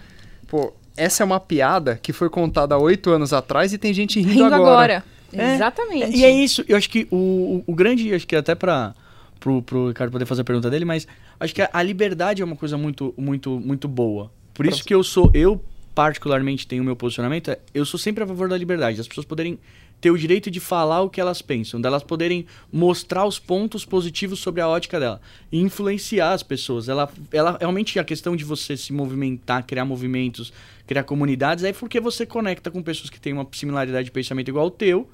pô, 0.47 0.73
essa 0.97 1.23
é 1.23 1.27
uma 1.27 1.41
piada 1.41 1.99
que 2.03 2.13
foi 2.13 2.29
contada 2.29 2.75
há 2.75 2.79
oito 2.79 3.11
anos 3.11 3.33
atrás 3.33 3.73
e 3.73 3.79
tem 3.79 3.93
gente 3.93 4.21
rindo, 4.21 4.33
rindo 4.33 4.55
agora. 4.55 4.99
agora. 4.99 5.05
É, 5.33 5.55
Exatamente. 5.55 6.17
E 6.17 6.25
é 6.25 6.31
isso. 6.31 6.65
Eu 6.69 6.77
acho 6.77 6.91
que 6.91 7.07
o, 7.11 7.63
o, 7.67 7.73
o 7.73 7.75
grande, 7.75 8.13
acho 8.13 8.27
que 8.27 8.35
até 8.35 8.55
para 8.55 8.95
pro, 9.41 9.63
pro 9.63 9.89
Ricardo 9.89 10.13
poder 10.13 10.27
fazer 10.27 10.43
a 10.43 10.45
pergunta 10.45 10.71
dele, 10.71 10.85
mas 10.85 11.09
acho 11.39 11.55
que 11.55 11.63
a, 11.63 11.71
a 11.73 11.83
liberdade 11.83 12.43
é 12.43 12.45
uma 12.45 12.57
coisa 12.57 12.77
muito, 12.77 13.15
muito, 13.17 13.59
muito 13.59 13.89
boa. 13.89 14.31
Por 14.53 14.67
isso 14.67 14.85
que 14.85 14.95
eu 14.95 15.03
sou, 15.03 15.31
eu 15.33 15.61
particularmente 15.95 16.67
tenho 16.67 16.83
o 16.83 16.85
meu 16.85 16.95
posicionamento, 16.95 17.51
é, 17.51 17.59
eu 17.75 17.85
sou 17.85 17.99
sempre 17.99 18.23
a 18.23 18.27
favor 18.27 18.49
da 18.49 18.57
liberdade, 18.57 18.99
das 18.99 19.09
pessoas 19.09 19.27
poderem 19.27 19.59
ter 20.01 20.11
o 20.11 20.17
direito 20.17 20.51
de 20.51 20.61
falar 20.61 21.03
o 21.03 21.11
que 21.11 21.21
elas 21.21 21.43
pensam, 21.43 21.81
delas 21.81 22.03
poderem 22.03 22.47
mostrar 22.73 23.27
os 23.27 23.39
pontos 23.39 23.85
positivos 23.85 24.39
sobre 24.39 24.61
a 24.61 24.69
ótica 24.69 24.99
dela 24.99 25.21
e 25.53 25.61
influenciar 25.61 26.33
as 26.33 26.43
pessoas. 26.43 26.89
Ela, 26.89 27.11
ela 27.31 27.59
realmente 27.59 27.99
a 27.99 28.05
questão 28.05 28.35
de 28.35 28.45
você 28.45 28.77
se 28.77 28.93
movimentar, 28.93 29.65
criar 29.67 29.85
movimentos, 29.85 30.53
criar 30.91 31.05
comunidades 31.05 31.63
é 31.63 31.73
porque 31.73 32.01
você 32.01 32.27
conecta 32.27 32.69
com 32.69 32.83
pessoas 32.83 33.09
que 33.09 33.21
têm 33.21 33.33
uma 33.33 33.47
similaridade 33.53 34.07
de 34.07 34.11
pensamento 34.11 34.49
igual 34.49 34.65
ao 34.65 34.71
teu. 34.73 35.09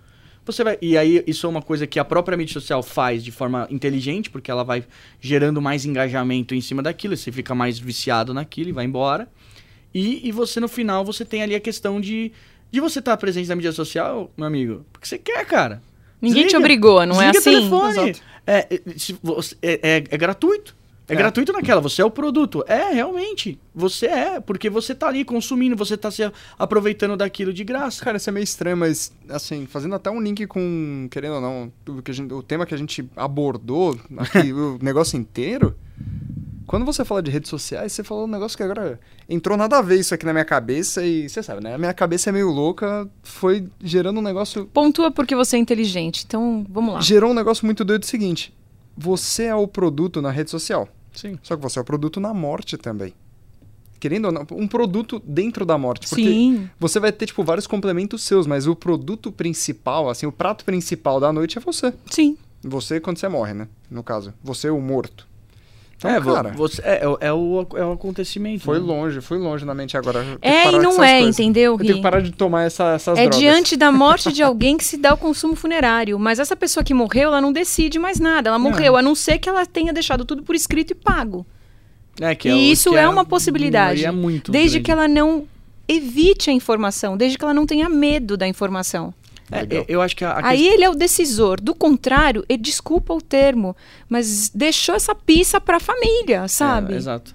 Você 0.47 0.65
vai 0.65 0.79
e 0.81 0.97
aí 0.97 1.23
isso 1.27 1.47
é 1.47 1.51
uma 1.51 1.61
coisa 1.61 1.87
que 1.87 1.99
a 1.99 2.05
própria 2.05 2.35
mídia 2.35 2.55
social 2.55 2.83
faz 2.83 3.23
de 3.23 3.31
forma 3.31 3.69
inteligente, 3.71 4.31
porque 4.31 4.51
ela 4.51 4.65
vai 4.65 4.87
gerando 5.21 5.61
mais 5.61 5.85
engajamento 5.85 6.55
em 6.55 6.63
cima 6.63 6.83
daquilo, 6.83 7.15
você 7.15 7.31
fica 7.31 7.55
mais 7.55 7.79
viciado 7.79 8.33
naquilo 8.33 8.71
e 8.71 8.73
vai 8.73 8.87
embora. 8.87 9.29
E, 9.93 10.27
e 10.27 10.33
você 10.33 10.61
no 10.61 10.69
final 10.69 11.05
você 11.05 11.27
tem 11.27 11.43
ali 11.43 11.55
a 11.55 11.61
questão 11.61 12.01
de 12.01 12.33
de 12.73 12.81
você 12.81 13.01
estar 13.01 13.17
presente 13.19 13.47
na 13.49 13.55
mídia 13.55 13.73
social, 13.73 14.33
meu 14.35 14.47
amigo, 14.47 14.87
porque 14.91 15.07
você 15.07 15.19
quer, 15.19 15.45
cara. 15.45 15.83
Ninguém 16.23 16.45
Desliga. 16.45 16.49
te 16.49 16.57
obrigou, 16.57 17.05
não 17.05 17.21
é 17.21 17.29
assim? 17.29 17.43
telefone. 17.43 18.17
É, 18.47 18.67
é, 18.71 18.81
é, 19.63 20.05
é, 20.11 20.17
gratuito. 20.17 20.76
É, 21.09 21.15
é, 21.15 21.17
gratuito 21.17 21.53
naquela, 21.53 21.81
você 21.81 22.03
é 22.03 22.05
o 22.05 22.11
produto. 22.11 22.65
É, 22.67 22.93
realmente. 22.93 23.59
Você 23.75 24.07
é, 24.07 24.41
porque 24.41 24.69
você 24.69 24.95
tá 24.95 25.09
ali 25.09 25.25
consumindo, 25.25 25.77
você 25.77 25.97
tá 25.97 26.11
se 26.11 26.31
aproveitando 26.59 27.17
daquilo 27.17 27.53
de 27.53 27.63
graça. 27.63 28.05
Cara, 28.05 28.17
isso 28.17 28.29
é 28.29 28.33
meio 28.33 28.45
estranho, 28.45 28.77
mas, 28.77 29.13
assim, 29.29 29.67
fazendo 29.67 29.95
até 29.95 30.11
um 30.11 30.21
link 30.21 30.47
com, 30.47 31.09
querendo 31.11 31.35
ou 31.35 31.41
não, 31.41 31.73
o, 31.89 32.03
que 32.03 32.13
gente, 32.13 32.33
o 32.33 32.43
tema 32.43 32.67
que 32.67 32.75
a 32.75 32.79
gente 32.79 33.09
abordou 33.17 33.99
aqui, 34.17 34.51
o 34.53 34.79
negócio 34.83 35.17
inteiro. 35.17 35.77
Quando 36.67 36.85
você 36.85 37.05
fala 37.05 37.23
de 37.23 37.31
redes 37.31 37.49
sociais, 37.49 37.93
você 37.93 38.03
falou 38.03 38.25
um 38.25 38.31
negócio 38.31 38.57
que 38.57 38.63
agora 38.63 38.99
entrou 39.29 39.57
nada 39.57 39.79
a 39.79 39.83
ver 39.83 40.01
isso 40.01 40.13
aqui 40.13 40.27
na 40.27 40.33
minha 40.33 40.45
cabeça 40.45 41.05
e 41.05 41.29
você 41.29 41.41
sabe, 41.41 41.63
né? 41.63 41.75
A 41.75 41.79
minha 41.79 41.95
cabeça 41.95 42.31
é 42.31 42.33
meio 42.33 42.51
louca, 42.51 43.09
foi 43.23 43.69
gerando 43.81 44.19
um 44.19 44.23
negócio. 44.23 44.67
Pontua 44.67 45.13
porque 45.13 45.37
você 45.37 45.57
é 45.57 45.61
inteligente, 45.61 46.25
então 46.27 46.67
vamos 46.69 46.95
lá. 46.95 47.01
Gerou 47.01 47.31
um 47.31 47.35
negócio 47.35 47.65
muito 47.65 47.85
doido 47.85 48.03
o 48.03 48.07
seguinte: 48.07 48.53
você 48.97 49.45
é 49.45 49.55
o 49.55 49.69
produto 49.69 50.23
na 50.23 50.31
rede 50.31 50.51
social. 50.51 50.89
Sim. 51.13 51.39
Só 51.43 51.57
que 51.57 51.63
você 51.63 51.79
é 51.79 51.83
o 51.83 51.85
produto 51.85 52.21
na 52.21 52.33
morte 52.33 52.77
também. 52.77 53.15
Querendo 53.99 54.27
ou 54.27 54.33
não, 54.33 54.47
um 54.53 54.69
produto 54.69 55.21
dentro 55.25 55.65
da 55.65 55.79
morte. 55.79 56.09
Porque 56.09 56.25
Sim. 56.25 56.71
você 56.79 57.01
vai 57.01 57.11
ter, 57.11 57.27
tipo, 57.27 57.43
vários 57.43 57.67
complementos 57.67 58.23
seus, 58.23 58.47
mas 58.47 58.67
o 58.67 58.77
produto 58.77 59.33
principal, 59.33 60.11
assim, 60.11 60.27
o 60.27 60.33
prato 60.33 60.65
principal 60.65 61.19
da 61.19 61.33
noite 61.33 61.57
é 61.57 61.61
você. 61.61 61.95
Sim. 62.11 62.37
Você 62.63 63.01
quando 63.01 63.19
você 63.19 63.29
morre, 63.29 63.55
né? 63.55 63.69
No 63.91 64.03
caso. 64.03 64.35
Você, 64.43 64.69
o 64.69 64.81
morto. 64.81 65.27
Então, 65.99 66.11
é, 66.11 66.21
cara, 66.21 66.51
você, 66.51 66.83
é, 66.83 67.01
é, 67.21 67.33
o, 67.33 67.67
é 67.75 67.85
o 67.85 67.93
acontecimento. 67.93 68.63
Foi 68.63 68.79
né? 68.79 68.85
longe, 68.85 69.21
foi 69.23 69.39
longe 69.39 69.65
na 69.65 69.75
mente 69.75 69.97
agora. 69.97 70.39
É 70.43 70.69
e 70.71 70.79
não 70.79 71.03
é, 71.03 71.21
coisas. 71.21 71.39
entendeu, 71.39 71.75
Gui? 71.77 71.85
Eu 71.85 71.87
tenho 71.87 71.97
que 71.97 72.03
parar 72.03 72.21
de 72.21 72.33
tomar 72.33 72.65
essa, 72.65 72.93
essas 72.93 73.19
é 73.19 73.23
drogas. 73.23 73.37
É 73.37 73.41
diante 73.41 73.77
da 73.77 73.91
morte 73.91 74.31
de 74.31 74.43
alguém 74.45 74.77
que 74.77 74.85
se 74.85 74.99
dá 74.99 75.15
o 75.15 75.17
consumo 75.17 75.57
funerário. 75.57 76.19
Mas 76.19 76.39
essa 76.39 76.55
pessoa 76.55 76.85
que 76.85 76.93
morreu, 76.93 77.29
ela 77.29 77.41
não 77.41 77.51
decide 77.51 77.99
mais 77.99 78.21
nada. 78.21 78.51
Ela 78.51 78.59
morreu, 78.59 78.97
é. 78.97 79.01
a 79.01 79.03
não 79.03 79.15
ser 79.15 79.39
que 79.39 79.49
ela 79.49 79.65
tenha 79.65 79.93
deixado 79.93 80.25
tudo 80.27 80.43
por 80.43 80.55
escrito 80.55 80.91
e 80.91 80.95
pago. 80.95 81.47
É, 82.21 82.35
que 82.35 82.49
é 82.49 82.53
e 82.53 82.71
isso 82.71 82.95
é, 82.95 83.03
é, 83.03 83.09
uma 83.09 83.25
possibilidade. 83.25 84.05
É 84.05 84.11
muito 84.11 84.53
desde 84.53 84.79
grande. 84.79 84.85
que 84.85 84.93
ela 84.93 85.09
não 85.09 85.47
evite 85.89 86.51
a 86.51 86.53
informação, 86.53 87.17
desde 87.17 87.39
que 87.39 87.45
ela 87.45 87.55
não 87.55 87.65
tenha 87.65 87.89
medo 87.89 88.37
da 88.37 88.47
informação. 88.47 89.15
É, 89.51 89.85
eu 89.87 90.03
acho 90.03 90.17
que 90.17 90.25
a, 90.25 90.33
a 90.33 90.49
Aí 90.49 90.59
questão... 90.59 90.75
ele 90.75 90.85
é 90.85 90.91
o 90.91 90.95
decisor. 90.95 91.61
Do 91.61 91.75
contrário, 91.75 92.45
ele 92.49 92.63
desculpa 92.63 93.15
o 93.15 93.21
termo, 93.21 93.77
mas 94.09 94.51
deixou 94.51 94.95
essa 94.95 95.15
pista 95.15 95.61
para 95.61 95.77
a 95.77 95.81
família, 95.81 96.49
sabe? 96.49 96.95
É, 96.95 96.97
exato. 96.97 97.35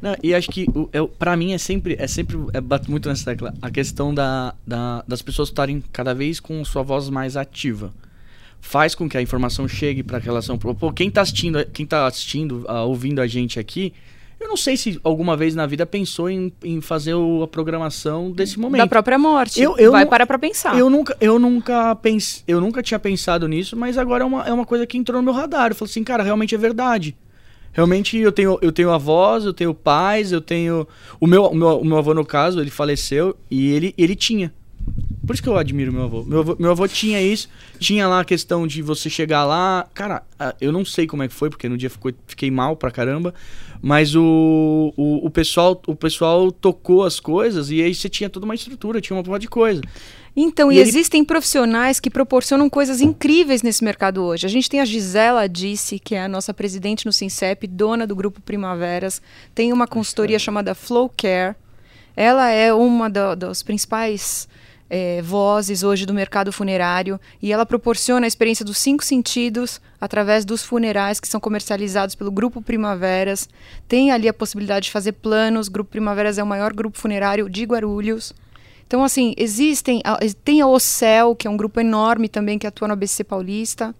Não, 0.00 0.16
e 0.20 0.34
acho 0.34 0.50
que 0.50 0.66
é, 0.92 1.00
para 1.16 1.36
mim 1.36 1.52
é 1.52 1.58
sempre 1.58 1.94
é 1.96 2.08
sempre 2.08 2.36
é, 2.52 2.60
bato 2.60 2.90
muito 2.90 3.08
nessa 3.08 3.24
tecla 3.24 3.54
a 3.62 3.70
questão 3.70 4.12
da, 4.12 4.52
da 4.66 5.04
das 5.06 5.22
pessoas 5.22 5.48
estarem 5.48 5.80
cada 5.92 6.12
vez 6.12 6.40
com 6.40 6.64
sua 6.64 6.82
voz 6.82 7.08
mais 7.08 7.36
ativa 7.36 7.94
faz 8.60 8.96
com 8.96 9.08
que 9.08 9.16
a 9.16 9.22
informação 9.22 9.68
chegue 9.68 10.02
para 10.02 10.16
a 10.16 10.20
relação 10.20 10.58
pô 10.58 10.92
quem 10.92 11.06
está 11.06 11.20
assistindo 11.20 11.64
quem 11.66 11.86
tá 11.86 12.04
assistindo 12.04 12.66
uh, 12.68 12.84
ouvindo 12.88 13.20
a 13.20 13.28
gente 13.28 13.60
aqui 13.60 13.94
eu 14.42 14.48
não 14.48 14.56
sei 14.56 14.76
se 14.76 15.00
alguma 15.04 15.36
vez 15.36 15.54
na 15.54 15.66
vida 15.66 15.86
pensou 15.86 16.28
em, 16.28 16.52
em 16.62 16.80
fazer 16.80 17.14
o, 17.14 17.42
a 17.42 17.48
programação 17.48 18.30
desse 18.30 18.58
momento. 18.58 18.80
Da 18.80 18.86
própria 18.86 19.18
morte. 19.18 19.60
Eu, 19.60 19.76
eu 19.78 19.92
Vai 19.92 20.06
parar 20.06 20.26
pra 20.26 20.38
pensar. 20.38 20.78
Eu 20.78 20.90
nunca, 20.90 21.16
eu, 21.20 21.38
nunca 21.38 21.94
pense, 21.96 22.42
eu 22.46 22.60
nunca 22.60 22.82
tinha 22.82 22.98
pensado 22.98 23.46
nisso, 23.46 23.76
mas 23.76 23.96
agora 23.96 24.24
é 24.24 24.26
uma, 24.26 24.42
é 24.48 24.52
uma 24.52 24.66
coisa 24.66 24.86
que 24.86 24.98
entrou 24.98 25.20
no 25.20 25.24
meu 25.24 25.32
radar. 25.32 25.70
Eu 25.70 25.74
falei 25.74 25.90
assim, 25.90 26.04
cara, 26.04 26.22
realmente 26.22 26.54
é 26.54 26.58
verdade. 26.58 27.16
Realmente 27.72 28.18
eu 28.18 28.30
tenho, 28.30 28.58
eu 28.60 28.70
tenho 28.70 28.90
avós, 28.90 29.44
eu 29.44 29.54
tenho 29.54 29.72
pais, 29.72 30.30
eu 30.30 30.40
tenho. 30.40 30.86
O 31.18 31.26
meu, 31.26 31.46
o 31.46 31.54
meu, 31.54 31.78
o 31.78 31.84
meu 31.84 31.98
avô, 31.98 32.12
no 32.12 32.24
caso, 32.24 32.60
ele 32.60 32.70
faleceu 32.70 33.34
e 33.50 33.70
ele, 33.70 33.94
ele 33.96 34.14
tinha. 34.14 34.52
Por 35.26 35.34
isso 35.34 35.42
que 35.42 35.48
eu 35.48 35.56
admiro 35.56 35.92
meu 35.92 36.02
avô. 36.02 36.24
Meu 36.24 36.40
avô, 36.40 36.56
meu 36.58 36.70
avô 36.72 36.88
tinha 36.88 37.22
isso, 37.22 37.48
tinha 37.78 38.08
lá 38.08 38.20
a 38.20 38.24
questão 38.24 38.66
de 38.66 38.82
você 38.82 39.08
chegar 39.08 39.44
lá. 39.44 39.86
Cara, 39.94 40.22
eu 40.60 40.72
não 40.72 40.84
sei 40.84 41.06
como 41.06 41.22
é 41.22 41.28
que 41.28 41.34
foi, 41.34 41.48
porque 41.48 41.68
no 41.68 41.78
dia 41.78 41.88
ficou, 41.88 42.12
fiquei 42.26 42.50
mal 42.50 42.76
pra 42.76 42.90
caramba. 42.90 43.32
Mas 43.82 44.14
o, 44.14 44.94
o, 44.96 45.26
o, 45.26 45.30
pessoal, 45.30 45.82
o 45.88 45.96
pessoal 45.96 46.52
tocou 46.52 47.02
as 47.02 47.18
coisas 47.18 47.68
e 47.68 47.82
aí 47.82 47.92
você 47.92 48.08
tinha 48.08 48.30
toda 48.30 48.44
uma 48.44 48.54
estrutura, 48.54 49.00
tinha 49.00 49.16
uma 49.16 49.24
porra 49.24 49.40
de 49.40 49.48
coisa. 49.48 49.82
Então, 50.36 50.70
e, 50.70 50.76
e 50.76 50.78
ele... 50.78 50.88
existem 50.88 51.24
profissionais 51.24 51.98
que 51.98 52.08
proporcionam 52.08 52.70
coisas 52.70 53.00
incríveis 53.00 53.60
nesse 53.60 53.82
mercado 53.82 54.22
hoje. 54.22 54.46
A 54.46 54.48
gente 54.48 54.70
tem 54.70 54.80
a 54.80 54.84
Gisela 54.84 55.48
Disse, 55.48 55.98
que 55.98 56.14
é 56.14 56.22
a 56.22 56.28
nossa 56.28 56.54
presidente 56.54 57.04
no 57.04 57.12
Sincep, 57.12 57.66
dona 57.66 58.06
do 58.06 58.14
grupo 58.14 58.40
Primaveras. 58.40 59.20
Tem 59.52 59.72
uma 59.72 59.88
consultoria 59.88 60.38
chamada 60.38 60.76
Flow 60.76 61.10
Care. 61.14 61.56
Ela 62.16 62.50
é 62.50 62.72
uma 62.72 63.10
da, 63.10 63.34
das 63.34 63.64
principais 63.64 64.48
é, 64.94 65.22
vozes 65.22 65.82
hoje 65.82 66.04
do 66.04 66.12
mercado 66.12 66.52
funerário 66.52 67.18
e 67.40 67.50
ela 67.50 67.64
proporciona 67.64 68.26
a 68.26 68.28
experiência 68.28 68.62
dos 68.62 68.76
cinco 68.76 69.02
sentidos 69.02 69.80
através 69.98 70.44
dos 70.44 70.62
funerais 70.62 71.18
que 71.18 71.26
são 71.26 71.40
comercializados 71.40 72.14
pelo 72.14 72.30
Grupo 72.30 72.60
Primaveras. 72.60 73.48
Tem 73.88 74.10
ali 74.10 74.28
a 74.28 74.34
possibilidade 74.34 74.84
de 74.84 74.90
fazer 74.90 75.12
planos. 75.12 75.70
Grupo 75.70 75.92
Primaveras 75.92 76.36
é 76.36 76.42
o 76.42 76.46
maior 76.46 76.74
grupo 76.74 76.98
funerário 76.98 77.48
de 77.48 77.64
Guarulhos. 77.64 78.34
Então, 78.86 79.02
assim, 79.02 79.32
existem. 79.38 80.02
Tem 80.44 80.60
a 80.60 80.66
OCEL, 80.66 81.34
que 81.34 81.46
é 81.46 81.50
um 81.50 81.56
grupo 81.56 81.80
enorme 81.80 82.28
também 82.28 82.58
que 82.58 82.66
atua 82.66 82.86
no 82.86 82.92
ABC 82.92 83.24
Paulista 83.24 83.94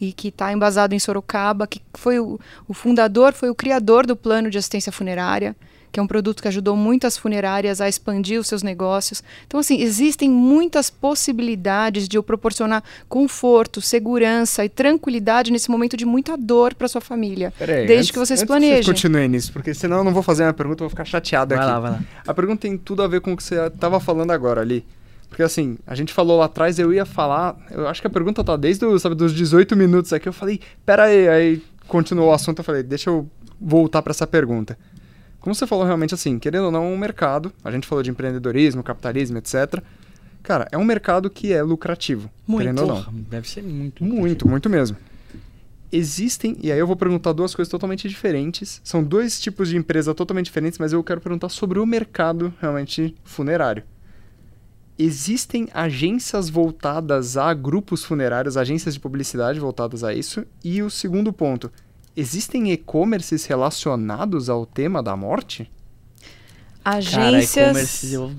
e 0.00 0.14
que 0.14 0.28
está 0.28 0.50
embasado 0.50 0.94
em 0.94 0.98
Sorocaba, 0.98 1.66
que 1.66 1.82
foi 1.92 2.18
o, 2.18 2.40
o 2.66 2.72
fundador, 2.72 3.34
foi 3.34 3.50
o 3.50 3.54
criador 3.54 4.06
do 4.06 4.16
plano 4.16 4.48
de 4.48 4.56
assistência 4.56 4.90
funerária 4.90 5.54
que 5.90 5.98
é 6.00 6.02
um 6.02 6.06
produto 6.06 6.42
que 6.42 6.48
ajudou 6.48 6.76
muitas 6.76 7.16
funerárias 7.16 7.80
a 7.80 7.88
expandir 7.88 8.40
os 8.40 8.46
seus 8.46 8.62
negócios. 8.62 9.22
Então, 9.46 9.60
assim, 9.60 9.80
existem 9.80 10.30
muitas 10.30 10.90
possibilidades 10.90 12.08
de 12.08 12.16
eu 12.16 12.22
proporcionar 12.22 12.82
conforto, 13.08 13.80
segurança 13.80 14.64
e 14.64 14.68
tranquilidade 14.68 15.50
nesse 15.50 15.70
momento 15.70 15.96
de 15.96 16.04
muita 16.04 16.36
dor 16.36 16.74
para 16.74 16.88
sua 16.88 17.00
família. 17.00 17.52
Peraí, 17.58 17.86
desde 17.86 17.94
antes, 17.94 18.10
que 18.10 18.18
vocês 18.18 18.44
planejem. 18.44 18.80
Que 18.80 18.86
continuem 18.86 19.28
nisso, 19.28 19.52
porque 19.52 19.74
senão 19.74 19.98
eu 19.98 20.04
não 20.04 20.12
vou 20.12 20.22
fazer 20.22 20.44
uma 20.44 20.52
pergunta, 20.52 20.82
eu 20.82 20.88
vou 20.88 20.90
ficar 20.90 21.04
chateado 21.04 21.54
vai 21.54 21.64
aqui. 21.64 21.72
Lá, 21.72 21.80
vai 21.80 21.90
lá. 21.92 22.00
A 22.26 22.34
pergunta 22.34 22.62
tem 22.62 22.76
tudo 22.76 23.02
a 23.02 23.08
ver 23.08 23.20
com 23.20 23.32
o 23.32 23.36
que 23.36 23.42
você 23.42 23.66
estava 23.66 23.98
falando 24.00 24.30
agora 24.30 24.60
ali. 24.60 24.84
Porque 25.28 25.42
assim, 25.42 25.78
a 25.86 25.94
gente 25.94 26.12
falou 26.12 26.38
lá 26.38 26.46
atrás, 26.46 26.78
eu 26.78 26.92
ia 26.92 27.04
falar. 27.04 27.56
Eu 27.70 27.86
acho 27.86 28.00
que 28.00 28.06
a 28.06 28.10
pergunta 28.10 28.42
tá 28.42 28.56
desde 28.56 28.84
o, 28.84 28.98
sabe, 28.98 29.14
dos 29.14 29.34
18 29.34 29.76
minutos 29.76 30.12
aqui. 30.12 30.28
Eu 30.28 30.32
falei, 30.32 30.60
pera 30.86 31.04
aí, 31.04 31.28
aí 31.28 31.62
continuou 31.86 32.30
o 32.30 32.32
assunto. 32.32 32.60
Eu 32.60 32.64
falei, 32.64 32.82
deixa 32.82 33.10
eu 33.10 33.28
voltar 33.60 34.02
para 34.02 34.10
essa 34.10 34.26
pergunta. 34.26 34.78
Como 35.48 35.54
você 35.54 35.66
falou 35.66 35.86
realmente 35.86 36.12
assim, 36.12 36.38
querendo 36.38 36.66
ou 36.66 36.70
não, 36.70 36.84
é 36.84 36.88
um 36.88 36.98
mercado, 36.98 37.50
a 37.64 37.70
gente 37.70 37.86
falou 37.86 38.02
de 38.02 38.10
empreendedorismo, 38.10 38.82
capitalismo, 38.82 39.38
etc. 39.38 39.82
Cara, 40.42 40.68
é 40.70 40.76
um 40.76 40.84
mercado 40.84 41.30
que 41.30 41.54
é 41.54 41.62
lucrativo, 41.62 42.30
muito, 42.46 42.60
querendo 42.60 42.80
ou 42.82 42.86
não. 42.86 43.06
Deve 43.30 43.48
ser 43.48 43.62
muito. 43.62 44.04
Muito, 44.04 44.46
muito 44.46 44.68
mesmo. 44.68 44.98
Existem, 45.90 46.54
e 46.60 46.70
aí 46.70 46.78
eu 46.78 46.86
vou 46.86 46.96
perguntar 46.96 47.32
duas 47.32 47.54
coisas 47.54 47.70
totalmente 47.70 48.06
diferentes. 48.06 48.78
São 48.84 49.02
dois 49.02 49.40
tipos 49.40 49.70
de 49.70 49.78
empresa 49.78 50.14
totalmente 50.14 50.44
diferentes, 50.44 50.78
mas 50.78 50.92
eu 50.92 51.02
quero 51.02 51.18
perguntar 51.18 51.48
sobre 51.48 51.78
o 51.78 51.86
mercado 51.86 52.52
realmente 52.60 53.16
funerário. 53.24 53.84
Existem 54.98 55.66
agências 55.72 56.50
voltadas 56.50 57.38
a 57.38 57.54
grupos 57.54 58.04
funerários, 58.04 58.58
agências 58.58 58.92
de 58.92 59.00
publicidade 59.00 59.58
voltadas 59.58 60.04
a 60.04 60.12
isso. 60.12 60.44
E 60.62 60.82
o 60.82 60.90
segundo 60.90 61.32
ponto, 61.32 61.72
Existem 62.20 62.72
e-commerces 62.72 63.44
relacionados 63.44 64.50
ao 64.50 64.66
tema 64.66 65.00
da 65.00 65.16
morte? 65.16 65.70
Agências. 66.84 68.00
Cara, 68.00 68.12
eu... 68.12 68.32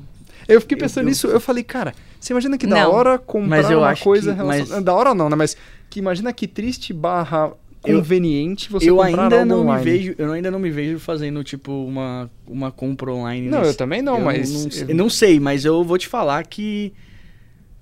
eu 0.50 0.60
fiquei 0.60 0.76
pensando 0.76 1.04
eu, 1.04 1.08
eu... 1.08 1.10
nisso, 1.10 1.28
eu 1.28 1.40
falei, 1.40 1.64
cara, 1.64 1.94
você 2.20 2.34
imagina 2.34 2.58
que 2.58 2.68
da 2.68 2.90
hora 2.90 3.18
comprar 3.18 3.78
uma 3.78 3.96
coisa 3.96 4.32
que, 4.32 4.38
relacionada. 4.38 4.76
Mas... 4.76 4.84
Da 4.84 4.94
hora 4.94 5.16
não, 5.16 5.30
né? 5.30 5.38
Mas 5.38 5.56
que 5.90 5.98
imagina 5.98 6.34
que 6.34 6.46
triste 6.46 6.92
barra 6.92 7.54
conveniente 7.82 8.70
você 8.70 8.90
eu 8.90 8.98
comprar 8.98 9.24
ainda 9.24 9.46
não 9.46 9.62
online. 9.62 9.86
me 9.86 9.92
vejo 9.92 10.16
eu 10.18 10.32
ainda 10.34 10.52
não 10.52 10.60
me 10.60 10.70
vejo 10.70 11.00
fazendo 11.00 11.42
tipo 11.46 11.72
uma, 11.72 12.30
uma 12.46 12.74
compra 12.74 13.10
online 13.10 13.48
não 13.48 13.60
nesse. 13.60 13.72
eu 13.72 13.78
também 13.78 14.02
não 14.02 14.18
eu 14.18 14.26
mas 14.26 14.52
não, 14.52 14.64
não, 14.64 14.90
eu 14.90 14.96
não 14.96 15.10
sei 15.10 15.40
mas 15.40 15.64
eu 15.64 15.82
vou 15.82 15.98
te 15.98 16.06
falar 16.06 16.44
que 16.44 16.92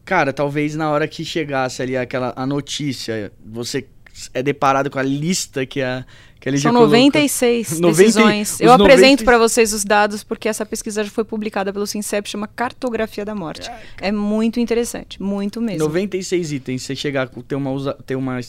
cara 0.05 0.31
talvez 0.31 0.75
na 0.75 0.91
hora 0.91 1.07
que 1.07 1.25
chegasse 1.25 1.81
ali 1.81 1.97
aquela 1.97 2.31
a 2.35 2.45
notícia 2.45 3.31
você 3.43 3.87
é 4.33 4.41
deparado 4.43 4.89
com 4.89 4.99
a 4.99 5.03
lista 5.03 5.65
que 5.65 5.81
a 5.81 6.05
que 6.39 6.49
a 6.49 6.57
São 6.59 6.71
96 6.71 7.67
coloca. 7.67 7.87
decisões. 7.97 8.51
90, 8.59 8.63
Eu 8.63 8.71
apresento 8.71 9.23
90... 9.23 9.25
para 9.25 9.37
vocês 9.37 9.73
os 9.73 9.83
dados 9.83 10.23
porque 10.23 10.47
essa 10.47 10.65
pesquisa 10.65 11.03
já 11.03 11.09
foi 11.09 11.23
publicada 11.23 11.73
pelo 11.73 11.87
Sincep, 11.87 12.29
chama 12.29 12.47
Cartografia 12.47 13.25
da 13.25 13.33
Morte. 13.33 13.69
É, 13.99 14.09
é 14.09 14.11
muito 14.11 14.59
interessante, 14.59 15.21
muito 15.21 15.59
mesmo. 15.59 15.79
96 15.85 16.51
itens, 16.51 16.83
você 16.83 16.95
chegar 16.95 17.23
a 17.23 17.41
ter 17.41 17.55
uma 17.55 17.71
usa, 17.71 17.93
ter 18.05 18.15
uma 18.15 18.39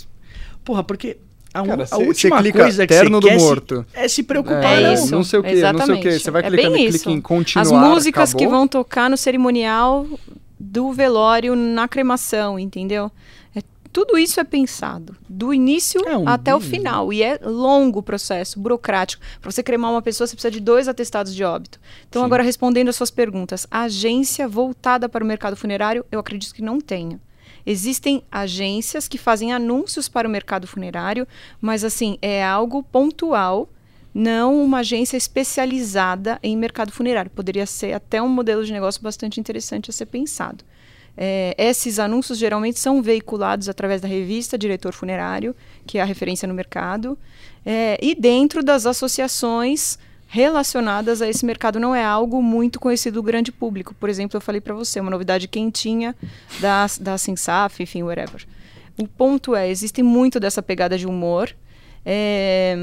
Porra, 0.65 0.85
porque 0.85 1.16
a, 1.53 1.65
Cara, 1.65 1.82
a 1.85 1.86
cê, 1.86 1.95
última 1.97 2.43
cê 2.43 2.53
coisa 2.53 2.86
que 2.86 2.95
você 2.95 3.09
do 3.09 3.20
quer 3.20 3.39
morto. 3.39 3.86
Se, 3.90 3.99
é 3.99 4.09
se 4.09 4.23
preocupar. 4.23 4.82
É 4.82 4.93
isso, 4.93 5.11
não 5.11 5.24
sei 5.24 5.39
o 5.39 5.43
que, 5.43 5.55
não 5.55 5.86
sei 5.86 5.95
o 5.95 6.01
que. 6.01 6.19
Você 6.19 6.31
vai 6.31 6.43
é 6.43 6.51
clicando, 6.51 6.74
bem 6.74 6.90
clica 6.90 7.11
em 7.11 7.20
continuar, 7.20 7.62
As 7.62 7.73
músicas 7.73 8.31
acabou. 8.31 8.47
que 8.47 8.53
vão 8.53 8.69
tocar 8.69 9.09
no 9.09 9.16
cerimonial 9.16 10.07
do 10.61 10.93
velório 10.93 11.57
na 11.57 11.89
cremação, 11.89 12.59
entendeu? 12.59 13.11
Tudo 13.93 14.19
isso 14.19 14.39
é 14.40 14.44
pensado, 14.44 15.16
do 15.28 15.52
início 15.52 16.01
é 16.06 16.16
um 16.16 16.28
até 16.28 16.55
o 16.55 16.60
final. 16.60 17.12
E 17.12 17.23
é 17.23 17.39
longo 17.43 18.01
o 18.01 18.02
processo, 18.02 18.60
burocrático. 18.60 19.23
Para 19.40 19.51
você 19.51 19.62
cremar 19.62 19.90
uma 19.90 20.02
pessoa, 20.02 20.27
você 20.27 20.35
precisa 20.35 20.51
de 20.51 20.60
dois 20.60 20.89
atestados 20.89 21.35
de 21.35 21.43
óbito. 21.44 21.81
Então, 22.09 22.23
Sim. 22.23 22.27
agora 22.27 22.43
respondendo 22.43 22.89
às 22.89 22.97
suas 22.97 23.10
perguntas, 23.10 23.66
a 23.70 23.82
agência 23.82 24.47
voltada 24.47 25.09
para 25.09 25.24
o 25.24 25.27
mercado 25.27 25.56
funerário, 25.56 26.05
eu 26.10 26.20
acredito 26.20 26.55
que 26.55 26.62
não 26.62 26.81
tenha. 26.81 27.20
Existem 27.65 28.23
agências 28.31 29.09
que 29.09 29.19
fazem 29.19 29.52
anúncios 29.52 30.09
para 30.09 30.27
o 30.27 30.31
mercado 30.31 30.66
funerário, 30.66 31.27
mas 31.60 31.85
assim, 31.85 32.16
é 32.23 32.43
algo 32.44 32.82
pontual, 32.82 33.69
não 34.15 34.62
uma 34.65 34.78
agência 34.78 35.16
especializada 35.16 36.39
em 36.43 36.56
mercado 36.56 36.90
funerário. 36.90 37.31
Poderia 37.31 37.66
ser 37.66 37.93
até 37.93 38.23
um 38.23 38.28
modelo 38.28 38.65
de 38.65 38.73
negócio 38.73 39.02
bastante 39.02 39.39
interessante 39.39 39.90
a 39.90 39.93
ser 39.93 40.06
pensado. 40.06 40.65
É, 41.20 41.53
esses 41.59 41.99
anúncios 41.99 42.39
geralmente 42.39 42.78
são 42.78 43.03
veiculados 43.03 43.69
através 43.69 44.01
da 44.01 44.07
revista 44.07 44.57
Diretor 44.57 44.93
Funerário, 44.93 45.55
que 45.85 45.99
é 45.99 46.01
a 46.01 46.05
referência 46.05 46.47
no 46.47 46.55
mercado, 46.55 47.19
é, 47.66 47.99
e 48.01 48.15
dentro 48.15 48.62
das 48.62 48.86
associações 48.86 49.99
relacionadas 50.28 51.20
a 51.20 51.28
esse 51.28 51.45
mercado. 51.45 51.81
Não 51.81 51.93
é 51.93 52.05
algo 52.05 52.40
muito 52.40 52.78
conhecido 52.78 53.15
do 53.15 53.23
grande 53.24 53.51
público. 53.51 53.97
Por 53.99 54.09
exemplo, 54.09 54.36
eu 54.36 54.40
falei 54.40 54.61
para 54.61 54.74
você, 54.74 55.01
uma 55.01 55.11
novidade 55.11 55.49
quentinha 55.49 56.15
da, 56.61 56.86
da 57.01 57.19
Sensaf, 57.19 57.82
enfim, 57.82 58.05
whatever. 58.05 58.47
O 58.97 59.09
ponto 59.09 59.57
é, 59.57 59.69
existe 59.69 60.05
muito 60.05 60.39
dessa 60.39 60.62
pegada 60.62 60.97
de 60.97 61.07
humor, 61.07 61.53
é, 62.07 62.77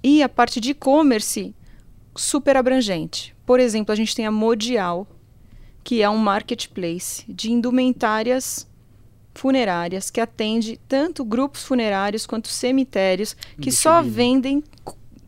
e 0.00 0.22
a 0.22 0.28
parte 0.28 0.60
de 0.60 0.70
e-commerce 0.70 1.52
super 2.14 2.56
abrangente. 2.56 3.34
Por 3.44 3.58
exemplo, 3.58 3.92
a 3.92 3.96
gente 3.96 4.14
tem 4.14 4.26
a 4.26 4.30
Modial, 4.30 5.08
que 5.84 6.02
é 6.02 6.08
um 6.08 6.16
marketplace 6.16 7.24
de 7.28 7.52
indumentárias 7.52 8.66
funerárias 9.34 10.10
que 10.10 10.20
atende 10.20 10.80
tanto 10.88 11.24
grupos 11.24 11.62
funerários 11.64 12.24
quanto 12.24 12.48
cemitérios 12.48 13.36
que 13.60 13.70
B2B. 13.70 13.72
só 13.72 14.02
vendem 14.02 14.64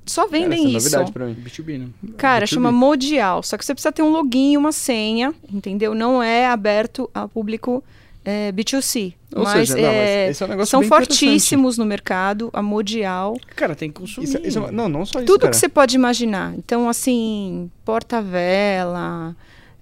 só 0.06 0.28
vendem 0.28 0.64
Cara, 0.64 0.78
isso. 0.78 0.86
É 0.86 0.98
novidade 0.98 1.12
pra 1.12 1.26
mim. 1.26 1.34
B2B, 1.34 1.78
né? 1.78 1.88
Cara, 2.16 2.46
B2B. 2.46 2.48
chama 2.48 2.70
Modial. 2.70 3.42
Só 3.42 3.58
que 3.58 3.64
você 3.64 3.74
precisa 3.74 3.90
ter 3.90 4.02
um 4.02 4.10
login, 4.10 4.56
uma 4.56 4.70
senha, 4.70 5.34
entendeu? 5.52 5.96
Não 5.96 6.22
é 6.22 6.46
aberto 6.46 7.10
ao 7.12 7.28
público 7.28 7.82
é, 8.24 8.52
B2C. 8.52 9.14
Ou 9.34 9.42
mas, 9.42 9.68
seja, 9.68 9.82
não, 9.82 9.88
é, 9.88 10.26
mas 10.26 10.30
esse 10.30 10.44
é 10.44 10.46
um 10.46 10.64
são 10.64 10.82
fortíssimos 10.84 11.76
no 11.76 11.84
mercado, 11.84 12.50
a 12.52 12.62
Modial. 12.62 13.36
Cara, 13.56 13.74
tem 13.74 13.90
que 13.90 13.98
consumir. 14.00 14.28
Isso, 14.28 14.38
isso, 14.44 14.58
é 14.60 14.70
não, 14.70 14.88
não 14.88 15.04
só 15.04 15.18
isso, 15.18 15.26
Tudo 15.26 15.40
cara. 15.40 15.50
que 15.50 15.56
você 15.56 15.68
pode 15.68 15.96
imaginar. 15.96 16.54
Então, 16.56 16.88
assim, 16.88 17.68
porta-vela, 17.84 19.34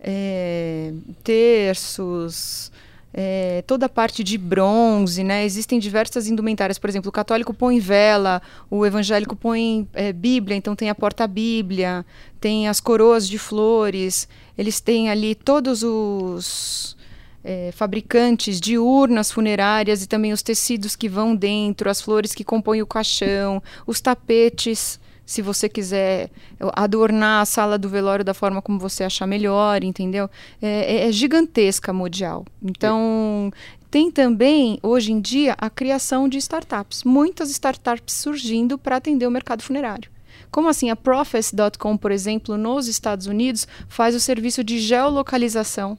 é, 0.06 0.92
terços, 1.22 2.70
é, 3.12 3.64
toda 3.66 3.86
a 3.86 3.88
parte 3.88 4.22
de 4.22 4.36
bronze, 4.36 5.24
né? 5.24 5.46
Existem 5.46 5.78
diversas 5.78 6.28
indumentárias, 6.28 6.78
por 6.78 6.90
exemplo, 6.90 7.08
o 7.08 7.12
católico 7.12 7.54
põe 7.54 7.80
vela, 7.80 8.42
o 8.70 8.84
evangélico 8.84 9.34
põe 9.34 9.88
é, 9.94 10.12
Bíblia, 10.12 10.56
então 10.58 10.76
tem 10.76 10.90
a 10.90 10.94
porta-Bíblia, 10.94 12.04
tem 12.38 12.68
as 12.68 12.80
coroas 12.80 13.26
de 13.26 13.38
flores, 13.38 14.28
eles 14.58 14.78
têm 14.78 15.08
ali 15.08 15.34
todos 15.34 15.82
os 15.82 16.94
é, 17.42 17.70
fabricantes 17.72 18.60
de 18.60 18.76
urnas 18.76 19.32
funerárias 19.32 20.02
e 20.02 20.06
também 20.06 20.34
os 20.34 20.42
tecidos 20.42 20.94
que 20.94 21.08
vão 21.08 21.34
dentro, 21.34 21.88
as 21.88 22.02
flores 22.02 22.34
que 22.34 22.44
compõem 22.44 22.82
o 22.82 22.86
caixão, 22.86 23.62
os 23.86 24.02
tapetes 24.02 25.00
se 25.26 25.40
você 25.40 25.68
quiser 25.68 26.30
adornar 26.74 27.42
a 27.42 27.44
sala 27.44 27.78
do 27.78 27.88
velório 27.88 28.24
da 28.24 28.34
forma 28.34 28.60
como 28.60 28.78
você 28.78 29.04
achar 29.04 29.26
melhor, 29.26 29.82
entendeu? 29.82 30.28
É, 30.60 30.96
é, 30.96 31.08
é 31.08 31.12
gigantesca 31.12 31.92
mundial. 31.92 32.44
Então, 32.62 33.50
tem 33.90 34.10
também, 34.10 34.78
hoje 34.82 35.12
em 35.12 35.20
dia, 35.20 35.54
a 35.56 35.70
criação 35.70 36.28
de 36.28 36.36
startups. 36.38 37.04
Muitas 37.04 37.50
startups 37.50 38.14
surgindo 38.14 38.76
para 38.76 38.96
atender 38.96 39.26
o 39.26 39.30
mercado 39.30 39.62
funerário. 39.62 40.10
Como 40.50 40.68
assim? 40.68 40.90
A 40.90 40.96
Prophecy.com, 40.96 41.96
por 41.96 42.10
exemplo, 42.10 42.56
nos 42.56 42.86
Estados 42.86 43.26
Unidos, 43.26 43.66
faz 43.88 44.14
o 44.14 44.20
serviço 44.20 44.62
de 44.62 44.78
geolocalização. 44.78 45.98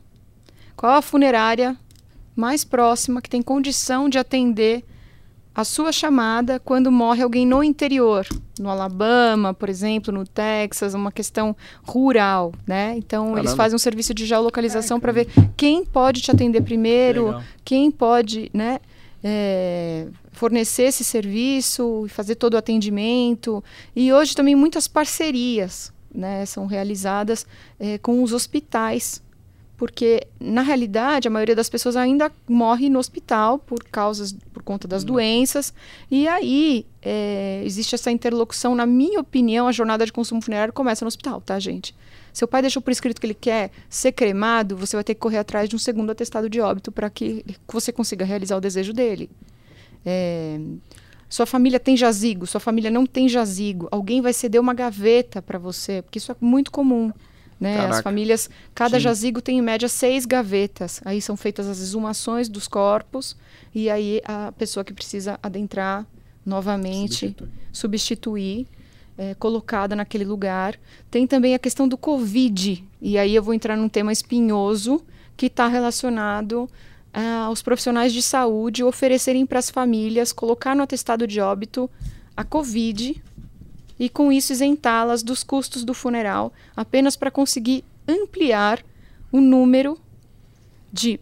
Qual 0.75 0.93
a 0.93 1.01
funerária 1.01 1.77
mais 2.35 2.63
próxima 2.63 3.21
que 3.21 3.29
tem 3.29 3.41
condição 3.41 4.09
de 4.09 4.17
atender 4.17 4.83
a 5.55 5.63
sua 5.63 5.91
chamada 5.93 6.59
quando 6.59 6.91
morre 6.91 7.23
alguém 7.23 7.45
no 7.45 7.63
interior, 7.63 8.27
no 8.59 8.69
Alabama, 8.69 9.53
por 9.53 9.69
exemplo, 9.69 10.13
no 10.13 10.27
Texas, 10.27 10.93
uma 10.93 11.13
questão 11.13 11.55
rural, 11.81 12.53
né? 12.67 12.95
Então 12.97 13.27
Caramba. 13.27 13.39
eles 13.39 13.53
fazem 13.53 13.75
um 13.75 13.79
serviço 13.79 14.13
de 14.13 14.25
geolocalização 14.25 14.99
para 14.99 15.13
ver 15.13 15.29
quem 15.55 15.85
pode 15.85 16.21
te 16.21 16.29
atender 16.29 16.61
primeiro, 16.61 17.27
Legal. 17.27 17.43
quem 17.63 17.89
pode, 17.89 18.51
né? 18.53 18.79
É, 19.23 20.07
fornecer 20.33 20.83
esse 20.83 21.03
serviço, 21.03 22.05
fazer 22.09 22.35
todo 22.35 22.55
o 22.55 22.57
atendimento. 22.57 23.63
E 23.95 24.11
hoje 24.11 24.35
também 24.35 24.55
muitas 24.55 24.87
parcerias 24.87 25.91
né, 26.13 26.45
são 26.45 26.65
realizadas 26.67 27.47
é, 27.79 27.97
com 27.97 28.21
os 28.21 28.33
hospitais 28.33 29.21
porque 29.77 30.25
na 30.39 30.61
realidade 30.61 31.27
a 31.27 31.31
maioria 31.31 31.55
das 31.55 31.69
pessoas 31.69 31.95
ainda 31.95 32.31
morre 32.47 32.89
no 32.89 32.97
hospital 32.97 33.59
por 33.59 33.83
causas 33.83 34.33
por 34.53 34.63
conta 34.63 34.87
das 34.87 35.03
uhum. 35.03 35.07
doenças. 35.07 35.73
E 36.09 36.27
aí 36.27 36.85
é, 37.01 37.61
existe 37.65 37.95
essa 37.95 38.09
interlocução 38.09 38.73
na 38.73 38.85
minha 38.85 39.19
opinião 39.19 39.67
a 39.67 39.71
jornada 39.71 40.05
de 40.05 40.13
consumo 40.13 40.41
funerário 40.41 40.73
começa 40.73 41.03
no 41.03 41.07
hospital 41.07 41.41
tá 41.41 41.59
gente? 41.59 41.95
Seu 42.31 42.47
pai 42.47 42.61
deixou 42.61 42.81
por 42.81 42.91
escrito 42.91 43.19
que 43.19 43.27
ele 43.27 43.33
quer 43.33 43.71
ser 43.89 44.13
cremado 44.13 44.77
você 44.77 44.95
vai 44.95 45.03
ter 45.03 45.13
que 45.13 45.19
correr 45.19 45.39
atrás 45.39 45.67
de 45.67 45.75
um 45.75 45.79
segundo 45.79 46.09
atestado 46.11 46.49
de 46.49 46.61
óbito 46.61 46.91
para 46.91 47.09
que 47.09 47.43
você 47.67 47.91
consiga 47.91 48.23
realizar 48.23 48.55
o 48.55 48.61
desejo 48.61 48.93
dele. 48.93 49.29
É, 50.05 50.57
sua 51.27 51.45
família 51.45 51.79
tem 51.79 51.97
jazigo 51.97 52.47
sua 52.47 52.61
família 52.61 52.89
não 52.89 53.05
tem 53.05 53.27
jazigo. 53.27 53.89
Alguém 53.91 54.21
vai 54.21 54.31
ceder 54.31 54.61
uma 54.61 54.73
gaveta 54.73 55.41
para 55.41 55.59
você 55.59 56.01
porque 56.01 56.17
isso 56.17 56.31
é 56.31 56.35
muito 56.39 56.71
comum 56.71 57.11
né? 57.59 57.85
As 57.85 58.01
famílias, 58.01 58.49
cada 58.73 58.97
Sim. 58.97 59.03
jazigo 59.03 59.41
tem 59.41 59.57
em 59.57 59.61
média 59.61 59.87
seis 59.87 60.25
gavetas. 60.25 61.01
Aí 61.05 61.21
são 61.21 61.37
feitas 61.37 61.67
as 61.67 61.79
exumações 61.79 62.49
dos 62.49 62.67
corpos 62.67 63.35
e 63.73 63.89
aí 63.89 64.21
a 64.25 64.51
pessoa 64.51 64.83
que 64.83 64.93
precisa 64.93 65.39
adentrar 65.41 66.05
novamente, 66.45 67.27
substituir, 67.27 67.51
substituir 67.71 68.67
é, 69.17 69.33
colocada 69.35 69.95
naquele 69.95 70.25
lugar. 70.25 70.77
Tem 71.09 71.25
também 71.25 71.55
a 71.55 71.59
questão 71.59 71.87
do 71.87 71.97
Covid. 71.97 72.83
E 73.01 73.17
aí 73.17 73.33
eu 73.33 73.41
vou 73.41 73.53
entrar 73.53 73.77
num 73.77 73.89
tema 73.89 74.11
espinhoso 74.11 75.01
que 75.37 75.47
está 75.47 75.67
relacionado 75.67 76.69
uh, 77.13 77.45
aos 77.45 77.61
profissionais 77.61 78.13
de 78.13 78.21
saúde 78.21 78.83
oferecerem 78.83 79.45
para 79.45 79.59
as 79.59 79.69
famílias 79.69 80.31
colocar 80.31 80.75
no 80.75 80.83
atestado 80.83 81.25
de 81.27 81.39
óbito 81.41 81.89
a 82.35 82.43
Covid 82.43 83.21
e 83.99 84.09
com 84.09 84.31
isso 84.31 84.51
isentá-las 84.51 85.23
dos 85.23 85.43
custos 85.43 85.83
do 85.83 85.93
funeral, 85.93 86.51
apenas 86.75 87.15
para 87.15 87.31
conseguir 87.31 87.83
ampliar 88.07 88.83
o 89.31 89.39
número 89.39 89.97
de 90.91 91.19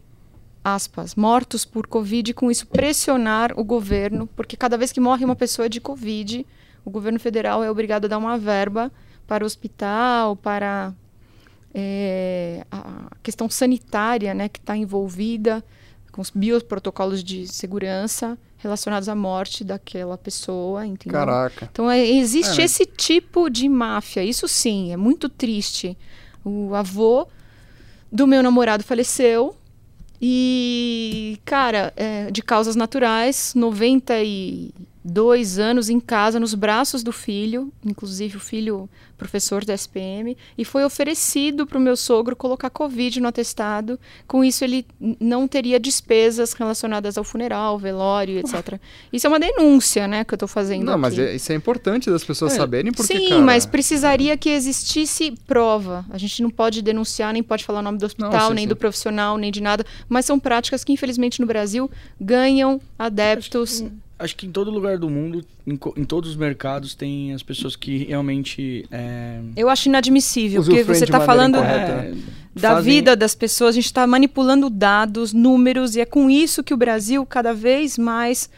aspas, 0.63 1.15
mortos 1.15 1.65
por 1.65 1.87
Covid 1.87 2.31
e 2.31 2.33
com 2.33 2.49
isso 2.49 2.65
pressionar 2.67 3.53
o 3.57 3.63
governo, 3.63 4.27
porque 4.35 4.55
cada 4.55 4.77
vez 4.77 4.91
que 4.91 4.99
morre 4.99 5.25
uma 5.25 5.35
pessoa 5.35 5.67
de 5.67 5.81
Covid, 5.81 6.45
o 6.85 6.89
governo 6.89 7.19
federal 7.19 7.63
é 7.63 7.69
obrigado 7.69 8.05
a 8.05 8.07
dar 8.07 8.17
uma 8.17 8.37
verba 8.37 8.91
para 9.27 9.43
o 9.43 9.47
hospital, 9.47 10.35
para 10.35 10.93
é, 11.73 12.65
a 12.71 13.11
questão 13.21 13.49
sanitária 13.49 14.33
né, 14.33 14.47
que 14.47 14.59
está 14.59 14.75
envolvida, 14.77 15.63
com 16.11 16.21
os 16.21 16.29
bioprotocolos 16.29 17.23
de 17.23 17.47
segurança 17.47 18.37
relacionados 18.63 19.09
à 19.09 19.13
morte 19.13 19.63
daquela 19.63 20.17
pessoa, 20.17 20.85
entendeu? 20.85 21.19
Caraca. 21.19 21.69
Então 21.71 21.91
é, 21.91 22.03
existe 22.03 22.61
é. 22.61 22.63
esse 22.63 22.85
tipo 22.85 23.49
de 23.49 23.67
máfia, 23.69 24.23
isso 24.23 24.47
sim, 24.47 24.91
é 24.91 24.97
muito 24.97 25.29
triste. 25.29 25.97
O 26.43 26.73
avô 26.73 27.27
do 28.11 28.25
meu 28.25 28.41
namorado 28.41 28.83
faleceu 28.83 29.55
e, 30.21 31.37
cara, 31.43 31.93
é, 31.97 32.31
de 32.31 32.41
causas 32.41 32.75
naturais, 32.75 33.53
90 33.55 34.23
e 34.23 34.73
dois 35.03 35.59
anos 35.59 35.89
em 35.89 35.99
casa, 35.99 36.39
nos 36.39 36.53
braços 36.53 37.03
do 37.03 37.11
filho, 37.11 37.71
inclusive 37.85 38.37
o 38.37 38.39
filho 38.39 38.89
professor 39.17 39.63
da 39.63 39.73
SPM, 39.73 40.35
e 40.57 40.65
foi 40.65 40.83
oferecido 40.83 41.65
para 41.65 41.77
o 41.77 41.81
meu 41.81 41.95
sogro 41.95 42.35
colocar 42.35 42.69
Covid 42.69 43.21
no 43.21 43.27
atestado. 43.27 43.97
Com 44.27 44.43
isso, 44.43 44.63
ele 44.63 44.85
não 45.19 45.47
teria 45.47 45.79
despesas 45.79 46.53
relacionadas 46.53 47.17
ao 47.17 47.23
funeral, 47.23 47.79
velório, 47.79 48.39
etc. 48.39 48.79
Isso 49.11 49.25
é 49.25 49.29
uma 49.29 49.39
denúncia, 49.39 50.07
né, 50.07 50.23
que 50.23 50.33
eu 50.33 50.35
estou 50.35 50.47
fazendo 50.47 50.83
Não, 50.83 50.93
aqui. 50.93 51.01
mas 51.01 51.19
é, 51.19 51.35
isso 51.35 51.51
é 51.51 51.55
importante 51.55 52.09
das 52.09 52.23
pessoas 52.23 52.53
é. 52.53 52.57
saberem, 52.57 52.91
porque, 52.91 53.17
Sim, 53.17 53.29
cara... 53.29 53.41
mas 53.41 53.65
precisaria 53.65 54.35
que 54.37 54.49
existisse 54.49 55.33
prova. 55.47 56.05
A 56.09 56.17
gente 56.17 56.41
não 56.41 56.49
pode 56.49 56.81
denunciar, 56.81 57.31
nem 57.33 57.43
pode 57.43 57.63
falar 57.63 57.79
o 57.79 57.83
nome 57.83 57.97
do 57.97 58.05
hospital, 58.05 58.31
não, 58.31 58.47
sim, 58.49 58.55
nem 58.55 58.63
sim. 58.65 58.69
do 58.69 58.75
profissional, 58.75 59.37
nem 59.37 59.51
de 59.51 59.61
nada, 59.61 59.85
mas 60.09 60.25
são 60.25 60.39
práticas 60.39 60.83
que, 60.83 60.91
infelizmente, 60.91 61.39
no 61.39 61.47
Brasil 61.47 61.89
ganham 62.19 62.81
adeptos 62.97 63.83
acho 64.23 64.35
que 64.35 64.47
em 64.47 64.51
todo 64.51 64.71
lugar 64.71 64.97
do 64.97 65.09
mundo, 65.09 65.43
em, 65.67 65.79
em, 65.97 66.03
todos 66.05 66.31
os 66.31 66.35
mercados, 66.35 66.95
tem 66.95 67.33
as 67.33 67.43
pessoas 67.43 67.75
que 67.75 68.05
realmente. 68.05 68.85
É... 68.89 69.39
Eu 69.55 69.69
acho 69.69 69.89
inadmissível, 69.89 70.63
porque 70.63 70.83
você 70.83 71.03
está 71.03 71.19
falando 71.19 71.57
é, 71.57 72.13
da 72.55 72.75
fazem... 72.75 72.93
vida 72.93 73.15
das 73.15 73.35
pessoas, 73.35 73.69
a 73.69 73.75
gente 73.75 73.85
está 73.85 74.07
manipulando 74.07 74.69
dados, 74.69 75.33
números, 75.33 75.95
e 75.95 76.01
é 76.01 76.05
com 76.05 76.29
isso 76.29 76.63
que 76.63 76.73
o 76.73 76.77
Brasil 76.77 77.25
cada 77.25 77.53
vez 77.53 77.97
mais 77.97 78.49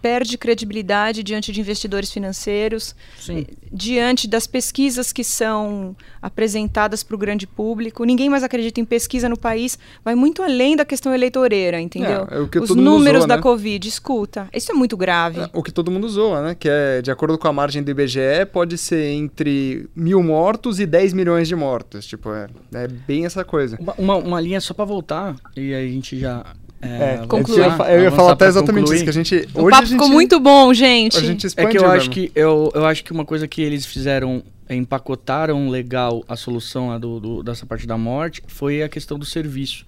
perde 0.00 0.38
credibilidade 0.38 1.22
diante 1.22 1.52
de 1.52 1.60
investidores 1.60 2.10
financeiros, 2.10 2.94
é, 3.28 3.44
diante 3.72 4.26
das 4.26 4.46
pesquisas 4.46 5.12
que 5.12 5.22
são 5.22 5.94
apresentadas 6.20 7.02
para 7.02 7.14
o 7.14 7.18
grande 7.18 7.46
público. 7.46 8.04
Ninguém 8.04 8.28
mais 8.28 8.42
acredita 8.42 8.80
em 8.80 8.84
pesquisa 8.84 9.28
no 9.28 9.38
país, 9.38 9.78
vai 10.04 10.14
muito 10.14 10.42
além 10.42 10.76
da 10.76 10.84
questão 10.84 11.14
eleitoreira, 11.14 11.80
entendeu? 11.80 12.26
É, 12.30 12.36
é 12.36 12.60
Os 12.60 12.70
números 12.70 13.18
usou, 13.18 13.28
da 13.28 13.36
né? 13.36 13.42
Covid, 13.42 13.88
escuta, 13.88 14.48
isso 14.52 14.72
é 14.72 14.74
muito 14.74 14.96
grave. 14.96 15.40
É, 15.40 15.50
o 15.52 15.62
que 15.62 15.70
todo 15.70 15.90
mundo 15.90 16.04
usou, 16.04 16.40
né? 16.42 16.54
Que 16.54 16.68
é, 16.68 17.02
de 17.02 17.10
acordo 17.10 17.36
com 17.38 17.48
a 17.48 17.52
margem 17.52 17.82
do 17.82 17.90
IBGE, 17.90 18.46
pode 18.52 18.78
ser 18.78 19.08
entre 19.10 19.88
mil 19.94 20.22
mortos 20.22 20.80
e 20.80 20.86
10 20.86 21.12
milhões 21.12 21.48
de 21.48 21.54
mortos. 21.54 22.06
Tipo, 22.06 22.32
é, 22.32 22.48
é 22.74 22.88
bem 22.88 23.26
essa 23.26 23.44
coisa. 23.44 23.76
Uma, 23.80 23.94
uma, 23.98 24.16
uma 24.16 24.40
linha 24.40 24.60
só 24.60 24.72
para 24.72 24.84
voltar, 24.84 25.36
e 25.56 25.74
aí 25.74 25.88
a 25.88 25.92
gente 25.92 26.18
já 26.18 26.44
é, 26.80 27.14
é 27.22 27.26
concluir. 27.26 27.60
Eu 27.60 27.64
ia, 27.64 27.92
eu 27.92 28.02
ia 28.02 28.10
falar 28.10 28.32
até 28.32 28.46
exatamente 28.46 28.84
concluir. 28.84 28.96
isso, 28.96 29.04
que 29.04 29.10
a 29.10 29.12
gente... 29.12 29.48
O 29.54 29.62
hoje 29.62 29.70
papo 29.70 29.86
ficou 29.88 30.08
muito 30.08 30.38
bom, 30.38 30.72
gente. 30.72 31.16
A 31.16 31.20
gente 31.20 31.46
é 31.56 31.66
que 31.66 31.78
eu 31.78 31.86
acho 31.86 32.10
que, 32.10 32.30
eu, 32.34 32.70
eu 32.74 32.84
acho 32.86 33.02
que 33.02 33.12
uma 33.12 33.24
coisa 33.24 33.48
que 33.48 33.60
eles 33.60 33.84
fizeram, 33.84 34.42
empacotaram 34.70 35.68
legal 35.68 36.24
a 36.28 36.36
solução 36.36 36.98
do, 36.98 37.20
do, 37.20 37.42
dessa 37.42 37.66
parte 37.66 37.86
da 37.86 37.98
morte, 37.98 38.42
foi 38.46 38.82
a 38.82 38.88
questão 38.88 39.18
do 39.18 39.24
serviço. 39.24 39.84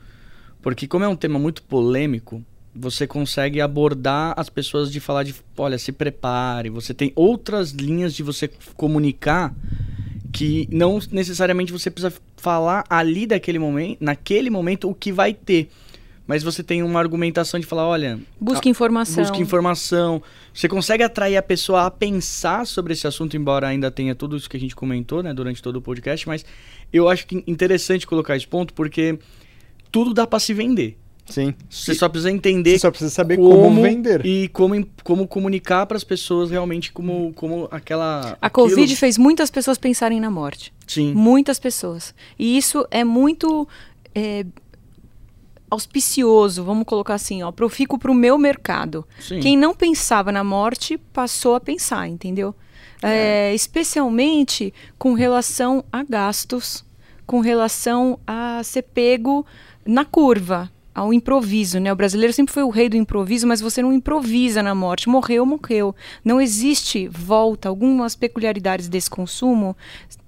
Porque 0.60 0.86
como 0.86 1.04
é 1.04 1.08
um 1.08 1.16
tema 1.16 1.38
muito 1.38 1.62
polêmico, 1.62 2.42
você 2.74 3.06
consegue 3.06 3.60
abordar 3.60 4.34
as 4.36 4.48
pessoas 4.48 4.90
de 4.90 5.00
falar 5.00 5.22
de, 5.22 5.34
olha, 5.56 5.78
se 5.78 5.92
prepare, 5.92 6.70
você 6.70 6.92
tem 6.92 7.12
outras 7.14 7.70
linhas 7.70 8.14
de 8.14 8.22
você 8.22 8.48
comunicar 8.76 9.54
que 10.32 10.68
não 10.70 11.00
necessariamente 11.10 11.72
você 11.72 11.90
precisa 11.90 12.14
falar 12.36 12.84
ali 12.88 13.26
daquele 13.26 13.58
momento, 13.58 13.98
naquele 14.00 14.48
momento 14.48 14.88
o 14.88 14.94
que 14.94 15.10
vai 15.10 15.34
ter 15.34 15.68
mas 16.30 16.44
você 16.44 16.62
tem 16.62 16.80
uma 16.80 17.00
argumentação 17.00 17.58
de 17.58 17.66
falar, 17.66 17.88
olha, 17.88 18.20
busca 18.40 18.68
informação. 18.68 19.24
Busca 19.24 19.38
informação. 19.38 20.22
Você 20.54 20.68
consegue 20.68 21.02
atrair 21.02 21.36
a 21.36 21.42
pessoa 21.42 21.86
a 21.86 21.90
pensar 21.90 22.68
sobre 22.68 22.92
esse 22.92 23.04
assunto, 23.04 23.36
embora 23.36 23.66
ainda 23.66 23.90
tenha 23.90 24.14
tudo 24.14 24.36
isso 24.36 24.48
que 24.48 24.56
a 24.56 24.60
gente 24.60 24.76
comentou, 24.76 25.24
né, 25.24 25.34
durante 25.34 25.60
todo 25.60 25.74
o 25.74 25.82
podcast, 25.82 26.28
mas 26.28 26.44
eu 26.92 27.08
acho 27.08 27.26
que 27.26 27.42
interessante 27.48 28.06
colocar 28.06 28.36
esse 28.36 28.46
ponto 28.46 28.72
porque 28.74 29.18
tudo 29.90 30.14
dá 30.14 30.24
para 30.24 30.38
se 30.38 30.54
vender. 30.54 30.96
Sim. 31.28 31.52
Você 31.68 31.90
e 31.90 31.94
só 31.96 32.08
precisa 32.08 32.30
entender. 32.30 32.74
Você 32.74 32.78
só 32.78 32.90
precisa 32.92 33.10
saber 33.10 33.36
como, 33.36 33.50
como 33.50 33.82
vender. 33.82 34.24
E 34.24 34.46
como, 34.50 34.86
como 35.02 35.26
comunicar 35.26 35.84
para 35.84 35.96
as 35.96 36.04
pessoas 36.04 36.48
realmente 36.48 36.92
como, 36.92 37.32
como 37.34 37.66
aquela. 37.72 38.38
A 38.40 38.46
aquilo... 38.46 38.68
Covid 38.68 38.94
fez 38.94 39.18
muitas 39.18 39.50
pessoas 39.50 39.78
pensarem 39.78 40.20
na 40.20 40.30
morte. 40.30 40.72
Sim. 40.86 41.12
Muitas 41.12 41.58
pessoas. 41.58 42.14
E 42.38 42.56
isso 42.56 42.86
é 42.88 43.02
muito. 43.02 43.66
É, 44.14 44.44
auspicioso, 45.70 46.64
vamos 46.64 46.84
colocar 46.84 47.14
assim, 47.14 47.42
ó, 47.42 47.52
fico 47.70 47.98
para 47.98 48.10
o 48.10 48.14
meu 48.14 48.36
mercado. 48.36 49.06
Sim. 49.20 49.40
Quem 49.40 49.56
não 49.56 49.74
pensava 49.74 50.32
na 50.32 50.42
morte 50.42 50.98
passou 50.98 51.54
a 51.54 51.60
pensar, 51.60 52.08
entendeu? 52.08 52.54
É. 53.02 53.50
É, 53.50 53.54
especialmente 53.54 54.74
com 54.98 55.14
relação 55.14 55.84
a 55.92 56.02
gastos, 56.02 56.84
com 57.24 57.40
relação 57.40 58.18
a 58.26 58.60
ser 58.64 58.82
pego 58.82 59.46
na 59.86 60.04
curva, 60.04 60.70
ao 60.94 61.14
improviso, 61.14 61.78
né? 61.78 61.92
O 61.92 61.96
brasileiro 61.96 62.32
sempre 62.32 62.52
foi 62.52 62.62
o 62.62 62.68
rei 62.68 62.88
do 62.88 62.96
improviso, 62.96 63.46
mas 63.46 63.60
você 63.60 63.80
não 63.80 63.92
improvisa 63.92 64.62
na 64.62 64.74
morte. 64.74 65.08
Morreu, 65.08 65.46
morreu. 65.46 65.94
Não 66.24 66.40
existe 66.40 67.08
volta. 67.08 67.68
Algumas 67.68 68.16
peculiaridades 68.16 68.88
desse 68.88 69.08
consumo 69.08 69.76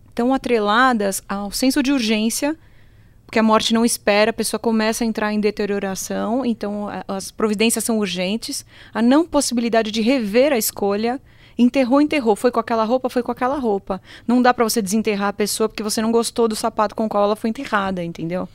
estão 0.09 0.33
atreladas 0.33 1.23
ao 1.29 1.51
senso 1.51 1.83
de 1.83 1.93
urgência 1.93 2.57
porque 3.33 3.39
a 3.39 3.43
morte 3.43 3.73
não 3.73 3.83
espera, 3.83 4.29
a 4.29 4.35
pessoa 4.35 4.61
começa 4.61 5.03
a 5.03 5.07
entrar 5.07 5.33
em 5.33 5.41
deterioração, 5.41 6.45
então 6.45 6.87
as 7.09 7.31
providências 7.31 7.83
são 7.83 7.99
urgentes, 7.99 8.63
a 8.93 9.01
não 9.01 9.27
possibilidade 9.27 9.91
de 9.91 10.03
rever 10.03 10.53
a 10.53 10.59
escolha, 10.59 11.19
enterrou, 11.57 12.03
enterrou, 12.03 12.37
foi 12.37 12.51
com 12.51 12.61
aquela 12.61 12.85
roupa, 12.85 13.09
foi 13.09 13.23
com 13.23 13.33
aquela 13.33 13.57
roupa. 13.57 14.03
Não 14.29 14.43
dá 14.43 14.53
para 14.53 14.65
você 14.65 14.83
desenterrar 14.83 15.29
a 15.29 15.33
pessoa 15.33 15.67
porque 15.67 15.83
você 15.83 16.03
não 16.03 16.13
gostou 16.13 16.47
do 16.47 16.55
sapato 16.55 16.95
com 16.95 17.07
o 17.07 17.09
qual 17.09 17.25
ela 17.25 17.35
foi 17.35 17.49
enterrada, 17.49 18.05
entendeu? 18.05 18.47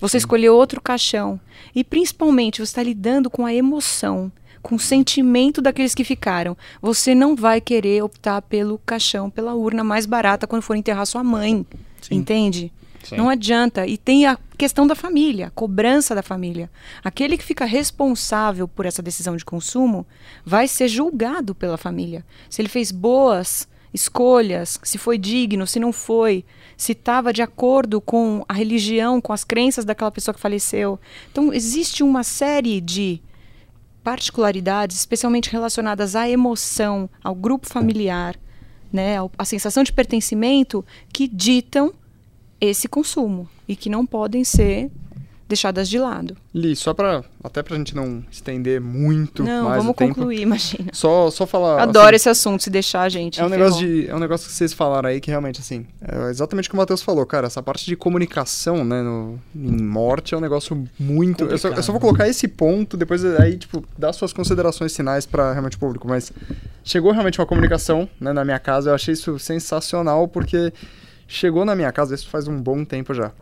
Você 0.00 0.16
escolheu 0.16 0.56
outro 0.56 0.80
caixão. 0.80 1.38
E 1.74 1.84
principalmente 1.84 2.56
você 2.56 2.70
está 2.70 2.82
lidando 2.82 3.28
com 3.28 3.44
a 3.44 3.52
emoção, 3.52 4.32
com 4.62 4.76
o 4.76 4.80
sentimento 4.80 5.60
daqueles 5.60 5.94
que 5.94 6.04
ficaram. 6.04 6.56
Você 6.80 7.14
não 7.14 7.36
vai 7.36 7.60
querer 7.60 8.02
optar 8.02 8.40
pelo 8.40 8.78
caixão, 8.78 9.28
pela 9.28 9.52
urna 9.52 9.84
mais 9.84 10.06
barata 10.06 10.46
quando 10.46 10.62
for 10.62 10.74
enterrar 10.74 11.04
sua 11.04 11.22
mãe. 11.22 11.66
Sim. 12.00 12.14
Entende? 12.14 12.72
Sim. 13.02 13.16
Não 13.16 13.28
adianta. 13.28 13.86
E 13.86 13.96
tem 13.96 14.26
a 14.26 14.38
questão 14.56 14.86
da 14.86 14.94
família, 14.94 15.48
a 15.48 15.50
cobrança 15.50 16.14
da 16.14 16.22
família. 16.22 16.70
Aquele 17.02 17.36
que 17.36 17.44
fica 17.44 17.64
responsável 17.64 18.68
por 18.68 18.86
essa 18.86 19.02
decisão 19.02 19.36
de 19.36 19.44
consumo 19.44 20.06
vai 20.44 20.68
ser 20.68 20.88
julgado 20.88 21.54
pela 21.54 21.76
família. 21.76 22.24
Se 22.48 22.62
ele 22.62 22.68
fez 22.68 22.92
boas 22.92 23.68
escolhas, 23.92 24.78
se 24.82 24.96
foi 24.96 25.18
digno, 25.18 25.66
se 25.66 25.78
não 25.78 25.92
foi, 25.92 26.44
se 26.76 26.92
estava 26.92 27.32
de 27.32 27.42
acordo 27.42 28.00
com 28.00 28.44
a 28.48 28.54
religião, 28.54 29.20
com 29.20 29.32
as 29.32 29.44
crenças 29.44 29.84
daquela 29.84 30.10
pessoa 30.10 30.34
que 30.34 30.40
faleceu. 30.40 30.98
Então, 31.30 31.52
existe 31.52 32.02
uma 32.02 32.22
série 32.22 32.80
de 32.80 33.20
particularidades, 34.02 34.96
especialmente 34.96 35.50
relacionadas 35.50 36.16
à 36.16 36.28
emoção, 36.28 37.08
ao 37.22 37.34
grupo 37.34 37.68
familiar, 37.68 38.36
né, 38.92 39.16
à 39.38 39.44
sensação 39.44 39.82
de 39.82 39.92
pertencimento, 39.92 40.84
que 41.12 41.28
ditam 41.28 41.92
esse 42.68 42.88
consumo 42.88 43.48
e 43.66 43.74
que 43.74 43.90
não 43.90 44.06
podem 44.06 44.44
ser 44.44 44.90
deixadas 45.48 45.86
de 45.86 45.98
lado. 45.98 46.34
Li, 46.54 46.74
só 46.74 46.94
para 46.94 47.22
até 47.44 47.62
pra 47.62 47.76
gente 47.76 47.94
não 47.94 48.24
estender 48.30 48.80
muito 48.80 49.42
não, 49.42 49.64
mais 49.64 49.76
vamos 49.78 49.90
o 49.90 49.94
tempo, 49.94 50.14
concluir, 50.14 50.40
imagina. 50.40 50.90
Só 50.92 51.30
só 51.30 51.46
falar 51.46 51.82
Adoro 51.82 52.06
assim, 52.06 52.16
esse 52.16 52.28
assunto, 52.30 52.62
se 52.62 52.70
deixar 52.70 53.02
a 53.02 53.08
gente. 53.08 53.38
É 53.38 53.44
um 53.44 53.50
negócio 53.50 53.86
de 53.86 54.08
é 54.08 54.14
um 54.14 54.18
negócio 54.18 54.48
que 54.48 54.54
vocês 54.54 54.72
falaram 54.72 55.10
aí 55.10 55.20
que 55.20 55.30
realmente 55.30 55.60
assim, 55.60 55.86
é 56.00 56.30
exatamente 56.30 56.68
o 56.68 56.70
que 56.70 56.74
o 56.74 56.78
Matheus 56.78 57.02
falou, 57.02 57.26
cara, 57.26 57.48
essa 57.48 57.62
parte 57.62 57.84
de 57.84 57.96
comunicação, 57.96 58.82
né, 58.82 59.02
no, 59.02 59.38
em 59.54 59.82
morte 59.82 60.34
é 60.34 60.38
um 60.38 60.40
negócio 60.40 60.88
muito, 60.98 61.44
eu 61.44 61.58
só, 61.58 61.68
eu 61.68 61.82
só, 61.82 61.92
vou 61.92 62.00
colocar 62.00 62.26
esse 62.28 62.48
ponto, 62.48 62.96
depois 62.96 63.22
aí 63.24 63.58
tipo 63.58 63.84
dar 63.98 64.12
suas 64.14 64.32
considerações 64.32 64.96
finais 64.96 65.26
para 65.26 65.52
realmente 65.52 65.76
o 65.76 65.80
público, 65.80 66.08
mas 66.08 66.32
chegou 66.82 67.12
realmente 67.12 67.38
uma 67.38 67.46
comunicação, 67.46 68.08
né, 68.18 68.32
na 68.32 68.44
minha 68.44 68.58
casa, 68.58 68.90
eu 68.90 68.94
achei 68.94 69.12
isso 69.12 69.38
sensacional 69.38 70.26
porque 70.28 70.72
chegou 71.32 71.64
na 71.64 71.74
minha 71.74 71.90
casa, 71.90 72.14
isso 72.14 72.28
faz 72.28 72.46
um 72.46 72.60
bom 72.60 72.84
tempo 72.84 73.14
já. 73.14 73.32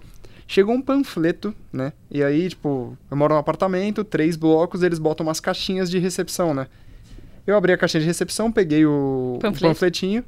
Chegou 0.47 0.75
um 0.75 0.83
panfleto, 0.83 1.55
né? 1.73 1.93
E 2.11 2.25
aí, 2.25 2.49
tipo, 2.49 2.97
eu 3.11 3.17
moro 3.17 3.35
num 3.35 3.41
apartamento, 3.41 4.03
três 4.03 4.37
blocos, 4.37 4.83
eles 4.83 4.99
botam 4.99 5.25
umas 5.27 5.39
caixinhas 5.39 5.91
de 5.91 5.99
recepção, 5.99 6.53
né? 6.55 6.67
Eu 7.47 7.57
abri 7.57 7.73
a 7.73 7.79
caixinha 7.79 8.01
de 8.01 8.07
recepção, 8.07 8.51
peguei 8.51 8.85
o, 8.85 9.37
o 9.37 9.39
panfletinho, 9.41 10.25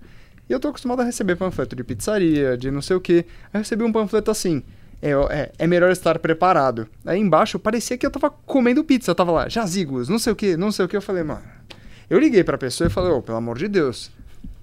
e 0.49 0.53
eu 0.53 0.61
tô 0.61 0.69
acostumado 0.69 1.01
a 1.01 1.05
receber 1.05 1.37
panfleto 1.37 1.75
de 1.75 1.85
pizzaria, 1.85 2.57
de 2.57 2.71
não 2.71 2.83
sei 2.83 2.97
o 2.97 3.01
quê. 3.01 3.25
Aí 3.53 3.59
eu 3.59 3.61
recebi 3.61 3.85
um 3.85 3.93
panfleto 3.93 4.31
assim, 4.31 4.63
é, 5.01 5.11
é, 5.11 5.53
é, 5.59 5.67
melhor 5.67 5.91
estar 5.91 6.19
preparado. 6.19 6.89
Aí 7.05 7.19
embaixo 7.19 7.59
parecia 7.59 7.99
que 7.99 8.07
eu 8.07 8.11
tava 8.11 8.31
comendo 8.31 8.85
pizza, 8.85 9.11
eu 9.11 9.15
tava 9.15 9.33
lá, 9.33 9.49
jazigos, 9.49 10.09
não 10.09 10.19
sei 10.19 10.33
o 10.33 10.37
que, 10.37 10.57
não 10.57 10.71
sei 10.71 10.85
o 10.85 10.89
que. 10.89 10.97
Eu 10.97 11.03
falei, 11.03 11.25
mano. 11.25 11.43
Eu 12.09 12.19
liguei 12.19 12.45
pra 12.45 12.57
pessoa 12.57 12.87
e 12.87 12.91
falei, 12.91 13.11
ô, 13.11 13.19
oh, 13.19 13.23
pelo 13.23 13.39
amor 13.39 13.59
de 13.59 13.67
Deus, 13.67 14.11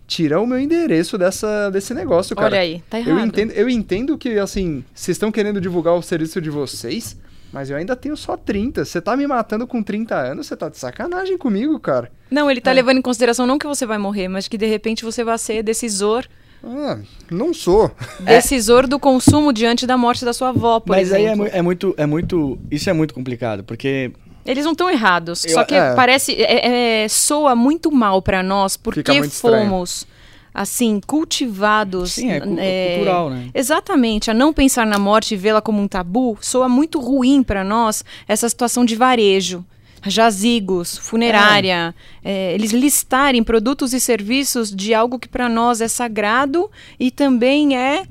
tira 0.10 0.42
o 0.42 0.48
meu 0.48 0.60
endereço 0.60 1.20
dessa, 1.20 1.70
desse 1.70 1.94
negócio, 1.94 2.36
cara. 2.36 2.48
Olha 2.48 2.60
aí, 2.60 2.84
tá 2.90 2.98
errado. 3.00 3.20
Eu 3.20 3.26
entendo, 3.26 3.52
eu 3.52 3.70
entendo 3.70 4.18
que, 4.18 4.40
assim, 4.40 4.84
vocês 4.94 5.16
estão 5.16 5.32
querendo 5.32 5.62
divulgar 5.62 5.94
o 5.94 6.02
serviço 6.02 6.42
de 6.42 6.50
vocês, 6.50 7.16
mas 7.54 7.70
eu 7.70 7.78
ainda 7.78 7.96
tenho 7.96 8.18
só 8.18 8.36
30. 8.36 8.84
Você 8.84 9.00
tá 9.00 9.16
me 9.16 9.28
matando 9.28 9.68
com 9.68 9.84
30 9.84 10.16
anos, 10.16 10.48
você 10.48 10.58
tá 10.58 10.68
de 10.68 10.80
sacanagem 10.80 11.38
comigo, 11.38 11.80
cara. 11.80 12.12
Não, 12.30 12.50
ele 12.50 12.60
tá 12.60 12.72
é. 12.72 12.74
levando 12.74 12.98
em 12.98 13.04
consideração 13.04 13.46
não 13.46 13.60
que 13.60 13.68
você 13.68 13.86
vai 13.86 14.00
morrer, 14.00 14.28
mas 14.28 14.48
que 14.48 14.58
de 14.58 14.66
repente 14.66 15.06
você 15.06 15.24
vai 15.24 15.38
ser 15.38 15.62
decisor 15.62 16.28
ah, 16.64 17.00
não 17.32 17.54
sou. 17.54 17.90
Decisor 18.20 18.84
é. 18.84 18.88
do 18.88 19.00
consumo 19.00 19.54
diante 19.54 19.88
da 19.88 19.98
morte 19.98 20.26
da 20.26 20.34
sua 20.34 20.50
avó, 20.50 20.82
por 20.82 20.90
Mas 20.90 21.12
exemplo. 21.12 21.46
aí 21.46 21.52
é, 21.52 21.58
é, 21.58 21.62
muito, 21.62 21.94
é 21.96 22.06
muito. 22.06 22.60
Isso 22.70 22.90
é 22.90 22.94
muito 22.94 23.14
complicado, 23.14 23.64
porque 23.64 24.12
eles 24.46 24.66
não 24.66 24.72
estão 24.72 24.90
errados. 24.90 25.46
Eu, 25.46 25.52
só 25.52 25.64
que 25.64 25.76
é. 25.76 25.94
parece. 25.94 26.34
É, 26.34 27.04
é, 27.04 27.08
soa 27.08 27.56
muito 27.56 27.92
mal 27.92 28.22
para 28.22 28.42
nós 28.44 28.78
porque 28.78 29.24
fomos. 29.30 30.08
Assim, 30.52 31.00
cultivados. 31.06 32.14
Sim, 32.14 32.32
é, 32.32 32.42
é, 32.58 32.96
cultural, 32.96 33.30
né? 33.30 33.50
Exatamente. 33.54 34.32
A 34.32 34.34
não 34.34 34.52
pensar 34.52 34.86
na 34.86 34.98
morte 34.98 35.36
e 35.36 35.38
vê-la 35.38 35.62
como 35.62 35.80
um 35.80 35.88
tabu 35.88 36.38
soa 36.42 36.68
muito 36.68 37.00
ruim 37.00 37.44
para 37.44 37.64
nós 37.64 38.04
essa 38.28 38.50
situação 38.50 38.84
de 38.84 38.96
varejo 38.96 39.64
jazigos, 40.06 40.98
funerária, 40.98 41.94
é. 42.24 42.52
É, 42.52 42.54
eles 42.54 42.72
listarem 42.72 43.44
produtos 43.44 43.94
e 43.94 44.00
serviços 44.00 44.74
de 44.74 44.94
algo 44.94 45.20
que 45.20 45.28
para 45.28 45.50
nós 45.50 45.82
é 45.82 45.88
sagrado 45.88 46.70
e 47.00 47.12
também 47.12 47.78
é 47.78 48.06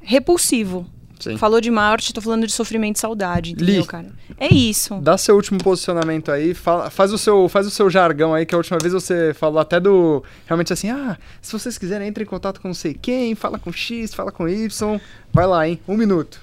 repulsivo. 0.00 0.86
Sim. 1.18 1.36
Falou 1.36 1.60
de 1.60 1.70
morte, 1.70 2.12
tô 2.12 2.20
falando 2.20 2.46
de 2.46 2.52
sofrimento 2.52 2.96
e 2.96 2.98
saudade, 2.98 3.52
entendeu, 3.52 3.80
Li, 3.80 3.86
cara? 3.86 4.08
É 4.38 4.52
isso. 4.52 4.96
Dá 5.00 5.16
seu 5.16 5.34
último 5.34 5.58
posicionamento 5.58 6.30
aí, 6.30 6.54
fala, 6.54 6.90
faz, 6.90 7.12
o 7.12 7.18
seu, 7.18 7.48
faz 7.48 7.66
o 7.66 7.70
seu 7.70 7.88
jargão 7.88 8.34
aí, 8.34 8.44
que 8.44 8.54
a 8.54 8.58
última 8.58 8.78
vez 8.78 8.92
você 8.92 9.32
falou 9.34 9.58
até 9.58 9.80
do. 9.80 10.22
Realmente 10.46 10.72
assim, 10.72 10.90
ah, 10.90 11.16
se 11.40 11.52
vocês 11.52 11.78
quiserem, 11.78 12.08
entre 12.08 12.24
em 12.24 12.26
contato 12.26 12.60
com 12.60 12.68
não 12.68 12.74
sei 12.74 12.94
quem, 12.94 13.34
fala 13.34 13.58
com 13.58 13.72
X, 13.72 14.14
fala 14.14 14.30
com 14.30 14.48
Y. 14.48 15.00
Vai 15.32 15.46
lá, 15.46 15.68
hein? 15.68 15.80
Um 15.88 15.96
minuto. 15.96 16.40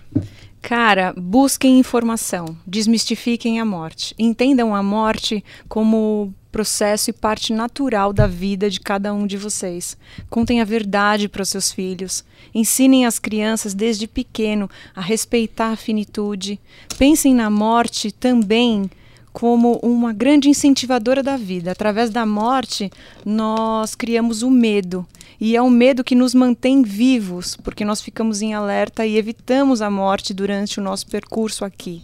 Cara, 0.63 1.13
busquem 1.17 1.77
informação, 1.77 2.57
desmistifiquem 2.65 3.59
a 3.59 3.65
morte. 3.65 4.15
Entendam 4.17 4.73
a 4.73 4.81
morte 4.81 5.43
como 5.67 6.33
processo 6.53 7.09
e 7.09 7.13
parte 7.13 7.51
natural 7.51 8.13
da 8.13 8.27
vida 8.27 8.69
de 8.69 8.79
cada 8.79 9.13
um 9.13 9.27
de 9.27 9.35
vocês. 9.35 9.97
Contem 10.29 10.61
a 10.61 10.63
verdade 10.63 11.27
para 11.27 11.41
os 11.41 11.49
seus 11.49 11.69
filhos. 11.69 12.23
Ensinem 12.55 13.05
as 13.05 13.19
crianças 13.19 13.73
desde 13.73 14.07
pequeno 14.07 14.69
a 14.95 15.01
respeitar 15.01 15.73
a 15.73 15.75
finitude. 15.75 16.57
Pensem 16.97 17.35
na 17.35 17.49
morte 17.49 18.09
também 18.09 18.89
como 19.33 19.79
uma 19.83 20.13
grande 20.13 20.47
incentivadora 20.47 21.21
da 21.21 21.35
vida. 21.35 21.71
Através 21.71 22.09
da 22.09 22.25
morte, 22.25 22.89
nós 23.25 23.95
criamos 23.95 24.43
o 24.43 24.49
medo. 24.49 25.05
E 25.45 25.57
é 25.57 25.61
o 25.61 25.69
medo 25.69 26.05
que 26.05 26.15
nos 26.15 26.33
mantém 26.33 26.83
vivos, 26.83 27.57
porque 27.57 27.83
nós 27.83 28.01
ficamos 28.01 28.41
em 28.41 28.53
alerta 28.53 29.05
e 29.05 29.17
evitamos 29.17 29.81
a 29.81 29.89
morte 29.89 30.33
durante 30.33 30.79
o 30.79 30.81
nosso 30.81 31.05
percurso 31.05 31.65
aqui. 31.65 32.01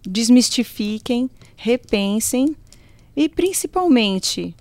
Desmistifiquem, 0.00 1.28
repensem 1.56 2.54
e 3.16 3.28
principalmente, 3.28 4.54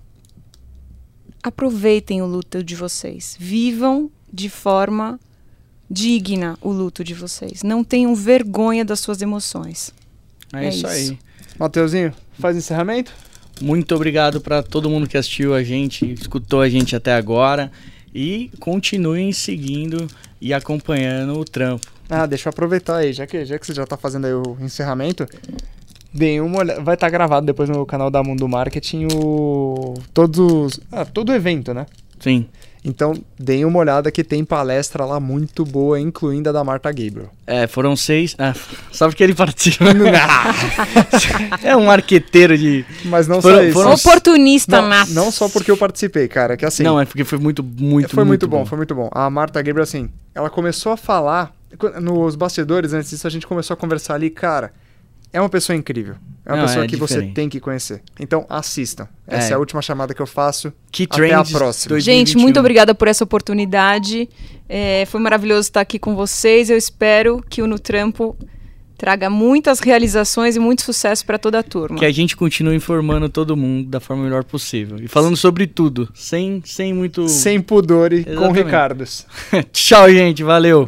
aproveitem 1.44 2.24
o 2.24 2.26
luto 2.26 2.64
de 2.64 2.76
vocês. 2.76 3.38
Vivam 3.40 4.10
de 4.34 4.50
forma 4.50 5.20
digna 5.88 6.58
o 6.64 6.72
luto 6.72 7.04
de 7.04 7.14
vocês. 7.14 7.62
Não 7.62 7.84
tenham 7.84 8.16
vergonha 8.16 8.84
das 8.84 9.00
suas 9.00 9.22
emoções. 9.22 9.94
É, 10.52 10.66
é 10.66 10.70
isso, 10.70 10.78
isso 10.78 10.88
aí. 10.88 11.20
Mateuzinho, 11.60 12.12
faz 12.40 12.58
encerramento? 12.58 13.14
Muito 13.62 13.96
obrigado 13.96 14.42
para 14.42 14.62
todo 14.62 14.90
mundo 14.90 15.08
que 15.08 15.18
assistiu 15.18 15.54
a 15.54 15.64
gente, 15.64 16.12
escutou 16.12 16.62
a 16.62 16.70
gente 16.70 16.96
até 16.96 17.14
agora 17.14 17.72
e 18.14 18.52
continuem 18.60 19.32
seguindo 19.32 20.08
e 20.42 20.54
acompanhando 20.54 21.40
o 21.40 21.46
trampo. 21.46 21.88
Ah, 22.10 22.26
deixa 22.26 22.48
eu 22.48 22.52
aproveitar 22.52 22.98
aí, 22.98 23.14
já 23.14 23.26
que, 23.26 23.46
já 23.46 23.58
que 23.58 23.66
você 23.66 23.74
já 23.74 23.84
está 23.84 23.98
fazendo 23.98 24.26
aí 24.26 24.34
o 24.34 24.58
encerramento, 24.62 25.26
Deem 26.16 26.40
uma 26.40 26.60
olhada. 26.60 26.82
Vai 26.82 26.94
estar 26.96 27.08
tá 27.08 27.12
gravado 27.12 27.46
depois 27.46 27.68
no 27.68 27.86
canal 27.86 28.10
da 28.10 28.24
Mundo 28.24 28.48
Marketing 28.48 29.08
o. 29.14 29.96
Todos. 30.14 30.80
Ah, 30.90 31.04
todo 31.04 31.30
o 31.30 31.34
evento, 31.34 31.74
né? 31.74 31.86
Sim. 32.22 32.48
Então, 32.86 33.14
deem 33.40 33.66
uma 33.66 33.80
olhada 33.80 34.12
que 34.12 34.24
tem 34.24 34.46
palestra 34.46 35.04
lá 35.06 35.20
muito 35.20 35.66
boa, 35.66 36.00
incluindo 36.00 36.50
a 36.50 36.52
da 36.52 36.64
Marta 36.64 36.90
Gabriel. 36.90 37.32
É, 37.48 37.66
foram 37.66 37.96
seis. 37.96 38.36
Ah, 38.38 38.54
só 38.94 39.08
porque 39.08 39.24
ele 39.24 39.34
participa. 39.34 39.86
é 41.64 41.76
um 41.76 41.86
marqueteiro 41.86 42.56
de. 42.56 42.86
Mas 43.06 43.28
não 43.28 43.42
foram, 43.42 43.58
só 43.58 43.64
isso. 43.64 43.74
Foram... 43.74 43.94
Oportunista 43.94 44.82
não, 44.84 44.90
nato. 44.90 45.12
Não 45.14 45.32
só 45.32 45.50
porque 45.50 45.72
eu 45.72 45.78
participei, 45.78 46.28
cara, 46.28 46.56
que 46.56 46.64
assim. 46.64 46.84
Não, 46.84 47.00
é 47.00 47.06
porque 47.06 47.24
foi 47.24 47.40
muito, 47.40 47.64
muito, 47.64 48.10
Foi 48.10 48.24
muito, 48.24 48.28
muito 48.28 48.48
bom, 48.48 48.60
bom, 48.60 48.66
foi 48.68 48.78
muito 48.78 48.94
bom. 48.94 49.10
A 49.12 49.28
Marta 49.32 49.60
Gabriel, 49.64 49.84
assim, 49.84 50.08
ela 50.36 50.50
começou 50.50 50.92
a 50.92 50.98
falar. 50.98 51.54
Nos 52.02 52.36
bastidores, 52.38 52.94
antes 52.94 53.10
disso, 53.10 53.28
a 53.28 53.30
gente 53.30 53.46
começou 53.46 53.74
a 53.74 53.78
conversar 53.78 54.14
ali, 54.14 54.30
cara 54.30 54.72
é 55.34 55.40
uma 55.40 55.50
pessoa 55.50 55.76
incrível. 55.76 56.16
É 56.46 56.52
uma 56.52 56.58
Não, 56.58 56.66
pessoa 56.68 56.86
é 56.86 56.88
que 56.88 56.96
você 56.96 57.16
diferente. 57.16 57.34
tem 57.34 57.50
que 57.50 57.60
conhecer. 57.60 58.02
Então, 58.20 58.46
assistam. 58.48 59.08
Essa 59.28 59.48
É. 59.48 59.52
é, 59.52 59.54
a 59.56 59.58
última 59.60 59.82
chamada 59.82 60.14
que 60.14 60.22
eu 60.22 60.28
faço. 60.28 60.72
Que 60.92 61.04
Até 61.10 61.34
a 61.34 61.44
próxima. 61.44 61.90
2021. 61.90 62.02
Gente, 62.02 62.38
muito 62.38 62.60
obrigada 62.60 62.94
por 62.94 63.08
essa 63.08 63.24
oportunidade. 63.24 64.30
É, 64.70 65.06
foi 65.08 65.20
maravilhoso 65.20 65.62
estar 65.62 65.82
aqui 65.82 65.98
com 65.98 66.16
vocês. 66.16 66.70
Eu 66.70 66.78
espero 66.78 67.44
que 67.50 67.62
o 67.62 67.68
Nutrampo 67.68 68.38
traga 68.98 69.30
muitas 69.30 69.80
realizações 69.80 70.56
e 70.56 70.60
muito 70.60 70.82
sucesso 70.84 71.26
para 71.26 71.38
toda 71.38 71.60
a 71.60 71.64
turma. 71.64 71.98
Que 72.00 72.06
a 72.06 72.12
gente 72.12 72.36
continue 72.38 72.76
informando 72.76 73.28
todo 73.28 73.58
mundo 73.58 73.90
da 73.90 74.00
forma 74.00 74.24
melhor 74.24 74.44
possível. 74.44 74.98
E 75.02 75.08
falando 75.08 75.36
sobre 75.36 75.68
tudo, 75.68 76.08
sem, 76.14 76.62
sem 76.64 76.94
muito. 76.94 77.28
Sem 77.28 77.60
pudor 77.60 78.14
e 78.14 78.24
com. 78.24 78.52
Ricardos. 78.52 79.26
Tchau, 79.74 80.10
gente. 80.12 80.44
Valeu. 80.44 80.84